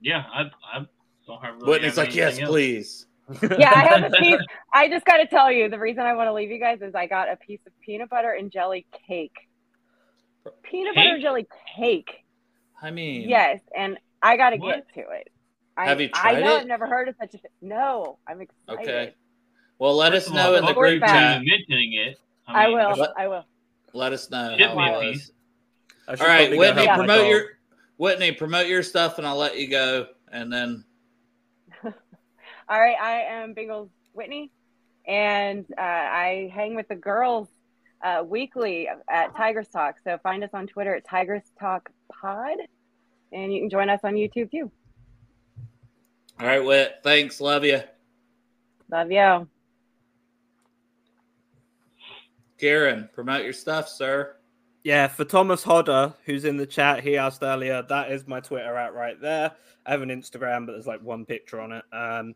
Yeah, 0.00 0.24
I, 0.32 0.42
I 0.72 0.86
don't 1.26 1.42
have 1.42 1.56
really 1.56 1.70
Whitney's 1.70 1.96
like, 1.96 2.14
yes, 2.14 2.38
else. 2.38 2.48
please. 2.48 3.06
Yeah, 3.58 3.72
I 3.74 3.86
have 3.86 4.04
a 4.04 4.10
piece. 4.16 4.40
I 4.72 4.88
just 4.88 5.04
got 5.04 5.16
to 5.16 5.26
tell 5.26 5.50
you, 5.50 5.68
the 5.68 5.80
reason 5.80 6.02
I 6.02 6.12
want 6.12 6.28
to 6.28 6.32
leave 6.32 6.50
you 6.50 6.60
guys 6.60 6.78
is 6.80 6.94
I 6.94 7.06
got 7.06 7.28
a 7.28 7.36
piece 7.36 7.58
of 7.66 7.72
peanut 7.80 8.08
butter 8.08 8.30
and 8.30 8.52
jelly 8.52 8.86
cake. 9.08 9.34
Peanut 10.62 10.94
butter 10.94 11.14
and 11.14 11.22
jelly 11.22 11.48
cake. 11.76 12.24
I 12.80 12.92
mean, 12.92 13.28
Yes, 13.28 13.60
and 13.76 13.98
I 14.22 14.36
got 14.36 14.50
to 14.50 14.58
get 14.58 14.86
to 14.94 15.00
it. 15.00 15.28
I, 15.76 15.86
Have 15.86 16.00
you 16.00 16.08
tried 16.08 16.36
I 16.36 16.40
know 16.40 16.56
it? 16.56 16.60
I've 16.60 16.66
never 16.66 16.86
heard 16.86 17.08
of 17.08 17.16
such 17.20 17.34
a 17.34 17.38
thing. 17.38 17.50
No, 17.60 18.18
I'm 18.26 18.40
excited. 18.40 18.80
Okay. 18.80 19.14
Well, 19.78 19.94
let 19.94 20.14
us 20.14 20.24
First 20.24 20.28
of 20.28 20.34
know 20.34 20.52
all, 20.52 20.56
in 20.56 20.64
the 20.64 20.72
group 20.72 20.94
you 20.94 21.00
for 21.00 21.06
chat. 21.06 21.42
mentioning 21.44 21.92
it. 21.92 22.18
I 22.48 22.66
mean, 22.66 22.76
will. 22.76 22.96
What? 22.96 23.14
I 23.18 23.28
will. 23.28 23.44
Let 23.92 24.12
us 24.12 24.30
know 24.30 24.56
Ship 24.56 24.74
me 24.74 24.88
a 24.88 25.00
piece. 25.00 25.30
I 26.08 26.14
All 26.14 26.26
right, 26.26 26.50
Whitney, 26.56 26.86
help 26.86 26.98
my 26.98 27.06
promote 27.06 27.28
your 27.28 27.42
Whitney, 27.96 28.32
promote 28.32 28.68
your 28.68 28.82
stuff, 28.82 29.18
and 29.18 29.26
I'll 29.26 29.36
let 29.36 29.58
you 29.58 29.68
go. 29.68 30.06
And 30.30 30.52
then, 30.52 30.84
All 31.84 31.92
right, 32.80 32.96
I 33.00 33.22
am 33.22 33.54
Bengals 33.54 33.90
Whitney, 34.12 34.50
and 35.06 35.64
uh, 35.76 35.80
I 35.82 36.50
hang 36.54 36.74
with 36.74 36.88
the 36.88 36.94
girls 36.94 37.48
uh, 38.02 38.22
weekly 38.26 38.88
at 39.10 39.34
Tigers 39.36 39.68
Talk. 39.68 39.96
So 40.04 40.18
find 40.22 40.44
us 40.44 40.50
on 40.52 40.66
Twitter 40.66 40.94
at 40.94 41.06
Tigers 41.06 41.42
Talk 41.58 41.90
Pod, 42.12 42.58
and 43.32 43.52
you 43.52 43.60
can 43.60 43.70
join 43.70 43.88
us 43.88 44.00
on 44.04 44.14
YouTube 44.14 44.50
too. 44.50 44.70
All 46.40 46.46
right, 46.46 46.64
Whit, 46.64 46.96
thanks, 47.02 47.40
love 47.40 47.64
you, 47.64 47.80
Love 48.90 49.10
you. 49.10 49.48
Kieran. 52.58 53.08
Promote 53.12 53.44
your 53.44 53.52
stuff, 53.52 53.88
sir. 53.88 54.36
Yeah, 54.82 55.08
for 55.08 55.24
Thomas 55.24 55.64
Hodder, 55.64 56.14
who's 56.24 56.44
in 56.44 56.56
the 56.56 56.66
chat, 56.66 57.02
he 57.02 57.16
asked 57.16 57.42
earlier, 57.42 57.82
that 57.88 58.12
is 58.12 58.28
my 58.28 58.40
Twitter 58.40 58.76
at 58.76 58.94
right 58.94 59.20
there. 59.20 59.52
I 59.84 59.90
have 59.90 60.02
an 60.02 60.10
Instagram, 60.10 60.66
but 60.66 60.72
there's 60.72 60.86
like 60.86 61.02
one 61.02 61.24
picture 61.24 61.60
on 61.60 61.72
it. 61.72 61.84
Um, 61.92 62.34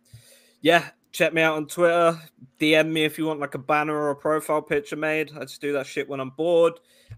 yeah, 0.60 0.89
check 1.12 1.32
me 1.32 1.43
out 1.43 1.56
on 1.56 1.66
Twitter. 1.66 2.18
DM 2.59 2.90
me 2.90 3.05
if 3.05 3.18
you 3.18 3.27
want 3.27 3.39
like 3.39 3.55
a 3.55 3.59
banner 3.59 3.94
or 3.94 4.10
a 4.10 4.16
profile 4.16 4.62
picture 4.62 4.97
made. 4.97 5.31
I 5.36 5.40
just 5.43 5.60
do 5.60 5.72
that 5.74 5.86
shit 5.86 6.09
when 6.09 6.18
I'm 6.18 6.31
bored. 6.31 6.74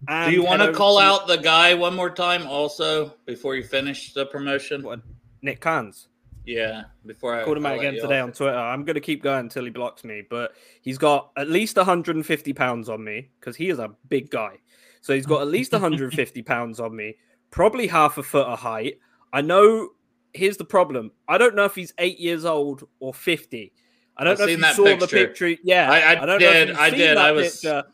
And 0.07 0.31
Do 0.31 0.37
you 0.37 0.45
want 0.45 0.61
to 0.61 0.69
over 0.69 0.77
call 0.77 0.99
out 0.99 1.27
the 1.27 1.39
guy 1.39 1.75
one 1.75 1.97
more 1.97 2.11
time, 2.11 2.47
also, 2.47 3.15
before 3.25 3.57
you 3.57 3.63
finish 3.63 4.13
the 4.13 4.27
promotion? 4.27 4.83
What? 4.83 5.01
Nick 5.41 5.61
Kans? 5.61 6.09
Yeah, 6.45 6.85
before 7.07 7.35
I 7.39 7.45
Called 7.45 7.57
him 7.59 7.67
out 7.67 7.79
again 7.79 7.95
today 7.95 8.19
off. 8.19 8.25
on 8.29 8.33
Twitter. 8.33 8.57
I'm 8.59 8.85
going 8.85 8.95
to 8.95 9.01
keep 9.01 9.23
going 9.23 9.41
until 9.41 9.65
he 9.65 9.71
blocks 9.71 10.03
me, 10.05 10.23
but 10.29 10.53
he's 10.81 10.99
got 10.99 11.31
at 11.37 11.49
least 11.49 11.77
150 11.77 12.53
pounds 12.53 12.89
on 12.89 13.05
me 13.05 13.29
because 13.39 13.55
he 13.57 13.69
is 13.69 13.79
a 13.79 13.91
big 14.09 14.31
guy. 14.31 14.57
So 15.03 15.15
he's 15.15 15.27
got 15.27 15.43
at 15.43 15.49
least 15.49 15.73
150 15.73 16.43
pounds 16.43 16.81
on 16.81 16.95
me, 16.97 17.17
probably 17.51 17.87
half 17.87 18.19
a 18.19 18.23
foot 18.23 18.47
of 18.47 18.59
height. 18.59 18.99
I 19.33 19.41
know. 19.41 19.91
Here's 20.35 20.57
the 20.57 20.65
problem. 20.65 21.13
I 21.29 21.37
don't 21.39 21.55
know 21.55 21.65
if 21.67 21.75
he's 21.75 21.93
eight 21.99 22.19
years 22.19 22.45
old 22.45 22.89
or 23.01 23.13
50. 23.15 23.73
I 24.17 24.25
don't 24.25 24.33
I've 24.33 24.39
know 24.41 24.45
if 24.47 24.59
you 24.59 24.65
saw 24.75 24.85
the 24.85 24.97
picture. 25.07 25.27
picture. 25.49 25.63
Yeah, 25.63 25.91
I- 25.91 26.13
I 26.23 26.27
don't 26.27 26.41
know 26.41 26.49
if 26.49 26.79
I 26.79 26.91
did. 26.91 27.17
I 27.19 27.33
was- 27.33 27.53
picture. 27.61 27.85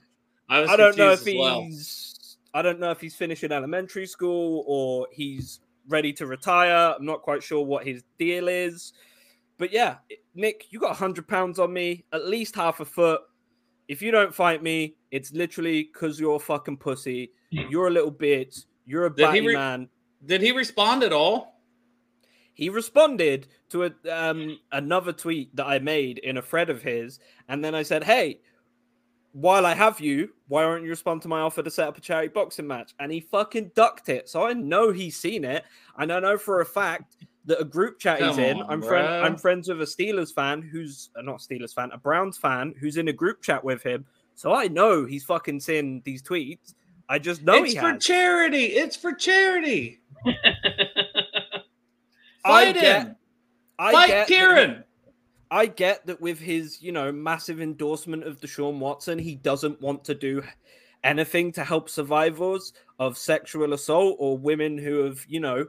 I 0.48 0.60
was 0.60 0.70
I 0.70 0.76
don't 0.76 0.96
know 0.96 1.12
if 1.12 1.26
as 1.26 1.34
well. 1.36 1.62
he's. 1.64 2.36
I 2.54 2.62
don't 2.62 2.80
know 2.80 2.90
if 2.90 3.00
he's 3.00 3.14
finishing 3.14 3.52
elementary 3.52 4.06
school 4.06 4.64
or 4.66 5.06
he's 5.12 5.60
ready 5.88 6.12
to 6.14 6.26
retire. 6.26 6.94
I'm 6.96 7.04
not 7.04 7.22
quite 7.22 7.42
sure 7.42 7.64
what 7.64 7.86
his 7.86 8.04
deal 8.18 8.48
is, 8.48 8.92
but 9.58 9.72
yeah, 9.72 9.96
Nick, 10.34 10.66
you 10.70 10.78
got 10.78 10.96
hundred 10.96 11.26
pounds 11.26 11.58
on 11.58 11.72
me, 11.72 12.04
at 12.12 12.26
least 12.26 12.54
half 12.54 12.80
a 12.80 12.84
foot. 12.84 13.20
If 13.88 14.02
you 14.02 14.10
don't 14.10 14.34
fight 14.34 14.62
me, 14.62 14.96
it's 15.10 15.32
literally 15.32 15.84
because 15.84 16.20
you're 16.20 16.36
a 16.36 16.40
fucking 16.40 16.76
pussy. 16.76 17.32
You're 17.50 17.86
a 17.86 17.90
little 17.90 18.12
bitch. 18.12 18.66
You're 18.84 19.06
a 19.06 19.10
batty 19.10 19.40
re- 19.40 19.54
man. 19.54 19.88
Did 20.26 20.42
he 20.42 20.52
respond 20.52 21.02
at 21.02 21.14
all? 21.14 21.62
He 22.52 22.68
responded 22.68 23.48
to 23.70 23.84
a, 23.84 23.92
um, 24.10 24.58
another 24.72 25.12
tweet 25.12 25.54
that 25.56 25.66
I 25.66 25.78
made 25.78 26.18
in 26.18 26.36
a 26.36 26.42
thread 26.42 26.68
of 26.68 26.82
his, 26.82 27.20
and 27.48 27.64
then 27.64 27.74
I 27.74 27.82
said, 27.82 28.04
"Hey, 28.04 28.40
while 29.40 29.64
I 29.66 29.74
have 29.74 30.00
you, 30.00 30.30
why 30.48 30.62
don't 30.62 30.82
you 30.82 30.90
respond 30.90 31.22
to 31.22 31.28
my 31.28 31.40
offer 31.40 31.62
to 31.62 31.70
set 31.70 31.88
up 31.88 31.96
a 31.98 32.00
charity 32.00 32.28
boxing 32.28 32.66
match?" 32.66 32.92
And 32.98 33.12
he 33.12 33.20
fucking 33.20 33.72
ducked 33.74 34.08
it. 34.08 34.28
So 34.28 34.46
I 34.46 34.52
know 34.52 34.90
he's 34.92 35.16
seen 35.16 35.44
it, 35.44 35.64
and 35.98 36.12
I 36.12 36.20
know 36.20 36.38
for 36.38 36.60
a 36.60 36.66
fact 36.66 37.16
that 37.46 37.60
a 37.60 37.64
group 37.64 37.98
chat 37.98 38.18
he's 38.20 38.36
Come 38.36 38.40
in. 38.40 38.56
on, 38.62 38.70
I'm 38.70 38.82
friend. 38.82 39.06
I'm 39.24 39.36
friends 39.36 39.68
with 39.68 39.80
a 39.80 39.84
Steelers 39.84 40.34
fan 40.34 40.60
who's 40.62 41.10
uh, 41.16 41.22
not 41.22 41.36
a 41.36 41.38
Steelers 41.38 41.74
fan, 41.74 41.90
a 41.92 41.98
Browns 41.98 42.36
fan 42.36 42.74
who's 42.80 42.96
in 42.96 43.08
a 43.08 43.12
group 43.12 43.42
chat 43.42 43.62
with 43.64 43.82
him. 43.82 44.04
So 44.34 44.52
I 44.54 44.68
know 44.68 45.04
he's 45.04 45.24
fucking 45.24 45.60
seen 45.60 46.02
these 46.04 46.22
tweets. 46.22 46.74
I 47.08 47.18
just 47.18 47.42
know 47.42 47.62
it's 47.64 47.72
he 47.72 47.78
for 47.78 47.92
has. 47.92 48.04
charity. 48.04 48.64
It's 48.66 48.96
for 48.96 49.12
charity. 49.12 50.00
I 50.26 51.62
Fight 52.44 52.74
get- 52.74 53.02
him. 53.06 53.16
I 53.78 53.92
Fight 53.92 54.06
get 54.08 54.14
that 54.18 54.28
Kieran. 54.28 54.84
I 55.50 55.66
get 55.66 56.06
that 56.06 56.20
with 56.20 56.38
his, 56.38 56.82
you 56.82 56.92
know, 56.92 57.10
massive 57.10 57.60
endorsement 57.60 58.24
of 58.24 58.40
Deshaun 58.40 58.78
Watson, 58.78 59.18
he 59.18 59.34
doesn't 59.34 59.80
want 59.80 60.04
to 60.04 60.14
do 60.14 60.42
anything 61.04 61.52
to 61.52 61.64
help 61.64 61.88
survivors 61.88 62.72
of 62.98 63.16
sexual 63.16 63.72
assault 63.72 64.16
or 64.18 64.36
women 64.36 64.76
who 64.76 65.04
have, 65.04 65.24
you 65.28 65.40
know, 65.40 65.66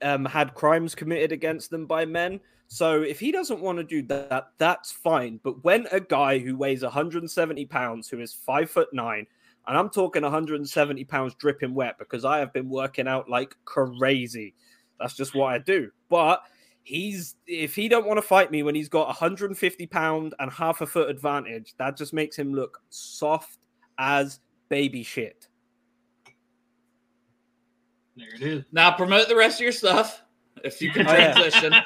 um, 0.00 0.24
had 0.24 0.54
crimes 0.54 0.94
committed 0.94 1.32
against 1.32 1.70
them 1.70 1.86
by 1.86 2.04
men. 2.04 2.40
So 2.68 3.02
if 3.02 3.20
he 3.20 3.32
doesn't 3.32 3.60
want 3.60 3.78
to 3.78 3.84
do 3.84 4.02
that, 4.04 4.52
that's 4.58 4.90
fine. 4.90 5.40
But 5.42 5.62
when 5.62 5.86
a 5.92 6.00
guy 6.00 6.38
who 6.38 6.56
weighs 6.56 6.82
170 6.82 7.66
pounds, 7.66 8.08
who 8.08 8.20
is 8.20 8.32
five 8.32 8.70
foot 8.70 8.88
nine, 8.92 9.26
and 9.66 9.76
I'm 9.76 9.90
talking 9.90 10.22
170 10.22 11.04
pounds 11.04 11.34
dripping 11.34 11.74
wet 11.74 11.98
because 11.98 12.24
I 12.24 12.38
have 12.38 12.52
been 12.52 12.68
working 12.68 13.06
out 13.06 13.28
like 13.28 13.54
crazy. 13.64 14.54
That's 14.98 15.14
just 15.14 15.34
what 15.34 15.52
I 15.52 15.58
do. 15.58 15.90
But 16.08 16.42
he's 16.84 17.36
if 17.46 17.74
he 17.74 17.88
don't 17.88 18.06
want 18.06 18.18
to 18.18 18.22
fight 18.22 18.50
me 18.50 18.62
when 18.62 18.74
he's 18.74 18.88
got 18.88 19.06
150 19.06 19.86
pound 19.86 20.34
and 20.38 20.50
half 20.50 20.80
a 20.80 20.86
foot 20.86 21.08
advantage, 21.08 21.74
that 21.78 21.96
just 21.96 22.12
makes 22.12 22.36
him 22.36 22.54
look 22.54 22.80
soft 22.90 23.58
as 23.98 24.40
baby 24.68 25.02
shit. 25.02 25.48
there 28.16 28.34
it 28.34 28.42
is. 28.42 28.64
Now 28.72 28.90
promote 28.92 29.28
the 29.28 29.36
rest 29.36 29.60
of 29.60 29.64
your 29.64 29.72
stuff 29.72 30.22
if 30.64 30.80
you 30.80 30.90
can 30.90 31.06
Oh, 31.06 31.14
transition. 31.14 31.74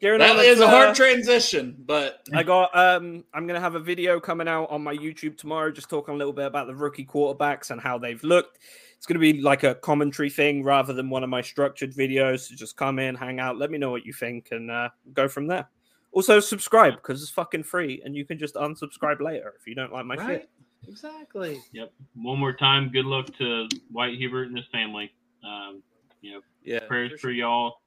Kieran 0.00 0.20
that 0.20 0.30
Allen, 0.30 0.44
is 0.44 0.60
a 0.60 0.64
uh, 0.64 0.70
hard 0.70 0.94
transition, 0.94 1.76
but 1.84 2.20
I 2.32 2.44
got 2.44 2.76
um 2.76 3.24
I'm 3.34 3.48
gonna 3.48 3.60
have 3.60 3.74
a 3.74 3.80
video 3.80 4.20
coming 4.20 4.46
out 4.46 4.70
on 4.70 4.82
my 4.82 4.94
YouTube 4.96 5.36
tomorrow, 5.36 5.72
just 5.72 5.90
talking 5.90 6.14
a 6.14 6.16
little 6.16 6.32
bit 6.32 6.46
about 6.46 6.68
the 6.68 6.74
rookie 6.74 7.04
quarterbacks 7.04 7.70
and 7.70 7.80
how 7.80 7.98
they've 7.98 8.22
looked. 8.22 8.58
It's 8.98 9.06
gonna 9.06 9.20
be 9.20 9.40
like 9.40 9.62
a 9.62 9.76
commentary 9.76 10.28
thing 10.28 10.64
rather 10.64 10.92
than 10.92 11.08
one 11.08 11.22
of 11.22 11.30
my 11.30 11.40
structured 11.40 11.94
videos. 11.94 12.48
So 12.48 12.56
just 12.56 12.76
come 12.76 12.98
in, 12.98 13.14
hang 13.14 13.38
out, 13.38 13.56
let 13.56 13.70
me 13.70 13.78
know 13.78 13.90
what 13.90 14.04
you 14.04 14.12
think, 14.12 14.48
and 14.50 14.70
uh, 14.70 14.88
go 15.14 15.28
from 15.28 15.46
there. 15.46 15.68
Also 16.12 16.40
subscribe 16.40 16.94
because 16.96 17.22
it's 17.22 17.30
fucking 17.30 17.62
free, 17.62 18.02
and 18.04 18.16
you 18.16 18.24
can 18.24 18.38
just 18.38 18.56
unsubscribe 18.56 19.20
later 19.20 19.54
if 19.58 19.66
you 19.68 19.74
don't 19.76 19.92
like 19.92 20.04
my 20.04 20.16
right, 20.16 20.40
shit. 20.40 20.50
exactly. 20.88 21.62
Yep. 21.72 21.92
One 22.16 22.40
more 22.40 22.52
time, 22.52 22.90
good 22.90 23.04
luck 23.06 23.26
to 23.38 23.68
Wyatt 23.92 24.16
Hubert 24.16 24.48
and 24.48 24.56
his 24.56 24.66
family. 24.72 25.12
Um, 25.44 25.80
you 26.20 26.32
know, 26.32 26.40
Yeah, 26.64 26.80
prayers 26.80 27.12
for 27.12 27.18
for 27.18 27.30
y'all. 27.30 27.80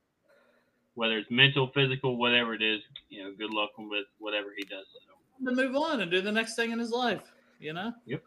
Whether 0.93 1.17
it's 1.17 1.31
mental, 1.31 1.71
physical, 1.73 2.17
whatever 2.17 2.53
it 2.53 2.61
is, 2.61 2.81
you 3.09 3.23
know, 3.23 3.31
good 3.37 3.51
luck 3.51 3.71
with 3.77 4.05
whatever 4.19 4.49
he 4.55 4.63
does. 4.63 4.85
So, 4.93 5.45
to 5.49 5.55
move 5.55 5.75
on 5.75 6.01
and 6.01 6.09
do 6.09 6.21
the 6.21 6.31
next 6.31 6.55
thing 6.55 6.71
in 6.71 6.79
his 6.79 6.91
life. 6.91 7.33
You 7.59 7.73
know. 7.73 7.91
Yep. 8.05 8.23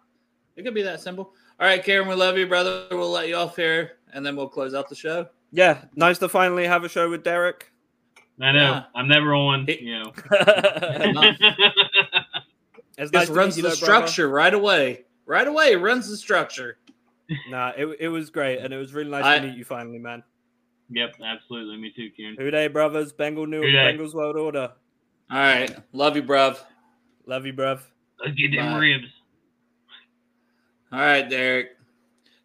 It 0.57 0.63
could 0.65 0.75
be 0.75 0.83
that 0.83 1.01
simple. 1.01 1.33
All 1.61 1.67
right, 1.69 1.83
Karen, 1.85 2.09
we 2.09 2.15
love 2.15 2.37
you, 2.37 2.47
brother. 2.47 2.85
We'll 2.91 3.11
let 3.11 3.29
you 3.29 3.37
off 3.37 3.57
here, 3.57 3.93
and 4.13 4.25
then 4.27 4.35
we'll 4.37 4.49
close 4.49 4.75
out 4.75 4.89
the 4.89 4.95
show. 4.95 5.29
Yeah, 5.53 5.85
nice 5.95 6.19
to 6.19 6.29
finally 6.29 6.67
have 6.67 6.83
a 6.85 6.89
show 6.89 7.09
with 7.09 7.23
Derek. 7.23 7.71
I 8.41 8.51
know 8.53 8.59
Yeah. 8.61 8.83
I'm 8.95 9.07
never 9.07 9.35
on. 9.35 9.65
It- 9.69 9.81
You 9.81 10.03
know. 10.03 10.13
it's 12.99 13.11
Just 13.11 13.13
nice 13.13 13.29
runs 13.31 13.55
the 13.55 13.63
you, 13.63 13.69
though, 13.69 13.69
brother. 13.69 13.77
structure 13.77 14.29
right 14.29 14.53
away. 14.53 15.05
Right 15.27 15.47
away, 15.47 15.77
runs 15.77 16.09
the 16.11 16.17
structure. 16.17 16.79
Nah, 17.49 17.73
it, 17.77 17.87
it 18.01 18.09
was 18.09 18.31
great, 18.31 18.59
and 18.59 18.75
it 18.75 18.77
was 18.77 18.93
really 18.93 19.11
nice 19.11 19.25
I- 19.25 19.39
to 19.39 19.47
meet 19.47 19.57
you 19.57 19.65
finally, 19.65 19.99
man. 19.99 20.23
Yep, 20.91 21.15
absolutely. 21.25 21.79
Me 21.79 21.91
too, 21.97 22.11
Kieran. 22.11 22.37
Who 22.39 22.51
Dey, 22.51 22.69
brothers? 22.69 23.11
Bengal 23.13 23.47
New 23.47 23.63
Who? 23.63 23.69
Bengals 23.69 24.13
World 24.13 24.37
Order. 24.37 24.71
All 25.31 25.39
right, 25.39 25.75
love 25.95 26.15
you, 26.15 26.23
bruv. 26.23 26.59
Love 27.27 27.47
you, 27.47 27.55
bruv. 27.55 27.81
Let's 28.23 28.35
get 28.37 28.53
them 28.53 28.73
Bye. 28.73 28.79
ribs. 28.79 29.07
All 30.95 31.01
right, 31.01 31.29
Derek. 31.29 31.77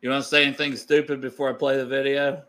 You 0.01 0.09
want 0.09 0.23
to 0.23 0.27
say 0.27 0.43
anything 0.43 0.75
stupid 0.75 1.21
before 1.21 1.51
I 1.51 1.53
play 1.53 1.77
the 1.77 1.85
video? 1.85 2.45